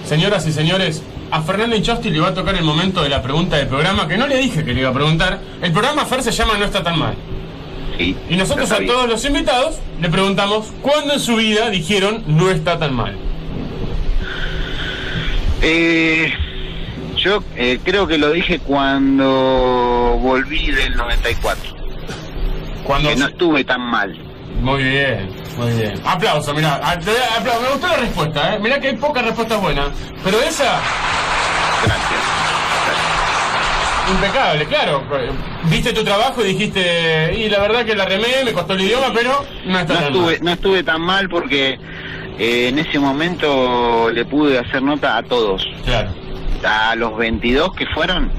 Señoras 0.04 0.46
y 0.46 0.52
señores, 0.52 1.02
a 1.30 1.42
Fernando 1.42 1.76
Inchausti 1.76 2.10
le 2.10 2.20
va 2.20 2.28
a 2.28 2.34
tocar 2.34 2.54
el 2.56 2.64
momento 2.64 3.02
de 3.02 3.08
la 3.08 3.22
pregunta 3.22 3.56
del 3.56 3.68
programa, 3.68 4.08
que 4.08 4.16
no 4.16 4.26
le 4.26 4.36
dije 4.36 4.64
que 4.64 4.74
le 4.74 4.80
iba 4.80 4.90
a 4.90 4.94
preguntar. 4.94 5.40
El 5.62 5.72
programa 5.72 6.04
Fer 6.06 6.22
se 6.22 6.32
llama 6.32 6.54
No 6.58 6.64
está 6.64 6.82
tan 6.82 6.98
mal. 6.98 7.14
Sí. 7.96 8.16
Y 8.28 8.36
nosotros 8.36 8.70
a 8.72 8.84
todos 8.84 9.08
los 9.08 9.24
invitados 9.24 9.76
le 10.00 10.08
preguntamos 10.08 10.66
cuándo 10.82 11.14
en 11.14 11.20
su 11.20 11.36
vida 11.36 11.70
dijeron 11.70 12.24
no 12.26 12.50
está 12.50 12.78
tan 12.80 12.92
mal. 12.94 13.16
Eh, 15.62 16.32
yo 17.24 17.42
eh, 17.56 17.78
creo 17.82 18.06
que 18.06 18.18
lo 18.18 18.30
dije 18.32 18.58
cuando 18.58 20.18
volví 20.20 20.70
del 20.70 20.94
94. 20.96 21.74
Cuando 22.84 23.08
Que 23.08 23.16
no 23.16 23.26
estuve 23.28 23.64
tan 23.64 23.80
mal. 23.80 24.14
Muy 24.60 24.82
bien, 24.82 25.30
muy 25.56 25.72
bien. 25.72 25.94
Aplauso, 26.04 26.52
mirá. 26.54 26.80
a- 26.86 26.98
te 26.98 27.06
doy 27.06 27.20
aplauso. 27.38 27.60
Me 27.62 27.68
gustó 27.70 27.86
la 27.88 27.96
respuesta, 27.96 28.54
¿eh? 28.54 28.58
Mirá 28.60 28.78
que 28.78 28.88
hay 28.88 28.96
pocas 28.96 29.24
respuestas 29.24 29.60
buenas. 29.60 29.88
Pero 30.22 30.38
esa, 30.40 30.80
Gracias. 31.84 32.20
impecable, 34.10 34.64
claro. 34.66 35.02
Viste 35.70 35.92
tu 35.92 36.04
trabajo 36.04 36.42
y 36.44 36.48
dijiste, 36.48 37.34
y 37.38 37.48
la 37.48 37.58
verdad 37.60 37.84
que 37.86 37.94
la 37.94 38.04
remé, 38.04 38.44
me 38.44 38.52
costó 38.52 38.74
el 38.74 38.82
idioma, 38.82 39.06
pero 39.14 39.44
no 39.66 39.78
está 39.78 39.94
No 39.94 40.00
tan 40.00 40.08
estuve, 40.12 40.32
mal. 40.32 40.44
no 40.44 40.50
estuve 40.52 40.82
tan 40.82 41.00
mal 41.00 41.28
porque 41.30 41.78
eh, 42.38 42.68
en 42.68 42.78
ese 42.78 42.98
momento 42.98 44.10
le 44.10 44.24
pude 44.26 44.58
hacer 44.58 44.82
nota 44.82 45.16
a 45.16 45.22
todos. 45.22 45.66
Claro. 45.86 46.10
A 46.62 46.94
los 46.94 47.16
22 47.16 47.74
que 47.74 47.86
fueron, 47.86 48.30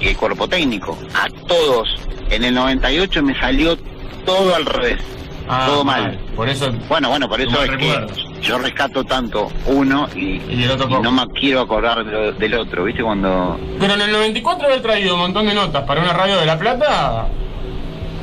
el 0.00 0.16
cuerpo 0.16 0.48
técnico, 0.48 0.96
a 1.14 1.28
todos. 1.46 1.88
En 2.30 2.44
el 2.44 2.54
98 2.54 3.22
me 3.22 3.38
salió 3.38 3.76
todo 4.24 4.54
al 4.54 4.66
revés. 4.66 5.00
Ah, 5.48 5.64
todo 5.66 5.84
mal. 5.84 6.18
Por 6.36 6.48
eso. 6.48 6.70
Bueno, 6.88 7.08
bueno, 7.08 7.28
por 7.28 7.40
eso 7.40 7.62
es 7.62 7.70
que 7.70 8.06
yo 8.42 8.58
rescato 8.58 9.02
tanto 9.04 9.50
uno 9.66 10.08
y, 10.14 10.42
Y 10.48 10.64
el 10.64 10.70
otro 10.72 10.88
y 10.90 11.02
no 11.02 11.10
me 11.10 11.26
quiero 11.28 11.60
acordar 11.60 12.04
de 12.04 12.32
del 12.32 12.54
otro, 12.54 12.84
¿viste? 12.84 13.02
Cuando... 13.02 13.58
Pero 13.80 13.94
en 13.94 14.00
el 14.02 14.12
94 14.12 14.66
haber 14.66 14.82
traído 14.82 15.14
un 15.14 15.20
montón 15.20 15.46
de 15.46 15.54
notas 15.54 15.84
para 15.84 16.02
una 16.02 16.12
radio 16.12 16.36
de 16.36 16.46
La 16.46 16.58
Plata. 16.58 17.28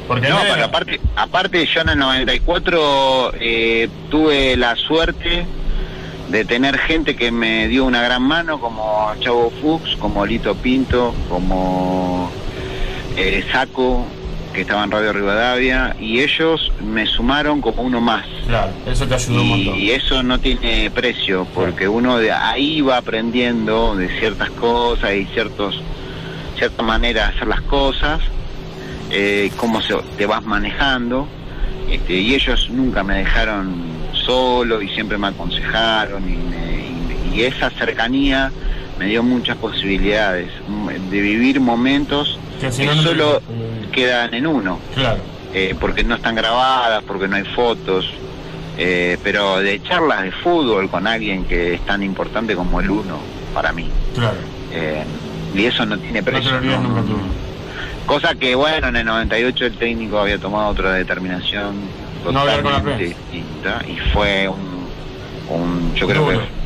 Porque 0.07 0.29
No, 0.29 0.37
pero 0.39 0.65
aparte, 0.65 1.01
aparte 1.15 1.65
yo 1.65 1.81
en 1.81 1.89
el 1.89 1.97
94 1.97 3.33
eh, 3.39 3.89
tuve 4.11 4.55
la 4.55 4.75
suerte 4.75 5.45
de 6.29 6.45
tener 6.45 6.77
gente 6.77 7.15
que 7.15 7.31
me 7.31 7.67
dio 7.67 7.85
una 7.85 8.01
gran 8.01 8.23
mano, 8.23 8.59
como 8.59 9.13
Chavo 9.19 9.51
Fuchs, 9.61 9.95
como 9.97 10.25
Lito 10.25 10.55
Pinto, 10.55 11.13
como 11.29 12.31
eh, 13.15 13.43
Saco, 13.51 14.05
que 14.53 14.61
estaba 14.61 14.83
en 14.83 14.91
Radio 14.91 15.13
Rivadavia, 15.13 15.95
y 15.99 16.21
ellos 16.21 16.71
me 16.81 17.05
sumaron 17.05 17.61
como 17.61 17.83
uno 17.83 18.01
más. 18.01 18.25
Claro, 18.47 18.71
eso 18.85 19.05
te 19.07 19.15
ayudó 19.15 19.41
un 19.41 19.49
montón. 19.49 19.75
Y 19.75 19.91
eso 19.91 20.23
no 20.23 20.39
tiene 20.39 20.89
precio, 20.91 21.45
porque 21.53 21.87
uno 21.87 22.17
de 22.17 22.31
ahí 22.31 22.81
va 22.81 22.97
aprendiendo 22.97 23.95
de 23.95 24.07
ciertas 24.19 24.49
cosas 24.51 25.13
y 25.13 25.25
ciertos 25.25 25.81
cierta 26.57 26.83
manera 26.83 27.27
de 27.27 27.35
hacer 27.35 27.47
las 27.47 27.61
cosas, 27.61 28.21
eh, 29.11 29.51
cómo 29.57 29.81
se, 29.81 29.93
te 30.17 30.25
vas 30.25 30.43
manejando, 30.43 31.27
este, 31.89 32.13
y 32.13 32.33
ellos 32.33 32.69
nunca 32.69 33.03
me 33.03 33.17
dejaron 33.17 33.94
solo 34.25 34.81
y 34.81 34.89
siempre 34.89 35.17
me 35.17 35.27
aconsejaron 35.27 36.23
y, 36.27 36.35
me- 36.37 37.35
y- 37.35 37.39
y 37.39 37.43
esa 37.43 37.69
cercanía 37.69 38.51
me 38.97 39.05
dio 39.07 39.23
muchas 39.23 39.57
posibilidades 39.57 40.49
de 41.09 41.21
vivir 41.21 41.59
momentos 41.59 42.39
Que 42.61 42.71
si 42.71 42.85
no 42.85 42.93
solo 42.95 43.41
quedan 43.91 44.33
en 44.33 44.47
uno 44.47 44.79
Claro. 44.93 45.19
eh, 45.53 45.75
porque 45.79 46.03
no 46.03 46.15
están 46.15 46.35
grabadas, 46.35 47.03
porque 47.03 47.27
no 47.27 47.35
hay 47.35 47.43
fotos, 47.43 48.09
eh, 48.77 49.17
pero 49.23 49.59
de 49.59 49.81
charlas 49.83 50.23
de 50.23 50.31
fútbol 50.31 50.89
con 50.89 51.07
alguien 51.07 51.43
que 51.45 51.73
es 51.75 51.81
tan 51.85 52.03
importante 52.03 52.55
como 52.55 52.79
el 52.79 52.89
uno 52.89 53.19
para 53.53 53.71
mí. 53.73 53.89
Claro. 54.15 54.37
Eh, 54.71 55.03
y 55.53 55.65
eso 55.65 55.85
no 55.85 55.97
tiene 55.97 56.21
precio. 56.23 56.59
¿no? 56.61 57.03
Cosa 58.05 58.35
que, 58.35 58.53
bueno, 58.55 58.87
en 58.89 58.97
el 58.97 59.05
98 59.05 59.65
el 59.65 59.73
técnico 59.77 60.19
había 60.19 60.37
tomado 60.37 60.69
otra 60.69 60.93
determinación 60.93 61.75
No 62.33 62.39
hablar 62.41 62.61
con 62.61 62.71
la 62.71 62.79
totalmente 62.79 63.03
distinta 63.15 63.81
y 63.87 63.97
fue 64.11 64.47
un, 64.49 64.87
un 65.49 65.93
yo 65.95 66.07
creo 66.07 66.23
Duro. 66.25 66.39
que... 66.39 66.65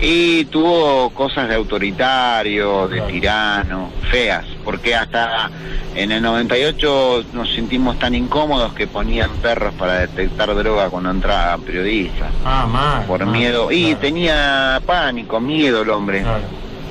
Y 0.00 0.44
tuvo 0.46 1.10
cosas 1.10 1.48
de 1.48 1.54
autoritario, 1.54 2.88
de 2.88 3.00
tirano, 3.02 3.90
feas, 4.10 4.44
porque 4.64 4.94
hasta 4.94 5.50
en 5.94 6.10
el 6.12 6.20
98 6.20 7.24
nos 7.32 7.50
sentimos 7.54 7.98
tan 7.98 8.14
incómodos 8.14 8.74
que 8.74 8.86
ponían 8.86 9.30
perros 9.36 9.72
para 9.74 10.00
detectar 10.00 10.54
droga 10.54 10.90
cuando 10.90 11.10
entraban 11.10 11.62
periodistas. 11.62 12.28
Ah, 12.44 12.66
mal. 12.70 13.04
Por 13.06 13.24
mal, 13.24 13.34
miedo. 13.34 13.70
Y 13.70 13.84
claro. 13.86 13.98
tenía 14.00 14.82
pánico, 14.84 15.40
miedo 15.40 15.82
el 15.82 15.90
hombre. 15.90 16.22
Claro. 16.22 16.42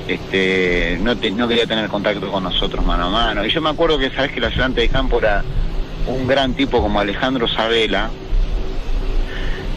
Este, 0.08 0.98
no, 1.02 1.16
te- 1.16 1.32
no 1.32 1.48
quería 1.48 1.68
tener 1.68 1.88
contacto 1.90 2.32
con 2.32 2.44
nosotros 2.44 2.84
mano 2.86 3.06
a 3.08 3.10
mano. 3.10 3.46
Y 3.46 3.50
yo 3.52 3.62
me 3.62 3.70
acuerdo 3.70 4.00
que, 4.00 4.10
sabes 4.12 4.32
que 4.32 4.40
el 4.40 4.46
ayudante 4.46 4.82
de 4.82 4.90
campo 4.90 5.20
era 5.20 5.44
un 6.08 6.28
gran 6.28 6.54
tipo 6.54 6.82
como 6.82 7.00
Alejandro 7.00 7.48
Sabela, 7.48 8.10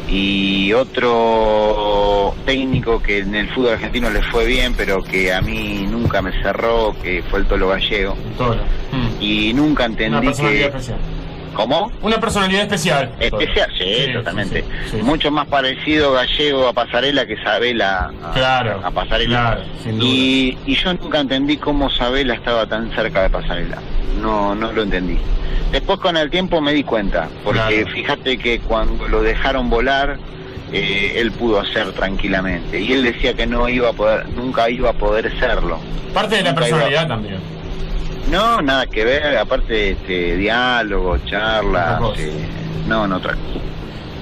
Y 0.08 0.72
otro 0.72 2.32
técnico 2.44 3.02
que 3.02 3.18
en 3.18 3.34
el 3.34 3.48
fútbol 3.50 3.72
argentino 3.72 4.08
le 4.08 4.22
fue 4.22 4.46
bien, 4.46 4.74
pero 4.76 5.02
que 5.02 5.32
a 5.32 5.40
mí 5.40 5.84
nunca 5.90 6.22
me 6.22 6.30
cerró, 6.42 6.94
que 7.02 7.24
fue 7.28 7.40
el 7.40 7.46
Tolo 7.46 7.68
Gallego. 7.68 8.16
Y 9.20 9.52
nunca 9.52 9.86
entendí 9.86 10.32
que... 10.32 10.66
especial. 10.66 11.15
¿Cómo? 11.56 11.90
Una 12.02 12.18
personalidad 12.20 12.62
especial. 12.62 13.10
Especial, 13.18 13.70
sí, 13.78 14.12
totalmente. 14.12 14.64
Mucho 15.02 15.30
más 15.30 15.46
parecido 15.46 16.12
gallego 16.12 16.68
a 16.68 16.72
Pasarela 16.72 17.26
que 17.26 17.36
Sabela 17.42 18.10
a, 18.22 18.32
Claro, 18.34 18.80
a 18.84 18.90
Pasarela. 18.90 19.40
claro, 19.40 19.62
sin 19.82 19.98
duda. 19.98 20.08
y, 20.08 20.58
y 20.66 20.74
yo 20.76 20.92
nunca 20.94 21.20
entendí 21.20 21.56
cómo 21.56 21.88
Sabela 21.90 22.34
estaba 22.34 22.66
tan 22.66 22.90
cerca 22.94 23.22
de 23.22 23.30
Pasarela. 23.30 23.78
No, 24.20 24.54
no 24.54 24.70
lo 24.72 24.82
entendí. 24.82 25.18
Después 25.72 25.98
con 25.98 26.16
el 26.16 26.30
tiempo 26.30 26.60
me 26.60 26.72
di 26.72 26.84
cuenta, 26.84 27.28
porque 27.42 27.60
Claro. 27.82 27.86
fíjate 27.92 28.38
que 28.38 28.60
cuando 28.60 29.08
lo 29.08 29.22
dejaron 29.22 29.68
volar, 29.70 30.16
eh, 30.72 31.14
él 31.16 31.32
pudo 31.32 31.60
hacer 31.60 31.92
tranquilamente. 31.92 32.80
Y 32.80 32.92
él 32.92 33.02
decía 33.02 33.34
que 33.34 33.46
no 33.46 33.68
iba 33.68 33.88
a 33.90 33.92
poder, 33.92 34.28
nunca 34.30 34.68
iba 34.70 34.90
a 34.90 34.92
poder 34.92 35.32
serlo. 35.38 35.78
Parte 36.14 36.36
de 36.36 36.42
la 36.42 36.50
iba- 36.50 36.60
personalidad 36.60 37.08
también. 37.08 37.38
No, 38.30 38.60
nada 38.60 38.86
que 38.86 39.04
ver, 39.04 39.36
aparte 39.36 39.92
este, 39.92 40.36
diálogo, 40.36 41.18
charlas, 41.26 42.00
eh, 42.18 42.32
no, 42.86 43.06
no 43.06 43.16
otra 43.16 43.34
cosa. 43.34 43.60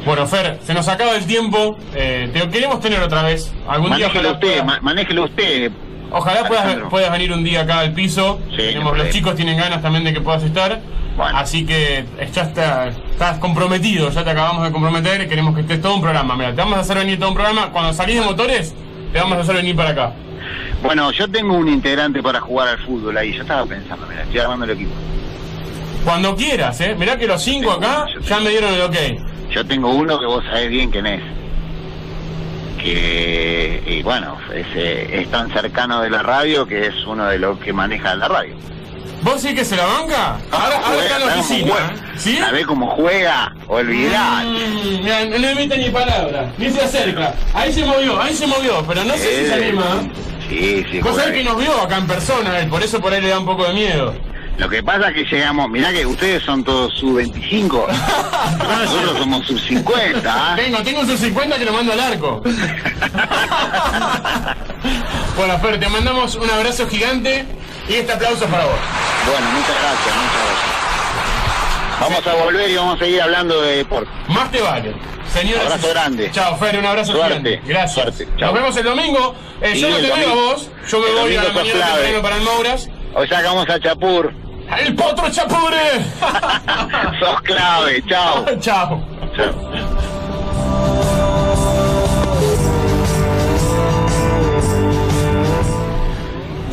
Bueno, 0.05 0.26
Fer, 0.26 0.59
se 0.62 0.74
nos 0.74 0.86
acaba 0.89 1.16
el 1.16 1.24
tiempo. 1.24 1.78
Eh, 1.94 2.28
te 2.32 2.47
queremos 2.51 2.81
tener 2.81 3.01
otra 3.02 3.22
vez. 3.22 3.52
Algún 3.66 3.97
día 3.97 4.09
Manéjelo 4.09 4.28
ojalá 4.28 4.32
usted, 4.35 4.48
puedas- 4.48 4.66
ma- 4.66 4.81
manéjelo 4.82 5.24
usted. 5.24 5.72
Ojalá 6.12 6.44
puedas, 6.47 6.76
puedas 6.90 7.10
venir 7.10 7.32
un 7.32 7.43
día 7.43 7.62
acá 7.62 7.81
al 7.81 7.93
piso. 7.94 8.39
Tenemos, 8.55 8.97
los 8.97 9.09
chicos 9.10 9.35
tienen 9.35 9.56
ganas 9.56 9.81
también 9.81 10.05
de 10.05 10.12
que 10.12 10.20
puedas 10.20 10.43
estar. 10.43 10.81
Así 11.35 11.64
que 11.64 12.05
ya 12.32 12.43
está, 12.43 12.89
estás 12.89 13.39
comprometido, 13.39 14.10
ya 14.10 14.22
te 14.22 14.31
acabamos 14.31 14.64
de 14.64 14.72
comprometer. 14.72 15.26
Queremos 15.28 15.55
que 15.55 15.62
estés 15.62 15.81
todo 15.81 15.94
un 15.94 16.02
programa. 16.02 16.36
Mira, 16.36 16.51
te 16.51 16.56
vamos 16.56 16.76
a 16.76 16.81
hacer 16.81 16.98
venir 16.98 17.18
todo 17.18 17.31
un 17.31 17.35
programa. 17.35 17.70
Cuando 17.72 17.93
salís 17.94 18.16
de 18.20 18.26
motores, 18.26 18.74
te 19.12 19.18
vamos 19.18 19.39
a 19.39 19.40
hacer 19.40 19.55
venir 19.56 19.74
para 19.74 19.90
acá. 19.90 20.12
Bueno, 20.83 21.11
yo 21.12 21.29
tengo 21.31 21.55
un 21.55 21.69
integrante 21.69 22.23
para 22.23 22.41
jugar 22.41 22.69
al 22.69 22.79
fútbol 22.79 23.16
ahí. 23.16 23.33
Yo 23.33 23.43
estaba 23.43 23.65
pensando, 23.66 24.07
mira, 24.07 24.23
estoy 24.23 24.41
armando 24.41 24.65
el 24.65 24.73
equipo. 24.73 24.93
Cuando 26.05 26.37
quieras, 26.37 26.79
¿eh? 26.83 26.95
Mirá 26.99 27.16
que 27.19 27.27
los 27.27 27.43
cinco 27.43 27.73
acá 27.73 28.07
ya 28.23 28.39
me 28.41 28.51
dieron 28.51 28.75
el 28.75 28.83
ok. 28.83 28.97
Yo 29.51 29.65
tengo 29.65 29.91
uno 29.91 30.19
que 30.19 30.27
vos 30.27 30.45
sabés 30.45 30.69
bien 30.69 30.91
quién 30.91 31.07
es. 31.07 31.23
Que, 32.83 33.83
y 33.87 34.03
bueno, 34.03 34.37
es, 34.55 34.66
eh, 34.75 35.09
es 35.23 35.31
tan 35.31 35.51
cercano 35.53 36.03
de 36.03 36.11
la 36.11 36.23
radio 36.23 36.66
que 36.66 36.89
es 36.89 36.95
uno 37.07 37.25
de 37.27 37.39
los 37.39 37.59
que 37.59 37.73
maneja 37.73 38.15
la 38.15 38.29
radio. 38.29 38.55
¿Vos 39.23 39.41
sí 39.41 39.55
que 39.55 39.65
se 39.65 39.75
la 39.75 39.87
banca? 39.87 40.37
Ahora, 40.51 40.77
ahora 40.85 41.03
está 41.03 41.16
en 41.19 41.27
la 41.27 41.33
oficina. 41.35 41.75
¿Sí? 42.16 42.37
¿Sabés 42.37 42.66
cómo 42.66 42.89
juega? 42.91 43.55
Olvidá. 43.69 44.43
Mm, 44.45 45.31
no 45.31 45.39
le 45.39 45.51
emite 45.53 45.79
ni 45.79 45.89
palabra, 45.89 46.53
ni 46.59 46.69
se 46.71 46.83
acerca. 46.83 47.33
Ahí 47.55 47.73
se 47.73 47.87
movió, 47.87 48.21
ahí 48.21 48.35
se 48.35 48.47
movió, 48.47 48.85
pero 48.87 49.03
no 49.05 49.15
sé 49.15 49.19
si 49.45 49.47
se 49.47 49.55
Eh, 49.59 49.65
anima. 49.69 50.03
Sí, 50.49 50.85
sí. 50.91 51.01
Vos 51.01 51.16
sabés 51.16 51.33
que 51.33 51.45
nos 51.45 51.57
vio 51.57 51.81
acá 51.81 51.99
en 51.99 52.07
persona, 52.07 52.59
él, 52.59 52.69
por 52.69 52.83
eso 52.83 53.01
por 53.01 53.12
ahí 53.12 53.21
le 53.21 53.29
da 53.29 53.39
un 53.39 53.47
poco 53.47 53.65
de 53.65 53.75
miedo. 53.75 54.15
Lo 54.59 54.69
que 54.69 54.83
pasa 54.83 55.09
es 55.09 55.15
que 55.15 55.25
llegamos, 55.25 55.69
mirá 55.69 55.93
que 55.93 56.07
ustedes 56.07 56.43
son 56.43 56.62
todos 56.62 56.95
sub 56.95 57.16
25. 57.16 57.89
Nosotros 58.59 59.19
somos 59.19 59.45
sub 59.47 59.59
50. 59.59 60.23
¿ah? 60.25 60.55
Tengo, 60.57 60.83
tengo 60.83 61.01
un 61.01 61.09
sub 61.09 61.19
50 61.19 61.59
que 61.59 61.65
lo 61.65 61.73
mando 61.73 61.93
al 61.93 62.01
arco. 62.01 62.41
bueno, 65.37 65.59
Fer, 65.59 65.81
te 65.81 65.89
mandamos 65.89 66.37
un 66.37 66.49
abrazo 66.49 66.87
gigante 66.89 67.45
y 67.89 67.95
este 67.95 68.12
aplauso 68.12 68.47
para 68.47 68.65
vos. 68.65 68.79
Bueno, 69.27 69.51
muchas 69.51 69.75
gracias, 69.81 70.15
muchas 70.15 70.45
gracias. 70.45 70.94
Vamos 72.01 72.27
a 72.27 72.35
volver 72.45 72.71
y 72.71 72.77
vamos 72.77 72.97
a 73.01 73.05
seguir 73.05 73.23
hablando 73.23 73.61
de 73.62 73.77
deporte. 73.79 74.11
Más 74.29 74.51
te 74.51 74.61
vale. 74.61 74.95
Señores, 75.33 75.62
Abrazo 75.65 75.89
grande. 75.89 76.31
Chao, 76.31 76.57
Fer, 76.57 76.79
un 76.79 76.87
abrazo 76.87 77.12
Suerte, 77.12 77.35
gigante. 77.35 77.61
Gracias. 77.66 78.19
chao. 78.39 78.53
Nos 78.53 78.55
vemos 78.55 78.77
el 78.77 78.85
domingo. 78.85 79.35
Eh, 79.61 79.75
yo 79.79 79.89
no 79.91 79.97
te 79.97 80.03
veo 80.03 80.15
a 80.15 80.19
domingo- 80.21 80.35
vos. 80.53 80.71
Yo 80.89 81.01
me 81.01 81.07
voy 81.07 81.37
a 81.37 81.43
la 81.43 81.49
domingo 81.49 81.61
mañana 81.61 81.87
temprano 81.97 82.23
para 82.23 82.37
el 82.37 82.43
Mauras. 82.43 82.89
Hoy 83.15 83.29
sacamos 83.29 83.69
a 83.69 83.81
Chapur. 83.81 84.33
¡El 84.79 84.95
potro 84.95 85.31
Chapure! 85.31 85.77
Sos 87.21 87.41
clave, 87.43 88.03
chao. 88.09 88.45
chao. 88.61 89.05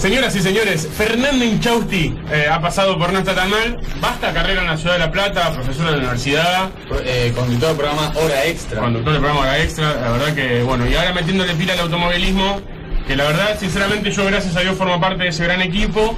Señoras 0.01 0.35
y 0.35 0.41
señores, 0.41 0.89
Fernando 0.97 1.45
Inchausti 1.45 2.17
eh, 2.31 2.47
ha 2.51 2.59
pasado 2.59 2.97
por 2.97 3.13
No 3.13 3.19
está 3.19 3.35
tan 3.35 3.51
mal. 3.51 3.79
Basta 4.01 4.33
carrera 4.33 4.61
en 4.61 4.67
la 4.67 4.75
ciudad 4.75 4.93
de 4.93 4.99
La 4.99 5.11
Plata, 5.11 5.53
profesor 5.53 5.85
de 5.85 5.91
la 5.91 5.97
universidad. 5.99 6.71
Eh, 7.05 7.31
conductor 7.35 7.67
del 7.67 7.77
programa 7.77 8.11
Hora 8.15 8.45
Extra. 8.47 8.81
Conductor 8.81 9.13
del 9.13 9.21
programa 9.21 9.41
Hora 9.41 9.59
Extra, 9.59 9.93
la 10.01 10.09
verdad 10.09 10.33
que, 10.33 10.63
bueno, 10.63 10.89
y 10.89 10.95
ahora 10.95 11.13
metiéndole 11.13 11.53
pila 11.53 11.73
al 11.73 11.81
automovilismo, 11.81 12.61
que 13.05 13.15
la 13.15 13.25
verdad, 13.25 13.59
sinceramente, 13.59 14.09
yo 14.09 14.25
gracias 14.25 14.55
a 14.55 14.61
Dios 14.61 14.75
formo 14.75 14.99
parte 14.99 15.21
de 15.21 15.29
ese 15.29 15.43
gran 15.43 15.61
equipo. 15.61 16.17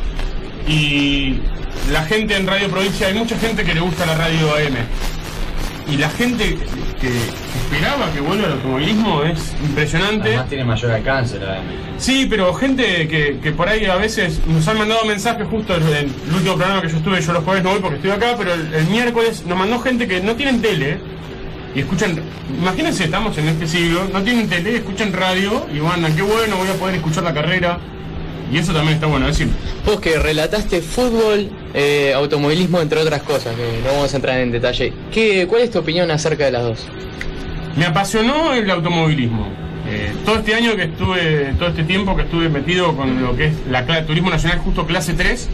Y 0.66 1.42
la 1.92 2.06
gente 2.06 2.38
en 2.38 2.48
Radio 2.48 2.70
Provincia, 2.70 3.08
hay 3.08 3.16
mucha 3.16 3.38
gente 3.38 3.66
que 3.66 3.74
le 3.74 3.82
gusta 3.82 4.06
la 4.06 4.16
radio 4.16 4.56
AM. 4.56 4.78
Y 5.92 5.98
la 5.98 6.10
gente 6.10 6.58
que 7.00 7.10
esperaba 7.10 8.12
que 8.14 8.22
vuelva 8.22 8.46
al 8.46 8.54
automovilismo 8.54 9.24
es 9.24 9.54
impresionante. 9.62 10.30
Además 10.30 10.50
tiene 10.50 10.64
mayor 10.64 10.92
alcance 10.92 11.40
la. 11.40 11.62
Sí, 11.98 12.28
pero 12.30 12.54
gente 12.54 13.08
que, 13.08 13.40
que 13.42 13.52
por 13.52 13.68
ahí 13.68 13.86
a 13.86 13.96
veces 13.96 14.40
nos 14.48 14.68
han 14.68 14.78
mandado 14.78 15.06
mensajes 15.06 15.48
justo 15.48 15.76
en 15.76 15.84
el 15.84 16.06
último 16.34 16.56
programa 16.56 16.82
que 16.82 16.90
yo 16.90 16.98
estuve, 16.98 17.22
yo 17.22 17.34
los 17.34 17.44
jueves 17.44 17.64
no 17.64 17.72
voy 17.72 17.80
porque 17.80 17.96
estoy 17.98 18.12
acá, 18.12 18.36
pero 18.38 18.54
el, 18.54 18.74
el 18.74 18.86
miércoles 18.88 19.46
nos 19.46 19.58
mandó 19.58 19.80
gente 19.80 20.08
que 20.08 20.22
no 20.22 20.36
tienen 20.36 20.62
tele 20.62 21.00
y 21.76 21.80
escuchan, 21.80 22.20
imagínense, 22.60 23.06
estamos 23.06 23.38
en 23.38 23.48
este 23.48 23.68
siglo, 23.68 24.08
no 24.12 24.22
tienen 24.22 24.48
tele, 24.48 24.76
escuchan 24.76 25.12
radio 25.12 25.66
y 25.74 25.80
van, 25.80 26.02
qué 26.16 26.22
bueno, 26.22 26.58
voy 26.58 26.68
a 26.68 26.74
poder 26.74 26.96
escuchar 26.96 27.24
la 27.24 27.34
carrera. 27.34 27.80
Y 28.54 28.58
eso 28.60 28.72
también 28.72 28.96
está 28.96 29.08
bueno 29.08 29.26
decir. 29.26 29.48
Vos 29.86 30.00
que 30.00 30.20
relataste 30.20 30.82
fútbol, 30.82 31.50
eh, 31.74 32.14
automovilismo, 32.16 32.80
entre 32.82 33.00
otras 33.00 33.24
cosas, 33.24 33.56
que 33.56 33.80
no 33.84 33.94
vamos 33.96 34.14
a 34.14 34.16
entrar 34.16 34.40
en 34.40 34.52
detalle. 34.52 34.94
¿Qué, 35.12 35.48
¿Cuál 35.48 35.64
es 35.64 35.72
tu 35.72 35.80
opinión 35.80 36.12
acerca 36.12 36.46
de 36.46 36.52
las 36.52 36.64
dos? 36.64 36.86
Me 37.76 37.86
apasionó 37.86 38.54
el 38.54 38.70
automovilismo. 38.70 39.48
Eh, 39.90 40.12
todo 40.24 40.38
este 40.38 40.54
año 40.54 40.76
que 40.76 40.84
estuve, 40.84 41.54
todo 41.58 41.70
este 41.70 41.84
tiempo 41.84 42.16
que 42.16 42.22
estuve 42.22 42.48
metido 42.48 42.96
con 42.96 43.22
lo 43.22 43.36
que 43.36 43.48
es 43.48 43.54
la 43.70 43.86
cla- 43.86 44.06
Turismo 44.06 44.30
Nacional 44.30 44.60
justo 44.60 44.86
clase 44.86 45.14
3, 45.14 45.50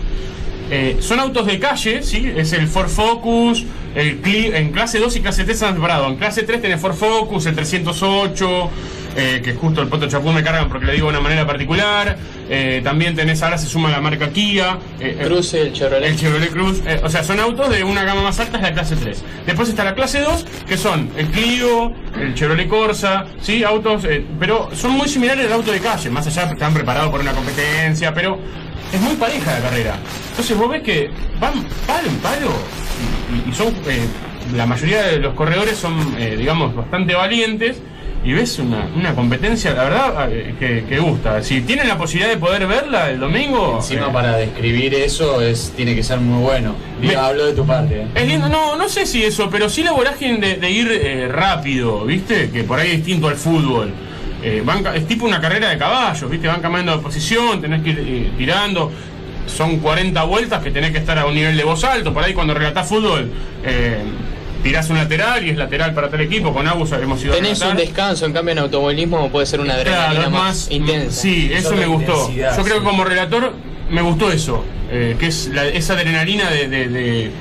eh, 0.69 0.97
son 0.99 1.19
autos 1.19 1.45
de 1.47 1.59
calle, 1.59 2.03
¿sí? 2.03 2.31
Es 2.35 2.53
el 2.53 2.67
Ford 2.67 2.89
Focus, 2.89 3.65
el 3.95 4.21
Cli- 4.21 4.53
en 4.55 4.71
clase 4.71 4.99
2 4.99 5.15
y 5.15 5.21
clase 5.21 5.43
3 5.43 5.55
están 5.55 5.75
separados. 5.75 6.07
En 6.09 6.15
clase 6.17 6.43
3 6.43 6.61
tenés 6.61 6.79
Ford 6.79 6.93
Focus, 6.95 7.45
el 7.47 7.55
308, 7.55 8.69
eh, 9.17 9.41
que 9.43 9.53
justo 9.55 9.81
el 9.81 9.87
Poto 9.87 10.07
Chapú 10.07 10.31
me 10.31 10.43
cargan 10.43 10.69
porque 10.69 10.85
le 10.85 10.93
digo 10.93 11.07
de 11.07 11.17
una 11.17 11.21
manera 11.21 11.45
particular. 11.47 12.17
Eh, 12.51 12.81
también 12.83 13.15
tenés, 13.15 13.41
ahora 13.43 13.57
se 13.57 13.67
suma 13.67 13.89
la 13.89 13.99
marca 14.01 14.29
Kia. 14.29 14.77
eh, 14.99 15.17
Cruze, 15.23 15.61
el 15.61 15.73
Chevrolet. 15.73 16.07
el 16.09 16.15
Chevrolet 16.17 16.51
Cruz. 16.51 16.81
o 17.03 17.09
sea, 17.09 17.23
son 17.23 17.39
autos 17.39 17.69
de 17.69 17.83
una 17.83 18.03
gama 18.03 18.21
más 18.23 18.39
alta, 18.39 18.57
es 18.57 18.63
la 18.63 18.73
clase 18.73 18.95
3. 18.95 19.23
Después 19.47 19.69
está 19.69 19.83
la 19.83 19.95
clase 19.95 20.19
2, 20.21 20.45
que 20.67 20.77
son 20.77 21.09
el 21.17 21.27
Clio, 21.27 21.91
el 22.19 22.33
Chevrolet 22.35 22.67
Corsa, 22.67 23.25
¿sí? 23.41 23.63
Autos, 23.63 24.03
pero 24.39 24.69
son 24.75 24.91
muy 24.91 25.07
similares 25.07 25.45
al 25.47 25.53
auto 25.53 25.71
de 25.71 25.79
calle, 25.79 26.09
más 26.11 26.25
allá 26.27 26.51
están 26.51 26.73
preparados 26.73 27.09
por 27.09 27.19
una 27.21 27.31
competencia, 27.33 28.13
pero 28.13 28.39
es 28.93 29.01
muy 29.01 29.15
pareja 29.15 29.51
la 29.53 29.59
carrera. 29.69 29.95
Entonces 30.31 30.57
vos 30.57 30.69
ves 30.69 30.81
que 30.83 31.09
van 31.39 31.65
palo 31.85 32.07
en 32.07 32.15
palo 32.17 32.51
y, 33.45 33.49
y 33.49 33.53
son, 33.53 33.67
eh, 33.87 34.05
la 34.55 34.65
mayoría 34.65 35.03
de 35.03 35.19
los 35.19 35.33
corredores 35.35 35.77
son, 35.77 36.15
eh, 36.17 36.35
digamos, 36.37 36.75
bastante 36.75 37.13
valientes. 37.15 37.77
Y 38.21 38.33
ves 38.33 38.59
una, 38.59 38.85
una 38.97 39.15
competencia, 39.15 39.73
la 39.73 39.83
verdad, 39.85 40.29
eh, 40.29 40.53
que, 40.59 40.83
que 40.89 40.99
gusta. 40.99 41.41
Si 41.41 41.61
tienen 41.61 41.87
la 41.87 41.97
posibilidad 41.97 42.29
de 42.29 42.37
poder 42.37 42.67
verla 42.67 43.09
el 43.09 43.17
domingo. 43.17 43.75
Encima 43.77 44.07
eh, 44.07 44.11
para 44.11 44.35
describir 44.35 44.93
eso 44.93 45.39
es 45.41 45.71
tiene 45.73 45.95
que 45.95 46.03
ser 46.03 46.19
muy 46.19 46.43
bueno. 46.43 46.75
Me- 47.01 47.15
hablo 47.15 47.45
de 47.45 47.53
tu 47.53 47.65
parte. 47.65 48.01
¿eh? 48.01 48.07
Es 48.15 48.27
lindo, 48.27 48.49
no, 48.49 48.75
no 48.75 48.89
sé 48.89 49.05
si 49.05 49.23
eso, 49.23 49.49
pero 49.49 49.69
sí 49.69 49.83
la 49.83 49.93
vorágine 49.93 50.37
de, 50.37 50.55
de 50.57 50.69
ir 50.69 50.91
eh, 50.91 51.27
rápido, 51.29 52.03
¿viste? 52.03 52.49
Que 52.49 52.65
por 52.65 52.77
ahí 52.77 52.89
es 52.91 52.97
distinto 52.97 53.29
al 53.29 53.37
fútbol. 53.37 53.93
Eh, 54.41 54.61
van 54.65 54.85
es 54.95 55.05
tipo 55.07 55.25
una 55.25 55.41
carrera 55.41 55.69
de 55.69 55.77
caballos, 55.77 56.29
¿viste? 56.29 56.47
Van 56.47 56.61
cambiando 56.61 56.93
de 56.95 56.99
posición, 57.03 57.59
tenés 57.61 57.81
que 57.83 57.89
ir 57.89 57.99
eh, 58.07 58.31
tirando. 58.37 58.91
Son 59.47 59.79
40 59.79 60.23
vueltas 60.23 60.63
que 60.63 60.71
tenés 60.71 60.91
que 60.91 60.99
estar 60.99 61.17
a 61.17 61.25
un 61.25 61.33
nivel 61.35 61.57
de 61.57 61.63
voz 61.63 61.83
alto. 61.83 62.13
Por 62.13 62.23
ahí 62.23 62.33
cuando 62.33 62.53
relatás 62.53 62.87
fútbol, 62.87 63.31
eh, 63.63 63.97
tirás 64.63 64.89
un 64.89 64.97
lateral 64.97 65.45
y 65.45 65.49
es 65.49 65.57
lateral 65.57 65.93
para 65.93 66.09
tal 66.09 66.21
equipo. 66.21 66.53
Con 66.53 66.67
Agus 66.67 66.91
hemos 66.93 67.21
ido 67.23 67.33
a 67.33 67.35
Tenés 67.35 67.61
un 67.61 67.75
descanso, 67.75 68.25
en 68.25 68.33
cambio 68.33 68.51
en 68.53 68.59
automovilismo 68.59 69.29
puede 69.29 69.45
ser 69.45 69.59
una 69.59 69.73
adrenalina 69.73 70.11
Claro, 70.11 70.25
es 70.27 70.31
más, 70.31 70.41
más 70.43 70.71
intensa. 70.71 71.21
Sí, 71.21 71.49
eso 71.51 71.75
me 71.75 71.85
gustó. 71.87 72.31
Yo 72.33 72.63
creo 72.63 72.79
que 72.79 72.83
como 72.85 73.03
relator 73.03 73.53
me 73.89 74.01
gustó 74.03 74.31
eso, 74.31 74.63
eh, 74.91 75.15
que 75.19 75.27
es 75.27 75.47
la- 75.47 75.67
esa 75.67 75.93
adrenalina 75.93 76.49
de, 76.51 76.67
de- 76.67 76.87
de- 76.89 77.31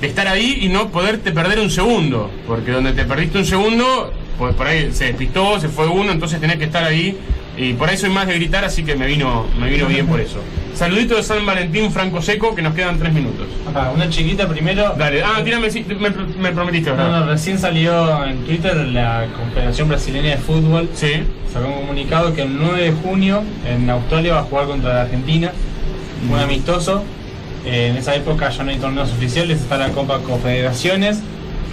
de 0.00 0.06
estar 0.06 0.28
ahí 0.28 0.58
y 0.62 0.68
no 0.68 0.88
poderte 0.90 1.32
perder 1.32 1.58
un 1.58 1.70
segundo, 1.70 2.30
porque 2.46 2.70
donde 2.70 2.92
te 2.92 3.04
perdiste 3.04 3.38
un 3.38 3.44
segundo, 3.46 4.12
pues 4.38 4.54
por 4.54 4.66
ahí 4.66 4.90
se 4.92 5.06
despistó, 5.06 5.58
se 5.60 5.68
fue 5.68 5.86
uno, 5.88 6.12
entonces 6.12 6.40
tenés 6.40 6.56
que 6.56 6.64
estar 6.64 6.84
ahí 6.84 7.16
y 7.56 7.74
por 7.74 7.88
ahí 7.88 7.96
soy 7.96 8.10
más 8.10 8.26
de 8.26 8.34
gritar, 8.34 8.64
así 8.64 8.82
que 8.82 8.96
me 8.96 9.06
vino, 9.06 9.46
me 9.58 9.68
vino 9.68 9.86
bien 9.86 10.06
por 10.06 10.20
eso. 10.20 10.38
Saludito 10.74 11.16
de 11.16 11.22
San 11.22 11.44
Valentín 11.44 11.92
Franco 11.92 12.22
Seco, 12.22 12.54
que 12.54 12.62
nos 12.62 12.74
quedan 12.74 12.98
tres 12.98 13.12
minutos. 13.12 13.46
Una 13.94 14.08
chiquita 14.08 14.48
primero. 14.48 14.94
Dale, 14.96 15.22
ah, 15.22 15.42
tírame, 15.44 15.70
sí, 15.70 15.84
me, 15.86 16.08
me 16.10 16.52
prometiste, 16.52 16.90
No, 16.90 16.96
¿verdad? 16.96 17.20
no, 17.20 17.26
recién 17.26 17.58
salió 17.58 18.24
en 18.24 18.38
Twitter 18.44 18.74
la 18.76 19.26
Confederación 19.36 19.88
Brasileña 19.88 20.30
de 20.30 20.36
Fútbol. 20.38 20.88
Sí. 20.94 21.24
Sacó 21.52 21.68
un 21.68 21.74
comunicado 21.74 22.34
que 22.34 22.42
el 22.42 22.56
9 22.56 22.84
de 22.84 22.92
junio 22.92 23.42
en 23.68 23.90
Australia 23.90 24.32
va 24.34 24.40
a 24.40 24.44
jugar 24.44 24.66
contra 24.66 24.94
la 24.94 25.02
Argentina. 25.02 25.52
Un 26.30 26.38
amistoso. 26.38 27.04
Eh, 27.66 27.88
en 27.90 27.96
esa 27.96 28.14
época 28.16 28.48
ya 28.48 28.64
no 28.64 28.70
hay 28.70 28.78
torneos 28.78 29.12
oficiales, 29.12 29.60
está 29.60 29.76
la 29.76 29.90
Copa 29.90 30.20
Confederaciones, 30.20 31.20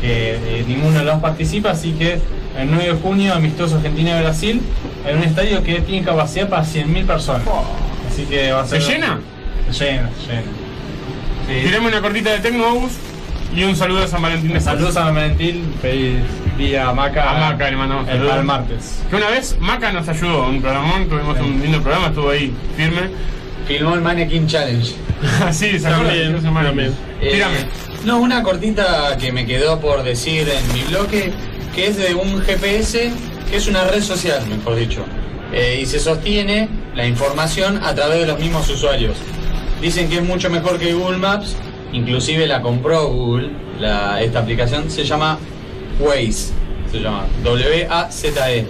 que 0.01 0.35
eh, 0.35 0.65
ninguno 0.67 0.99
de 0.99 1.05
los 1.05 1.19
participa, 1.19 1.71
así 1.71 1.93
que 1.93 2.19
el 2.57 2.71
9 2.71 2.83
de 2.85 2.93
junio, 2.93 3.33
amistoso 3.33 3.77
Argentina-Brasil, 3.77 4.61
en 5.05 5.17
un 5.17 5.23
estadio 5.23 5.63
que 5.63 5.81
tiene 5.81 6.05
capacidad 6.05 6.49
para 6.49 6.63
100.000 6.63 7.05
personas. 7.05 7.47
Así 8.09 8.23
que 8.23 8.51
va 8.51 8.61
a 8.61 8.67
¿Se 8.67 8.81
ser. 8.81 8.93
llena? 8.95 9.19
Se 9.71 9.85
llena, 9.85 10.09
se 10.25 10.31
llena. 10.31 10.47
Sí. 11.47 11.65
Tirame 11.67 11.87
una 11.87 12.01
cortita 12.01 12.31
de 12.31 12.39
Tecno, 12.39 12.65
Agus, 12.65 12.93
y 13.55 13.63
un 13.63 13.75
saludo 13.75 14.03
a 14.03 14.07
San 14.07 14.21
Valentín 14.21 14.53
de 14.53 14.61
Saludos 14.61 14.95
a 14.97 15.05
San 15.05 15.15
Valentín, 15.15 15.73
pedí 15.81 16.17
día 16.57 16.89
a 16.89 16.93
Maca, 16.93 17.31
A 17.31 17.39
Maca 17.39 17.69
le 17.71 17.77
mandamos 17.77 18.07
el, 18.09 18.43
martes. 18.43 19.01
Que 19.09 19.15
una 19.15 19.29
vez 19.29 19.57
Maca 19.59 19.91
nos 19.91 20.07
ayudó 20.07 20.49
en 20.49 20.55
un 20.55 20.61
programón, 20.61 21.07
tuvimos 21.07 21.39
un 21.39 21.61
lindo 21.61 21.81
programa, 21.81 22.07
estuvo 22.07 22.29
ahí 22.29 22.53
firme. 22.75 23.09
Filmó 23.67 23.95
el 23.95 24.01
Mannequin 24.01 24.47
Challenge. 24.47 24.93
sí, 25.51 25.79
¿se 25.79 25.87
acuerdan? 25.87 26.07
También, 26.07 26.53
Mannequin. 26.53 26.63
también. 26.65 26.95
Eh, 27.21 27.31
Tírame. 27.31 27.57
No, 28.05 28.19
una 28.19 28.43
cortita 28.43 29.17
que 29.17 29.31
me 29.31 29.45
quedó 29.45 29.79
por 29.79 30.03
decir 30.03 30.47
en 30.49 30.73
mi 30.73 30.83
bloque, 30.83 31.33
que 31.75 31.87
es 31.87 31.97
de 31.97 32.15
un 32.15 32.41
GPS, 32.41 33.11
que 33.49 33.57
es 33.57 33.67
una 33.67 33.85
red 33.85 34.01
social, 34.01 34.45
mejor 34.47 34.75
dicho. 34.75 35.03
Eh, 35.53 35.79
y 35.81 35.85
se 35.85 35.99
sostiene 35.99 36.69
la 36.95 37.05
información 37.05 37.83
a 37.83 37.95
través 37.95 38.19
de 38.19 38.27
los 38.27 38.39
mismos 38.39 38.69
usuarios. 38.69 39.17
Dicen 39.81 40.09
que 40.09 40.17
es 40.17 40.23
mucho 40.23 40.49
mejor 40.49 40.77
que 40.77 40.93
Google 40.93 41.17
Maps, 41.17 41.55
inclusive 41.93 42.45
la 42.47 42.61
compró 42.61 43.07
Google, 43.07 43.51
esta 44.19 44.39
aplicación, 44.39 44.91
se 44.91 45.03
llama 45.05 45.39
Waze, 45.99 46.51
se 46.91 46.99
llama 46.99 47.25
W-A-Z-E. 47.43 48.65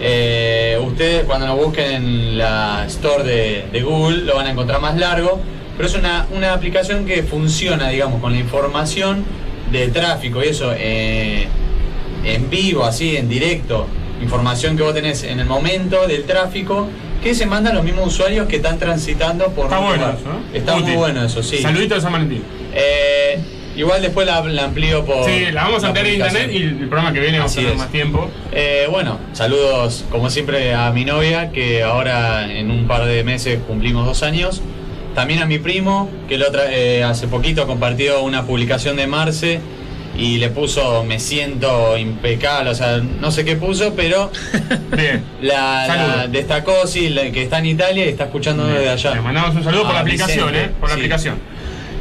Eh, 0.00 0.78
ustedes 0.84 1.24
cuando 1.24 1.46
lo 1.46 1.56
busquen 1.56 1.92
en 1.92 2.38
la 2.38 2.84
store 2.86 3.22
de, 3.24 3.64
de 3.72 3.82
Google 3.82 4.24
lo 4.24 4.34
van 4.34 4.46
a 4.46 4.50
encontrar 4.50 4.80
más 4.80 4.96
largo, 4.96 5.40
pero 5.76 5.88
es 5.88 5.94
una, 5.94 6.26
una 6.34 6.52
aplicación 6.52 7.06
que 7.06 7.22
funciona, 7.22 7.88
digamos, 7.88 8.20
con 8.20 8.32
la 8.32 8.38
información 8.38 9.24
de 9.72 9.88
tráfico 9.88 10.42
y 10.44 10.48
eso 10.48 10.72
eh, 10.76 11.48
en 12.24 12.50
vivo, 12.50 12.84
así, 12.84 13.16
en 13.16 13.28
directo, 13.28 13.86
información 14.22 14.76
que 14.76 14.82
vos 14.82 14.94
tenés 14.94 15.24
en 15.24 15.40
el 15.40 15.46
momento 15.46 16.06
del 16.06 16.24
tráfico, 16.24 16.88
que 17.22 17.34
se 17.34 17.46
mandan 17.46 17.74
los 17.74 17.84
mismos 17.84 18.08
usuarios 18.08 18.46
que 18.48 18.56
están 18.56 18.78
transitando 18.78 19.46
por 19.48 19.64
Está 19.66 19.78
bueno 19.78 20.04
eso, 20.08 20.30
¿eh? 20.30 20.58
Está 20.58 20.74
Útil. 20.74 20.86
muy 20.86 20.96
bueno 20.96 21.24
eso, 21.24 21.42
sí. 21.42 21.58
Saludito 21.58 21.94
de 21.94 22.00
San 22.00 22.12
Valentín. 22.12 22.42
Eh, 22.74 23.38
igual 23.76 24.02
después 24.02 24.26
la, 24.26 24.42
la 24.44 24.64
amplío 24.64 25.04
por. 25.04 25.24
Sí, 25.24 25.46
la 25.52 25.64
vamos 25.64 25.84
a 25.84 25.92
tener 25.92 26.06
en 26.06 26.20
internet 26.20 26.50
y 26.52 26.62
el 26.62 26.88
programa 26.88 27.12
que 27.12 27.20
viene 27.20 27.38
vamos 27.38 27.52
a 27.52 27.56
tener 27.56 27.72
es. 27.72 27.78
más 27.78 27.90
tiempo. 27.90 28.30
Eh, 28.52 28.86
bueno, 28.90 29.18
saludos 29.32 30.04
como 30.10 30.28
siempre 30.28 30.74
a 30.74 30.90
mi 30.90 31.04
novia, 31.04 31.50
que 31.50 31.82
ahora 31.82 32.50
en 32.52 32.70
un 32.70 32.86
par 32.86 33.06
de 33.06 33.24
meses 33.24 33.58
cumplimos 33.66 34.06
dos 34.06 34.22
años. 34.22 34.60
También 35.14 35.40
a 35.40 35.46
mi 35.46 35.58
primo, 35.58 36.10
que 36.28 36.40
eh, 36.72 37.04
hace 37.04 37.28
poquito 37.28 37.68
compartió 37.68 38.22
una 38.22 38.46
publicación 38.46 38.96
de 38.96 39.06
Marce 39.06 39.60
y 40.16 40.38
le 40.38 40.48
puso 40.50 41.02
me 41.04 41.18
siento 41.18 41.96
impecable, 41.98 42.70
o 42.70 42.74
sea, 42.74 42.98
no 42.98 43.30
sé 43.30 43.44
qué 43.44 43.56
puso, 43.56 43.94
pero 43.94 44.30
Bien. 44.96 45.24
la, 45.42 45.86
la 45.88 46.26
destacó, 46.28 46.86
sí, 46.86 47.08
la- 47.08 47.30
que 47.32 47.42
está 47.42 47.58
en 47.58 47.66
Italia 47.66 48.04
y 48.06 48.08
está 48.10 48.24
escuchando 48.24 48.64
desde 48.66 48.88
allá. 48.90 49.14
Le 49.14 49.20
mandamos 49.20 49.56
un 49.56 49.64
saludo 49.64 49.84
por 49.84 49.94
la 49.94 50.00
aplicación, 50.00 50.48
Vicente, 50.50 50.70
¿eh? 50.70 50.74
Por 50.78 50.88
la 50.88 50.94
sí. 50.94 51.00
aplicación. 51.00 51.54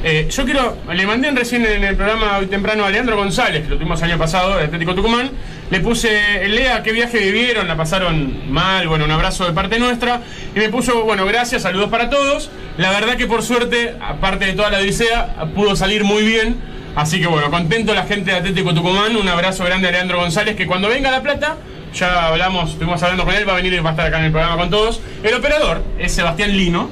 Eh, 0.06 0.28
yo 0.30 0.44
quiero, 0.44 0.78
le 0.94 1.06
mandé 1.06 1.32
recién 1.32 1.66
en 1.66 1.82
el 1.82 1.96
programa 1.96 2.38
hoy 2.38 2.48
temprano 2.48 2.84
a 2.84 2.90
Leandro 2.90 3.16
González, 3.16 3.64
que 3.64 3.70
lo 3.70 3.78
tuvimos 3.78 4.02
el 4.02 4.12
año 4.12 4.20
pasado, 4.20 4.58
de 4.58 4.66
Atlético 4.66 4.94
Tucumán. 4.96 5.32
Le 5.72 5.80
puse, 5.80 6.46
Lea, 6.50 6.84
qué 6.84 6.92
viaje 6.92 7.20
vivieron, 7.20 7.70
la 7.70 7.78
pasaron 7.78 8.52
mal, 8.52 8.88
bueno, 8.90 9.06
un 9.06 9.12
abrazo 9.12 9.46
de 9.46 9.54
parte 9.54 9.80
nuestra. 9.80 10.20
Y 10.54 10.60
me 10.60 10.68
puso, 10.68 11.04
bueno, 11.06 11.26
gracias, 11.26 11.62
saludos 11.62 11.90
para 11.90 12.10
todos. 12.10 12.52
La 12.78 12.92
verdad 12.92 13.16
que 13.16 13.28
por 13.28 13.44
suerte, 13.44 13.96
aparte 14.02 14.46
de 14.46 14.54
toda 14.54 14.70
la 14.70 14.80
odisea, 14.80 15.36
pudo 15.56 15.76
salir 15.78 16.04
muy 16.04 16.24
bien. 16.24 16.58
Así 16.96 17.20
que 17.20 17.28
bueno, 17.28 17.50
contento 17.50 17.94
la 17.94 18.04
gente 18.04 18.32
de 18.32 18.38
Atlético 18.38 18.74
Tucumán. 18.74 19.16
Un 19.16 19.28
abrazo 19.28 19.64
grande 19.64 19.88
a 19.88 19.92
Leandro 19.92 20.20
González, 20.20 20.56
que 20.56 20.68
cuando 20.68 20.90
venga 20.90 21.10
a 21.10 21.12
La 21.12 21.24
Plata, 21.24 21.58
ya 21.94 22.28
hablamos, 22.28 22.72
estuvimos 22.72 23.02
hablando 23.02 23.26
con 23.26 23.34
él, 23.34 23.48
va 23.48 23.54
a 23.54 23.56
venir 23.56 23.74
y 23.74 23.80
va 23.80 23.90
a 23.90 23.94
estar 23.94 24.08
acá 24.08 24.20
en 24.20 24.26
el 24.26 24.32
programa 24.32 24.58
con 24.58 24.70
todos. 24.70 25.00
El 25.24 25.34
operador 25.34 25.84
es 25.98 26.12
Sebastián 26.12 26.52
Lino. 26.56 26.90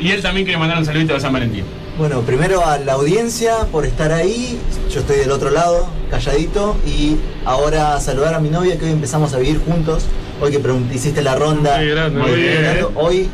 Y 0.00 0.12
él 0.12 0.22
también 0.22 0.46
quiere 0.46 0.60
mandar 0.60 0.78
un 0.78 0.84
saludito 0.84 1.14
de 1.14 1.20
San 1.20 1.32
Valentín. 1.32 1.64
Bueno, 1.98 2.20
primero 2.20 2.64
a 2.64 2.78
la 2.78 2.92
audiencia 2.92 3.66
por 3.72 3.84
estar 3.84 4.12
ahí. 4.12 4.56
Yo 4.92 5.00
estoy 5.00 5.16
del 5.16 5.32
otro 5.32 5.50
lado, 5.50 5.88
calladito. 6.08 6.76
Y 6.86 7.16
ahora 7.44 7.98
saludar 7.98 8.34
a 8.34 8.38
mi 8.38 8.48
novia 8.48 8.78
que 8.78 8.84
hoy 8.84 8.92
empezamos 8.92 9.34
a 9.34 9.38
vivir 9.38 9.60
juntos. 9.60 10.06
Hoy 10.40 10.52
que 10.52 10.60
hiciste 10.94 11.20
la 11.20 11.34
ronda. 11.34 11.80
Qué 11.80 11.86
grande. 11.86 12.20
Muy 12.20 12.32
bien. 12.32 12.86
Hoy, 12.94 13.28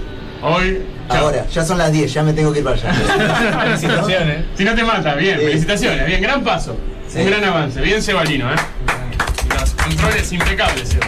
Hoy, 0.47 0.83
chao. 1.09 1.25
ahora, 1.27 1.47
ya 1.49 1.65
son 1.65 1.79
las 1.79 1.93
10, 1.93 2.13
ya 2.13 2.23
me 2.23 2.33
tengo 2.33 2.53
que 2.53 2.59
ir 2.61 2.65
para 2.65 2.77
allá. 2.77 2.93
Felicitaciones. 3.65 4.45
Si 4.57 4.65
no 4.65 4.75
te 4.75 4.85
mata, 4.85 5.15
bien, 5.15 5.39
Sí. 5.39 5.45
felicitaciones, 5.47 6.07
bien, 6.07 6.23
gran 6.23 6.43
paso. 6.45 6.77
Sí. 7.09 7.21
Un 7.21 7.27
gran 7.27 7.45
avance, 7.45 7.81
bien 7.81 8.03
Cebalino, 8.03 8.53
¿eh? 8.53 8.57
Los 9.59 9.71
controles 9.71 10.33
impecables, 10.33 10.89
Seba. 10.89 11.07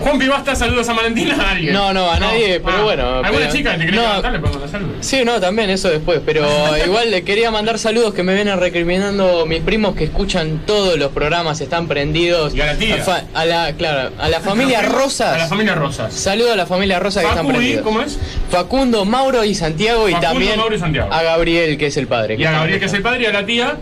Juanpi, 0.00 0.26
basta, 0.28 0.54
saludos 0.56 0.88
a 0.88 0.94
Valentina 0.94 1.36
a 1.40 1.50
alguien. 1.50 1.72
No, 1.74 1.92
no, 1.92 2.10
a 2.10 2.18
nadie, 2.18 2.58
pero 2.60 2.76
Ah, 2.78 2.82
bueno, 2.82 3.08
¿Alguna 3.18 3.30
pero- 3.32 3.52
chica 3.52 3.72
que 3.78 3.84
te 3.84 3.92
no. 3.92 4.00
levantar? 4.02 4.32
Le 4.32 4.38
podemos 4.38 4.60
dar 4.62 4.70
saludos. 4.70 4.96
Sí, 5.00 5.24
no, 5.24 5.40
también 5.40 5.68
eso 5.70 5.88
después, 5.90 6.20
pero 6.24 6.46
igual 6.86 7.10
le 7.10 7.22
quería 7.22 7.50
mandar 7.50 7.78
saludos 7.78 8.14
que 8.14 8.22
me 8.22 8.34
vienen 8.34 8.58
recriminando 8.58 9.44
mis 9.46 9.60
primos 9.62 9.94
que 9.94 10.04
escuchan 10.04 10.62
todos 10.66 10.98
los 10.98 11.12
programas, 11.12 11.60
están 11.60 11.86
prendidos. 11.86 12.54
Y 12.54 12.60
a 12.62 12.66
la 12.66 12.76
tía. 12.76 12.96
a 13.34 13.44
la, 13.44 13.72
claro, 13.74 14.10
a 14.18 14.28
la 14.28 14.40
familia 14.40 14.82
Rosas. 14.82 15.34
A 15.34 15.38
la 15.38 15.46
familia 15.48 15.74
Rosas. 15.74 16.12
Saludo 16.14 16.52
a 16.52 16.56
la 16.56 16.66
familia 16.66 16.98
Rosas 16.98 17.22
que 17.24 17.28
están 17.30 17.46
y, 17.46 17.50
prendidos. 17.50 17.82
¿cómo 17.82 18.00
es? 18.00 18.18
Facundo, 18.50 19.04
Mauro 19.04 19.44
y 19.44 19.54
Santiago 19.54 20.08
y 20.08 20.12
Facundo, 20.12 20.28
también 20.32 20.56
Mauro 20.58 20.74
y 20.74 20.78
Santiago. 20.78 21.12
a 21.12 21.22
Gabriel 21.22 21.76
que 21.76 21.86
es 21.86 21.96
el 21.96 22.06
padre. 22.06 22.36
Y 22.38 22.44
a 22.44 22.52
Gabriel, 22.52 22.78
que 22.80 22.86
es 22.86 22.92
el 22.94 23.02
padre, 23.02 23.22
y 23.22 23.26
a 23.26 23.32
la 23.32 23.44
tía 23.44 23.76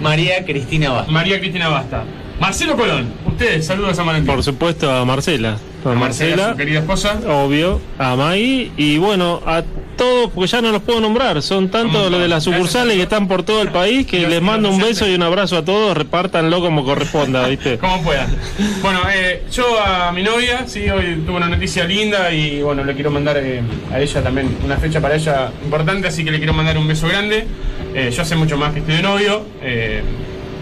María 0.00 0.44
Cristina 0.44 0.90
Vázquez. 0.90 1.12
María 1.12 1.38
Cristina 1.38 1.68
Basta. 1.68 2.04
Marcelo 2.40 2.74
Colón, 2.76 3.12
ustedes, 3.26 3.66
saludos 3.66 3.98
a 3.98 4.02
Valentín. 4.02 4.34
Por 4.34 4.42
supuesto 4.42 4.90
a 4.90 5.04
Marcela. 5.04 5.58
A 5.84 5.90
A 5.90 5.94
Marcela, 5.94 5.98
Marcela, 6.36 6.50
su 6.52 6.56
querida 6.56 6.78
esposa. 6.80 7.20
obvio, 7.28 7.80
a 7.98 8.16
Mai 8.16 8.72
y 8.76 8.98
bueno, 8.98 9.40
a 9.46 9.62
todos, 9.96 10.30
porque 10.34 10.48
ya 10.50 10.62
no 10.62 10.72
los 10.72 10.80
puedo 10.82 11.00
nombrar, 11.00 11.42
son 11.42 11.70
tantos 11.70 12.10
los 12.10 12.20
de 12.20 12.28
las 12.28 12.42
sucursales 12.44 12.96
que 12.96 13.02
están 13.02 13.28
por 13.28 13.42
todo 13.42 13.60
el 13.60 13.68
país 13.68 14.06
que 14.06 14.26
les 14.26 14.40
mando 14.40 14.70
un 14.70 14.78
beso 14.80 15.06
y 15.06 15.14
un 15.14 15.22
abrazo 15.22 15.58
a 15.58 15.64
todos, 15.64 15.96
repártanlo 15.96 16.60
como 16.60 16.84
corresponda, 16.84 17.46
¿viste? 17.46 17.76
Como 17.78 18.02
puedan. 18.02 18.34
Bueno, 18.82 19.00
eh, 19.14 19.42
yo 19.52 19.64
a 19.82 20.10
mi 20.12 20.22
novia, 20.22 20.64
sí, 20.66 20.88
hoy 20.88 21.22
tuve 21.26 21.36
una 21.36 21.48
noticia 21.48 21.84
linda 21.84 22.32
y 22.32 22.62
bueno, 22.62 22.84
le 22.84 22.94
quiero 22.94 23.10
mandar 23.10 23.36
eh, 23.38 23.60
a 23.92 24.00
ella 24.00 24.22
también 24.22 24.56
una 24.64 24.78
fecha 24.78 25.00
para 25.00 25.16
ella 25.16 25.50
importante, 25.62 26.08
así 26.08 26.24
que 26.24 26.30
le 26.30 26.38
quiero 26.38 26.54
mandar 26.54 26.78
un 26.78 26.88
beso 26.88 27.06
grande. 27.06 27.46
Eh, 27.94 28.10
yo 28.14 28.22
hace 28.22 28.36
mucho 28.36 28.56
más 28.56 28.72
que 28.72 28.78
estoy 28.80 28.96
de 28.96 29.02
novio. 29.02 29.44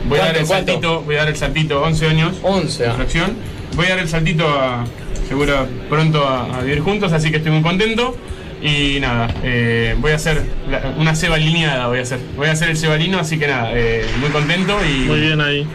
Voy 0.09 0.19
a 0.19 0.27
dar 0.27 0.37
el 0.37 0.47
saltito, 0.47 1.03
voy 1.03 1.15
a 1.17 1.19
dar 1.19 1.29
el 1.29 1.37
saltito, 1.37 1.83
11 1.83 2.07
años. 2.09 2.37
11, 2.43 2.83
de 2.83 2.89
ah. 2.89 2.95
fracción. 2.95 3.37
Voy 3.77 3.87
a 3.87 3.91
dar 3.91 3.99
el 4.01 4.09
saltito 4.09 4.49
a, 4.49 4.85
seguro 5.29 5.67
pronto 5.89 6.27
a, 6.27 6.59
a 6.59 6.63
vivir 6.63 6.81
juntos, 6.81 7.13
así 7.13 7.31
que 7.31 7.37
estoy 7.39 7.53
muy 7.53 7.63
contento. 7.63 8.17
Y 8.61 8.99
nada, 9.01 9.29
eh, 9.45 9.95
voy 9.99 10.13
a 10.13 10.17
hacer 10.17 10.43
la- 10.69 10.95
una 10.99 11.15
ceba 11.15 11.37
alineada, 11.37 11.87
voy 11.87 12.01
a 12.01 12.03
hacer. 12.03 12.19
Voy 12.37 12.49
a 12.49 12.53
hacer 12.53 12.69
el 12.71 12.77
cebalino, 12.77 13.19
así 13.19 13.39
que 13.39 13.47
nada, 13.47 13.71
eh, 13.75 14.05
muy 14.21 14.31
contento 14.31 14.79
y. 14.85 15.05
Muy 15.07 15.21
bien 15.21 15.41
ahí. 15.41 15.67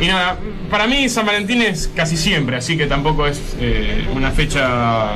Y 0.00 0.06
nada, 0.06 0.38
para 0.70 0.86
mí 0.86 1.08
San 1.08 1.26
Valentín 1.26 1.60
es 1.62 1.90
casi 1.94 2.16
siempre, 2.16 2.56
así 2.56 2.76
que 2.76 2.86
tampoco 2.86 3.26
es 3.26 3.40
eh, 3.60 4.06
una 4.14 4.30
fecha, 4.30 5.10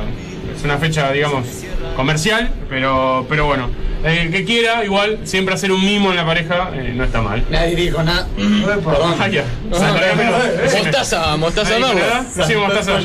es 0.55 0.63
una 0.63 0.77
fecha, 0.77 1.11
digamos, 1.11 1.47
comercial, 1.95 2.51
pero, 2.69 3.25
pero 3.27 3.47
bueno, 3.47 3.69
el 4.05 4.31
que 4.31 4.43
quiera, 4.45 4.83
igual, 4.85 5.19
siempre 5.23 5.53
hacer 5.55 5.71
un 5.71 5.83
mimo 5.83 6.11
en 6.11 6.17
la 6.17 6.25
pareja 6.25 6.69
eh, 6.73 6.93
no 6.95 7.03
está 7.03 7.21
mal. 7.21 7.43
Nadie 7.49 7.75
dijo 7.75 8.03
nada. 8.03 8.27
Perdón. 8.35 9.15
Ah, 9.19 9.27
ya. 9.27 9.43
No, 9.69 9.77
Mostaza, 10.83 11.37
mostaza 11.37 11.79
¿Nadie 11.79 11.85
dijo 11.85 11.95
Merlo. 11.95 12.23
nada? 12.35 12.47
Sí, 12.47 12.55
mostaza. 12.55 12.91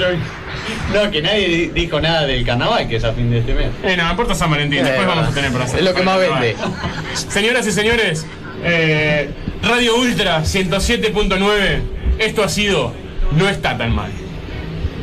No, 0.94 1.10
que 1.10 1.22
nadie 1.22 1.48
di- 1.48 1.66
dijo 1.68 2.00
nada 2.00 2.26
del 2.26 2.44
carnaval 2.44 2.86
que 2.88 2.96
es 2.96 3.04
a 3.04 3.12
fin 3.12 3.30
de 3.30 3.38
este 3.38 3.54
mes. 3.54 3.68
Eh, 3.82 3.96
no, 3.96 4.04
me 4.04 4.10
importa 4.10 4.34
San 4.34 4.50
Valentín, 4.50 4.82
después 4.82 5.02
Eh, 5.02 5.06
vamos 5.08 5.28
a 5.28 5.32
tener 5.32 5.50
para 5.52 5.64
hacer. 5.64 5.78
es 5.78 5.84
lo 5.84 5.94
que 5.94 6.02
más 6.02 6.18
vende. 6.18 6.56
Señoras 7.14 7.66
y 7.66 7.72
señores, 7.72 8.26
eh, 8.64 9.30
Radio 9.62 9.96
Ultra 9.96 10.40
107.9, 10.42 11.80
esto 12.18 12.44
ha 12.44 12.48
sido 12.48 12.92
No 13.32 13.48
está 13.48 13.76
tan 13.78 13.94
mal. 13.94 14.10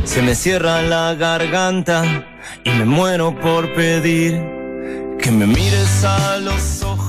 Se 0.04 0.22
me 0.22 0.36
cierra 0.36 0.82
la 0.84 1.16
garganta 1.16 2.04
y 2.64 2.70
me 2.72 2.86
muero 2.86 3.36
por 3.40 3.74
pedir 3.74 4.40
que 5.28 5.32
me 5.34 5.46
mires 5.46 6.06
a 6.06 6.38
los 6.38 6.84
ojos. 6.84 7.07